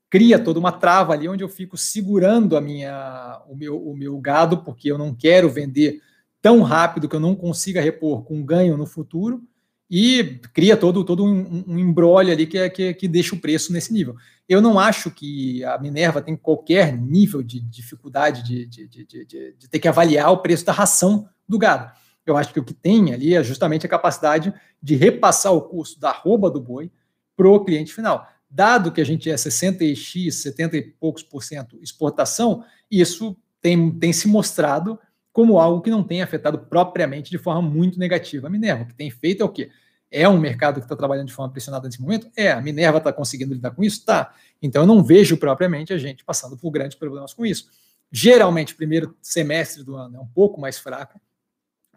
cria 0.08 0.38
toda 0.38 0.58
uma 0.58 0.72
trava 0.72 1.12
ali 1.12 1.28
onde 1.28 1.44
eu 1.44 1.48
fico 1.48 1.76
segurando 1.76 2.56
a 2.56 2.60
minha, 2.60 3.40
o, 3.48 3.54
meu, 3.54 3.80
o 3.80 3.96
meu 3.96 4.18
gado, 4.18 4.58
porque 4.64 4.90
eu 4.90 4.98
não 4.98 5.14
quero 5.14 5.48
vender 5.48 6.00
tão 6.42 6.62
rápido 6.62 7.08
que 7.08 7.14
eu 7.14 7.20
não 7.20 7.34
consiga 7.34 7.80
repor 7.80 8.24
com 8.24 8.42
ganho 8.42 8.76
no 8.76 8.86
futuro, 8.86 9.42
e 9.90 10.40
cria 10.54 10.76
todo, 10.76 11.02
todo 11.04 11.24
um, 11.24 11.64
um 11.66 11.94
ali 12.16 12.46
que, 12.46 12.56
é, 12.56 12.70
que, 12.70 12.94
que 12.94 13.08
deixa 13.08 13.34
o 13.34 13.40
preço 13.40 13.72
nesse 13.72 13.92
nível. 13.92 14.14
Eu 14.50 14.60
não 14.60 14.80
acho 14.80 15.12
que 15.12 15.62
a 15.62 15.78
Minerva 15.78 16.20
tem 16.20 16.34
qualquer 16.34 16.92
nível 16.92 17.40
de 17.40 17.60
dificuldade 17.60 18.42
de, 18.42 18.66
de, 18.66 18.88
de, 18.88 19.54
de, 19.56 19.68
ter 19.68 19.78
que 19.78 19.86
avaliar 19.86 20.32
o 20.32 20.38
preço 20.38 20.64
da 20.64 20.72
ração 20.72 21.28
do 21.48 21.56
gado. 21.56 21.96
Eu 22.26 22.36
acho 22.36 22.52
que 22.52 22.58
o 22.58 22.64
que 22.64 22.74
tem 22.74 23.14
ali 23.14 23.32
é 23.32 23.44
justamente 23.44 23.86
a 23.86 23.88
capacidade 23.88 24.52
de 24.82 24.96
repassar 24.96 25.52
o 25.52 25.62
custo 25.62 26.00
da 26.00 26.10
arroba 26.10 26.50
do 26.50 26.60
boi 26.60 26.90
para 27.36 27.48
o 27.48 27.64
cliente 27.64 27.94
final. 27.94 28.26
Dado 28.50 28.90
que 28.90 29.00
a 29.00 29.04
gente 29.04 29.30
é 29.30 29.36
60 29.36 29.84
e 29.84 29.94
X, 29.94 30.42
70 30.42 30.76
e 30.78 30.82
poucos 30.82 31.22
por 31.22 31.44
cento 31.44 31.78
exportação, 31.80 32.64
isso 32.90 33.36
tem, 33.62 33.88
tem 34.00 34.12
se 34.12 34.26
mostrado 34.26 34.98
como 35.32 35.60
algo 35.60 35.80
que 35.80 35.90
não 35.90 36.02
tem 36.02 36.22
afetado 36.22 36.58
propriamente 36.58 37.30
de 37.30 37.38
forma 37.38 37.62
muito 37.62 38.00
negativa 38.00 38.48
a 38.48 38.50
Minerva. 38.50 38.82
O 38.82 38.86
que 38.88 38.94
tem 38.94 39.12
feito 39.12 39.44
é 39.44 39.46
o 39.46 39.48
quê? 39.48 39.70
É 40.10 40.28
um 40.28 40.38
mercado 40.38 40.80
que 40.80 40.86
está 40.86 40.96
trabalhando 40.96 41.28
de 41.28 41.32
forma 41.32 41.52
pressionada 41.52 41.86
nesse 41.86 42.00
momento? 42.00 42.28
É. 42.36 42.50
A 42.50 42.60
Minerva 42.60 42.98
está 42.98 43.12
conseguindo 43.12 43.54
lidar 43.54 43.70
com 43.70 43.84
isso? 43.84 44.04
Tá. 44.04 44.34
Então 44.60 44.82
eu 44.82 44.86
não 44.86 45.04
vejo 45.04 45.36
propriamente 45.36 45.92
a 45.92 45.98
gente 45.98 46.24
passando 46.24 46.56
por 46.56 46.70
grandes 46.70 46.98
problemas 46.98 47.32
com 47.32 47.46
isso. 47.46 47.68
Geralmente, 48.10 48.74
primeiro 48.74 49.16
semestre 49.22 49.84
do 49.84 49.94
ano 49.94 50.16
é 50.16 50.20
um 50.20 50.26
pouco 50.26 50.60
mais 50.60 50.78
fraco, 50.78 51.20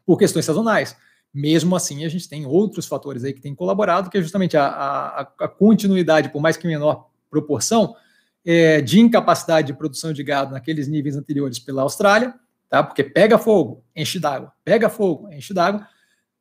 por 0.06 0.18
questões 0.18 0.46
sazonais. 0.46 0.96
Mesmo 1.34 1.76
assim, 1.76 2.06
a 2.06 2.10
gente 2.10 2.30
tem 2.30 2.46
outros 2.46 2.86
fatores 2.86 3.24
aí 3.24 3.34
que 3.34 3.42
têm 3.42 3.56
colaborado, 3.56 4.10
que 4.10 4.18
é 4.18 4.22
justamente 4.22 4.56
a, 4.56 4.68
a, 4.68 5.22
a 5.22 5.48
continuidade, 5.48 6.30
por 6.30 6.40
mais 6.40 6.56
que 6.56 6.68
menor 6.68 7.10
proporção, 7.30 7.96
é, 8.46 8.82
de 8.82 9.00
incapacidade 9.00 9.68
de 9.68 9.74
produção 9.74 10.14
de 10.14 10.24
gado 10.24 10.52
naqueles 10.52 10.88
níveis 10.88 11.16
anteriores 11.16 11.58
pela 11.58 11.82
Austrália, 11.82 12.36
tá? 12.70 12.84
porque 12.84 13.04
pega 13.04 13.40
fogo, 13.40 13.84
enche 13.96 14.20
d'água, 14.20 14.54
pega 14.64 14.90
fogo, 14.90 15.32
enche 15.32 15.54
d'água, 15.54 15.88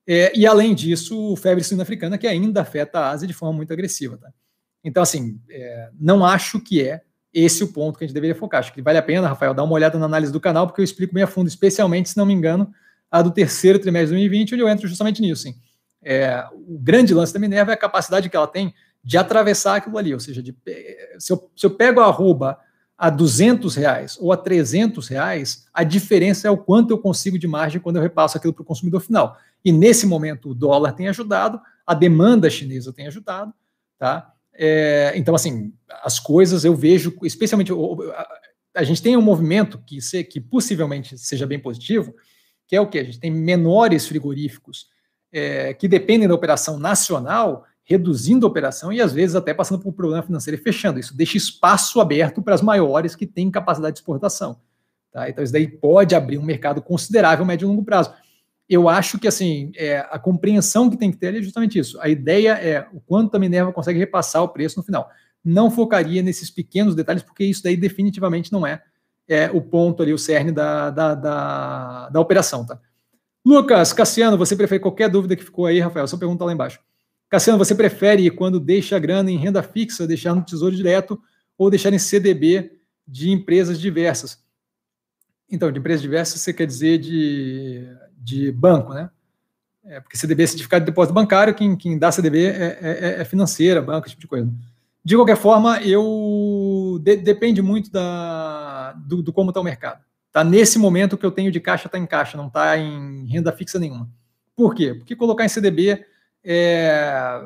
é, 0.07 0.33
e 0.37 0.47
além 0.47 0.74
disso, 0.74 1.37
febre 1.37 1.62
suína 1.62 1.83
africana, 1.83 2.19
que 2.19 2.27
ainda 2.27 2.62
afeta 2.62 3.01
a 3.01 3.11
Ásia 3.11 3.29
de 3.29 3.35
forma 3.35 3.57
muito 3.57 3.73
agressiva. 3.73 4.16
Tá? 4.16 4.31
Então, 4.85 5.03
assim, 5.03 5.41
é, 5.51 5.91
não 5.99 6.24
acho 6.24 6.61
que 6.61 6.83
é 6.83 7.03
esse 7.33 7.65
o 7.65 7.73
ponto 7.73 7.99
que 7.99 8.05
a 8.05 8.07
gente 8.07 8.15
deveria 8.15 8.35
focar. 8.35 8.61
Acho 8.61 8.73
que 8.73 8.83
vale 8.83 8.99
a 8.99 9.03
pena, 9.03 9.29
Rafael, 9.29 9.55
dar 9.55 9.62
uma 9.62 9.73
olhada 9.73 9.99
na 9.99 10.07
análise 10.07 10.33
do 10.33 10.41
canal, 10.41 10.66
porque 10.66 10.81
eu 10.81 10.85
explico 10.85 11.15
bem 11.15 11.23
a 11.23 11.27
fundo, 11.27 11.49
especialmente, 11.49 12.11
se 12.11 12.16
não 12.16 12.27
me 12.27 12.35
engano, 12.35 12.70
a 13.11 13.23
do 13.23 13.31
terceiro 13.31 13.79
trimestre 13.79 14.09
de 14.09 14.23
2020, 14.29 14.55
onde 14.55 14.62
eu 14.62 14.69
entro 14.69 14.89
justamente 14.89 15.23
nisso. 15.23 15.43
Sim. 15.43 15.55
É, 16.03 16.45
o 16.53 16.79
grande 16.79 17.15
lance 17.15 17.33
da 17.33 17.39
Minerva 17.39 17.70
é 17.70 17.74
a 17.74 17.79
capacidade 17.79 18.29
que 18.29 18.37
ela 18.37 18.49
tem 18.49 18.74
de 19.05 19.16
atravessar 19.16 19.77
aquilo 19.77 19.99
ali, 19.99 20.12
ou 20.12 20.20
seja, 20.20 20.43
de, 20.43 20.55
se, 21.19 21.33
eu, 21.33 21.51
se 21.57 21.66
eu 21.66 21.70
pego 21.70 22.01
a 22.01 22.07
arroba 22.07 22.59
a 23.03 23.11
200 23.11 23.74
reais 23.74 24.16
ou 24.20 24.31
a 24.31 24.37
300 24.37 25.09
reais, 25.09 25.66
a 25.74 25.83
diferença 25.83 26.47
é 26.47 26.51
o 26.53 26.57
quanto 26.57 26.93
eu 26.93 26.99
consigo 26.99 27.37
de 27.37 27.49
margem 27.49 27.81
quando 27.81 27.97
eu 27.97 28.03
repasso 28.03 28.39
aquilo 28.39 28.53
para 28.53 28.62
o 28.62 28.65
consumidor 28.65 29.01
final. 29.01 29.37
E 29.65 29.73
nesse 29.73 30.07
momento 30.07 30.51
o 30.51 30.55
dólar 30.55 30.93
tem 30.93 31.09
ajudado, 31.09 31.61
a 31.85 31.95
demanda 31.95 32.49
chinesa 32.49 32.93
tem 32.93 33.09
ajudado, 33.09 33.53
tá? 33.99 34.33
É, 34.55 35.15
então, 35.16 35.35
assim, 35.35 35.73
as 36.05 36.20
coisas 36.20 36.65
eu 36.65 36.77
vejo, 36.77 37.12
especialmente 37.24 37.73
a, 38.73 38.85
gente 38.85 39.03
tem 39.03 39.16
um 39.16 39.20
movimento 39.23 39.83
que, 39.85 40.01
se, 40.01 40.23
que 40.23 40.41
possivelmente 40.41 41.19
seja 41.19 41.45
bem 41.45 41.59
positivo, 41.59 42.15
que 42.69 42.77
é 42.77 42.81
o 42.81 42.87
que? 42.87 43.01
A 43.01 43.05
gente 43.05 43.19
tem 43.19 43.33
menores 43.33 44.07
frigoríficos 44.07 44.87
é, 45.33 45.74
que 45.74 45.89
dependem 45.89 46.29
da 46.29 46.37
operação 46.37 46.79
nacional, 46.79 47.65
reduzindo 47.93 48.47
a 48.47 48.48
operação 48.48 48.93
e 48.93 49.01
às 49.01 49.12
vezes 49.12 49.36
até 49.36 49.52
passando 49.52 49.81
por 49.81 49.89
um 49.90 49.93
problema 49.93 50.23
financeiro 50.23 50.59
e 50.59 50.62
fechando. 50.62 50.98
Isso 50.98 51.16
deixa 51.16 51.36
espaço 51.36 52.01
aberto 52.01 52.43
para 52.43 52.55
as 52.55 52.62
maiores 52.62 53.14
que 53.14 53.27
têm 53.27 53.51
capacidade 53.51 53.94
de 53.94 54.01
exportação. 54.01 54.59
Tá? 55.12 55.28
Então, 55.28 55.44
isso 55.44 55.52
daí 55.52 55.69
pode 55.69 56.14
abrir 56.14 56.39
um 56.39 56.43
mercado 56.43 56.81
considerável 56.81 57.44
médio 57.44 57.66
e 57.66 57.69
longo 57.69 57.85
prazo. 57.85 58.12
Eu 58.69 58.89
acho 58.89 59.19
que 59.19 59.28
assim 59.28 59.70
é, 59.77 59.98
a 60.10 60.19
compreensão 60.19 60.89
que 60.89 60.97
tem 60.97 61.10
que 61.10 61.19
ter 61.19 61.35
é 61.35 61.43
justamente 61.43 61.78
isso. 61.78 62.01
A 62.01 62.09
ideia 62.09 62.52
é 62.52 62.89
o 62.93 63.01
quanto 63.01 63.35
a 63.35 63.39
Minerva 63.39 63.73
consegue 63.73 63.98
repassar 63.98 64.43
o 64.43 64.48
preço 64.48 64.78
no 64.78 64.85
final. 64.85 65.10
não 65.44 65.70
focaria 65.70 66.23
nesses 66.23 66.51
pequenos 66.51 66.94
detalhes, 66.94 67.23
porque 67.23 67.44
isso 67.44 67.62
daí 67.62 67.77
definitivamente 67.77 68.52
não 68.52 68.66
é, 68.66 68.81
é 69.28 69.51
o 69.51 69.60
ponto 69.60 70.02
ali, 70.02 70.12
o 70.12 70.19
cerne 70.19 70.52
da, 70.52 70.89
da, 70.90 71.14
da, 71.14 72.09
da 72.09 72.20
operação, 72.20 72.64
tá? 72.64 72.78
Lucas, 73.44 73.93
Cassiano, 73.93 74.39
você 74.39 74.55
prefere 74.55 74.78
qualquer 74.78 75.09
dúvida 75.09 75.35
que 75.35 75.43
ficou 75.43 75.66
aí, 75.66 75.81
Rafael? 75.81 76.06
Só 76.06 76.16
pergunta 76.16 76.44
lá 76.44 76.52
embaixo. 76.52 76.78
Cassiano, 77.32 77.56
você 77.56 77.74
prefere 77.74 78.30
quando 78.30 78.60
deixa 78.60 78.94
a 78.94 78.98
grana 78.98 79.30
em 79.30 79.38
renda 79.38 79.62
fixa, 79.62 80.06
deixar 80.06 80.34
no 80.34 80.44
Tesouro 80.44 80.76
Direto 80.76 81.18
ou 81.56 81.70
deixar 81.70 81.90
em 81.90 81.98
CDB 81.98 82.78
de 83.09 83.30
empresas 83.30 83.80
diversas? 83.80 84.44
Então, 85.50 85.72
de 85.72 85.78
empresas 85.78 86.02
diversas, 86.02 86.42
você 86.42 86.52
quer 86.52 86.66
dizer 86.66 86.98
de, 86.98 87.88
de 88.18 88.52
banco, 88.52 88.92
né? 88.92 89.09
É, 89.82 89.98
porque 89.98 90.14
CDB 90.14 90.42
é 90.42 90.46
certificado 90.46 90.84
de 90.84 90.90
depósito 90.90 91.14
bancário, 91.14 91.54
quem, 91.54 91.74
quem 91.74 91.98
dá 91.98 92.12
CDB 92.12 92.44
é, 92.44 92.78
é, 92.82 93.20
é, 93.22 93.24
financeira, 93.24 93.80
banco, 93.80 94.06
esse 94.06 94.10
tipo 94.10 94.20
de 94.20 94.28
coisa. 94.28 94.52
De 95.02 95.16
qualquer 95.16 95.38
forma, 95.38 95.80
eu 95.80 97.00
de, 97.02 97.16
depende 97.16 97.62
muito 97.62 97.90
da, 97.90 98.92
do, 98.92 99.22
do 99.22 99.32
como 99.32 99.48
está 99.48 99.60
o 99.62 99.64
mercado. 99.64 100.04
Tá 100.30 100.44
nesse 100.44 100.78
momento 100.78 101.16
que 101.16 101.24
eu 101.24 101.30
tenho 101.32 101.50
de 101.50 101.60
caixa 101.60 101.86
está 101.86 101.98
em 101.98 102.06
caixa, 102.06 102.36
não 102.36 102.48
está 102.48 102.76
em 102.76 103.24
renda 103.24 103.50
fixa 103.52 103.78
nenhuma. 103.78 104.06
Por 104.54 104.74
quê? 104.74 104.92
Porque 104.92 105.16
colocar 105.16 105.46
em 105.46 105.48
CDB 105.48 106.11
é, 106.44 107.40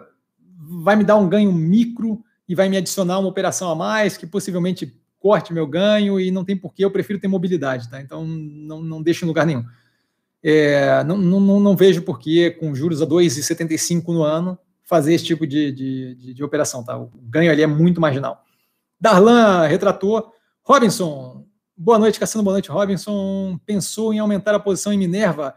vai 0.83 0.97
me 0.97 1.05
dar 1.05 1.17
um 1.17 1.29
ganho 1.29 1.53
micro 1.53 2.23
e 2.49 2.55
vai 2.55 2.69
me 2.69 2.77
adicionar 2.77 3.19
uma 3.19 3.29
operação 3.29 3.71
a 3.71 3.75
mais 3.75 4.17
que 4.17 4.27
possivelmente 4.27 4.99
corte 5.19 5.53
meu 5.53 5.67
ganho 5.67 6.21
e 6.21 6.31
não 6.31 6.45
tem 6.45 6.57
porquê, 6.57 6.85
eu 6.85 6.91
prefiro 6.91 7.19
ter 7.19 7.29
mobilidade, 7.29 7.91
tá? 7.91 8.01
Então 8.01 8.25
não, 8.25 8.83
não 8.83 9.03
deixo 9.03 9.25
em 9.25 9.29
lugar 9.29 9.47
nenhum. 9.47 9.65
É, 10.43 11.03
não, 11.05 11.17
não, 11.17 11.61
não 11.61 11.77
vejo 11.77 12.03
porquê, 12.03 12.51
com 12.51 12.75
juros 12.75 13.03
a 13.03 13.07
2,75 13.07 14.09
no 14.09 14.23
ano, 14.23 14.57
fazer 14.85 15.15
esse 15.15 15.25
tipo 15.25 15.47
de, 15.47 15.73
de, 15.73 16.15
de, 16.15 16.35
de 16.35 16.45
operação, 16.45 16.85
tá? 16.85 16.97
O 16.97 17.11
ganho 17.23 17.51
ali 17.51 17.63
é 17.63 17.67
muito 17.67 18.01
marginal. 18.01 18.45
Darlan 19.01 19.67
retratou. 19.67 20.33
Robinson, 20.63 21.47
Boa 21.79 21.99
noite, 21.99 22.19
Cassino. 22.19 22.43
Boa 22.43 22.55
noite, 22.55 22.71
Robinson. 22.71 23.61
Pensou 23.67 24.15
em 24.15 24.19
aumentar 24.19 24.55
a 24.55 24.59
posição 24.59 24.95
em 24.95 24.97
Minerva 24.97 25.55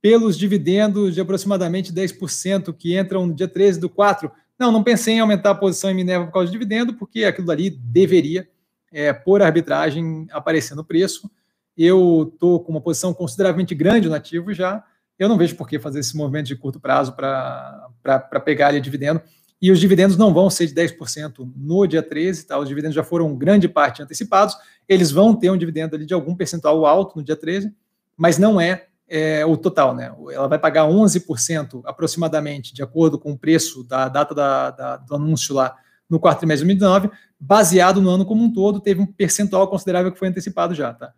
pelos 0.00 0.36
dividendos 0.38 1.14
de 1.14 1.20
aproximadamente 1.20 1.92
10% 1.92 2.74
que 2.74 2.98
entram 2.98 3.26
no 3.26 3.34
dia 3.34 3.48
13 3.48 3.80
do 3.80 3.88
4? 3.88 4.30
Não, 4.58 4.72
não 4.72 4.82
pensei 4.82 5.14
em 5.14 5.20
aumentar 5.20 5.50
a 5.50 5.54
posição 5.54 5.90
em 5.90 5.94
Minerva 5.94 6.26
por 6.26 6.32
causa 6.32 6.46
de 6.46 6.52
dividendo, 6.52 6.94
porque 6.94 7.24
aquilo 7.24 7.50
ali 7.50 7.70
deveria, 7.70 8.48
é, 8.92 9.12
por 9.12 9.42
arbitragem, 9.42 10.26
aparecer 10.30 10.74
no 10.74 10.84
preço. 10.84 11.30
Eu 11.76 12.30
estou 12.32 12.60
com 12.60 12.72
uma 12.72 12.80
posição 12.80 13.12
consideravelmente 13.12 13.74
grande 13.74 14.08
no 14.08 14.14
ativo 14.14 14.54
já. 14.54 14.82
Eu 15.18 15.28
não 15.28 15.36
vejo 15.36 15.56
por 15.56 15.68
que 15.68 15.78
fazer 15.78 16.00
esse 16.00 16.16
movimento 16.16 16.46
de 16.46 16.56
curto 16.56 16.80
prazo 16.80 17.14
para 17.14 18.40
pegar 18.44 18.68
ali 18.68 18.80
dividendo. 18.80 19.20
E 19.60 19.70
os 19.70 19.80
dividendos 19.80 20.16
não 20.16 20.34
vão 20.34 20.50
ser 20.50 20.66
de 20.66 20.74
10% 20.74 21.50
no 21.56 21.86
dia 21.86 22.02
13, 22.02 22.46
tá? 22.46 22.58
Os 22.58 22.68
dividendos 22.68 22.94
já 22.94 23.02
foram 23.02 23.34
grande 23.34 23.68
parte 23.68 24.02
antecipados. 24.02 24.54
Eles 24.86 25.10
vão 25.10 25.34
ter 25.34 25.50
um 25.50 25.56
dividendo 25.56 25.96
ali 25.96 26.04
de 26.04 26.12
algum 26.12 26.34
percentual 26.34 26.84
alto 26.84 27.16
no 27.16 27.24
dia 27.24 27.36
13, 27.36 27.74
mas 28.16 28.38
não 28.38 28.60
é, 28.60 28.86
é 29.08 29.44
o 29.46 29.56
total, 29.56 29.94
né? 29.94 30.12
Ela 30.32 30.48
vai 30.48 30.58
pagar 30.58 30.84
11% 30.84 31.82
aproximadamente, 31.84 32.74
de 32.74 32.82
acordo 32.82 33.18
com 33.18 33.32
o 33.32 33.38
preço 33.38 33.84
da 33.84 34.08
data 34.08 34.34
da, 34.34 34.70
da, 34.70 34.96
do 34.96 35.14
anúncio 35.14 35.54
lá 35.54 35.76
no 36.08 36.20
quarto 36.20 36.38
trimestre 36.40 36.66
de 36.66 36.74
2019, 36.74 37.10
baseado 37.38 38.00
no 38.00 38.10
ano 38.10 38.24
como 38.24 38.42
um 38.44 38.52
todo, 38.52 38.80
teve 38.80 39.00
um 39.00 39.06
percentual 39.06 39.68
considerável 39.68 40.12
que 40.12 40.18
foi 40.18 40.28
antecipado 40.28 40.74
já, 40.74 40.92
tá? 40.92 41.12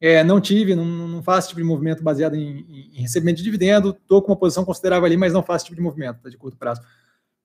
É, 0.00 0.24
não 0.24 0.40
tive, 0.40 0.74
não, 0.74 0.84
não 0.84 1.22
faço 1.22 1.48
tipo 1.48 1.60
de 1.60 1.66
movimento 1.66 2.02
baseado 2.02 2.34
em, 2.34 2.90
em, 2.94 3.02
recebimento 3.02 3.36
de 3.36 3.44
dividendo, 3.44 3.90
estou 3.90 4.22
com 4.22 4.32
uma 4.32 4.38
posição 4.38 4.64
considerável 4.64 5.04
ali, 5.04 5.16
mas 5.16 5.34
não 5.34 5.42
faço 5.42 5.66
tipo 5.66 5.76
de 5.76 5.82
movimento 5.82 6.22
tá, 6.22 6.30
de 6.30 6.38
curto 6.38 6.56
prazo. 6.56 6.80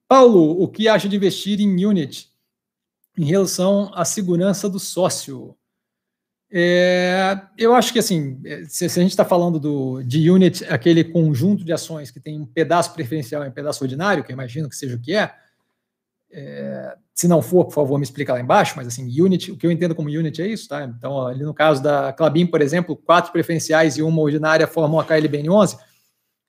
Paulo, 0.07 0.61
o 0.61 0.67
que 0.67 0.88
acha 0.88 1.09
de 1.09 1.17
investir 1.17 1.59
em 1.59 1.85
Unit 1.85 2.30
em 3.17 3.26
relação 3.26 3.91
à 3.93 4.05
segurança 4.05 4.69
do 4.69 4.80
sócio? 4.80 5.55
É, 6.57 7.38
eu 7.57 7.76
acho 7.76 7.91
que 7.91 7.99
assim, 7.99 8.41
se, 8.69 8.88
se 8.88 8.98
a 8.98 9.03
gente 9.03 9.11
está 9.11 9.26
falando 9.26 9.60
do, 9.60 10.02
de 10.03 10.32
Unit, 10.32 10.64
aquele 10.69 11.03
conjunto 11.03 11.65
de 11.65 11.73
ações 11.73 12.10
que 12.10 12.19
tem 12.19 12.40
um 12.40 12.45
pedaço 12.45 12.94
preferencial 12.94 13.44
e 13.44 13.49
um 13.49 13.52
pedaço 13.52 13.84
ordinário, 13.84 14.23
que 14.23 14.32
eu 14.32 14.36
imagino 14.36 14.69
que 14.69 14.76
seja 14.77 14.95
o 14.95 15.02
que 15.02 15.14
é, 15.14 15.34
é, 16.32 16.95
se 17.14 17.27
não 17.27 17.41
for, 17.41 17.65
por 17.65 17.73
favor, 17.73 17.98
me 17.98 18.06
explica 18.06 18.32
lá 18.32 18.40
embaixo, 18.40 18.73
mas 18.77 18.88
assim, 18.88 19.03
Unit, 19.22 19.52
o 19.52 19.57
que 19.57 19.68
eu 19.68 19.72
entendo 19.72 19.94
como 19.94 20.07
Unit 20.07 20.41
é 20.41 20.48
isso, 20.48 20.69
tá? 20.69 20.86
Então, 20.86 21.27
ali 21.27 21.44
no 21.44 21.53
caso 21.53 21.84
da 21.84 22.14
Clabin, 22.14 22.45
por 22.45 22.61
exemplo, 22.61 22.95
quatro 22.95 23.34
preferenciais 23.34 23.98
e 23.98 24.02
uma 24.02 24.22
ordinária 24.22 24.65
formam 24.65 24.98
a 24.98 25.06
KLBN11. 25.06 25.77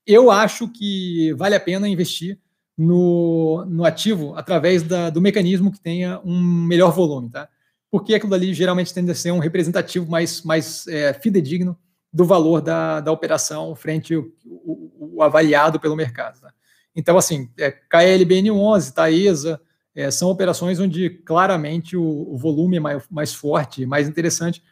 Eu 0.07 0.31
acho 0.31 0.69
que 0.69 1.33
vale 1.33 1.57
a 1.57 1.61
pena 1.61 1.89
investir 1.89 2.39
no, 2.79 3.65
no 3.67 3.85
ativo 3.85 4.37
através 4.37 4.85
da, 4.85 5.11
do 5.11 5.21
mecanismo 5.21 5.73
que 5.73 5.81
tenha 5.81 6.21
um 6.25 6.41
melhor 6.41 6.93
volume, 6.93 7.29
tá? 7.29 7.49
Porque 7.91 8.15
aquilo 8.15 8.35
ali 8.35 8.53
geralmente 8.53 8.93
tende 8.93 9.11
a 9.11 9.15
ser 9.15 9.31
um 9.31 9.39
representativo 9.39 10.11
mais, 10.11 10.43
mais 10.43 10.87
é, 10.89 11.13
fidedigno 11.15 11.79
do 12.13 12.25
valor 12.25 12.61
da, 12.61 13.01
da 13.01 13.13
operação 13.13 13.75
frente 13.75 14.15
ao, 14.15 15.23
avaliado 15.23 15.79
pelo 15.79 15.97
mercado. 15.97 16.41
Tá? 16.41 16.53
Então, 16.95 17.19
assim, 17.19 17.51
é, 17.59 17.71
KLBN11, 17.71 18.93
Taesa, 18.93 19.61
é, 19.95 20.11
são 20.11 20.31
operações 20.31 20.81
onde 20.81 21.11
claramente 21.11 21.97
o, 21.97 22.03
o, 22.03 22.37
volume 22.37 22.77
é 22.77 22.81
mais, 22.81 23.03
mais 23.11 23.35
forte, 23.35 23.87
mais 23.87 24.09
interessante 24.09 24.63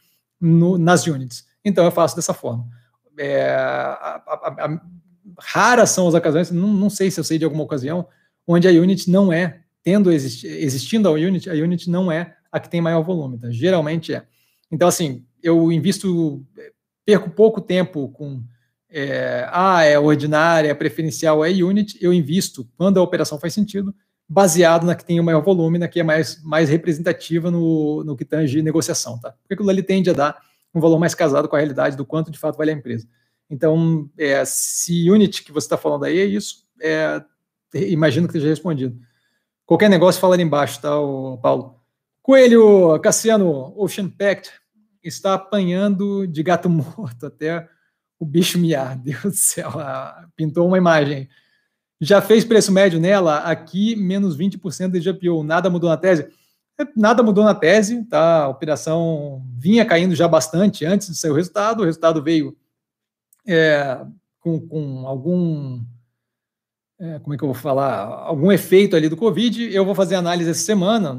no, 0.40 0.76
nas 0.78 1.06
units. 1.06 1.46
Então, 1.64 1.84
eu 1.84 1.90
faço 1.90 2.16
dessa 2.16 2.34
forma. 2.34 2.66
É, 3.18 3.50
a, 3.54 4.22
a, 4.26 4.66
a, 4.66 4.80
raras 5.38 5.90
são 5.90 6.08
as 6.08 6.14
ocasiões, 6.14 6.50
não, 6.50 6.68
não 6.68 6.90
sei 6.90 7.10
se 7.10 7.20
eu 7.20 7.24
sei 7.24 7.38
de 7.38 7.44
alguma 7.44 7.64
ocasião, 7.64 8.06
onde 8.46 8.68
a 8.68 8.70
unit 8.70 9.10
não 9.10 9.32
é, 9.32 9.60
tendo 9.82 10.12
existi, 10.12 10.46
existindo 10.46 11.08
a 11.08 11.12
unit, 11.12 11.48
a 11.48 11.54
unit 11.54 11.88
não 11.90 12.10
é 12.10 12.33
a 12.54 12.60
que 12.60 12.70
tem 12.70 12.80
maior 12.80 13.02
volume, 13.02 13.36
tá? 13.36 13.50
geralmente 13.50 14.14
é. 14.14 14.24
Então, 14.70 14.86
assim, 14.86 15.26
eu 15.42 15.72
invisto, 15.72 16.46
perco 17.04 17.28
pouco 17.28 17.60
tempo 17.60 18.08
com, 18.10 18.44
é, 18.88 19.44
ah, 19.50 19.82
é 19.82 19.98
ordinária, 19.98 20.68
é 20.68 20.74
preferencial, 20.74 21.44
é 21.44 21.50
unit, 21.50 21.98
eu 22.00 22.12
invisto 22.12 22.68
quando 22.76 22.98
a 22.98 23.02
operação 23.02 23.40
faz 23.40 23.52
sentido, 23.52 23.92
baseado 24.28 24.86
na 24.86 24.94
que 24.94 25.04
tem 25.04 25.18
o 25.18 25.24
maior 25.24 25.42
volume, 25.42 25.78
na 25.78 25.88
que 25.88 25.98
é 25.98 26.04
mais, 26.04 26.40
mais 26.44 26.68
representativa 26.68 27.50
no, 27.50 28.04
no 28.04 28.16
que 28.16 28.24
tange 28.24 28.62
negociação, 28.62 29.18
tá? 29.18 29.32
Porque 29.32 29.54
aquilo 29.54 29.68
ali 29.68 29.82
tende 29.82 30.10
a 30.10 30.12
dar 30.12 30.40
um 30.72 30.80
valor 30.80 31.00
mais 31.00 31.12
casado 31.12 31.48
com 31.48 31.56
a 31.56 31.58
realidade 31.58 31.96
do 31.96 32.06
quanto 32.06 32.30
de 32.30 32.38
fato 32.38 32.56
vale 32.56 32.70
a 32.70 32.74
empresa. 32.74 33.08
Então, 33.50 34.08
é, 34.16 34.44
se 34.44 35.10
Unity 35.10 35.42
que 35.42 35.50
você 35.50 35.66
está 35.66 35.76
falando 35.76 36.04
aí 36.04 36.20
é 36.20 36.24
isso, 36.24 36.68
é, 36.80 37.20
imagino 37.74 38.28
que 38.28 38.36
esteja 38.36 38.48
respondido. 38.48 38.96
Qualquer 39.66 39.90
negócio, 39.90 40.20
fala 40.20 40.34
ali 40.34 40.44
embaixo, 40.44 40.80
tá, 40.80 40.90
Paulo? 41.42 41.83
Coelho, 42.24 42.98
Cassiano, 43.00 43.74
Ocean 43.76 44.08
Pact 44.08 44.50
está 45.02 45.34
apanhando 45.34 46.26
de 46.26 46.42
gato 46.42 46.70
morto 46.72 47.26
até 47.26 47.68
o 48.18 48.24
bicho 48.24 48.58
miar. 48.58 48.96
Deus 49.04 49.22
do 49.22 49.32
céu, 49.34 49.70
pintou 50.34 50.66
uma 50.66 50.78
imagem. 50.78 51.28
Já 52.00 52.22
fez 52.22 52.42
preço 52.42 52.72
médio 52.72 52.98
nela? 52.98 53.40
Aqui, 53.40 53.94
menos 53.94 54.38
20% 54.38 54.98
de 54.98 55.12
GPO. 55.12 55.44
Nada 55.44 55.68
mudou 55.68 55.90
na 55.90 55.98
tese? 55.98 56.26
É, 56.80 56.86
nada 56.96 57.22
mudou 57.22 57.44
na 57.44 57.54
tese, 57.54 58.02
tá? 58.04 58.44
A 58.44 58.48
operação 58.48 59.44
vinha 59.58 59.84
caindo 59.84 60.14
já 60.14 60.26
bastante 60.26 60.86
antes 60.86 61.08
de 61.08 61.18
sair 61.18 61.30
o 61.30 61.34
resultado. 61.34 61.82
O 61.82 61.84
resultado 61.84 62.22
veio 62.22 62.56
é, 63.46 64.00
com, 64.40 64.66
com, 64.66 65.06
algum. 65.06 65.84
É, 66.98 67.18
como 67.18 67.34
é 67.34 67.36
que 67.36 67.44
eu 67.44 67.48
vou 67.48 67.54
falar? 67.54 67.98
Algum 68.06 68.50
efeito 68.50 68.96
ali 68.96 69.10
do 69.10 69.16
Covid. 69.16 69.74
Eu 69.74 69.84
vou 69.84 69.94
fazer 69.94 70.14
análise 70.14 70.48
essa 70.48 70.62
semana, 70.62 71.12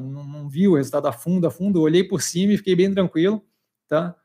não, 0.46 0.50
vi 0.50 0.68
o 0.68 0.76
resultado 0.76 1.08
a 1.08 1.12
fundo, 1.12 1.48
a 1.48 1.52
fundo, 1.52 1.82
olhei 1.82 2.04
por 2.04 2.22
cima 2.22 2.54
e 2.54 2.58
fiquei 2.58 2.76
bem 2.76 2.94
tranquilo, 2.94 3.44
tá? 3.88 4.16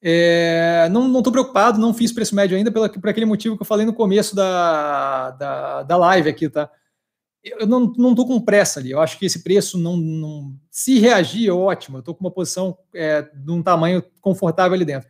É, 0.00 0.88
não 0.90 1.18
estou 1.18 1.32
preocupado, 1.32 1.78
não 1.78 1.92
fiz 1.92 2.12
preço 2.12 2.34
médio 2.34 2.56
ainda 2.56 2.70
pela, 2.70 2.88
por 2.88 3.08
aquele 3.08 3.26
motivo 3.26 3.56
que 3.56 3.62
eu 3.62 3.66
falei 3.66 3.84
no 3.84 3.92
começo 3.92 4.34
da, 4.34 5.32
da, 5.32 5.82
da 5.82 5.96
live 5.96 6.28
aqui, 6.28 6.48
tá? 6.48 6.70
Eu 7.42 7.66
não, 7.66 8.14
tô 8.14 8.26
com 8.26 8.40
pressa 8.40 8.80
ali, 8.80 8.90
eu 8.90 9.00
acho 9.00 9.18
que 9.18 9.24
esse 9.24 9.42
preço 9.42 9.78
não, 9.78 9.96
não 9.96 10.54
se 10.70 10.98
reagir, 10.98 11.48
é 11.48 11.52
ótimo, 11.52 11.96
eu 11.96 12.00
estou 12.00 12.14
com 12.14 12.24
uma 12.24 12.30
posição 12.30 12.76
é, 12.94 13.22
de 13.22 13.50
um 13.50 13.62
tamanho 13.62 14.02
confortável 14.20 14.74
ali 14.74 14.84
dentro. 14.84 15.08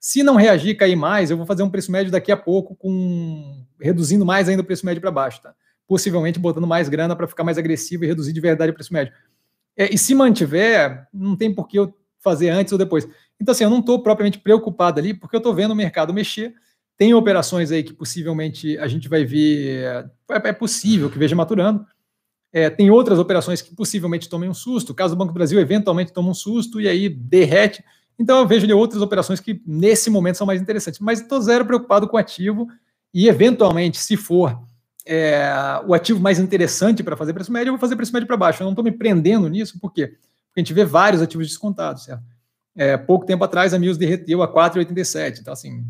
Se 0.00 0.22
não 0.22 0.36
reagir, 0.36 0.76
cair 0.76 0.96
mais, 0.96 1.30
eu 1.30 1.36
vou 1.36 1.46
fazer 1.46 1.62
um 1.62 1.70
preço 1.70 1.90
médio 1.90 2.12
daqui 2.12 2.30
a 2.30 2.36
pouco, 2.36 2.76
com 2.76 3.64
reduzindo 3.80 4.24
mais 4.24 4.48
ainda 4.48 4.62
o 4.62 4.64
preço 4.64 4.86
médio 4.86 5.00
para 5.00 5.10
baixo, 5.10 5.40
tá? 5.40 5.54
Possivelmente 5.86 6.38
botando 6.38 6.66
mais 6.66 6.88
grana 6.88 7.16
para 7.16 7.26
ficar 7.26 7.42
mais 7.42 7.58
agressivo 7.58 8.04
e 8.04 8.06
reduzir 8.06 8.32
de 8.32 8.40
verdade 8.40 8.70
o 8.70 8.74
preço 8.74 8.92
médio. 8.92 9.12
É, 9.78 9.94
e 9.94 9.96
se 9.96 10.12
mantiver, 10.12 11.06
não 11.14 11.36
tem 11.36 11.54
por 11.54 11.68
que 11.68 11.78
eu 11.78 11.94
fazer 12.18 12.50
antes 12.50 12.72
ou 12.72 12.78
depois. 12.78 13.08
Então, 13.40 13.52
assim, 13.52 13.62
eu 13.62 13.70
não 13.70 13.78
estou 13.78 14.02
propriamente 14.02 14.40
preocupado 14.40 14.98
ali, 14.98 15.14
porque 15.14 15.36
eu 15.36 15.38
estou 15.38 15.54
vendo 15.54 15.70
o 15.70 15.76
mercado 15.76 16.12
mexer. 16.12 16.52
Tem 16.96 17.14
operações 17.14 17.70
aí 17.70 17.84
que 17.84 17.92
possivelmente 17.92 18.76
a 18.78 18.88
gente 18.88 19.08
vai 19.08 19.24
ver, 19.24 19.84
é, 20.28 20.48
é 20.48 20.52
possível 20.52 21.08
que 21.08 21.16
veja 21.16 21.36
maturando. 21.36 21.86
É, 22.52 22.68
tem 22.68 22.90
outras 22.90 23.20
operações 23.20 23.62
que 23.62 23.72
possivelmente 23.72 24.28
tomem 24.28 24.50
um 24.50 24.54
susto. 24.54 24.90
O 24.90 24.94
caso 24.94 25.14
do 25.14 25.18
Banco 25.18 25.32
do 25.32 25.36
Brasil 25.36 25.60
eventualmente 25.60 26.12
toma 26.12 26.30
um 26.30 26.34
susto 26.34 26.80
e 26.80 26.88
aí 26.88 27.08
derrete. 27.08 27.84
Então 28.18 28.38
eu 28.38 28.48
vejo 28.48 28.64
ali 28.64 28.72
outras 28.72 29.00
operações 29.00 29.38
que 29.38 29.62
nesse 29.64 30.10
momento 30.10 30.38
são 30.38 30.46
mais 30.46 30.60
interessantes. 30.60 30.98
Mas 30.98 31.20
estou 31.20 31.40
zero 31.40 31.64
preocupado 31.64 32.08
com 32.08 32.16
ativo 32.16 32.66
e, 33.14 33.28
eventualmente, 33.28 33.98
se 33.98 34.16
for 34.16 34.58
é, 35.08 35.50
o 35.86 35.94
ativo 35.94 36.20
mais 36.20 36.38
interessante 36.38 37.02
para 37.02 37.16
fazer 37.16 37.32
preço 37.32 37.50
médio, 37.50 37.70
eu 37.70 37.72
vou 37.72 37.80
fazer 37.80 37.96
preço 37.96 38.12
médio 38.12 38.26
para 38.26 38.36
baixo. 38.36 38.62
Eu 38.62 38.66
não 38.66 38.72
estou 38.72 38.84
me 38.84 38.92
prendendo 38.92 39.48
nisso, 39.48 39.80
por 39.80 39.90
quê? 39.90 40.08
Porque 40.08 40.58
a 40.58 40.60
gente 40.60 40.74
vê 40.74 40.84
vários 40.84 41.22
ativos 41.22 41.48
descontados, 41.48 42.04
certo? 42.04 42.22
É, 42.76 42.96
pouco 42.96 43.24
tempo 43.24 43.42
atrás, 43.42 43.72
a 43.72 43.78
Mills 43.78 43.98
derreteu 43.98 44.42
a 44.42 44.52
4,87. 44.52 45.40
Então, 45.40 45.52
assim, 45.52 45.84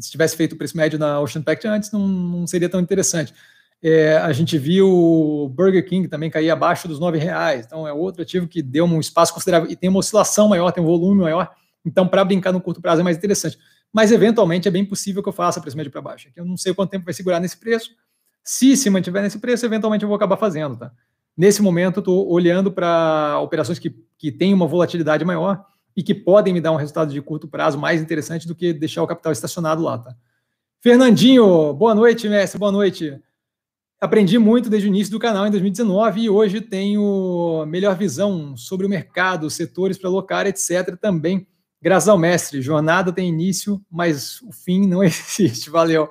se 0.00 0.10
tivesse 0.10 0.36
feito 0.36 0.54
o 0.54 0.58
preço 0.58 0.76
médio 0.76 0.98
na 0.98 1.20
Ocean 1.20 1.40
Pact 1.40 1.66
antes, 1.68 1.92
não, 1.92 2.06
não 2.06 2.46
seria 2.46 2.68
tão 2.68 2.80
interessante. 2.80 3.32
É, 3.82 4.18
a 4.18 4.32
gente 4.32 4.58
viu 4.58 4.88
o 4.90 5.48
Burger 5.48 5.86
King 5.86 6.08
também 6.08 6.28
cair 6.28 6.50
abaixo 6.50 6.88
dos 6.88 6.98
R$ 6.98 7.16
reais. 7.16 7.64
Então, 7.64 7.86
é 7.86 7.92
outro 7.92 8.22
ativo 8.22 8.48
que 8.48 8.60
deu 8.60 8.84
um 8.84 8.98
espaço 8.98 9.32
considerável 9.32 9.70
e 9.70 9.76
tem 9.76 9.88
uma 9.88 10.00
oscilação 10.00 10.48
maior, 10.48 10.72
tem 10.72 10.82
um 10.82 10.86
volume 10.86 11.22
maior. 11.22 11.48
Então, 11.84 12.06
para 12.06 12.24
brincar 12.24 12.52
no 12.52 12.60
curto 12.60 12.82
prazo 12.82 13.00
é 13.00 13.04
mais 13.04 13.16
interessante. 13.16 13.56
Mas, 13.92 14.12
eventualmente, 14.12 14.68
é 14.68 14.70
bem 14.70 14.84
possível 14.84 15.22
que 15.22 15.28
eu 15.28 15.32
faça 15.32 15.60
preço 15.60 15.76
médio 15.76 15.90
para 15.90 16.00
baixo. 16.00 16.28
Eu 16.36 16.44
não 16.44 16.56
sei 16.56 16.72
quanto 16.72 16.90
tempo 16.90 17.04
vai 17.04 17.14
segurar 17.14 17.40
nesse 17.40 17.56
preço. 17.56 17.90
Se 18.42 18.76
se 18.76 18.88
mantiver 18.88 19.22
nesse 19.22 19.38
preço, 19.38 19.66
eventualmente 19.66 20.04
eu 20.04 20.08
vou 20.08 20.16
acabar 20.16 20.36
fazendo. 20.36 20.76
Tá? 20.76 20.92
Nesse 21.36 21.60
momento, 21.60 21.96
eu 21.96 22.00
estou 22.00 22.30
olhando 22.30 22.70
para 22.70 23.38
operações 23.40 23.78
que, 23.78 23.94
que 24.16 24.30
têm 24.30 24.54
uma 24.54 24.66
volatilidade 24.66 25.24
maior 25.24 25.64
e 25.96 26.02
que 26.02 26.14
podem 26.14 26.52
me 26.54 26.60
dar 26.60 26.72
um 26.72 26.76
resultado 26.76 27.12
de 27.12 27.20
curto 27.20 27.48
prazo 27.48 27.78
mais 27.78 28.00
interessante 28.00 28.46
do 28.46 28.54
que 28.54 28.72
deixar 28.72 29.02
o 29.02 29.06
capital 29.06 29.32
estacionado 29.32 29.82
lá. 29.82 29.98
Tá? 29.98 30.14
Fernandinho, 30.80 31.74
boa 31.74 31.94
noite, 31.94 32.28
mestre, 32.28 32.58
boa 32.58 32.72
noite. 32.72 33.20
Aprendi 34.00 34.38
muito 34.38 34.70
desde 34.70 34.88
o 34.88 34.90
início 34.90 35.12
do 35.12 35.18
canal 35.18 35.46
em 35.46 35.50
2019 35.50 36.22
e 36.22 36.30
hoje 36.30 36.62
tenho 36.62 37.66
melhor 37.66 37.94
visão 37.96 38.56
sobre 38.56 38.86
o 38.86 38.88
mercado, 38.88 39.50
setores 39.50 39.98
para 39.98 40.08
alocar, 40.08 40.46
etc. 40.46 40.96
Também, 40.98 41.46
graças 41.80 42.08
ao 42.08 42.18
mestre. 42.18 42.62
Jornada 42.62 43.12
tem 43.12 43.28
início, 43.28 43.84
mas 43.90 44.40
o 44.42 44.52
fim 44.52 44.86
não 44.86 45.02
existe. 45.04 45.70
Valeu. 45.70 46.08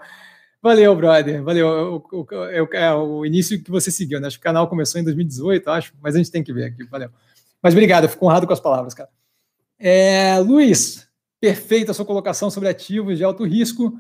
Valeu, 0.62 0.96
brother. 0.96 1.42
Valeu. 1.44 2.04
O, 2.12 2.18
o, 2.20 2.22
o, 2.22 2.76
é 2.76 2.94
o 2.94 3.26
início 3.26 3.62
que 3.64 3.72
você 3.72 3.90
seguiu, 3.90 4.20
né? 4.20 4.28
Acho 4.28 4.38
que 4.38 4.42
o 4.42 4.44
canal 4.44 4.68
começou 4.68 5.00
em 5.00 5.04
2018, 5.04 5.70
acho, 5.70 5.94
mas 6.02 6.16
a 6.16 6.18
gente 6.18 6.32
tem 6.32 6.44
que 6.44 6.54
ver 6.54 6.66
aqui. 6.66 6.84
Valeu. 6.86 7.10
Mas 7.62 7.74
obrigado, 7.74 8.04
eu 8.06 8.10
fico 8.10 8.26
honrado 8.26 8.48
com 8.48 8.54
as 8.54 8.60
palavras, 8.60 8.94
cara. 8.94 9.10
É, 9.78 10.38
Luiz, 10.40 11.08
perfeita 11.40 11.92
a 11.92 11.94
sua 11.94 12.06
colocação 12.06 12.50
sobre 12.50 12.70
ativos 12.70 13.18
de 13.18 13.24
alto 13.24 13.46
risco. 13.46 13.94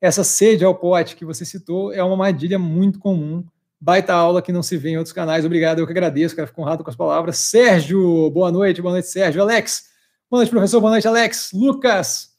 Essa 0.00 0.22
sede 0.22 0.64
ao 0.64 0.74
pote 0.74 1.16
que 1.16 1.24
você 1.24 1.44
citou 1.44 1.92
é 1.92 2.02
uma 2.02 2.12
armadilha 2.12 2.58
muito 2.58 2.98
comum. 2.98 3.44
Baita 3.80 4.12
aula 4.12 4.42
que 4.42 4.52
não 4.52 4.62
se 4.62 4.76
vê 4.76 4.90
em 4.90 4.98
outros 4.98 5.12
canais. 5.12 5.44
Obrigado, 5.44 5.78
eu 5.78 5.86
que 5.86 5.92
agradeço, 5.92 6.36
cara. 6.36 6.46
Fico 6.46 6.60
honrado 6.60 6.84
com 6.84 6.90
as 6.90 6.96
palavras. 6.96 7.38
Sérgio, 7.38 8.30
boa 8.30 8.50
noite, 8.50 8.82
boa 8.82 8.92
noite, 8.92 9.08
Sérgio. 9.08 9.40
Alex, 9.42 9.90
boa 10.30 10.40
noite, 10.40 10.50
professor, 10.50 10.80
boa 10.80 10.90
noite, 10.92 11.06
Alex. 11.06 11.50
Lucas, 11.52 12.30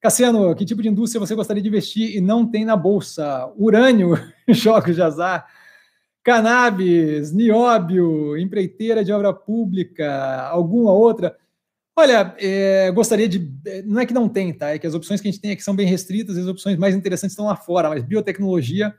Cassiano, 0.00 0.54
que 0.54 0.64
tipo 0.64 0.82
de 0.82 0.88
indústria 0.88 1.18
você 1.18 1.34
gostaria 1.34 1.62
de 1.62 1.68
investir 1.68 2.16
e 2.16 2.20
não 2.20 2.46
tem 2.46 2.64
na 2.64 2.76
bolsa? 2.76 3.50
Urânio, 3.56 4.14
jogos 4.48 4.94
de 4.94 5.02
azar, 5.02 5.46
cannabis, 6.22 7.32
nióbio, 7.32 8.36
empreiteira 8.36 9.04
de 9.04 9.12
obra 9.12 9.32
pública, 9.32 10.42
alguma 10.48 10.92
outra? 10.92 11.36
Olha, 11.96 12.34
é, 12.38 12.90
gostaria 12.90 13.28
de. 13.28 13.52
É, 13.66 13.82
não 13.82 14.00
é 14.00 14.06
que 14.06 14.12
não 14.12 14.28
tem, 14.28 14.52
tá? 14.52 14.70
É 14.70 14.78
que 14.78 14.86
as 14.86 14.94
opções 14.94 15.20
que 15.20 15.28
a 15.28 15.30
gente 15.30 15.40
tem 15.40 15.52
aqui 15.52 15.62
são 15.62 15.76
bem 15.76 15.86
restritas 15.86 16.36
as 16.36 16.46
opções 16.46 16.76
mais 16.76 16.94
interessantes 16.94 17.32
estão 17.32 17.46
lá 17.46 17.56
fora, 17.56 17.88
mas 17.88 18.02
biotecnologia 18.02 18.94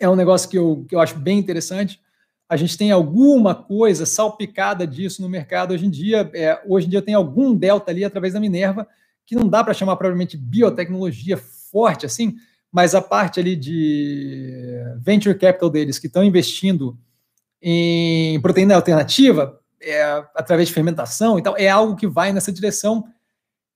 é 0.00 0.08
um 0.08 0.16
negócio 0.16 0.48
que 0.48 0.58
eu, 0.58 0.84
que 0.88 0.94
eu 0.94 1.00
acho 1.00 1.18
bem 1.18 1.38
interessante. 1.38 2.00
A 2.48 2.56
gente 2.56 2.78
tem 2.78 2.92
alguma 2.92 3.54
coisa 3.54 4.06
salpicada 4.06 4.86
disso 4.86 5.20
no 5.20 5.28
mercado 5.28 5.74
hoje 5.74 5.86
em 5.86 5.90
dia. 5.90 6.30
É, 6.32 6.60
hoje 6.66 6.86
em 6.86 6.90
dia 6.90 7.02
tem 7.02 7.14
algum 7.14 7.54
delta 7.54 7.90
ali 7.90 8.04
através 8.04 8.34
da 8.34 8.40
Minerva, 8.40 8.86
que 9.24 9.34
não 9.34 9.48
dá 9.48 9.64
para 9.64 9.74
chamar 9.74 9.96
provavelmente 9.96 10.36
biotecnologia 10.36 11.36
forte 11.36 12.06
assim, 12.06 12.36
mas 12.70 12.94
a 12.94 13.02
parte 13.02 13.40
ali 13.40 13.56
de 13.56 14.78
venture 14.98 15.36
capital 15.36 15.68
deles 15.68 15.98
que 15.98 16.06
estão 16.06 16.22
investindo 16.22 16.96
em 17.60 18.40
proteína 18.40 18.76
alternativa, 18.76 19.58
é, 19.82 20.02
através 20.34 20.68
de 20.68 20.74
fermentação 20.74 21.38
e 21.38 21.42
tal, 21.42 21.56
é 21.56 21.68
algo 21.68 21.96
que 21.96 22.06
vai 22.06 22.32
nessa 22.32 22.52
direção. 22.52 23.04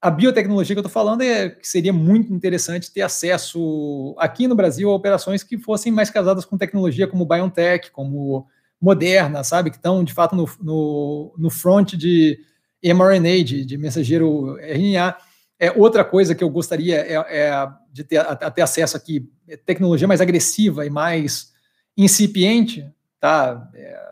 A 0.00 0.10
biotecnologia 0.10 0.76
que 0.76 0.78
eu 0.78 0.86
estou 0.86 0.92
falando 0.92 1.22
é 1.22 1.50
que 1.50 1.66
seria 1.66 1.92
muito 1.92 2.32
interessante 2.32 2.92
ter 2.92 3.02
acesso 3.02 4.14
aqui 4.18 4.46
no 4.46 4.54
Brasil 4.54 4.88
a 4.88 4.94
operações 4.94 5.42
que 5.42 5.58
fossem 5.58 5.90
mais 5.90 6.08
casadas 6.08 6.44
com 6.44 6.56
tecnologia 6.56 7.08
como 7.08 7.26
BioNTech, 7.26 7.90
como 7.90 8.46
Moderna, 8.80 9.44
sabe? 9.44 9.70
Que 9.70 9.76
estão, 9.76 10.02
de 10.02 10.12
fato, 10.14 10.34
no, 10.34 10.48
no, 10.62 11.34
no 11.36 11.50
front 11.50 11.94
de 11.94 12.38
mRNA, 12.82 13.44
de, 13.44 13.64
de 13.64 13.76
mensageiro 13.76 14.56
RNA. 14.58 15.16
É, 15.58 15.70
outra 15.72 16.04
coisa 16.04 16.34
que 16.34 16.42
eu 16.42 16.48
gostaria 16.48 16.96
é, 16.96 17.14
é 17.14 17.68
de 17.92 18.04
ter, 18.04 18.18
a, 18.18 18.32
a 18.32 18.50
ter 18.50 18.62
acesso 18.62 18.96
aqui, 18.96 19.28
é 19.46 19.56
tecnologia 19.56 20.08
mais 20.08 20.20
agressiva 20.20 20.86
e 20.86 20.90
mais 20.90 21.52
incipiente, 21.96 22.90
tá? 23.18 23.68
É, 23.74 24.10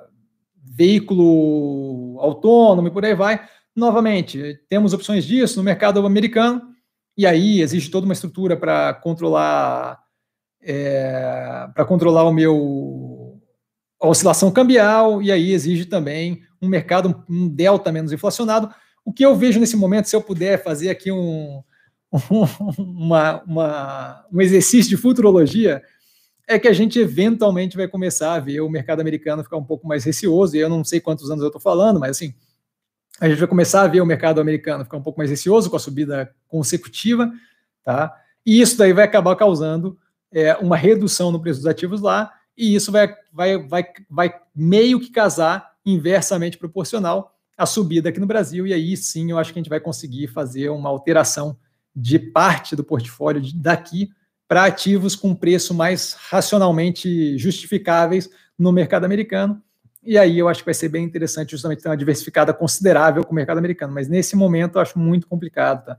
veículo 0.63 2.21
autônomo 2.21 2.89
e 2.89 2.91
por 2.91 3.05
aí 3.05 3.15
vai. 3.15 3.41
Novamente, 3.75 4.61
temos 4.69 4.93
opções 4.93 5.25
disso 5.25 5.57
no 5.57 5.65
mercado 5.65 6.05
americano, 6.05 6.63
e 7.17 7.27
aí 7.27 7.61
existe 7.61 7.91
toda 7.91 8.05
uma 8.05 8.13
estrutura 8.13 8.57
para 8.57 8.95
controlar 8.95 9.99
é, 10.61 11.69
para 11.75 11.85
controlar 11.85 12.25
o 12.25 12.33
meu 12.33 13.08
oscilação 14.01 14.51
cambial, 14.51 15.21
e 15.23 15.33
aí 15.33 15.53
exige 15.53 15.85
também 15.85 16.43
um 16.61 16.69
mercado, 16.69 17.25
um 17.29 17.49
delta 17.49 17.91
menos 17.91 18.13
inflacionado. 18.13 18.73
O 19.05 19.13
que 19.13 19.25
eu 19.25 19.35
vejo 19.35 19.59
nesse 19.59 19.77
momento, 19.77 20.09
se 20.09 20.15
eu 20.15 20.23
puder 20.23 20.63
fazer 20.63 20.91
aqui 20.91 21.11
um, 21.11 21.63
uma, 22.79 23.43
uma, 23.43 24.27
um 24.33 24.41
exercício 24.41 24.89
de 24.89 24.97
futurologia, 24.97 25.83
é 26.47 26.59
que 26.59 26.69
a 26.69 26.73
gente 26.73 26.99
eventualmente 26.99 27.77
vai 27.77 27.87
começar 27.87 28.35
a 28.35 28.41
ver 28.41 28.61
o 28.61 28.71
mercado 28.71 29.01
americano 29.01 29.45
ficar 29.45 29.57
um 29.57 29.65
pouco 29.65 29.87
mais 29.87 30.05
receoso, 30.05 30.57
e 30.57 30.61
eu 30.61 30.69
não 30.69 30.83
sei 30.83 31.01
quantos 31.01 31.31
anos 31.31 31.43
eu 31.43 31.49
estou 31.49 31.61
falando, 31.61 32.01
mas 32.01 32.13
assim, 32.13 32.35
a 33.21 33.29
gente 33.29 33.39
vai 33.39 33.49
começar 33.49 33.83
a 33.83 33.87
ver 33.89 34.01
o 34.01 34.07
mercado 34.07 34.41
americano 34.41 34.85
ficar 34.85 34.97
um 34.97 35.03
pouco 35.03 35.19
mais 35.19 35.31
receoso 35.31 35.69
com 35.69 35.77
a 35.77 35.81
subida 35.81 36.33
consecutiva, 36.47 37.31
tá? 37.85 38.15
E 38.47 38.61
isso 38.61 38.79
daí 38.79 38.93
vai 38.93 39.05
acabar 39.05 39.37
causando 39.37 39.99
é, 40.33 40.55
uma 40.57 40.77
redução 40.77 41.31
no 41.33 41.41
preço 41.41 41.61
dos 41.61 41.67
ativos 41.67 42.01
lá, 42.01 42.33
e 42.59 42.75
isso 42.75 42.91
vai, 42.91 43.15
vai, 43.33 43.57
vai, 43.57 43.85
vai 44.11 44.35
meio 44.55 44.99
que 44.99 45.11
casar 45.11 45.73
inversamente 45.87 46.59
proporcional 46.59 47.35
à 47.57 47.65
subida 47.65 48.09
aqui 48.09 48.19
no 48.19 48.27
Brasil, 48.27 48.67
e 48.67 48.73
aí 48.75 48.97
sim 48.97 49.31
eu 49.31 49.39
acho 49.39 49.53
que 49.53 49.59
a 49.59 49.63
gente 49.63 49.71
vai 49.71 49.81
conseguir 49.81 50.27
fazer 50.27 50.69
uma 50.69 50.89
alteração 50.89 51.57
de 51.95 52.19
parte 52.19 52.77
do 52.77 52.85
portfólio 52.85 53.41
daqui 53.55 54.11
para 54.47 54.65
ativos 54.65 55.15
com 55.15 55.35
preço 55.35 55.73
mais 55.73 56.17
racionalmente 56.29 57.39
justificáveis 57.39 58.29
no 58.59 58.73
mercado 58.73 59.05
americano. 59.05 59.63
E 60.03 60.17
aí 60.17 60.39
eu 60.39 60.49
acho 60.49 60.61
que 60.61 60.67
vai 60.67 60.75
ser 60.75 60.89
bem 60.89 61.05
interessante 61.05 61.51
justamente 61.51 61.83
ter 61.83 61.89
uma 61.89 61.97
diversificada 61.97 62.53
considerável 62.55 63.25
com 63.25 63.33
o 63.33 63.35
mercado 63.35 63.59
americano, 63.59 63.93
mas 63.93 64.09
nesse 64.09 64.35
momento 64.35 64.77
eu 64.77 64.83
acho 64.83 64.99
muito 64.99 65.27
complicado, 65.27 65.85
tá? 65.85 65.99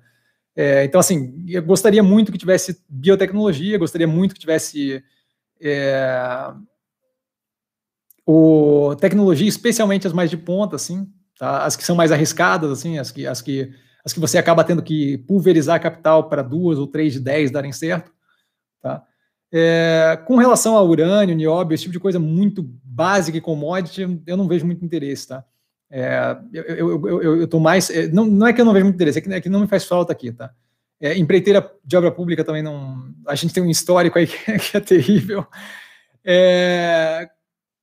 É, 0.55 0.83
então, 0.83 0.99
assim, 0.99 1.45
eu 1.47 1.63
gostaria 1.63 2.03
muito 2.03 2.33
que 2.33 2.37
tivesse 2.37 2.83
biotecnologia, 2.89 3.77
gostaria 3.77 4.07
muito 4.07 4.33
que 4.33 4.41
tivesse 4.41 5.01
é, 5.61 6.53
o, 8.25 8.95
tecnologia, 8.95 9.47
especialmente 9.47 10.05
as 10.05 10.13
mais 10.13 10.29
de 10.29 10.37
ponta, 10.37 10.75
assim, 10.75 11.07
tá? 11.37 11.63
as 11.65 11.75
que 11.75 11.83
são 11.83 11.95
mais 11.95 12.11
arriscadas, 12.11 12.71
assim, 12.71 12.97
as 12.97 13.11
que, 13.11 13.25
as 13.25 13.41
que, 13.41 13.71
as 14.05 14.13
que 14.13 14.19
você 14.19 14.37
acaba 14.37 14.63
tendo 14.63 14.83
que 14.83 15.17
pulverizar 15.19 15.81
capital 15.81 16.29
para 16.29 16.41
duas 16.41 16.77
ou 16.77 16.87
três 16.87 17.13
de 17.13 17.19
dez 17.19 17.51
darem 17.51 17.71
certo. 17.71 18.11
Tá? 18.81 19.03
É, 19.51 20.21
com 20.27 20.37
relação 20.37 20.77
a 20.77 20.83
urânio, 20.83 21.35
nióbio, 21.35 21.73
esse 21.73 21.83
tipo 21.83 21.93
de 21.93 21.99
coisa 21.99 22.19
muito 22.19 22.61
básica 22.83 23.37
e 23.37 23.41
commodity, 23.41 24.21
eu 24.27 24.37
não 24.37 24.47
vejo 24.47 24.65
muito 24.65 24.85
interesse, 24.85 25.27
tá? 25.27 25.43
É, 25.91 26.37
eu, 26.53 26.63
eu, 26.63 27.07
eu, 27.07 27.37
eu 27.41 27.47
tô 27.47 27.59
mais. 27.59 27.89
É, 27.89 28.07
não, 28.09 28.25
não 28.25 28.45
é 28.45 28.53
que 28.53 28.61
eu 28.61 28.65
não 28.65 28.73
vejo 28.73 28.85
muito 28.85 28.95
interesse, 28.95 29.17
é 29.17 29.21
que, 29.21 29.33
é 29.33 29.41
que 29.41 29.49
não 29.49 29.61
me 29.61 29.67
faz 29.67 29.85
falta 29.85 30.11
aqui, 30.13 30.31
tá? 30.31 30.53
É, 31.01 31.17
empreiteira 31.17 31.71
de 31.83 31.95
obra 31.95 32.11
pública 32.11 32.43
também 32.43 32.61
não. 32.61 33.13
A 33.27 33.35
gente 33.35 33.53
tem 33.53 33.63
um 33.63 33.69
histórico 33.69 34.17
aí 34.17 34.27
que, 34.27 34.59
que 34.59 34.77
é 34.77 34.79
terrível. 34.79 35.45
É, 36.23 37.29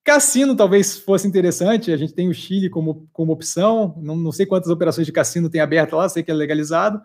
cassino 0.05 0.55
talvez 0.55 0.99
fosse 0.99 1.27
interessante, 1.27 1.91
a 1.91 1.97
gente 1.97 2.13
tem 2.13 2.29
o 2.29 2.35
Chile 2.35 2.69
como, 2.69 3.09
como 3.13 3.33
opção, 3.33 3.95
não, 4.01 4.15
não 4.15 4.31
sei 4.31 4.47
quantas 4.47 4.71
operações 4.71 5.07
de 5.07 5.13
cassino 5.13 5.49
tem 5.49 5.61
aberta 5.61 5.97
lá, 5.97 6.09
sei 6.09 6.23
que 6.23 6.31
é 6.31 6.35
legalizado 6.35 7.01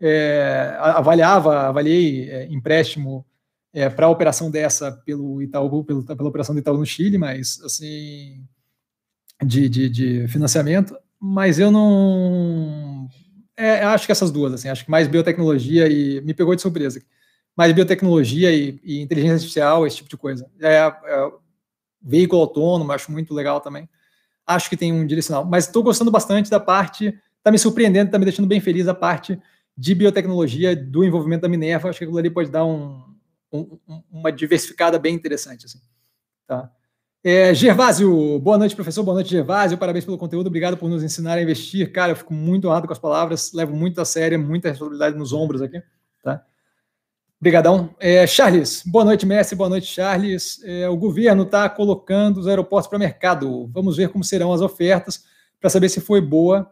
é, 0.00 0.76
avaliava, 0.78 1.68
avaliei 1.68 2.30
é, 2.30 2.46
empréstimo 2.46 3.24
é, 3.72 3.88
para 3.88 4.06
a 4.06 4.10
operação 4.10 4.50
dessa 4.50 4.92
pelo 4.92 5.42
Itaú, 5.42 5.84
pelo, 5.84 6.04
pela 6.04 6.28
operação 6.28 6.54
do 6.54 6.58
Itaú 6.58 6.76
no 6.76 6.86
Chile, 6.86 7.18
mas 7.18 7.60
assim 7.64 8.44
de, 9.44 9.68
de, 9.68 9.88
de 9.88 10.28
financiamento, 10.28 10.96
mas 11.20 11.58
eu 11.58 11.70
não 11.70 12.95
é, 13.56 13.82
acho 13.84 14.06
que 14.06 14.12
essas 14.12 14.30
duas, 14.30 14.52
assim, 14.52 14.68
acho 14.68 14.84
que 14.84 14.90
mais 14.90 15.08
biotecnologia 15.08 15.88
e 15.88 16.20
me 16.20 16.34
pegou 16.34 16.54
de 16.54 16.62
surpresa, 16.62 17.00
mais 17.56 17.72
biotecnologia 17.72 18.52
e, 18.52 18.78
e 18.84 19.00
inteligência 19.00 19.34
artificial, 19.34 19.86
esse 19.86 19.96
tipo 19.96 20.10
de 20.10 20.16
coisa. 20.16 20.48
É, 20.60 20.76
é, 20.76 21.32
veículo 22.02 22.42
autônomo, 22.42 22.92
acho 22.92 23.10
muito 23.10 23.32
legal 23.32 23.60
também. 23.60 23.88
Acho 24.46 24.68
que 24.68 24.76
tem 24.76 24.92
um 24.92 25.06
direcional, 25.06 25.44
mas 25.44 25.64
estou 25.66 25.82
gostando 25.82 26.10
bastante 26.10 26.50
da 26.50 26.60
parte, 26.60 27.18
está 27.38 27.50
me 27.50 27.58
surpreendendo, 27.58 28.06
está 28.06 28.18
me 28.18 28.24
deixando 28.24 28.46
bem 28.46 28.60
feliz 28.60 28.86
a 28.86 28.94
parte 28.94 29.40
de 29.76 29.94
biotecnologia, 29.94 30.74
do 30.74 31.04
envolvimento 31.04 31.42
da 31.42 31.48
Minerva, 31.48 31.90
acho 31.90 31.98
que 31.98 32.04
aquilo 32.04 32.18
ali 32.18 32.30
pode 32.30 32.50
dar 32.50 32.64
um, 32.64 33.02
um, 33.52 33.78
uma 34.10 34.32
diversificada 34.32 34.98
bem 34.98 35.14
interessante. 35.14 35.66
Assim, 35.66 35.80
tá? 36.46 36.70
É, 37.28 37.52
Gervásio, 37.52 38.38
boa 38.38 38.56
noite, 38.56 38.76
professor. 38.76 39.02
Boa 39.02 39.16
noite, 39.16 39.30
Gervásio. 39.30 39.76
Parabéns 39.76 40.04
pelo 40.04 40.16
conteúdo. 40.16 40.46
Obrigado 40.46 40.76
por 40.76 40.88
nos 40.88 41.02
ensinar 41.02 41.32
a 41.32 41.42
investir. 41.42 41.90
Cara, 41.90 42.12
eu 42.12 42.16
fico 42.16 42.32
muito 42.32 42.68
honrado 42.68 42.86
com 42.86 42.92
as 42.92 43.00
palavras. 43.00 43.52
Levo 43.52 43.74
muito 43.74 44.00
a 44.00 44.04
sério, 44.04 44.38
muita 44.38 44.68
responsabilidade 44.68 45.18
nos 45.18 45.32
ombros 45.32 45.60
aqui. 45.60 45.82
Tá? 46.22 46.44
Obrigadão. 47.40 47.90
É, 47.98 48.24
Charles, 48.28 48.84
boa 48.86 49.04
noite, 49.04 49.26
Messi. 49.26 49.56
Boa 49.56 49.68
noite, 49.68 49.88
Charles. 49.88 50.62
É, 50.62 50.88
o 50.88 50.96
governo 50.96 51.42
está 51.42 51.68
colocando 51.68 52.36
os 52.38 52.46
aeroportos 52.46 52.88
para 52.88 52.96
mercado. 52.96 53.68
Vamos 53.72 53.96
ver 53.96 54.08
como 54.10 54.22
serão 54.22 54.52
as 54.52 54.60
ofertas 54.60 55.24
para 55.60 55.68
saber 55.68 55.88
se 55.88 56.00
foi 56.00 56.20
boa 56.20 56.70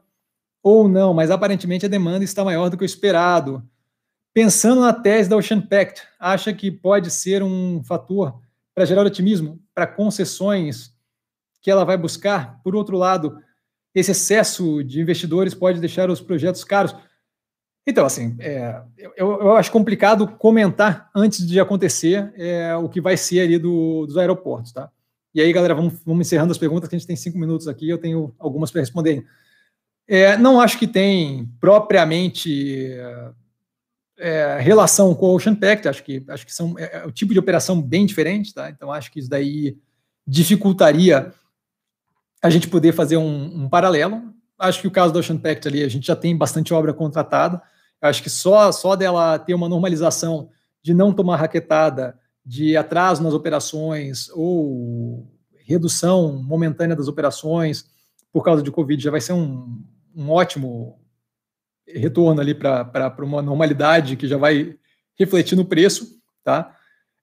ou 0.63 0.89
não, 0.89 1.13
mas 1.13 1.33
aparentemente 1.33 1.85
a 1.85 1.89
demanda 1.89 2.23
está 2.23 2.45
maior 2.45 2.71
do 2.71 2.77
que 2.77 2.85
o 2.85 2.87
esperado. 2.87 3.61
Pensando 4.33 4.83
na 4.83 4.93
tese 4.93 5.29
da 5.29 5.37
Ocean 5.37 5.61
Pact, 5.61 6.03
acha 6.17 6.53
que 6.53 6.71
pode 6.71 7.11
ser 7.11 7.43
um 7.43 7.83
fator 7.83 8.44
para 8.75 8.85
gerar 8.85 9.07
otimismo 9.07 9.61
para 9.75 9.87
concessões 9.87 10.93
que 11.63 11.71
ela 11.71 11.85
vai 11.85 11.97
buscar. 11.97 12.61
Por 12.63 12.75
outro 12.75 12.97
lado, 12.97 13.39
esse 13.95 14.11
excesso 14.11 14.83
de 14.83 15.01
investidores 15.01 15.55
pode 15.55 15.81
deixar 15.81 16.11
os 16.11 16.21
projetos 16.21 16.65
caros. 16.65 16.95
Então, 17.87 18.05
assim, 18.05 18.35
é, 18.41 18.83
eu, 19.17 19.41
eu, 19.41 19.57
acho 19.57 19.71
complicado 19.71 20.27
comentar 20.27 21.11
antes 21.15 21.47
de 21.47 21.61
acontecer 21.61 22.33
é, 22.37 22.75
o 22.77 22.89
que 22.89 23.01
vai 23.01 23.17
ser 23.17 23.41
ali 23.41 23.59
do, 23.59 24.07
dos 24.07 24.17
aeroportos, 24.17 24.73
tá? 24.73 24.91
E 25.35 25.41
aí, 25.41 25.53
galera, 25.53 25.75
vamos, 25.75 25.95
vamos 26.05 26.27
encerrando 26.27 26.53
as 26.53 26.59
perguntas, 26.59 26.89
que 26.89 26.95
a 26.95 26.99
gente 26.99 27.07
tem 27.07 27.17
cinco 27.17 27.39
minutos 27.39 27.69
aqui, 27.69 27.89
eu 27.89 27.99
tenho 27.99 28.35
algumas 28.39 28.71
para 28.71 28.81
responder. 28.81 29.27
É, 30.07 30.37
não 30.37 30.61
acho 30.61 30.79
que 30.79 30.87
tem 30.87 31.51
propriamente 31.61 32.91
é, 34.19 34.59
relação 34.61 35.15
com 35.15 35.27
o 35.27 35.35
Ocean 35.35 35.55
Pact, 35.55 35.89
acho 35.89 36.03
que, 36.03 36.25
acho 36.29 36.47
que 36.47 36.53
são, 36.53 36.79
é, 36.79 36.99
é 36.99 37.11
tipo 37.11 37.33
de 37.33 37.39
operação 37.39 37.81
bem 37.81 38.07
diferente, 38.07 38.55
tá? 38.55 38.71
Então 38.71 38.93
acho 38.93 39.11
que 39.11 39.19
isso 39.19 39.29
daí 39.29 39.77
dificultaria 40.27 41.33
a 42.43 42.51
gente 42.51 42.69
poder 42.69 42.93
fazer 42.93 43.17
um, 43.17 43.65
um, 43.65 43.69
paralelo. 43.69 44.23
Acho 44.59 44.81
que 44.81 44.89
o 44.89 44.91
caso 44.91 45.13
do 45.13 45.19
Ocean 45.19 45.39
Pact 45.39 45.67
ali, 45.67 45.83
a 45.83 45.89
gente 45.89 46.07
já 46.07 46.15
tem 46.15 46.37
bastante 46.37 46.73
obra 46.73 46.93
contratada. 46.93 47.61
Acho 48.01 48.23
que 48.23 48.31
só, 48.31 48.71
só 48.71 48.95
dela 48.95 49.39
ter 49.39 49.55
uma 49.55 49.69
normalização 49.69 50.51
de 50.83 50.93
não 50.93 51.13
tomar 51.13 51.37
raquetada, 51.37 52.19
de 52.45 52.77
atraso 52.77 53.23
nas 53.23 53.33
operações 53.33 54.29
ou 54.35 55.27
redução 55.65 56.43
momentânea 56.43 56.95
das 56.95 57.09
operações 57.09 57.87
por 58.31 58.45
causa 58.45 58.63
de 58.63 58.71
Covid 58.71 59.03
já 59.03 59.11
vai 59.11 59.21
ser 59.21 59.33
um, 59.33 59.83
um 60.15 60.31
ótimo 60.31 60.99
retorno 61.87 62.41
ali 62.41 62.55
para 62.55 63.15
uma 63.19 63.43
normalidade 63.43 64.17
que 64.17 64.27
já 64.27 64.37
vai 64.37 64.77
refletir 65.19 65.57
no 65.57 65.65
preço, 65.65 66.21
tá? 66.43 66.77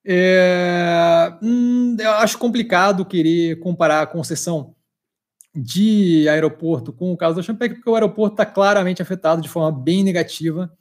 É, 0.04 1.32
hum, 1.42 1.96
eu 1.98 2.10
acho 2.12 2.38
complicado 2.38 3.04
querer 3.04 3.60
comparar 3.60 4.02
a 4.02 4.06
concessão 4.06 4.74
de 5.54 6.28
aeroporto 6.28 6.92
com 6.92 7.12
o 7.12 7.16
caso 7.16 7.36
da 7.36 7.42
Champec, 7.42 7.74
porque 7.74 7.90
o 7.90 7.94
aeroporto 7.94 8.34
está 8.34 8.46
claramente 8.46 9.02
afetado 9.02 9.42
de 9.42 9.48
forma 9.48 9.70
bem 9.70 10.02
negativa 10.02 10.72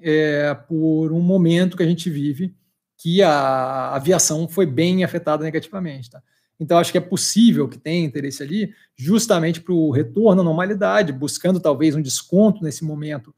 é, 0.00 0.52
por 0.68 1.12
um 1.12 1.20
momento 1.20 1.76
que 1.76 1.82
a 1.82 1.86
gente 1.86 2.10
vive 2.10 2.54
que 2.98 3.22
a 3.22 3.94
aviação 3.94 4.48
foi 4.48 4.66
bem 4.66 5.04
afetada 5.04 5.44
negativamente. 5.44 6.10
Tá? 6.10 6.22
Então, 6.58 6.78
acho 6.78 6.90
que 6.90 6.98
é 6.98 7.02
possível 7.02 7.68
que 7.68 7.78
tenha 7.78 8.04
interesse 8.04 8.42
ali, 8.42 8.72
justamente 8.96 9.60
para 9.60 9.74
o 9.74 9.90
retorno 9.90 10.40
à 10.40 10.44
normalidade, 10.44 11.12
buscando 11.12 11.60
talvez 11.60 11.94
um 11.94 12.00
desconto 12.00 12.64
nesse 12.64 12.84
momento, 12.84 13.34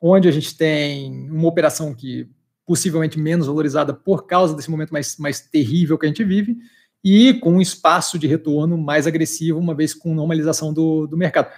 onde 0.00 0.28
a 0.28 0.32
gente 0.32 0.56
tem 0.56 1.30
uma 1.30 1.48
operação 1.48 1.94
que 1.94 2.28
possivelmente 2.66 3.18
menos 3.18 3.46
valorizada 3.46 3.92
por 3.92 4.26
causa 4.26 4.54
desse 4.54 4.70
momento 4.70 4.90
mais, 4.90 5.16
mais 5.18 5.40
terrível 5.40 5.98
que 5.98 6.06
a 6.06 6.08
gente 6.08 6.24
vive, 6.24 6.56
e 7.04 7.34
com 7.34 7.54
um 7.54 7.60
espaço 7.60 8.18
de 8.18 8.26
retorno 8.26 8.78
mais 8.78 9.06
agressivo, 9.06 9.58
uma 9.58 9.74
vez 9.74 9.92
com 9.92 10.14
normalização 10.14 10.72
do, 10.72 11.06
do 11.06 11.16
mercado. 11.16 11.50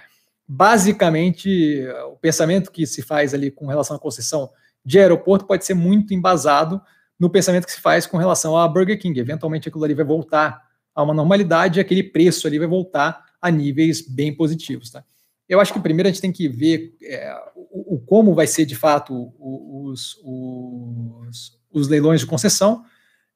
Basicamente, 0.47 1.85
o 2.11 2.17
pensamento 2.17 2.71
que 2.71 2.85
se 2.85 3.01
faz 3.01 3.33
ali 3.33 3.49
com 3.49 3.67
relação 3.67 3.95
à 3.95 3.99
concessão 3.99 4.49
de 4.83 4.99
aeroporto 4.99 5.45
pode 5.45 5.65
ser 5.65 5.73
muito 5.73 6.13
embasado 6.13 6.81
no 7.19 7.29
pensamento 7.29 7.65
que 7.65 7.71
se 7.71 7.81
faz 7.81 8.05
com 8.05 8.17
relação 8.17 8.57
à 8.57 8.67
Burger 8.67 8.99
King. 8.99 9.19
Eventualmente, 9.19 9.69
aquilo 9.69 9.83
ali 9.83 9.93
vai 9.93 10.05
voltar 10.05 10.61
a 10.95 11.03
uma 11.03 11.13
normalidade, 11.13 11.79
aquele 11.79 12.01
preço 12.01 12.47
ali 12.47 12.57
vai 12.57 12.67
voltar 12.67 13.25
a 13.41 13.51
níveis 13.51 14.01
bem 14.01 14.33
positivos. 14.33 14.89
Tá? 14.89 15.03
Eu 15.47 15.59
acho 15.59 15.73
que 15.73 15.79
primeiro 15.79 16.07
a 16.07 16.11
gente 16.11 16.21
tem 16.21 16.31
que 16.31 16.47
ver 16.47 16.95
é, 17.03 17.35
o, 17.55 17.95
o, 17.95 17.99
como 17.99 18.33
vai 18.33 18.47
ser 18.47 18.65
de 18.65 18.75
fato 18.75 19.33
os, 19.39 20.17
os, 20.23 21.59
os 21.71 21.87
leilões 21.87 22.21
de 22.21 22.25
concessão, 22.25 22.83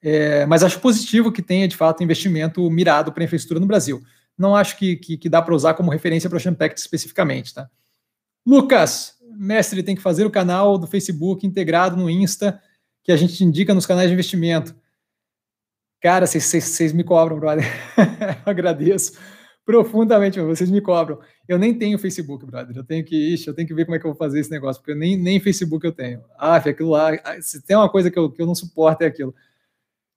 é, 0.02 0.45
mas 0.45 0.64
acho 0.64 0.80
positivo 0.80 1.31
que 1.31 1.41
tenha 1.41 1.68
de 1.68 1.76
fato 1.76 2.02
investimento 2.02 2.68
mirado 2.72 3.11
para 3.11 3.23
infraestrutura 3.23 3.60
no 3.60 3.68
Brasil. 3.68 4.02
Não 4.38 4.56
acho 4.56 4.77
que, 4.77 4.95
que, 4.95 5.18
que 5.18 5.27
dá 5.27 5.41
para 5.41 5.53
usar 5.53 5.73
como 5.73 5.91
referência 5.91 6.30
para 6.30 6.38
o 6.38 6.40
Champact 6.40 6.80
especificamente. 6.80 7.53
Tá? 7.53 7.69
Lucas, 8.48 9.15
mestre, 9.38 9.84
tem 9.84 9.95
que 9.95 10.02
fazer 10.02 10.26
o 10.26 10.31
canal 10.31 10.77
do 10.77 10.88
Facebook 10.88 11.45
integrado 11.45 11.98
no 11.98 12.10
Insta, 12.10 12.61
que 13.03 13.11
a 13.11 13.18
gente 13.18 13.44
indica 13.44 13.73
nos 13.73 13.86
canais 13.86 14.07
de 14.07 14.14
investimento. 14.14 14.73
Cara, 16.01 16.26
vocês 16.26 16.93
me 16.93 17.03
cobram, 17.03 17.39
brother. 17.39 17.65
eu 18.45 18.51
agradeço 18.51 19.13
profundamente, 19.69 20.39
vocês 20.39 20.71
me 20.71 20.81
cobram. 20.81 21.19
Eu 21.47 21.59
nem 21.59 21.77
tenho 21.77 21.99
Facebook, 21.99 22.43
brother. 22.43 22.76
Eu 22.76 22.84
tenho 22.84 23.05
que, 23.05 23.15
ixi, 23.15 23.47
eu 23.47 23.53
tenho 23.53 23.67
que 23.67 23.73
ver 23.73 23.85
como 23.85 23.95
é 23.95 23.99
que 23.99 24.05
eu 24.07 24.09
vou 24.09 24.17
fazer 24.17 24.39
esse 24.39 24.49
negócio, 24.49 24.81
porque 24.81 24.95
nem, 24.95 25.15
nem 25.15 25.39
Facebook 25.39 25.85
eu 25.85 25.91
tenho. 25.91 26.23
Ah, 26.39 26.55
aquilo 26.55 26.89
lá, 26.89 27.11
ah, 27.23 27.39
se 27.39 27.61
tem 27.61 27.77
uma 27.77 27.88
coisa 27.88 28.09
que 28.09 28.17
eu, 28.17 28.31
que 28.31 28.41
eu 28.41 28.47
não 28.47 28.55
suporto 28.55 29.03
é 29.03 29.05
aquilo. 29.05 29.31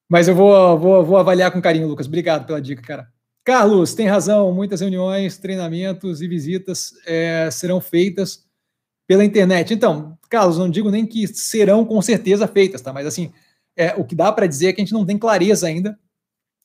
Mas 0.09 0.26
eu 0.26 0.34
vou, 0.34 0.78
vou, 0.78 1.04
vou 1.04 1.16
avaliar 1.18 1.50
com 1.50 1.60
carinho, 1.60 1.86
Lucas. 1.86 2.06
Obrigado 2.06 2.46
pela 2.46 2.62
dica, 2.62 2.80
cara. 2.80 3.09
Carlos, 3.44 3.92
tem 3.92 4.06
razão. 4.06 4.52
Muitas 4.52 4.80
reuniões, 4.80 5.36
treinamentos 5.36 6.22
e 6.22 6.28
visitas 6.28 6.92
é, 7.04 7.50
serão 7.50 7.78
feitas 7.78 8.46
pela 9.06 9.22
internet. 9.22 9.74
Então, 9.74 10.16
Carlos, 10.30 10.56
não 10.56 10.70
digo 10.70 10.90
nem 10.90 11.04
que 11.04 11.26
serão 11.26 11.84
com 11.84 12.00
certeza 12.00 12.48
feitas, 12.48 12.80
tá? 12.80 12.90
Mas 12.90 13.06
assim, 13.06 13.32
é, 13.77 13.94
o 13.94 14.05
que 14.05 14.15
dá 14.15 14.31
para 14.31 14.47
dizer 14.47 14.69
é 14.69 14.73
que 14.73 14.81
a 14.81 14.85
gente 14.85 14.94
não 14.94 15.07
tem 15.07 15.19
clareza 15.19 15.66
ainda 15.66 15.99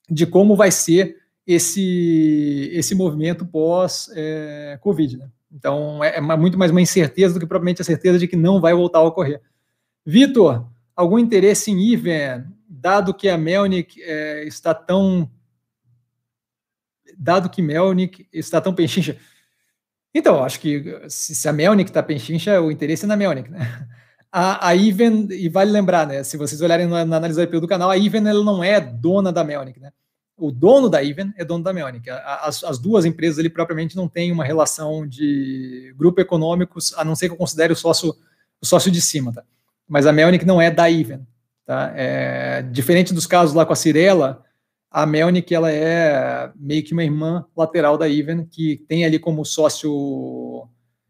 de 0.09 0.25
como 0.25 0.55
vai 0.55 0.71
ser 0.71 1.17
esse, 1.45 2.69
esse 2.73 2.93
movimento 2.93 3.45
pós-Covid. 3.45 5.15
É, 5.15 5.19
né? 5.19 5.31
Então, 5.51 6.03
é, 6.03 6.17
é, 6.17 6.21
muito 6.21 6.57
mais 6.57 6.71
uma 6.71 6.81
incerteza 6.81 7.33
do 7.33 7.39
que 7.39 7.45
propriamente 7.45 7.81
a 7.81 7.85
certeza 7.85 8.19
de 8.19 8.27
que 8.27 8.35
não 8.35 8.59
vai 8.59 8.73
voltar 8.73 8.99
a 8.99 9.03
ocorrer. 9.03 9.41
Vitor, 10.05 10.69
algum 10.95 11.17
interesse 11.17 11.71
em 11.71 11.79
Iven, 11.79 12.45
dado 12.67 13.13
que 13.13 13.29
a 13.29 13.37
Melnick 13.37 14.01
é, 14.01 14.43
está 14.45 14.73
tão. 14.73 15.29
Dado 17.17 17.49
que 17.49 17.61
Melnick 17.61 18.27
está 18.31 18.59
tão 18.59 18.73
penchincha. 18.73 19.17
Então, 20.13 20.43
acho 20.43 20.59
que 20.59 21.01
se 21.09 21.47
a 21.47 21.53
Melnick 21.53 21.89
está 21.89 22.03
penchincha, 22.03 22.59
o 22.61 22.71
interesse 22.71 23.05
é 23.05 23.07
na 23.07 23.15
Melnick, 23.15 23.49
né? 23.49 23.87
A, 24.31 24.69
a 24.69 24.75
Even, 24.75 25.27
e 25.31 25.47
vale 25.47 25.71
lembrar, 25.71 26.05
né? 26.05 26.23
Se 26.23 26.37
vocês 26.37 26.61
olharem 26.61 26.85
na, 26.85 27.05
na 27.05 27.17
análise 27.17 27.39
do 27.39 27.43
IPO 27.43 27.61
do 27.61 27.67
canal, 27.67 27.89
a 27.89 27.97
Even 27.97 28.27
ela 28.27 28.43
não 28.43 28.63
é 28.63 28.79
dona 28.79 29.31
da 29.31 29.43
Melnick, 29.43 29.79
né? 29.79 29.91
O 30.35 30.51
dono 30.51 30.89
da 30.89 31.03
Even 31.03 31.33
é 31.37 31.45
dono 31.45 31.63
da 31.63 31.73
Melnick. 31.73 32.09
As, 32.09 32.63
as 32.63 32.77
duas 32.77 33.05
empresas 33.05 33.39
ali 33.39 33.49
propriamente 33.49 33.95
não 33.95 34.07
têm 34.07 34.31
uma 34.31 34.43
relação 34.43 35.07
de 35.07 35.93
grupo 35.97 36.21
econômico, 36.21 36.77
a 36.95 37.03
não 37.03 37.15
ser 37.15 37.29
que 37.29 37.33
eu 37.33 37.37
considere 37.37 37.73
o 37.73 37.75
sócio, 37.75 38.13
o 38.61 38.65
sócio 38.65 38.91
de 38.91 39.01
cima, 39.01 39.33
tá? 39.33 39.43
Mas 39.87 40.05
a 40.05 40.11
Melnick 40.11 40.45
não 40.45 40.61
é 40.61 40.69
da 40.69 40.91
Even, 40.91 41.25
tá? 41.65 41.93
É, 41.95 42.61
diferente 42.61 43.13
dos 43.13 43.25
casos 43.25 43.55
lá 43.55 43.65
com 43.65 43.73
a 43.73 43.77
Cirela, 43.77 44.43
a 44.91 45.05
Melnick 45.05 45.53
ela 45.55 45.71
é 45.71 46.51
meio 46.55 46.83
que 46.83 46.93
uma 46.93 47.03
irmã 47.03 47.45
lateral 47.55 47.97
da 47.97 48.09
Even, 48.09 48.45
que 48.45 48.85
tem 48.87 49.05
ali 49.05 49.17
como 49.17 49.45
sócio, 49.45 50.67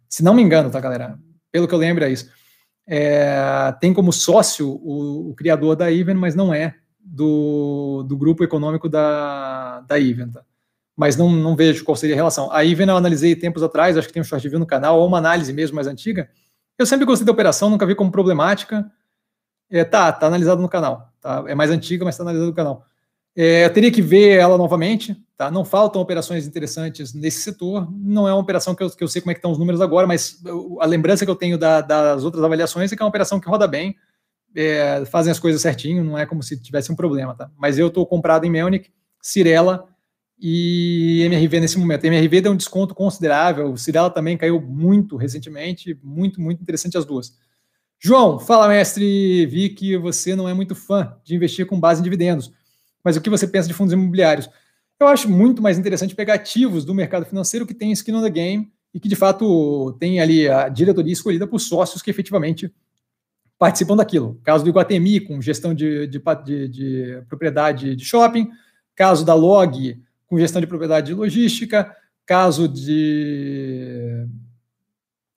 se 0.07 0.23
não 0.23 0.33
me 0.33 0.41
engano, 0.41 0.69
tá, 0.69 0.79
galera? 0.79 1.19
Pelo 1.51 1.67
que 1.67 1.73
eu 1.73 1.79
lembro 1.79 2.05
é 2.05 2.11
isso 2.11 2.36
é, 2.87 3.75
tem 3.81 3.93
como 3.93 4.13
sócio 4.13 4.69
o, 4.69 5.31
o, 5.31 5.35
criador 5.35 5.75
da 5.75 5.91
Even, 5.91 6.13
mas 6.13 6.35
não 6.35 6.53
é 6.53 6.75
do, 6.99 8.03
do 8.07 8.15
grupo 8.15 8.43
econômico 8.45 8.87
da, 8.87 9.81
da 9.81 9.99
Even. 9.99 10.29
Tá? 10.31 10.41
Mas 10.95 11.17
não, 11.17 11.29
não 11.29 11.55
vejo 11.55 11.83
qual 11.83 11.97
seria 11.97 12.15
a 12.15 12.17
relação. 12.17 12.49
A 12.51 12.63
Even 12.63 12.87
eu 12.87 12.95
analisei 12.95 13.35
tempos 13.35 13.61
atrás, 13.61 13.97
acho 13.97 14.07
que 14.07 14.13
tem 14.13 14.21
um 14.21 14.25
short 14.25 14.43
review 14.43 14.59
no 14.59 14.65
canal, 14.65 14.99
ou 14.99 15.07
uma 15.07 15.17
análise 15.17 15.51
mesmo 15.51 15.75
mais 15.75 15.85
antiga. 15.85 16.29
Eu 16.79 16.85
sempre 16.85 17.05
gostei 17.05 17.25
da 17.25 17.31
operação, 17.31 17.69
nunca 17.69 17.85
vi 17.85 17.93
como 17.93 18.11
problemática. 18.11 18.89
É, 19.69 19.83
tá, 19.83 20.11
tá 20.11 20.27
analisado 20.27 20.61
no 20.61 20.69
canal. 20.69 21.11
Tá? 21.19 21.43
É 21.47 21.53
mais 21.53 21.69
antiga, 21.69 22.05
mas 22.05 22.15
está 22.15 22.23
analisado 22.23 22.47
no 22.47 22.55
canal. 22.55 22.85
É, 23.39 23.65
eu 23.65 23.69
teria 23.71 23.91
que 23.91 24.01
ver 24.01 24.39
ela 24.39 24.57
novamente, 24.57 25.15
tá? 25.37 25.51
Não 25.51 25.63
faltam 25.63 26.01
operações 26.01 26.47
interessantes 26.47 27.13
nesse 27.13 27.41
setor. 27.41 27.87
Não 27.91 28.27
é 28.27 28.33
uma 28.33 28.41
operação 28.41 28.73
que 28.73 28.81
eu, 28.81 28.89
que 28.89 29.03
eu 29.03 29.07
sei 29.07 29.21
como 29.21 29.29
é 29.29 29.35
que 29.35 29.37
estão 29.37 29.51
os 29.51 29.59
números 29.59 29.79
agora, 29.79 30.07
mas 30.07 30.41
a 30.81 30.85
lembrança 30.87 31.23
que 31.23 31.29
eu 31.29 31.35
tenho 31.35 31.55
da, 31.55 31.79
das 31.81 32.23
outras 32.23 32.43
avaliações 32.43 32.91
é 32.91 32.95
que 32.95 33.01
é 33.03 33.05
uma 33.05 33.09
operação 33.09 33.39
que 33.39 33.47
roda 33.47 33.67
bem, 33.67 33.95
é, 34.55 35.05
fazem 35.05 35.31
as 35.31 35.37
coisas 35.37 35.61
certinho, 35.61 36.03
não 36.03 36.17
é 36.17 36.25
como 36.25 36.41
se 36.41 36.59
tivesse 36.59 36.91
um 36.91 36.95
problema, 36.95 37.35
tá? 37.35 37.51
Mas 37.55 37.77
eu 37.77 37.89
estou 37.89 38.07
comprado 38.07 38.43
em 38.43 38.49
Melnick, 38.49 38.89
Cirela 39.21 39.87
e 40.39 41.21
MRV 41.25 41.59
nesse 41.59 41.77
momento. 41.77 42.05
A 42.05 42.07
MRV 42.07 42.41
deu 42.41 42.51
um 42.53 42.57
desconto 42.57 42.95
considerável, 42.95 43.77
Cirela 43.77 44.09
também 44.09 44.35
caiu 44.35 44.59
muito 44.59 45.15
recentemente, 45.15 45.95
muito, 46.03 46.41
muito 46.41 46.59
interessante 46.59 46.97
as 46.97 47.05
duas. 47.05 47.35
João, 47.99 48.39
fala, 48.39 48.67
mestre. 48.67 49.45
Vi 49.45 49.69
que 49.69 49.95
você 49.95 50.35
não 50.35 50.49
é 50.49 50.55
muito 50.55 50.73
fã 50.73 51.15
de 51.23 51.35
investir 51.35 51.67
com 51.67 51.79
base 51.79 52.01
em 52.01 52.03
dividendos, 52.03 52.51
mas 53.07 53.15
o 53.15 53.21
que 53.21 53.29
você 53.29 53.47
pensa 53.47 53.69
de 53.69 53.73
fundos 53.73 53.93
imobiliários? 53.93 54.49
Eu 54.99 55.07
acho 55.07 55.31
muito 55.31 55.61
mais 55.61 55.79
interessante 55.79 56.13
pegar 56.13 56.33
ativos 56.33 56.83
do 56.83 56.93
mercado 56.93 57.25
financeiro 57.25 57.65
que 57.65 57.73
tem 57.73 57.89
skin 57.93 58.15
on 58.15 58.21
the 58.21 58.29
game 58.29 58.69
e 58.93 58.99
que, 58.99 59.07
de 59.07 59.15
fato, 59.15 59.95
tem 59.97 60.19
ali 60.19 60.49
a 60.49 60.67
diretoria 60.67 61.13
escolhida 61.13 61.47
por 61.47 61.59
sócios 61.59 62.01
que 62.01 62.09
efetivamente 62.09 62.69
participam 63.57 63.95
daquilo. 63.95 64.41
Caso 64.43 64.61
do 64.61 64.69
Iguatemi, 64.69 65.21
com 65.21 65.41
gestão 65.41 65.73
de, 65.73 66.05
de, 66.07 66.21
de, 66.43 66.67
de 66.67 67.21
propriedade 67.29 67.95
de 67.95 68.03
shopping, 68.03 68.49
caso 68.93 69.23
da 69.23 69.33
Log, 69.33 69.97
com 70.25 70.37
gestão 70.37 70.59
de 70.59 70.67
propriedade 70.67 71.07
de 71.07 71.13
logística, 71.13 71.95
caso 72.25 72.67
de 72.67 74.27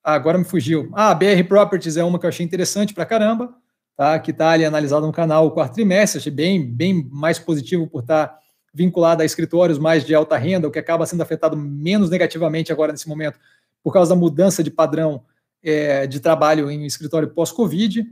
ah, 0.02 0.14
agora 0.14 0.38
me 0.38 0.44
fugiu. 0.44 0.90
Ah, 0.92 1.10
a 1.12 1.14
BR 1.14 1.44
Properties 1.46 1.96
é 1.96 2.02
uma 2.02 2.18
que 2.18 2.26
eu 2.26 2.30
achei 2.30 2.44
interessante 2.44 2.92
para 2.92 3.06
caramba, 3.06 3.54
tá? 4.00 4.18
que 4.18 4.30
está 4.30 4.52
ali 4.52 4.64
analisado 4.64 5.06
no 5.06 5.12
canal 5.12 5.46
o 5.46 5.50
quarto 5.50 5.74
trimestre, 5.74 6.18
achei 6.18 6.32
bem, 6.32 6.64
bem 6.66 7.06
mais 7.12 7.38
positivo 7.38 7.86
por 7.86 8.00
estar 8.00 8.28
tá 8.28 8.38
vinculado 8.72 9.20
a 9.20 9.26
escritórios 9.26 9.78
mais 9.78 10.06
de 10.06 10.14
alta 10.14 10.38
renda, 10.38 10.66
o 10.66 10.70
que 10.70 10.78
acaba 10.78 11.04
sendo 11.04 11.22
afetado 11.22 11.54
menos 11.54 12.08
negativamente 12.08 12.72
agora 12.72 12.92
nesse 12.92 13.06
momento, 13.06 13.38
por 13.82 13.92
causa 13.92 14.14
da 14.14 14.18
mudança 14.18 14.64
de 14.64 14.70
padrão 14.70 15.22
é, 15.62 16.06
de 16.06 16.18
trabalho 16.18 16.70
em 16.70 16.86
escritório 16.86 17.28
pós-Covid. 17.28 18.06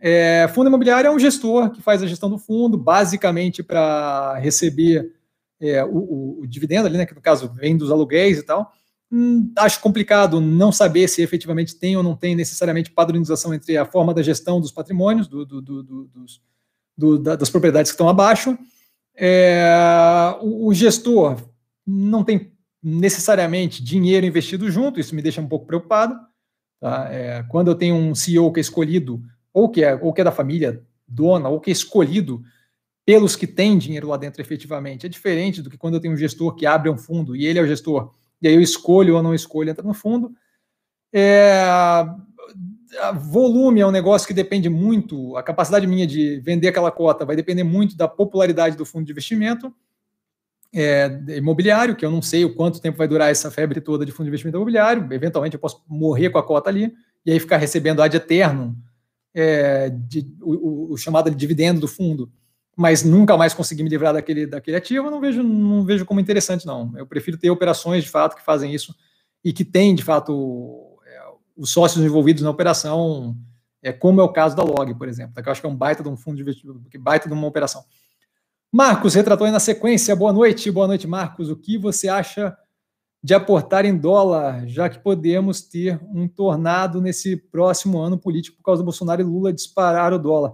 É, 0.00 0.48
fundo 0.54 0.68
imobiliário 0.68 1.08
é 1.08 1.10
um 1.10 1.18
gestor 1.18 1.70
que 1.70 1.82
faz 1.82 2.02
a 2.02 2.06
gestão 2.06 2.30
do 2.30 2.38
fundo, 2.38 2.78
basicamente 2.78 3.62
para 3.62 4.38
receber 4.38 5.12
é, 5.60 5.84
o, 5.84 5.88
o, 5.88 6.40
o, 6.40 6.46
dividendo 6.46 6.86
ali, 6.86 6.96
né, 6.96 7.04
que 7.04 7.14
no 7.14 7.20
caso 7.20 7.52
vem 7.52 7.76
dos 7.76 7.90
aluguéis 7.90 8.38
e 8.38 8.42
tal. 8.42 8.72
Hum, 9.10 9.52
acho 9.56 9.80
complicado 9.80 10.40
não 10.40 10.72
saber 10.72 11.06
se 11.08 11.22
efetivamente 11.22 11.76
tem 11.76 11.96
ou 11.96 12.02
não 12.02 12.16
tem 12.16 12.34
necessariamente 12.34 12.90
padronização 12.90 13.54
entre 13.54 13.76
a 13.76 13.84
forma 13.84 14.12
da 14.12 14.22
gestão 14.22 14.60
dos 14.60 14.72
patrimônios, 14.72 15.28
do, 15.28 15.46
do, 15.46 15.62
do, 15.62 15.82
dos, 16.08 16.40
das 17.22 17.50
propriedades 17.50 17.92
que 17.92 17.94
estão 17.94 18.08
abaixo. 18.08 18.58
É, 19.14 19.64
o, 20.42 20.66
o, 20.68 20.74
gestor 20.74 21.40
não 21.86 22.24
tem 22.24 22.52
necessariamente 22.82 23.82
dinheiro 23.82 24.26
investido 24.26 24.70
junto, 24.70 25.00
isso 25.00 25.14
me 25.14 25.22
deixa 25.22 25.40
um 25.40 25.48
pouco 25.48 25.66
preocupado. 25.66 26.18
Tá? 26.80 27.08
É, 27.10 27.42
quando 27.48 27.68
eu 27.68 27.74
tenho 27.74 27.94
um 27.94 28.14
CEO 28.14 28.52
que 28.52 28.60
é 28.60 28.62
escolhido, 28.62 29.22
ou 29.52 29.70
que 29.70 29.84
é, 29.84 29.94
ou 29.94 30.12
que 30.12 30.20
é 30.20 30.24
da 30.24 30.32
família 30.32 30.82
dona, 31.06 31.48
ou 31.48 31.60
que 31.60 31.70
é 31.70 31.72
escolhido 31.72 32.42
pelos 33.06 33.36
que 33.36 33.46
têm 33.46 33.78
dinheiro 33.78 34.08
lá 34.08 34.16
dentro 34.16 34.42
efetivamente, 34.42 35.06
é 35.06 35.08
diferente 35.08 35.62
do 35.62 35.70
que 35.70 35.78
quando 35.78 35.94
eu 35.94 36.00
tenho 36.00 36.12
um 36.12 36.16
gestor 36.16 36.54
que 36.54 36.66
abre 36.66 36.90
um 36.90 36.98
fundo 36.98 37.36
e 37.36 37.46
ele 37.46 37.58
é 37.58 37.62
o 37.62 37.66
gestor 37.66 38.12
e 38.40 38.48
aí 38.48 38.54
eu 38.54 38.60
escolho 38.60 39.16
ou 39.16 39.22
não 39.22 39.34
escolho 39.34 39.70
entrar 39.70 39.84
no 39.84 39.94
fundo. 39.94 40.32
É, 41.12 41.64
volume 43.14 43.80
é 43.80 43.86
um 43.86 43.90
negócio 43.90 44.26
que 44.26 44.34
depende 44.34 44.68
muito, 44.68 45.36
a 45.36 45.42
capacidade 45.42 45.86
minha 45.86 46.06
de 46.06 46.40
vender 46.40 46.68
aquela 46.68 46.90
cota 46.90 47.24
vai 47.24 47.36
depender 47.36 47.64
muito 47.64 47.96
da 47.96 48.08
popularidade 48.08 48.76
do 48.76 48.86
fundo 48.86 49.04
de 49.06 49.12
investimento 49.12 49.72
é, 50.74 51.20
imobiliário, 51.36 51.96
que 51.96 52.04
eu 52.04 52.10
não 52.10 52.20
sei 52.20 52.44
o 52.44 52.54
quanto 52.54 52.80
tempo 52.80 52.98
vai 52.98 53.08
durar 53.08 53.30
essa 53.30 53.50
febre 53.50 53.80
toda 53.80 54.04
de 54.04 54.12
fundo 54.12 54.24
de 54.24 54.28
investimento 54.28 54.58
imobiliário, 54.58 55.06
eventualmente 55.12 55.54
eu 55.54 55.60
posso 55.60 55.82
morrer 55.88 56.30
com 56.30 56.38
a 56.38 56.42
cota 56.42 56.68
ali, 56.68 56.92
e 57.24 57.32
aí 57.32 57.40
ficar 57.40 57.56
recebendo 57.56 58.02
ad 58.02 58.14
eterno 58.16 58.76
é, 59.34 59.90
de, 59.90 60.26
o, 60.40 60.92
o, 60.92 60.96
chamado 60.96 61.30
de 61.30 61.36
dividendo 61.36 61.80
do 61.80 61.88
fundo, 61.88 62.30
mas 62.76 63.02
nunca 63.02 63.36
mais 63.38 63.54
conseguir 63.54 63.82
me 63.82 63.88
livrar 63.88 64.12
daquele, 64.12 64.46
daquele 64.46 64.76
ativo, 64.76 65.06
eu 65.06 65.10
não 65.10 65.20
vejo, 65.20 65.42
não 65.42 65.82
vejo 65.82 66.04
como 66.04 66.20
interessante, 66.20 66.66
não. 66.66 66.92
Eu 66.94 67.06
prefiro 67.06 67.38
ter 67.38 67.48
operações, 67.48 68.04
de 68.04 68.10
fato, 68.10 68.36
que 68.36 68.44
fazem 68.44 68.74
isso 68.74 68.94
e 69.42 69.50
que 69.50 69.64
têm, 69.64 69.94
de 69.94 70.04
fato, 70.04 70.98
é, 71.06 71.22
os 71.56 71.70
sócios 71.70 72.04
envolvidos 72.04 72.42
na 72.42 72.50
operação, 72.50 73.34
é, 73.82 73.92
como 73.92 74.20
é 74.20 74.24
o 74.24 74.28
caso 74.32 74.54
da 74.54 74.62
Log, 74.62 74.94
por 74.94 75.08
exemplo, 75.08 75.42
que 75.42 75.48
eu 75.48 75.52
acho 75.52 75.60
que 75.62 75.66
é 75.66 75.70
um 75.70 75.76
baita 75.76 76.02
de 76.02 76.08
um 76.10 76.16
fundo 76.16 76.36
de 76.36 76.42
investimento, 76.42 76.80
baita 76.98 77.28
de 77.28 77.34
uma 77.34 77.46
operação. 77.46 77.82
Marcos 78.70 79.14
retratou 79.14 79.46
aí 79.46 79.52
na 79.52 79.60
sequência. 79.60 80.14
Boa 80.14 80.32
noite, 80.32 80.70
boa 80.70 80.86
noite, 80.86 81.06
Marcos. 81.06 81.48
O 81.48 81.56
que 81.56 81.78
você 81.78 82.08
acha 82.08 82.54
de 83.22 83.32
aportar 83.32 83.86
em 83.86 83.96
dólar, 83.96 84.66
já 84.68 84.88
que 84.90 84.98
podemos 84.98 85.62
ter 85.62 85.98
um 86.12 86.28
tornado 86.28 87.00
nesse 87.00 87.36
próximo 87.36 87.98
ano 87.98 88.18
político 88.18 88.58
por 88.58 88.64
causa 88.64 88.82
do 88.82 88.84
Bolsonaro 88.84 89.22
e 89.22 89.24
Lula 89.24 89.52
disparar 89.52 90.12
o 90.12 90.18
dólar? 90.18 90.52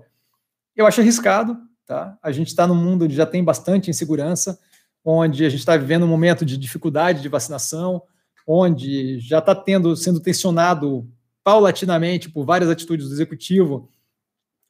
Eu 0.77 0.87
acho 0.87 1.01
arriscado, 1.01 1.59
Tá? 1.87 2.17
A 2.23 2.33
gente 2.33 2.49
está 2.49 2.67
num 2.67 2.75
mundo 2.75 3.05
onde 3.05 3.15
já 3.15 3.27
tem 3.27 3.43
bastante 3.43 3.91
insegurança, 3.91 4.59
onde 5.05 5.45
a 5.45 5.49
gente 5.49 5.61
está 5.61 5.77
vivendo 5.77 6.05
um 6.05 6.09
momento 6.09 6.45
de 6.45 6.57
dificuldade 6.57 7.23
de 7.23 7.29
vacinação, 7.29 8.03
onde 8.47 9.19
já 9.21 9.39
está 9.39 9.55
tendo 9.55 9.97
sendo 9.97 10.21
tensionado 10.21 11.09
paulatinamente 11.45 12.31
por 12.31 12.45
várias 12.45 12.71
atitudes 12.71 13.09
do 13.09 13.15
executivo 13.15 13.89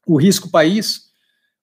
o 0.06 0.16
risco 0.16 0.50
país, 0.50 1.12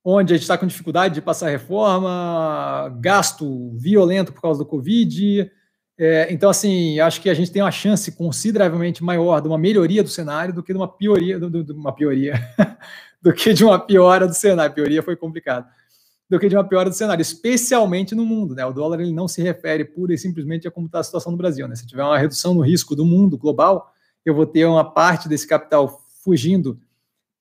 onde 0.04 0.34
a 0.34 0.36
gente 0.36 0.44
está 0.44 0.58
com 0.58 0.66
dificuldade 0.66 1.16
de 1.16 1.22
passar 1.22 1.50
reforma, 1.50 2.90
gasto 3.00 3.76
violento 3.78 4.32
por 4.32 4.42
causa 4.42 4.60
do 4.60 4.66
Covid. 4.66 5.52
É, 5.98 6.32
então, 6.32 6.50
assim, 6.50 7.00
acho 7.00 7.22
que 7.22 7.30
a 7.30 7.34
gente 7.34 7.52
tem 7.52 7.62
uma 7.62 7.72
chance 7.72 8.12
consideravelmente 8.14 9.04
maior 9.04 9.42
de 9.42 9.48
uma 9.48 9.58
melhoria 9.58 10.02
do 10.02 10.10
cenário 10.10 10.54
do 10.54 10.64
que 10.64 10.72
de 10.72 10.78
uma 10.78 10.88
pioria, 10.88 11.38
de 11.38 11.74
uma 11.74 11.94
pioria, 11.94 12.34
do 13.22 13.34
que 13.34 13.54
de 13.54 13.64
uma 13.64 13.80
piora 13.80 14.28
do 14.28 14.34
cenário. 14.34 14.72
A 14.72 14.74
pioria 14.74 15.04
foi 15.04 15.16
complicado. 15.16 15.68
Do 16.30 16.40
que 16.40 16.48
de 16.48 16.56
uma 16.56 16.64
piora 16.64 16.90
do 16.90 16.96
cenário, 16.96 17.22
especialmente 17.22 18.14
no 18.14 18.26
mundo. 18.26 18.54
Né? 18.54 18.66
O 18.66 18.72
dólar 18.72 19.02
ele 19.02 19.12
não 19.12 19.28
se 19.28 19.42
refere 19.42 19.84
pura 19.84 20.14
e 20.14 20.18
simplesmente 20.18 20.68
a 20.68 20.72
como 20.72 20.86
está 20.86 21.00
a 21.00 21.04
situação 21.04 21.32
no 21.32 21.38
Brasil. 21.38 21.68
Né? 21.68 21.76
Se 21.76 21.88
tiver 21.88 22.04
uma 22.04 22.18
redução 22.18 22.54
no 22.54 22.62
risco 22.62 22.96
do 22.96 23.06
mundo 23.06 23.38
global, 23.38 23.92
eu 24.26 24.36
vou 24.36 24.46
ter 24.46 24.66
uma 24.66 24.90
parte 24.90 25.28
desse 25.28 25.48
capital 25.48 26.02
fugindo 26.24 26.80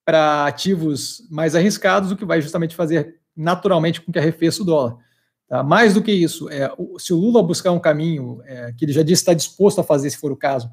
para 0.05 0.47
ativos 0.47 1.27
mais 1.31 1.55
arriscados, 1.55 2.11
o 2.11 2.17
que 2.17 2.25
vai 2.25 2.41
justamente 2.41 2.75
fazer 2.75 3.17
naturalmente 3.37 4.01
com 4.01 4.11
que 4.11 4.19
arrefeça 4.19 4.63
o 4.63 4.65
dólar. 4.65 4.97
Tá? 5.47 5.63
Mais 5.63 5.95
do 5.95 6.03
que 6.03 6.11
isso, 6.11 6.49
é, 6.49 6.71
se 6.99 7.13
o 7.13 7.17
Lula 7.17 7.43
buscar 7.43 7.73
um 7.73 7.79
caminho 7.79 8.41
é, 8.45 8.73
que 8.73 8.85
ele 8.85 8.93
já 8.93 9.03
disse 9.03 9.23
está 9.23 9.35
disposto 9.35 9.81
a 9.81 9.85
fazer, 9.85 10.09
se 10.09 10.17
for 10.17 10.33
o 10.33 10.37
caso, 10.37 10.71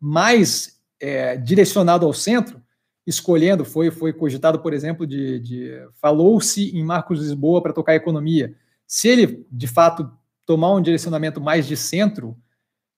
mais 0.00 0.80
é, 0.98 1.36
direcionado 1.36 2.06
ao 2.06 2.12
centro, 2.12 2.62
escolhendo, 3.06 3.64
foi, 3.64 3.90
foi 3.90 4.12
cogitado, 4.12 4.60
por 4.60 4.72
exemplo, 4.72 5.06
de, 5.06 5.40
de 5.40 5.72
falou-se 6.00 6.76
em 6.76 6.84
Marcos 6.84 7.20
Lisboa 7.20 7.62
para 7.62 7.72
tocar 7.72 7.94
economia. 7.94 8.54
Se 8.86 9.08
ele, 9.08 9.46
de 9.50 9.66
fato, 9.66 10.10
tomar 10.46 10.74
um 10.74 10.82
direcionamento 10.82 11.40
mais 11.40 11.66
de 11.66 11.76
centro, 11.76 12.36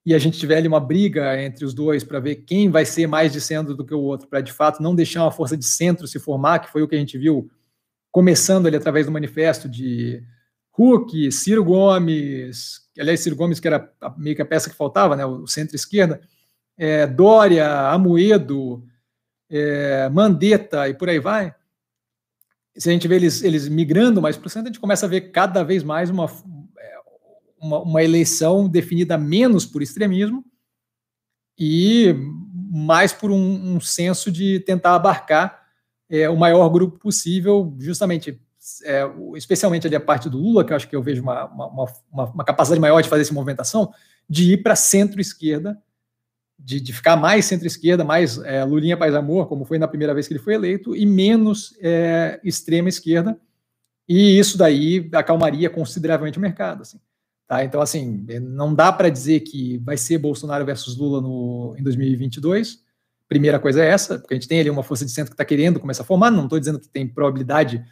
e 0.04 0.14
a 0.14 0.18
gente 0.18 0.38
tiver 0.38 0.56
ali 0.56 0.66
uma 0.66 0.80
briga 0.80 1.40
entre 1.40 1.64
os 1.64 1.72
dois 1.72 2.02
para 2.02 2.18
ver 2.18 2.36
quem 2.36 2.70
vai 2.70 2.84
ser 2.84 3.06
mais 3.06 3.32
de 3.32 3.40
centro 3.40 3.74
do 3.74 3.84
que 3.84 3.94
o 3.94 4.00
outro, 4.00 4.26
para 4.26 4.40
de 4.40 4.52
fato 4.52 4.82
não 4.82 4.94
deixar 4.94 5.22
uma 5.22 5.30
força 5.30 5.56
de 5.56 5.64
centro 5.64 6.08
se 6.08 6.18
formar, 6.18 6.58
que 6.58 6.70
foi 6.70 6.82
o 6.82 6.88
que 6.88 6.96
a 6.96 6.98
gente 6.98 7.16
viu 7.16 7.48
começando 8.10 8.66
ali 8.66 8.76
através 8.76 9.06
do 9.06 9.12
manifesto 9.12 9.68
de 9.68 10.22
Huck, 10.76 11.30
Ciro 11.30 11.64
Gomes, 11.64 12.80
aliás, 12.98 13.20
Ciro 13.20 13.36
Gomes, 13.36 13.60
que 13.60 13.68
era 13.68 13.90
meio 14.16 14.34
que 14.34 14.42
a 14.42 14.46
peça 14.46 14.68
que 14.68 14.76
faltava, 14.76 15.14
né, 15.14 15.24
o 15.24 15.46
centro-esquerda, 15.46 16.20
é, 16.76 17.06
Dória, 17.06 17.90
Amoedo, 17.90 18.84
é, 19.52 20.08
Mandetta 20.08 20.88
e 20.88 20.94
por 20.94 21.10
aí 21.10 21.18
vai, 21.18 21.54
se 22.74 22.88
a 22.88 22.92
gente 22.92 23.06
vê 23.06 23.16
eles, 23.16 23.42
eles 23.42 23.68
migrando 23.68 24.22
mais 24.22 24.36
para 24.36 24.46
o 24.46 24.50
centro, 24.50 24.68
a 24.68 24.72
gente 24.72 24.80
começa 24.80 25.04
a 25.04 25.08
ver 25.08 25.30
cada 25.30 25.62
vez 25.62 25.82
mais 25.82 26.08
uma, 26.08 26.24
é, 26.24 26.94
uma, 27.60 27.82
uma, 27.82 28.02
eleição 28.02 28.66
definida 28.66 29.18
menos 29.18 29.66
por 29.66 29.82
extremismo 29.82 30.42
e 31.58 32.14
mais 32.70 33.12
por 33.12 33.30
um, 33.30 33.74
um 33.76 33.80
senso 33.80 34.32
de 34.32 34.58
tentar 34.60 34.94
abarcar 34.94 35.60
é, 36.08 36.30
o 36.30 36.36
maior 36.36 36.66
grupo 36.70 36.98
possível, 36.98 37.76
justamente, 37.78 38.40
é, 38.84 39.02
especialmente 39.36 39.86
ali 39.86 39.96
a 39.96 40.00
parte 40.00 40.30
do 40.30 40.38
Lula, 40.38 40.64
que 40.64 40.72
eu 40.72 40.76
acho 40.76 40.88
que 40.88 40.96
eu 40.96 41.02
vejo 41.02 41.22
uma, 41.22 41.44
uma, 41.44 41.86
uma, 42.10 42.24
uma 42.32 42.44
capacidade 42.44 42.80
maior 42.80 43.02
de 43.02 43.08
fazer 43.08 43.22
essa 43.22 43.34
movimentação, 43.34 43.92
de 44.26 44.54
ir 44.54 44.62
para 44.62 44.74
centro-esquerda 44.74 45.78
de, 46.64 46.80
de 46.80 46.92
ficar 46.92 47.16
mais 47.16 47.44
centro-esquerda, 47.44 48.04
mais 48.04 48.38
é, 48.38 48.64
Lulinha 48.64 48.96
Paz 48.96 49.14
Amor, 49.14 49.48
como 49.48 49.64
foi 49.64 49.78
na 49.78 49.88
primeira 49.88 50.14
vez 50.14 50.28
que 50.28 50.32
ele 50.32 50.42
foi 50.42 50.54
eleito, 50.54 50.94
e 50.94 51.04
menos 51.04 51.76
é, 51.80 52.40
extrema 52.44 52.88
esquerda, 52.88 53.38
e 54.08 54.38
isso 54.38 54.56
daí 54.56 55.08
acalmaria 55.12 55.68
consideravelmente 55.68 56.38
o 56.38 56.40
mercado. 56.40 56.82
Assim, 56.82 57.00
tá? 57.46 57.64
Então, 57.64 57.80
assim, 57.80 58.24
não 58.40 58.74
dá 58.74 58.92
para 58.92 59.08
dizer 59.08 59.40
que 59.40 59.78
vai 59.78 59.96
ser 59.96 60.18
Bolsonaro 60.18 60.64
versus 60.64 60.96
Lula 60.96 61.20
no, 61.20 61.74
em 61.78 61.82
2022. 61.82 62.80
Primeira 63.28 63.58
coisa 63.58 63.82
é 63.82 63.88
essa, 63.88 64.18
porque 64.18 64.34
a 64.34 64.36
gente 64.36 64.48
tem 64.48 64.60
ali 64.60 64.70
uma 64.70 64.82
força 64.82 65.04
de 65.04 65.10
centro 65.10 65.30
que 65.30 65.34
está 65.34 65.44
querendo 65.44 65.80
começar 65.80 66.02
a 66.02 66.06
formar, 66.06 66.30
não 66.30 66.44
estou 66.44 66.58
dizendo 66.58 66.78
que 66.78 66.88
tem 66.88 67.06
probabilidade 67.06 67.84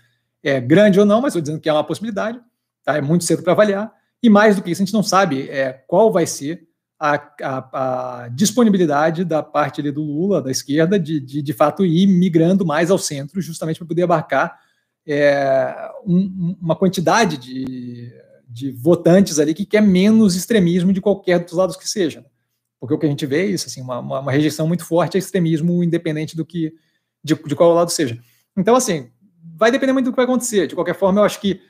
é, 0.42 0.60
grande 0.60 1.00
ou 1.00 1.06
não, 1.06 1.20
mas 1.20 1.30
estou 1.30 1.42
dizendo 1.42 1.60
que 1.60 1.68
é 1.68 1.72
uma 1.72 1.84
possibilidade, 1.84 2.40
tá? 2.84 2.96
é 2.96 3.00
muito 3.00 3.24
cedo 3.24 3.42
para 3.42 3.52
avaliar, 3.52 3.92
e 4.22 4.28
mais 4.28 4.56
do 4.56 4.62
que 4.62 4.70
isso, 4.70 4.82
a 4.82 4.84
gente 4.84 4.92
não 4.92 5.02
sabe 5.02 5.48
é, 5.48 5.72
qual 5.86 6.12
vai 6.12 6.26
ser 6.26 6.68
a, 7.00 7.14
a, 7.42 8.24
a, 8.24 8.28
disponibilidade 8.28 9.24
da 9.24 9.42
parte 9.42 9.80
ali 9.80 9.90
do 9.90 10.02
Lula, 10.02 10.42
da 10.42 10.50
esquerda, 10.50 11.00
de, 11.00 11.18
de, 11.18 11.40
de 11.40 11.52
fato 11.54 11.86
ir 11.86 12.06
migrando 12.06 12.66
mais 12.66 12.90
ao 12.90 12.98
centro, 12.98 13.40
justamente 13.40 13.78
para 13.78 13.88
poder 13.88 14.02
abarcar 14.02 14.60
é, 15.06 15.90
um, 16.06 16.56
uma 16.60 16.76
quantidade 16.76 17.38
de, 17.38 18.12
de 18.46 18.70
votantes 18.70 19.38
ali 19.38 19.54
que 19.54 19.64
quer 19.64 19.80
menos 19.80 20.36
extremismo 20.36 20.92
de 20.92 21.00
qualquer 21.00 21.42
dos 21.42 21.54
lados 21.54 21.74
que 21.74 21.88
seja. 21.88 22.26
Porque 22.78 22.94
o 22.94 22.98
que 22.98 23.06
a 23.06 23.08
gente 23.08 23.24
vê 23.24 23.42
é 23.42 23.46
isso, 23.46 23.66
assim, 23.66 23.80
uma, 23.80 23.98
uma, 23.98 24.20
uma 24.20 24.32
rejeição 24.32 24.68
muito 24.68 24.84
forte 24.84 25.16
a 25.16 25.18
extremismo, 25.18 25.82
independente 25.82 26.36
do 26.36 26.44
que, 26.44 26.74
de, 27.24 27.34
de 27.34 27.56
qual 27.56 27.72
lado 27.72 27.90
seja. 27.90 28.18
Então, 28.54 28.76
assim, 28.76 29.10
vai 29.56 29.70
depender 29.70 29.94
muito 29.94 30.06
do 30.06 30.12
que 30.12 30.16
vai 30.16 30.26
acontecer. 30.26 30.66
De 30.66 30.74
qualquer 30.74 30.94
forma, 30.94 31.20
eu 31.20 31.24
acho 31.24 31.40
que 31.40 31.62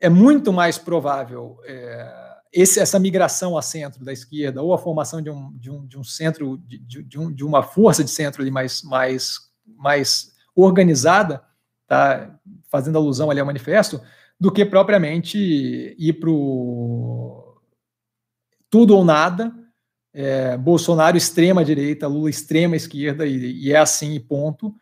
é 0.00 0.10
muito 0.10 0.52
mais 0.52 0.76
provável 0.76 1.58
é, 1.64 2.23
esse, 2.54 2.78
essa 2.78 3.00
migração 3.00 3.58
a 3.58 3.62
centro 3.62 4.04
da 4.04 4.12
esquerda 4.12 4.62
ou 4.62 4.72
a 4.72 4.78
formação 4.78 5.20
de 5.20 5.28
um, 5.28 5.50
de 5.58 5.70
um, 5.72 5.84
de 5.84 5.98
um 5.98 6.04
centro, 6.04 6.56
de, 6.58 7.02
de, 7.02 7.18
um, 7.18 7.32
de 7.32 7.44
uma 7.44 7.64
força 7.64 8.04
de 8.04 8.10
centro 8.10 8.40
ali 8.40 8.50
mais, 8.50 8.80
mais, 8.84 9.40
mais 9.66 10.32
organizada, 10.54 11.42
tá, 11.84 12.38
fazendo 12.70 12.96
alusão 12.96 13.28
ali 13.28 13.40
ao 13.40 13.46
manifesto, 13.46 14.00
do 14.38 14.52
que 14.52 14.64
propriamente 14.64 15.36
ir 15.98 16.12
para 16.12 16.30
tudo 18.70 18.96
ou 18.96 19.04
nada, 19.04 19.52
é, 20.12 20.56
Bolsonaro 20.56 21.16
extrema 21.16 21.64
direita, 21.64 22.06
Lula 22.06 22.30
extrema 22.30 22.76
esquerda, 22.76 23.26
e, 23.26 23.64
e, 23.64 23.72
é 23.72 23.76
assim 23.78 24.14
e 24.14 24.20
ponto, 24.20 24.72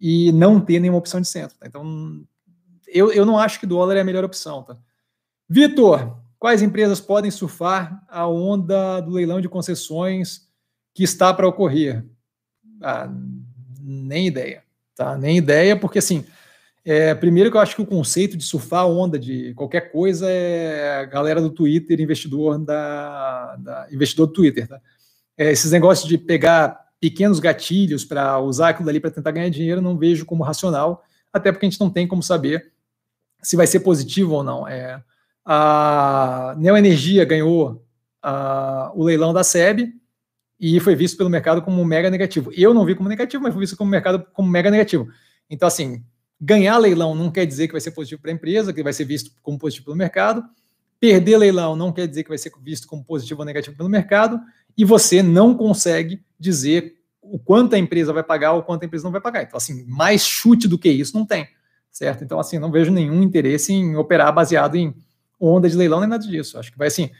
e 0.00 0.32
não 0.32 0.60
ter 0.60 0.80
nenhuma 0.80 0.98
opção 0.98 1.20
de 1.20 1.28
centro. 1.28 1.56
Tá? 1.56 1.66
Então, 1.68 2.24
eu, 2.88 3.12
eu 3.12 3.24
não 3.24 3.38
acho 3.38 3.60
que 3.60 3.66
dólar 3.66 3.96
é 3.96 4.00
a 4.00 4.04
melhor 4.04 4.24
opção. 4.24 4.64
Tá? 4.64 4.76
Vitor, 5.48 6.20
quais 6.40 6.62
empresas 6.62 7.00
podem 7.00 7.30
surfar 7.30 8.02
a 8.08 8.26
onda 8.26 9.00
do 9.00 9.10
leilão 9.10 9.42
de 9.42 9.48
concessões 9.48 10.48
que 10.94 11.04
está 11.04 11.32
para 11.34 11.46
ocorrer? 11.46 12.02
Ah, 12.82 13.08
nem 13.78 14.26
ideia, 14.26 14.64
tá? 14.96 15.18
Nem 15.18 15.36
ideia, 15.36 15.76
porque 15.76 15.98
assim, 15.98 16.24
é, 16.82 17.14
primeiro 17.14 17.50
que 17.50 17.58
eu 17.58 17.60
acho 17.60 17.76
que 17.76 17.82
o 17.82 17.86
conceito 17.86 18.38
de 18.38 18.42
surfar 18.42 18.80
a 18.80 18.86
onda 18.86 19.18
de 19.18 19.52
qualquer 19.52 19.92
coisa 19.92 20.28
é 20.30 21.00
a 21.00 21.04
galera 21.04 21.42
do 21.42 21.50
Twitter, 21.50 22.00
investidor 22.00 22.58
da, 22.58 23.56
da 23.56 23.88
investidor 23.92 24.28
do 24.28 24.32
Twitter, 24.32 24.66
tá? 24.66 24.80
É, 25.36 25.52
esses 25.52 25.70
negócios 25.70 26.08
de 26.08 26.16
pegar 26.16 26.88
pequenos 26.98 27.38
gatilhos 27.38 28.04
para 28.04 28.38
usar 28.40 28.70
aquilo 28.70 28.88
ali 28.88 28.98
para 28.98 29.10
tentar 29.10 29.30
ganhar 29.30 29.50
dinheiro, 29.50 29.82
não 29.82 29.96
vejo 29.96 30.24
como 30.24 30.42
racional, 30.42 31.04
até 31.30 31.52
porque 31.52 31.66
a 31.66 31.70
gente 31.70 31.80
não 31.80 31.90
tem 31.90 32.08
como 32.08 32.22
saber 32.22 32.72
se 33.42 33.56
vai 33.56 33.66
ser 33.66 33.80
positivo 33.80 34.34
ou 34.34 34.42
não. 34.42 34.66
É, 34.66 35.02
a 35.44 36.54
Neoenergia 36.58 37.24
ganhou 37.24 37.84
o 38.94 39.04
leilão 39.04 39.32
da 39.32 39.42
SEB 39.42 39.92
e 40.58 40.78
foi 40.80 40.94
visto 40.94 41.16
pelo 41.16 41.30
mercado 41.30 41.62
como 41.62 41.84
mega 41.84 42.10
negativo. 42.10 42.50
Eu 42.54 42.74
não 42.74 42.84
vi 42.84 42.94
como 42.94 43.08
negativo, 43.08 43.42
mas 43.42 43.52
foi 43.52 43.60
visto 43.60 43.76
como 43.76 43.90
mercado 43.90 44.26
como 44.32 44.48
mega 44.48 44.70
negativo. 44.70 45.08
Então, 45.48 45.66
assim, 45.66 46.04
Ganhar 46.42 46.78
leilão 46.78 47.14
não 47.14 47.30
quer 47.30 47.44
dizer 47.44 47.66
que 47.66 47.72
vai 47.72 47.82
ser 47.82 47.90
positivo 47.90 48.22
para 48.22 48.30
a 48.30 48.34
empresa, 48.34 48.72
que 48.72 48.82
vai 48.82 48.94
ser 48.94 49.04
visto 49.04 49.30
como 49.42 49.58
positivo 49.58 49.86
pelo 49.86 49.96
mercado. 49.96 50.42
Perder 50.98 51.36
leilão 51.36 51.76
não 51.76 51.92
quer 51.92 52.06
dizer 52.06 52.22
que 52.22 52.30
vai 52.30 52.38
ser 52.38 52.50
visto 52.62 52.88
como 52.88 53.04
positivo 53.04 53.40
ou 53.40 53.46
negativo 53.46 53.76
pelo 53.76 53.90
mercado. 53.90 54.40
E 54.74 54.82
você 54.82 55.22
não 55.22 55.54
consegue 55.54 56.24
dizer 56.38 56.94
o 57.20 57.38
quanto 57.38 57.74
a 57.74 57.78
empresa 57.78 58.10
vai 58.10 58.22
pagar 58.22 58.52
ou 58.52 58.62
quanto 58.62 58.82
a 58.82 58.86
empresa 58.86 59.04
não 59.04 59.12
vai 59.12 59.20
pagar. 59.20 59.42
Então, 59.42 59.58
assim, 59.58 59.84
mais 59.86 60.24
chute 60.24 60.66
do 60.66 60.78
que 60.78 60.88
isso 60.88 61.14
não 61.14 61.26
tem, 61.26 61.46
certo? 61.90 62.24
Então, 62.24 62.40
assim, 62.40 62.58
não 62.58 62.70
vejo 62.70 62.90
nenhum 62.90 63.22
interesse 63.22 63.74
em 63.74 63.94
operar 63.96 64.32
baseado 64.34 64.76
em 64.76 64.94
onda 65.40 65.68
de 65.68 65.76
leilão 65.76 66.00
nem 66.00 66.08
nada 66.08 66.26
disso. 66.26 66.58
Acho 66.58 66.70
que 66.70 66.78
vai 66.78 66.88
assim. 66.88 67.10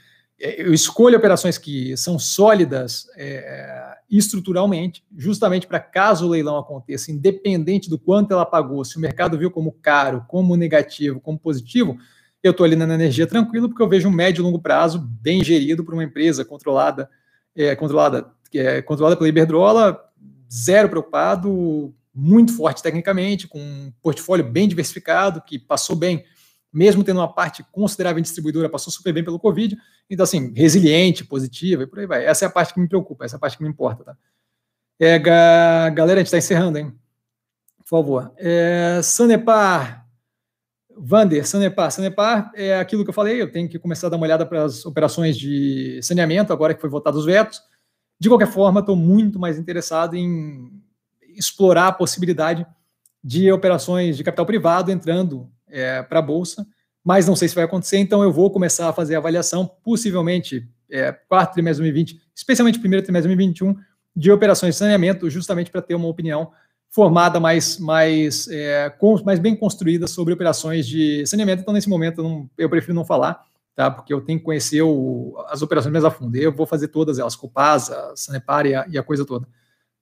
É, 0.41 0.63
eu 0.63 0.73
escolho 0.73 1.19
operações 1.19 1.59
que 1.59 1.97
são 1.97 2.19
sólidas 2.19 3.07
é, 3.17 3.97
estruturalmente, 4.11 5.05
justamente 5.17 5.67
para 5.67 5.79
caso 5.79 6.27
o 6.27 6.31
leilão 6.31 6.57
aconteça, 6.57 7.13
independente 7.13 7.89
do 7.89 7.99
quanto 7.99 8.33
ela 8.33 8.47
pagou, 8.47 8.85
se 8.85 8.97
o 8.97 9.01
mercado 9.01 9.39
viu 9.39 9.51
como 9.51 9.73
caro, 9.73 10.25
como 10.27 10.57
negativo, 10.57 11.21
como 11.21 11.39
positivo, 11.39 11.99
eu 12.43 12.53
estou 12.53 12.65
ali 12.65 12.75
na 12.75 12.93
energia 12.93 13.27
tranquilo, 13.27 13.69
porque 13.69 13.83
eu 13.83 13.89
vejo 13.89 14.09
um 14.09 14.13
médio 14.13 14.41
e 14.41 14.45
longo 14.45 14.59
prazo 14.59 14.99
bem 14.99 15.45
gerido 15.45 15.85
por 15.85 15.93
uma 15.93 16.05
empresa 16.05 16.45
controlada, 16.45 17.09
é, 17.55 17.77
controlada, 17.77 18.33
é, 18.55 18.81
controlada 18.81 19.17
pela 19.17 19.29
Iberdrola, 19.29 20.01
zero 20.51 20.89
preocupado, 20.89 21.95
muito 22.15 22.57
forte 22.57 22.83
tecnicamente, 22.83 23.47
com 23.47 23.61
um 23.61 23.93
portfólio 24.03 24.45
bem 24.45 24.67
diversificado, 24.67 25.43
que 25.43 25.59
passou 25.59 25.95
bem 25.95 26.25
mesmo 26.73 27.03
tendo 27.03 27.19
uma 27.19 27.33
parte 27.33 27.65
considerável 27.73 28.19
em 28.19 28.23
distribuidora, 28.23 28.69
passou 28.69 28.93
super 28.93 29.13
bem 29.13 29.25
pelo 29.25 29.39
Covid. 29.39 29.77
Então, 30.09 30.25
assim, 30.25 30.53
resiliente, 30.55 31.25
positiva 31.25 31.83
e 31.83 31.87
por 31.87 31.99
aí 31.99 32.07
vai. 32.07 32.25
Essa 32.25 32.45
é 32.45 32.49
a 32.49 32.51
parte 32.51 32.75
que 32.75 32.81
me 32.81 32.89
preocupa, 32.89 33.25
essa 33.25 33.37
é 33.37 33.39
a 33.39 33.41
parte 33.41 33.57
que 33.57 33.63
me 33.63 33.69
importa, 33.69 34.05
tá? 34.05 34.17
É, 34.99 35.19
ga, 35.19 35.89
galera, 35.91 36.19
a 36.19 36.21
gente 36.21 36.27
está 36.27 36.39
encerrando, 36.39 36.79
hein? 36.79 36.95
Por 37.79 37.89
favor. 37.89 38.33
É, 38.37 39.01
Sanepar, 39.03 40.07
Vander, 40.97 41.47
Sanepar. 41.47 41.91
Sanepar 41.91 42.53
é 42.55 42.79
aquilo 42.79 43.03
que 43.03 43.11
eu 43.11 43.15
falei, 43.15 43.41
eu 43.41 43.51
tenho 43.51 43.69
que 43.69 43.79
começar 43.79 44.07
a 44.07 44.11
dar 44.11 44.17
uma 44.17 44.27
olhada 44.27 44.45
para 44.45 44.65
as 44.65 44.85
operações 44.85 45.37
de 45.39 45.99
saneamento, 46.03 46.53
agora 46.53 46.75
que 46.75 46.81
foi 46.81 46.91
votado 46.91 47.19
os 47.19 47.25
vetos. 47.25 47.61
De 48.19 48.29
qualquer 48.29 48.49
forma, 48.49 48.81
estou 48.81 48.95
muito 48.95 49.39
mais 49.39 49.59
interessado 49.59 50.15
em 50.15 50.71
explorar 51.35 51.89
a 51.89 51.93
possibilidade 51.93 52.67
de 53.25 53.51
operações 53.51 54.17
de 54.17 54.25
capital 54.25 54.45
privado 54.45 54.91
entrando 54.93 55.51
é, 55.71 56.03
para 56.03 56.19
a 56.19 56.23
Bolsa, 56.23 56.67
mas 57.05 57.27
não 57.27 57.35
sei 57.35 57.49
se 57.49 57.55
vai 57.55 57.65
acontecer, 57.65 57.99
então 57.99 58.23
eu 58.23 58.33
vou 58.33 58.51
começar 58.51 58.89
a 58.89 58.93
fazer 58.93 59.15
a 59.15 59.19
avaliação, 59.19 59.67
possivelmente 59.83 60.69
é, 60.91 61.13
quarto 61.13 61.55
trimestre 61.55 61.85
de 61.85 61.93
2020, 61.93 62.21
especialmente 62.35 62.79
primeiro 62.79 63.05
trimestre 63.05 63.31
de 63.31 63.37
2021, 63.37 63.81
de 64.15 64.31
operações 64.31 64.75
de 64.75 64.79
saneamento, 64.79 65.31
justamente 65.31 65.71
para 65.71 65.81
ter 65.81 65.95
uma 65.95 66.09
opinião 66.09 66.51
formada 66.91 67.39
mais, 67.39 67.79
mais, 67.79 68.49
é, 68.49 68.91
com, 68.91 69.23
mais 69.25 69.39
bem 69.39 69.55
construída 69.55 70.07
sobre 70.07 70.35
operações 70.35 70.87
de 70.87 71.25
saneamento. 71.25 71.63
Então, 71.63 71.73
nesse 71.73 71.89
momento, 71.89 72.21
eu, 72.21 72.25
não, 72.25 72.51
eu 72.59 72.69
prefiro 72.69 72.95
não 72.95 73.05
falar, 73.05 73.41
tá? 73.77 73.91
porque 73.91 74.13
eu 74.13 74.21
tenho 74.21 74.41
que 74.41 74.45
conhecer 74.45 74.83
o, 74.83 75.37
as 75.49 75.63
operações 75.63 75.93
mais 75.93 76.05
a 76.05 76.11
fundo. 76.11 76.37
Eu 76.37 76.53
vou 76.53 76.67
fazer 76.67 76.89
todas 76.89 77.19
elas, 77.19 77.37
Copasa, 77.37 78.13
Sanepar 78.17 78.67
e 78.67 78.75
a, 78.75 78.87
e 78.89 78.99
a 78.99 79.03
coisa 79.03 79.25
toda. 79.25 79.47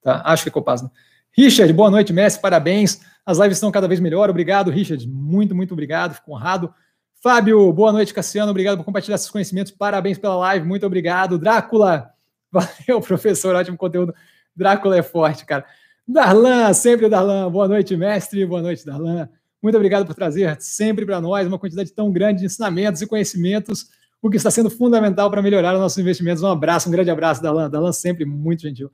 Tá? 0.01 0.23
Acho 0.25 0.43
que 0.43 0.49
é 0.49 0.51
Copasa. 0.51 0.85
Né? 0.85 0.89
Richard, 1.31 1.71
boa 1.73 1.91
noite, 1.91 2.11
Messi, 2.11 2.41
parabéns. 2.41 3.01
As 3.29 3.37
lives 3.37 3.57
estão 3.57 3.69
cada 3.69 3.87
vez 3.87 3.99
melhor. 3.99 4.27
Obrigado, 4.27 4.71
Richard. 4.71 5.07
Muito, 5.07 5.53
muito 5.53 5.71
obrigado. 5.71 6.15
Fico 6.15 6.31
honrado. 6.31 6.73
Fábio, 7.21 7.71
boa 7.71 7.91
noite, 7.91 8.11
Cassiano. 8.11 8.49
Obrigado 8.49 8.77
por 8.77 8.83
compartilhar 8.83 9.13
esses 9.17 9.29
conhecimentos. 9.29 9.71
Parabéns 9.71 10.17
pela 10.17 10.35
live. 10.35 10.65
Muito 10.65 10.83
obrigado. 10.83 11.37
Drácula, 11.37 12.09
valeu, 12.51 12.99
professor. 12.99 13.55
Ótimo 13.55 13.77
conteúdo. 13.77 14.15
Drácula 14.55 14.97
é 14.97 15.03
forte, 15.03 15.45
cara. 15.45 15.63
Darlan, 16.07 16.73
sempre 16.73 17.07
Darlan. 17.07 17.51
Boa 17.51 17.67
noite, 17.67 17.95
mestre. 17.95 18.43
Boa 18.47 18.63
noite, 18.63 18.83
Darlan. 18.83 19.29
Muito 19.61 19.75
obrigado 19.75 20.07
por 20.07 20.15
trazer 20.15 20.59
sempre 20.59 21.05
para 21.05 21.21
nós 21.21 21.45
uma 21.45 21.59
quantidade 21.59 21.93
tão 21.93 22.11
grande 22.11 22.39
de 22.39 22.47
ensinamentos 22.47 22.99
e 22.99 23.05
conhecimentos, 23.05 23.89
o 24.23 24.27
que 24.27 24.37
está 24.37 24.49
sendo 24.49 24.71
fundamental 24.71 25.29
para 25.29 25.43
melhorar 25.43 25.75
os 25.75 25.79
nossos 25.79 25.99
investimentos. 25.99 26.41
Um 26.41 26.47
abraço, 26.47 26.89
um 26.89 26.91
grande 26.91 27.11
abraço, 27.11 27.43
Darlan. 27.43 27.69
Darlan 27.69 27.91
sempre 27.91 28.25
muito 28.25 28.63
gentil. 28.63 28.89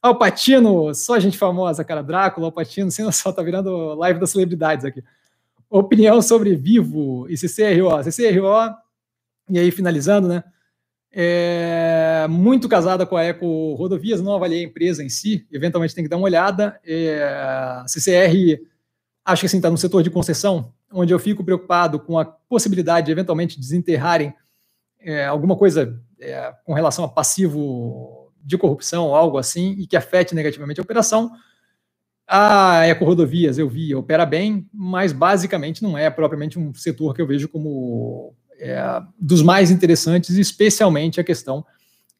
Alpatino, 0.00 0.94
só 0.94 1.18
gente 1.18 1.36
famosa, 1.36 1.84
cara. 1.84 2.02
Drácula, 2.02 2.46
Alpatino, 2.46 2.90
sem 2.92 3.04
noção, 3.04 3.32
tá 3.32 3.42
virando 3.42 3.94
live 3.94 4.20
das 4.20 4.30
celebridades 4.30 4.84
aqui. 4.84 5.02
Opinião 5.70 6.22
sobre 6.22 6.54
Vivo 6.54 7.26
e 7.28 7.36
CCRO. 7.36 8.02
CCRO, 8.04 8.74
e 9.50 9.58
aí 9.58 9.70
finalizando, 9.70 10.28
né? 10.28 10.42
É, 11.10 12.26
muito 12.28 12.68
casada 12.68 13.06
com 13.06 13.16
a 13.16 13.24
Eco 13.24 13.74
Rodovias, 13.74 14.20
não 14.20 14.34
avaliei 14.34 14.60
a 14.60 14.68
empresa 14.68 15.02
em 15.02 15.08
si, 15.08 15.46
eventualmente 15.50 15.94
tem 15.94 16.04
que 16.04 16.10
dar 16.10 16.16
uma 16.16 16.26
olhada. 16.26 16.78
É, 16.84 17.82
CCR, 17.86 18.60
acho 19.24 19.40
que 19.40 19.46
assim, 19.46 19.56
está 19.56 19.70
no 19.70 19.78
setor 19.78 20.02
de 20.02 20.10
concessão, 20.10 20.72
onde 20.92 21.12
eu 21.12 21.18
fico 21.18 21.44
preocupado 21.44 21.98
com 21.98 22.18
a 22.18 22.24
possibilidade 22.24 23.06
de 23.06 23.12
eventualmente 23.12 23.58
desenterrarem 23.58 24.34
é, 25.00 25.24
alguma 25.26 25.56
coisa 25.56 25.98
é, 26.20 26.52
com 26.64 26.72
relação 26.72 27.04
a 27.04 27.08
passivo 27.08 28.17
de 28.42 28.56
corrupção, 28.56 29.14
algo 29.14 29.38
assim, 29.38 29.72
e 29.78 29.86
que 29.86 29.96
afete 29.96 30.34
negativamente 30.34 30.80
a 30.80 30.82
operação. 30.82 31.30
A 32.26 32.84
Eco 32.86 33.04
Rodovias, 33.04 33.58
eu 33.58 33.68
vi, 33.68 33.94
opera 33.94 34.26
bem, 34.26 34.68
mas 34.72 35.12
basicamente 35.12 35.82
não 35.82 35.96
é 35.96 36.10
propriamente 36.10 36.58
um 36.58 36.74
setor 36.74 37.14
que 37.14 37.22
eu 37.22 37.26
vejo 37.26 37.48
como 37.48 38.34
é, 38.58 39.02
dos 39.18 39.42
mais 39.42 39.70
interessantes, 39.70 40.36
especialmente 40.36 41.20
a 41.20 41.24
questão 41.24 41.64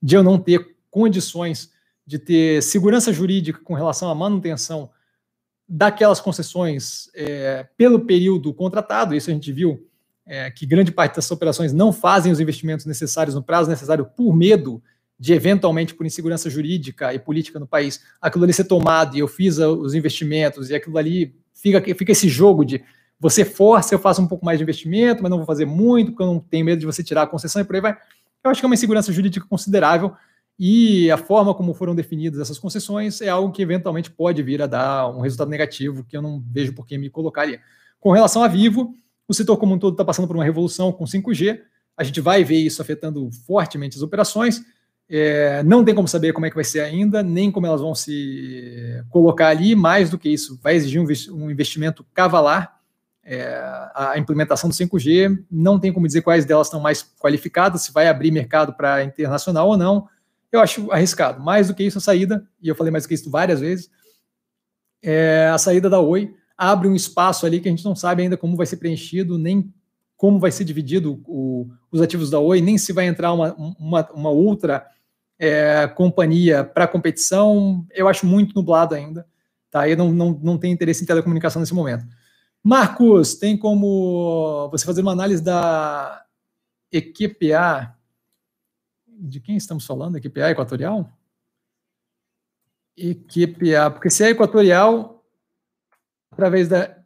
de 0.02 0.14
eu 0.14 0.22
não 0.22 0.38
ter 0.38 0.76
condições 0.90 1.70
de 2.06 2.18
ter 2.18 2.62
segurança 2.62 3.12
jurídica 3.12 3.60
com 3.62 3.74
relação 3.74 4.08
à 4.08 4.14
manutenção 4.14 4.90
daquelas 5.68 6.20
concessões 6.20 7.10
é, 7.14 7.66
pelo 7.76 8.00
período 8.06 8.54
contratado. 8.54 9.14
Isso 9.14 9.28
a 9.28 9.34
gente 9.34 9.52
viu 9.52 9.86
é, 10.24 10.50
que 10.50 10.64
grande 10.64 10.90
parte 10.90 11.16
das 11.16 11.30
operações 11.30 11.72
não 11.74 11.92
fazem 11.92 12.32
os 12.32 12.40
investimentos 12.40 12.86
necessários 12.86 13.34
no 13.34 13.42
prazo 13.42 13.68
necessário 13.68 14.06
por 14.06 14.34
medo 14.34 14.82
de 15.18 15.32
eventualmente 15.32 15.94
por 15.94 16.06
insegurança 16.06 16.48
jurídica 16.48 17.12
e 17.12 17.18
política 17.18 17.58
no 17.58 17.66
país, 17.66 18.02
aquilo 18.20 18.44
ali 18.44 18.52
ser 18.52 18.64
tomado 18.64 19.16
e 19.16 19.20
eu 19.20 19.28
fiz 19.28 19.58
os 19.58 19.94
investimentos 19.94 20.70
e 20.70 20.74
aquilo 20.74 20.96
ali 20.96 21.34
fica, 21.52 21.82
fica 21.94 22.12
esse 22.12 22.28
jogo 22.28 22.64
de 22.64 22.82
você 23.18 23.44
força, 23.44 23.94
eu 23.94 23.98
faço 23.98 24.22
um 24.22 24.28
pouco 24.28 24.44
mais 24.44 24.58
de 24.58 24.62
investimento, 24.62 25.22
mas 25.22 25.30
não 25.30 25.38
vou 25.38 25.46
fazer 25.46 25.64
muito, 25.64 26.12
porque 26.12 26.22
eu 26.22 26.28
não 26.28 26.38
tenho 26.38 26.64
medo 26.64 26.78
de 26.78 26.86
você 26.86 27.02
tirar 27.02 27.22
a 27.22 27.26
concessão 27.26 27.60
e 27.60 27.64
por 27.64 27.74
aí 27.74 27.82
vai. 27.82 27.96
Eu 28.44 28.50
acho 28.50 28.60
que 28.60 28.64
é 28.64 28.68
uma 28.68 28.74
insegurança 28.74 29.12
jurídica 29.12 29.44
considerável 29.48 30.12
e 30.56 31.10
a 31.10 31.16
forma 31.16 31.52
como 31.54 31.74
foram 31.74 31.94
definidas 31.94 32.40
essas 32.40 32.58
concessões 32.58 33.20
é 33.20 33.28
algo 33.28 33.52
que 33.52 33.62
eventualmente 33.62 34.10
pode 34.10 34.42
vir 34.42 34.62
a 34.62 34.66
dar 34.66 35.08
um 35.08 35.20
resultado 35.20 35.48
negativo 35.48 36.04
que 36.04 36.16
eu 36.16 36.22
não 36.22 36.42
vejo 36.48 36.72
por 36.72 36.86
que 36.86 36.96
me 36.96 37.10
colocaria. 37.10 37.60
Com 37.98 38.12
relação 38.12 38.42
a 38.42 38.48
Vivo, 38.48 38.94
o 39.26 39.34
setor 39.34 39.56
como 39.56 39.74
um 39.74 39.78
todo 39.78 39.94
está 39.94 40.04
passando 40.04 40.28
por 40.28 40.36
uma 40.36 40.44
revolução 40.44 40.92
com 40.92 41.04
5G, 41.04 41.60
a 41.96 42.04
gente 42.04 42.20
vai 42.20 42.44
ver 42.44 42.58
isso 42.58 42.80
afetando 42.80 43.28
fortemente 43.44 43.96
as 43.96 44.02
operações, 44.02 44.64
É, 45.10 45.62
não 45.62 45.82
tem 45.82 45.94
como 45.94 46.06
saber 46.06 46.34
como 46.34 46.44
é 46.44 46.50
que 46.50 46.54
vai 46.54 46.64
ser 46.64 46.80
ainda, 46.80 47.22
nem 47.22 47.50
como 47.50 47.66
elas 47.66 47.80
vão 47.80 47.94
se 47.94 49.02
colocar 49.08 49.48
ali. 49.48 49.74
Mais 49.74 50.10
do 50.10 50.18
que 50.18 50.28
isso, 50.28 50.58
vai 50.62 50.74
exigir 50.76 51.00
um 51.00 51.50
investimento 51.50 52.04
cavalar. 52.12 52.78
É, 53.24 53.60
a 53.94 54.14
implementação 54.16 54.70
do 54.70 54.74
5G, 54.74 55.44
não 55.50 55.78
tem 55.78 55.92
como 55.92 56.06
dizer 56.06 56.22
quais 56.22 56.46
delas 56.46 56.68
estão 56.68 56.80
mais 56.80 57.02
qualificadas, 57.18 57.82
se 57.82 57.92
vai 57.92 58.08
abrir 58.08 58.30
mercado 58.30 58.72
para 58.72 59.04
internacional 59.04 59.68
ou 59.68 59.76
não. 59.76 60.08
Eu 60.50 60.60
acho 60.60 60.90
arriscado. 60.90 61.42
Mais 61.42 61.68
do 61.68 61.74
que 61.74 61.82
isso, 61.82 61.98
a 61.98 62.00
saída, 62.00 62.46
e 62.62 62.68
eu 62.68 62.74
falei 62.74 62.90
mais 62.90 63.04
do 63.04 63.08
que 63.08 63.14
isso 63.14 63.30
várias 63.30 63.60
vezes, 63.60 63.90
é, 65.02 65.50
a 65.52 65.58
saída 65.58 65.90
da 65.90 66.00
Oi 66.00 66.34
abre 66.56 66.88
um 66.88 66.94
espaço 66.94 67.46
ali 67.46 67.60
que 67.60 67.68
a 67.68 67.70
gente 67.70 67.84
não 67.84 67.94
sabe 67.94 68.22
ainda 68.22 68.36
como 68.36 68.56
vai 68.56 68.66
ser 68.66 68.78
preenchido, 68.78 69.38
nem 69.38 69.72
como 70.16 70.40
vai 70.40 70.50
ser 70.50 70.64
dividido 70.64 71.22
o, 71.24 71.68
os 71.92 72.00
ativos 72.00 72.30
da 72.30 72.40
Oi, 72.40 72.60
nem 72.60 72.76
se 72.76 72.92
vai 72.92 73.06
entrar 73.06 73.32
uma, 73.32 73.54
uma, 73.54 74.10
uma 74.12 74.30
outra 74.30 74.84
é, 75.38 75.86
companhia 75.86 76.64
para 76.64 76.88
competição. 76.88 77.86
Eu 77.90 78.08
acho 78.08 78.26
muito 78.26 78.54
nublado 78.54 78.94
ainda. 78.94 79.26
Tá? 79.70 79.88
Eu 79.88 79.96
não, 79.96 80.12
não, 80.12 80.30
não 80.42 80.58
tenho 80.58 80.74
interesse 80.74 81.02
em 81.02 81.06
telecomunicação 81.06 81.60
nesse 81.60 81.74
momento. 81.74 82.06
Marcos, 82.62 83.34
tem 83.34 83.56
como 83.56 84.68
você 84.70 84.84
fazer 84.84 85.00
uma 85.00 85.12
análise 85.12 85.42
da 85.42 86.24
EQPA? 86.90 87.96
De 89.06 89.40
quem 89.40 89.56
estamos 89.56 89.86
falando? 89.86 90.16
EQPA 90.16 90.50
Equatorial? 90.50 91.12
EQPA, 92.96 93.90
porque 93.92 94.10
se 94.10 94.24
é 94.24 94.30
Equatorial, 94.30 95.24
através 96.32 96.68
da 96.68 96.98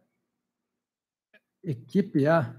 EQPA, 1.62 2.56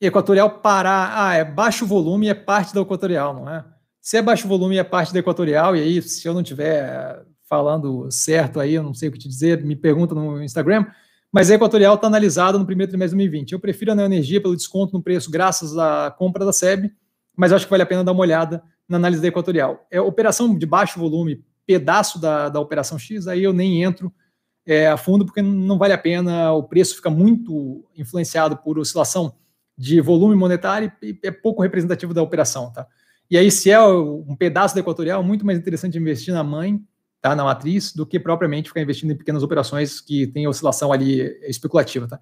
Equatorial 0.00 0.60
Pará, 0.60 1.28
ah, 1.28 1.34
é 1.34 1.44
baixo 1.44 1.86
volume 1.86 2.28
é 2.28 2.34
parte 2.34 2.74
da 2.74 2.80
Equatorial, 2.80 3.34
não 3.34 3.48
é? 3.48 3.64
Se 4.06 4.16
é 4.16 4.22
baixo 4.22 4.46
volume 4.46 4.78
é 4.78 4.84
parte 4.84 5.12
da 5.12 5.18
Equatorial, 5.18 5.74
e 5.74 5.80
aí, 5.80 6.00
se 6.00 6.28
eu 6.28 6.32
não 6.32 6.40
estiver 6.40 7.26
falando 7.42 8.08
certo 8.08 8.60
aí, 8.60 8.74
eu 8.74 8.82
não 8.84 8.94
sei 8.94 9.08
o 9.08 9.12
que 9.12 9.18
te 9.18 9.28
dizer, 9.28 9.64
me 9.64 9.74
pergunta 9.74 10.14
no 10.14 10.40
Instagram, 10.44 10.86
mas 11.32 11.50
a 11.50 11.56
Equatorial 11.56 11.96
está 11.96 12.06
analisada 12.06 12.56
no 12.56 12.64
primeiro 12.64 12.88
trimestre 12.88 13.18
de 13.18 13.24
2020. 13.24 13.50
Eu 13.50 13.58
prefiro 13.58 13.90
a 13.90 13.96
Neoenergia 13.96 14.40
pelo 14.40 14.54
desconto 14.54 14.92
no 14.92 15.02
preço, 15.02 15.28
graças 15.28 15.76
à 15.76 16.08
compra 16.16 16.44
da 16.44 16.52
SEB, 16.52 16.92
mas 17.36 17.52
acho 17.52 17.66
que 17.66 17.70
vale 17.70 17.82
a 17.82 17.86
pena 17.86 18.04
dar 18.04 18.12
uma 18.12 18.20
olhada 18.20 18.62
na 18.88 18.96
análise 18.96 19.20
da 19.20 19.26
Equatorial. 19.26 19.84
É 19.90 20.00
operação 20.00 20.56
de 20.56 20.66
baixo 20.66 21.00
volume, 21.00 21.44
pedaço 21.66 22.20
da, 22.20 22.48
da 22.48 22.60
operação 22.60 23.00
X, 23.00 23.26
aí 23.26 23.42
eu 23.42 23.52
nem 23.52 23.82
entro 23.82 24.14
é, 24.64 24.86
a 24.86 24.96
fundo, 24.96 25.26
porque 25.26 25.42
não 25.42 25.78
vale 25.78 25.94
a 25.94 25.98
pena, 25.98 26.52
o 26.52 26.62
preço 26.62 26.94
fica 26.94 27.10
muito 27.10 27.84
influenciado 27.96 28.56
por 28.56 28.78
oscilação 28.78 29.34
de 29.76 30.00
volume 30.00 30.36
monetário 30.36 30.92
e 31.02 31.18
é 31.24 31.32
pouco 31.32 31.60
representativo 31.60 32.14
da 32.14 32.22
operação, 32.22 32.72
tá? 32.72 32.86
E 33.30 33.36
aí, 33.36 33.50
se 33.50 33.70
é 33.70 33.80
um 33.80 34.36
pedaço 34.36 34.74
da 34.74 34.80
Equatorial, 34.80 35.22
muito 35.22 35.44
mais 35.44 35.58
interessante 35.58 35.98
investir 35.98 36.32
na 36.32 36.44
mãe, 36.44 36.80
tá, 37.20 37.34
na 37.34 37.44
matriz, 37.44 37.92
do 37.92 38.06
que 38.06 38.20
propriamente 38.20 38.68
ficar 38.68 38.80
investindo 38.80 39.10
em 39.10 39.16
pequenas 39.16 39.42
operações 39.42 40.00
que 40.00 40.26
tem 40.28 40.46
oscilação 40.46 40.92
ali 40.92 41.22
especulativa, 41.42 42.06
tá? 42.06 42.20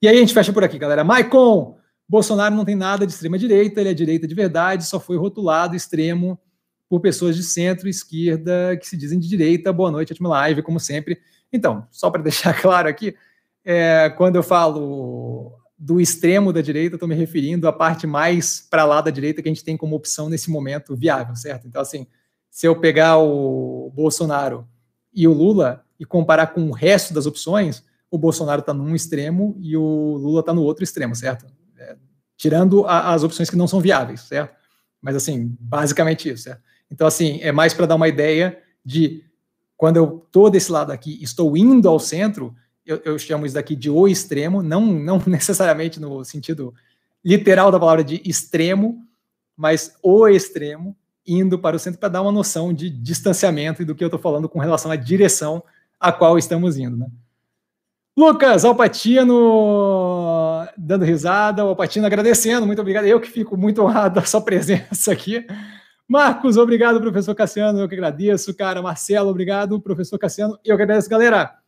E 0.00 0.08
aí 0.08 0.16
a 0.16 0.20
gente 0.20 0.32
fecha 0.32 0.52
por 0.52 0.64
aqui, 0.64 0.78
galera. 0.78 1.04
Maicon, 1.04 1.76
Bolsonaro 2.08 2.54
não 2.54 2.64
tem 2.64 2.74
nada 2.74 3.06
de 3.06 3.12
extrema 3.12 3.36
direita, 3.36 3.80
ele 3.80 3.90
é 3.90 3.94
direita 3.94 4.26
de 4.26 4.34
verdade, 4.34 4.86
só 4.86 4.98
foi 4.98 5.18
rotulado 5.18 5.76
extremo 5.76 6.40
por 6.88 7.00
pessoas 7.00 7.36
de 7.36 7.42
centro 7.42 7.88
esquerda 7.88 8.76
que 8.78 8.86
se 8.86 8.96
dizem 8.96 9.18
de 9.18 9.28
direita. 9.28 9.72
Boa 9.72 9.90
noite, 9.90 10.12
Atma 10.12 10.28
Live, 10.30 10.62
como 10.62 10.80
sempre. 10.80 11.18
Então, 11.52 11.86
só 11.90 12.10
para 12.10 12.22
deixar 12.24 12.58
claro 12.58 12.88
aqui, 12.88 13.14
é, 13.64 14.08
quando 14.16 14.36
eu 14.36 14.42
falo 14.42 15.52
do 15.78 16.00
extremo 16.00 16.52
da 16.52 16.60
direita, 16.60 16.96
estou 16.96 17.08
me 17.08 17.14
referindo 17.14 17.68
à 17.68 17.72
parte 17.72 18.06
mais 18.06 18.66
para 18.68 18.84
lá 18.84 19.00
da 19.00 19.10
direita 19.10 19.40
que 19.40 19.48
a 19.48 19.52
gente 19.52 19.64
tem 19.64 19.76
como 19.76 19.94
opção 19.94 20.28
nesse 20.28 20.50
momento 20.50 20.96
viável, 20.96 21.36
certo? 21.36 21.68
Então, 21.68 21.80
assim, 21.80 22.06
se 22.50 22.66
eu 22.66 22.80
pegar 22.80 23.18
o 23.18 23.90
Bolsonaro 23.94 24.66
e 25.14 25.28
o 25.28 25.32
Lula 25.32 25.84
e 25.98 26.04
comparar 26.04 26.48
com 26.48 26.68
o 26.68 26.72
resto 26.72 27.14
das 27.14 27.26
opções, 27.26 27.84
o 28.10 28.18
Bolsonaro 28.18 28.60
está 28.60 28.74
num 28.74 28.94
extremo 28.94 29.56
e 29.60 29.76
o 29.76 30.16
Lula 30.16 30.40
está 30.40 30.52
no 30.52 30.62
outro 30.62 30.82
extremo, 30.82 31.14
certo? 31.14 31.46
É, 31.76 31.96
tirando 32.36 32.84
a, 32.84 33.14
as 33.14 33.22
opções 33.22 33.48
que 33.48 33.56
não 33.56 33.68
são 33.68 33.80
viáveis, 33.80 34.22
certo? 34.22 34.56
Mas, 35.00 35.14
assim, 35.14 35.56
basicamente 35.60 36.28
isso, 36.28 36.44
certo? 36.44 36.62
Então, 36.90 37.06
assim, 37.06 37.38
é 37.40 37.52
mais 37.52 37.72
para 37.72 37.86
dar 37.86 37.94
uma 37.94 38.08
ideia 38.08 38.58
de 38.84 39.22
quando 39.76 39.98
eu 39.98 40.24
estou 40.26 40.50
desse 40.50 40.72
lado 40.72 40.90
aqui, 40.90 41.22
estou 41.22 41.56
indo 41.56 41.88
ao 41.88 42.00
centro, 42.00 42.52
eu, 42.88 43.00
eu, 43.04 43.18
chamo 43.18 43.44
isso 43.44 43.54
daqui 43.54 43.76
de 43.76 43.90
o 43.90 44.08
extremo, 44.08 44.62
não, 44.62 44.80
não 44.80 45.22
necessariamente 45.26 46.00
no 46.00 46.24
sentido 46.24 46.74
literal 47.24 47.70
da 47.70 47.78
palavra 47.78 48.02
de 48.02 48.22
extremo, 48.24 49.04
mas 49.56 49.96
o 50.02 50.26
extremo, 50.26 50.96
indo 51.26 51.58
para 51.58 51.76
o 51.76 51.78
centro 51.78 52.00
para 52.00 52.08
dar 52.08 52.22
uma 52.22 52.32
noção 52.32 52.72
de 52.72 52.88
distanciamento 52.88 53.82
e 53.82 53.84
do 53.84 53.94
que 53.94 54.02
eu 54.02 54.08
estou 54.08 54.20
falando 54.20 54.48
com 54.48 54.58
relação 54.58 54.90
à 54.90 54.96
direção 54.96 55.62
a 56.00 56.10
qual 56.10 56.38
estamos 56.38 56.78
indo. 56.78 56.96
Né? 56.96 57.06
Lucas 58.16 58.64
Alpatino 58.64 60.66
dando 60.76 61.04
risada, 61.04 61.64
o 61.64 61.68
Alpatino 61.68 62.06
agradecendo, 62.06 62.66
muito 62.66 62.80
obrigado. 62.80 63.04
Eu 63.04 63.20
que 63.20 63.28
fico 63.28 63.56
muito 63.56 63.82
honrado 63.82 64.16
da 64.16 64.24
sua 64.24 64.40
presença 64.40 65.12
aqui. 65.12 65.46
Marcos, 66.08 66.56
obrigado, 66.56 67.00
professor 67.00 67.34
Cassiano, 67.34 67.80
eu 67.80 67.88
que 67.88 67.94
agradeço, 67.94 68.54
cara. 68.54 68.80
Marcelo, 68.80 69.28
obrigado, 69.28 69.78
professor 69.80 70.18
Cassiano, 70.18 70.58
eu 70.64 70.76
que 70.76 70.82
agradeço, 70.82 71.10
galera. 71.10 71.58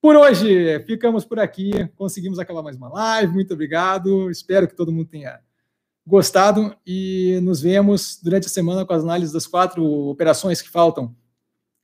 Por 0.00 0.14
hoje, 0.14 0.78
ficamos 0.86 1.24
por 1.24 1.40
aqui. 1.40 1.70
Conseguimos 1.96 2.38
acabar 2.38 2.62
mais 2.62 2.76
uma 2.76 2.88
live. 2.88 3.32
Muito 3.32 3.52
obrigado. 3.52 4.30
Espero 4.30 4.68
que 4.68 4.76
todo 4.76 4.92
mundo 4.92 5.08
tenha 5.08 5.40
gostado 6.06 6.74
e 6.86 7.40
nos 7.42 7.60
vemos 7.60 8.20
durante 8.22 8.46
a 8.46 8.50
semana 8.50 8.86
com 8.86 8.92
as 8.92 9.02
análises 9.02 9.32
das 9.32 9.46
quatro 9.46 9.84
operações 10.08 10.62
que 10.62 10.68
faltam 10.68 11.14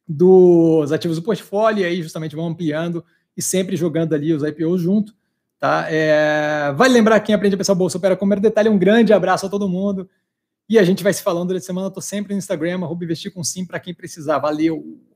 dos 0.06 0.92
ativos 0.92 1.16
do 1.16 1.24
portfólio. 1.24 1.82
E 1.82 1.84
aí, 1.84 2.02
justamente, 2.02 2.36
vão 2.36 2.46
ampliando 2.46 3.04
e 3.36 3.42
sempre 3.42 3.76
jogando 3.76 4.14
ali 4.14 4.32
os 4.32 4.44
IPOs 4.44 4.80
junto. 4.80 5.12
Tá? 5.58 5.86
É... 5.90 6.72
Vale 6.76 6.94
lembrar 6.94 7.18
quem 7.18 7.34
aprende 7.34 7.56
a 7.56 7.58
pensar 7.58 7.74
bolsa 7.74 7.98
opera 7.98 8.16
com 8.16 8.28
detalhe. 8.28 8.68
Um 8.68 8.78
grande 8.78 9.12
abraço 9.12 9.46
a 9.46 9.48
todo 9.48 9.68
mundo. 9.68 10.08
E 10.68 10.78
a 10.78 10.84
gente 10.84 11.02
vai 11.02 11.12
se 11.12 11.22
falando 11.22 11.48
durante 11.48 11.64
a 11.64 11.66
semana. 11.66 11.88
Estou 11.88 12.02
sempre 12.02 12.32
no 12.32 12.38
Instagram, 12.38 12.76
arroba 12.76 13.04
investir 13.04 13.32
com 13.32 13.42
sim 13.42 13.66
para 13.66 13.80
quem 13.80 13.92
precisar. 13.92 14.38
Valeu! 14.38 15.13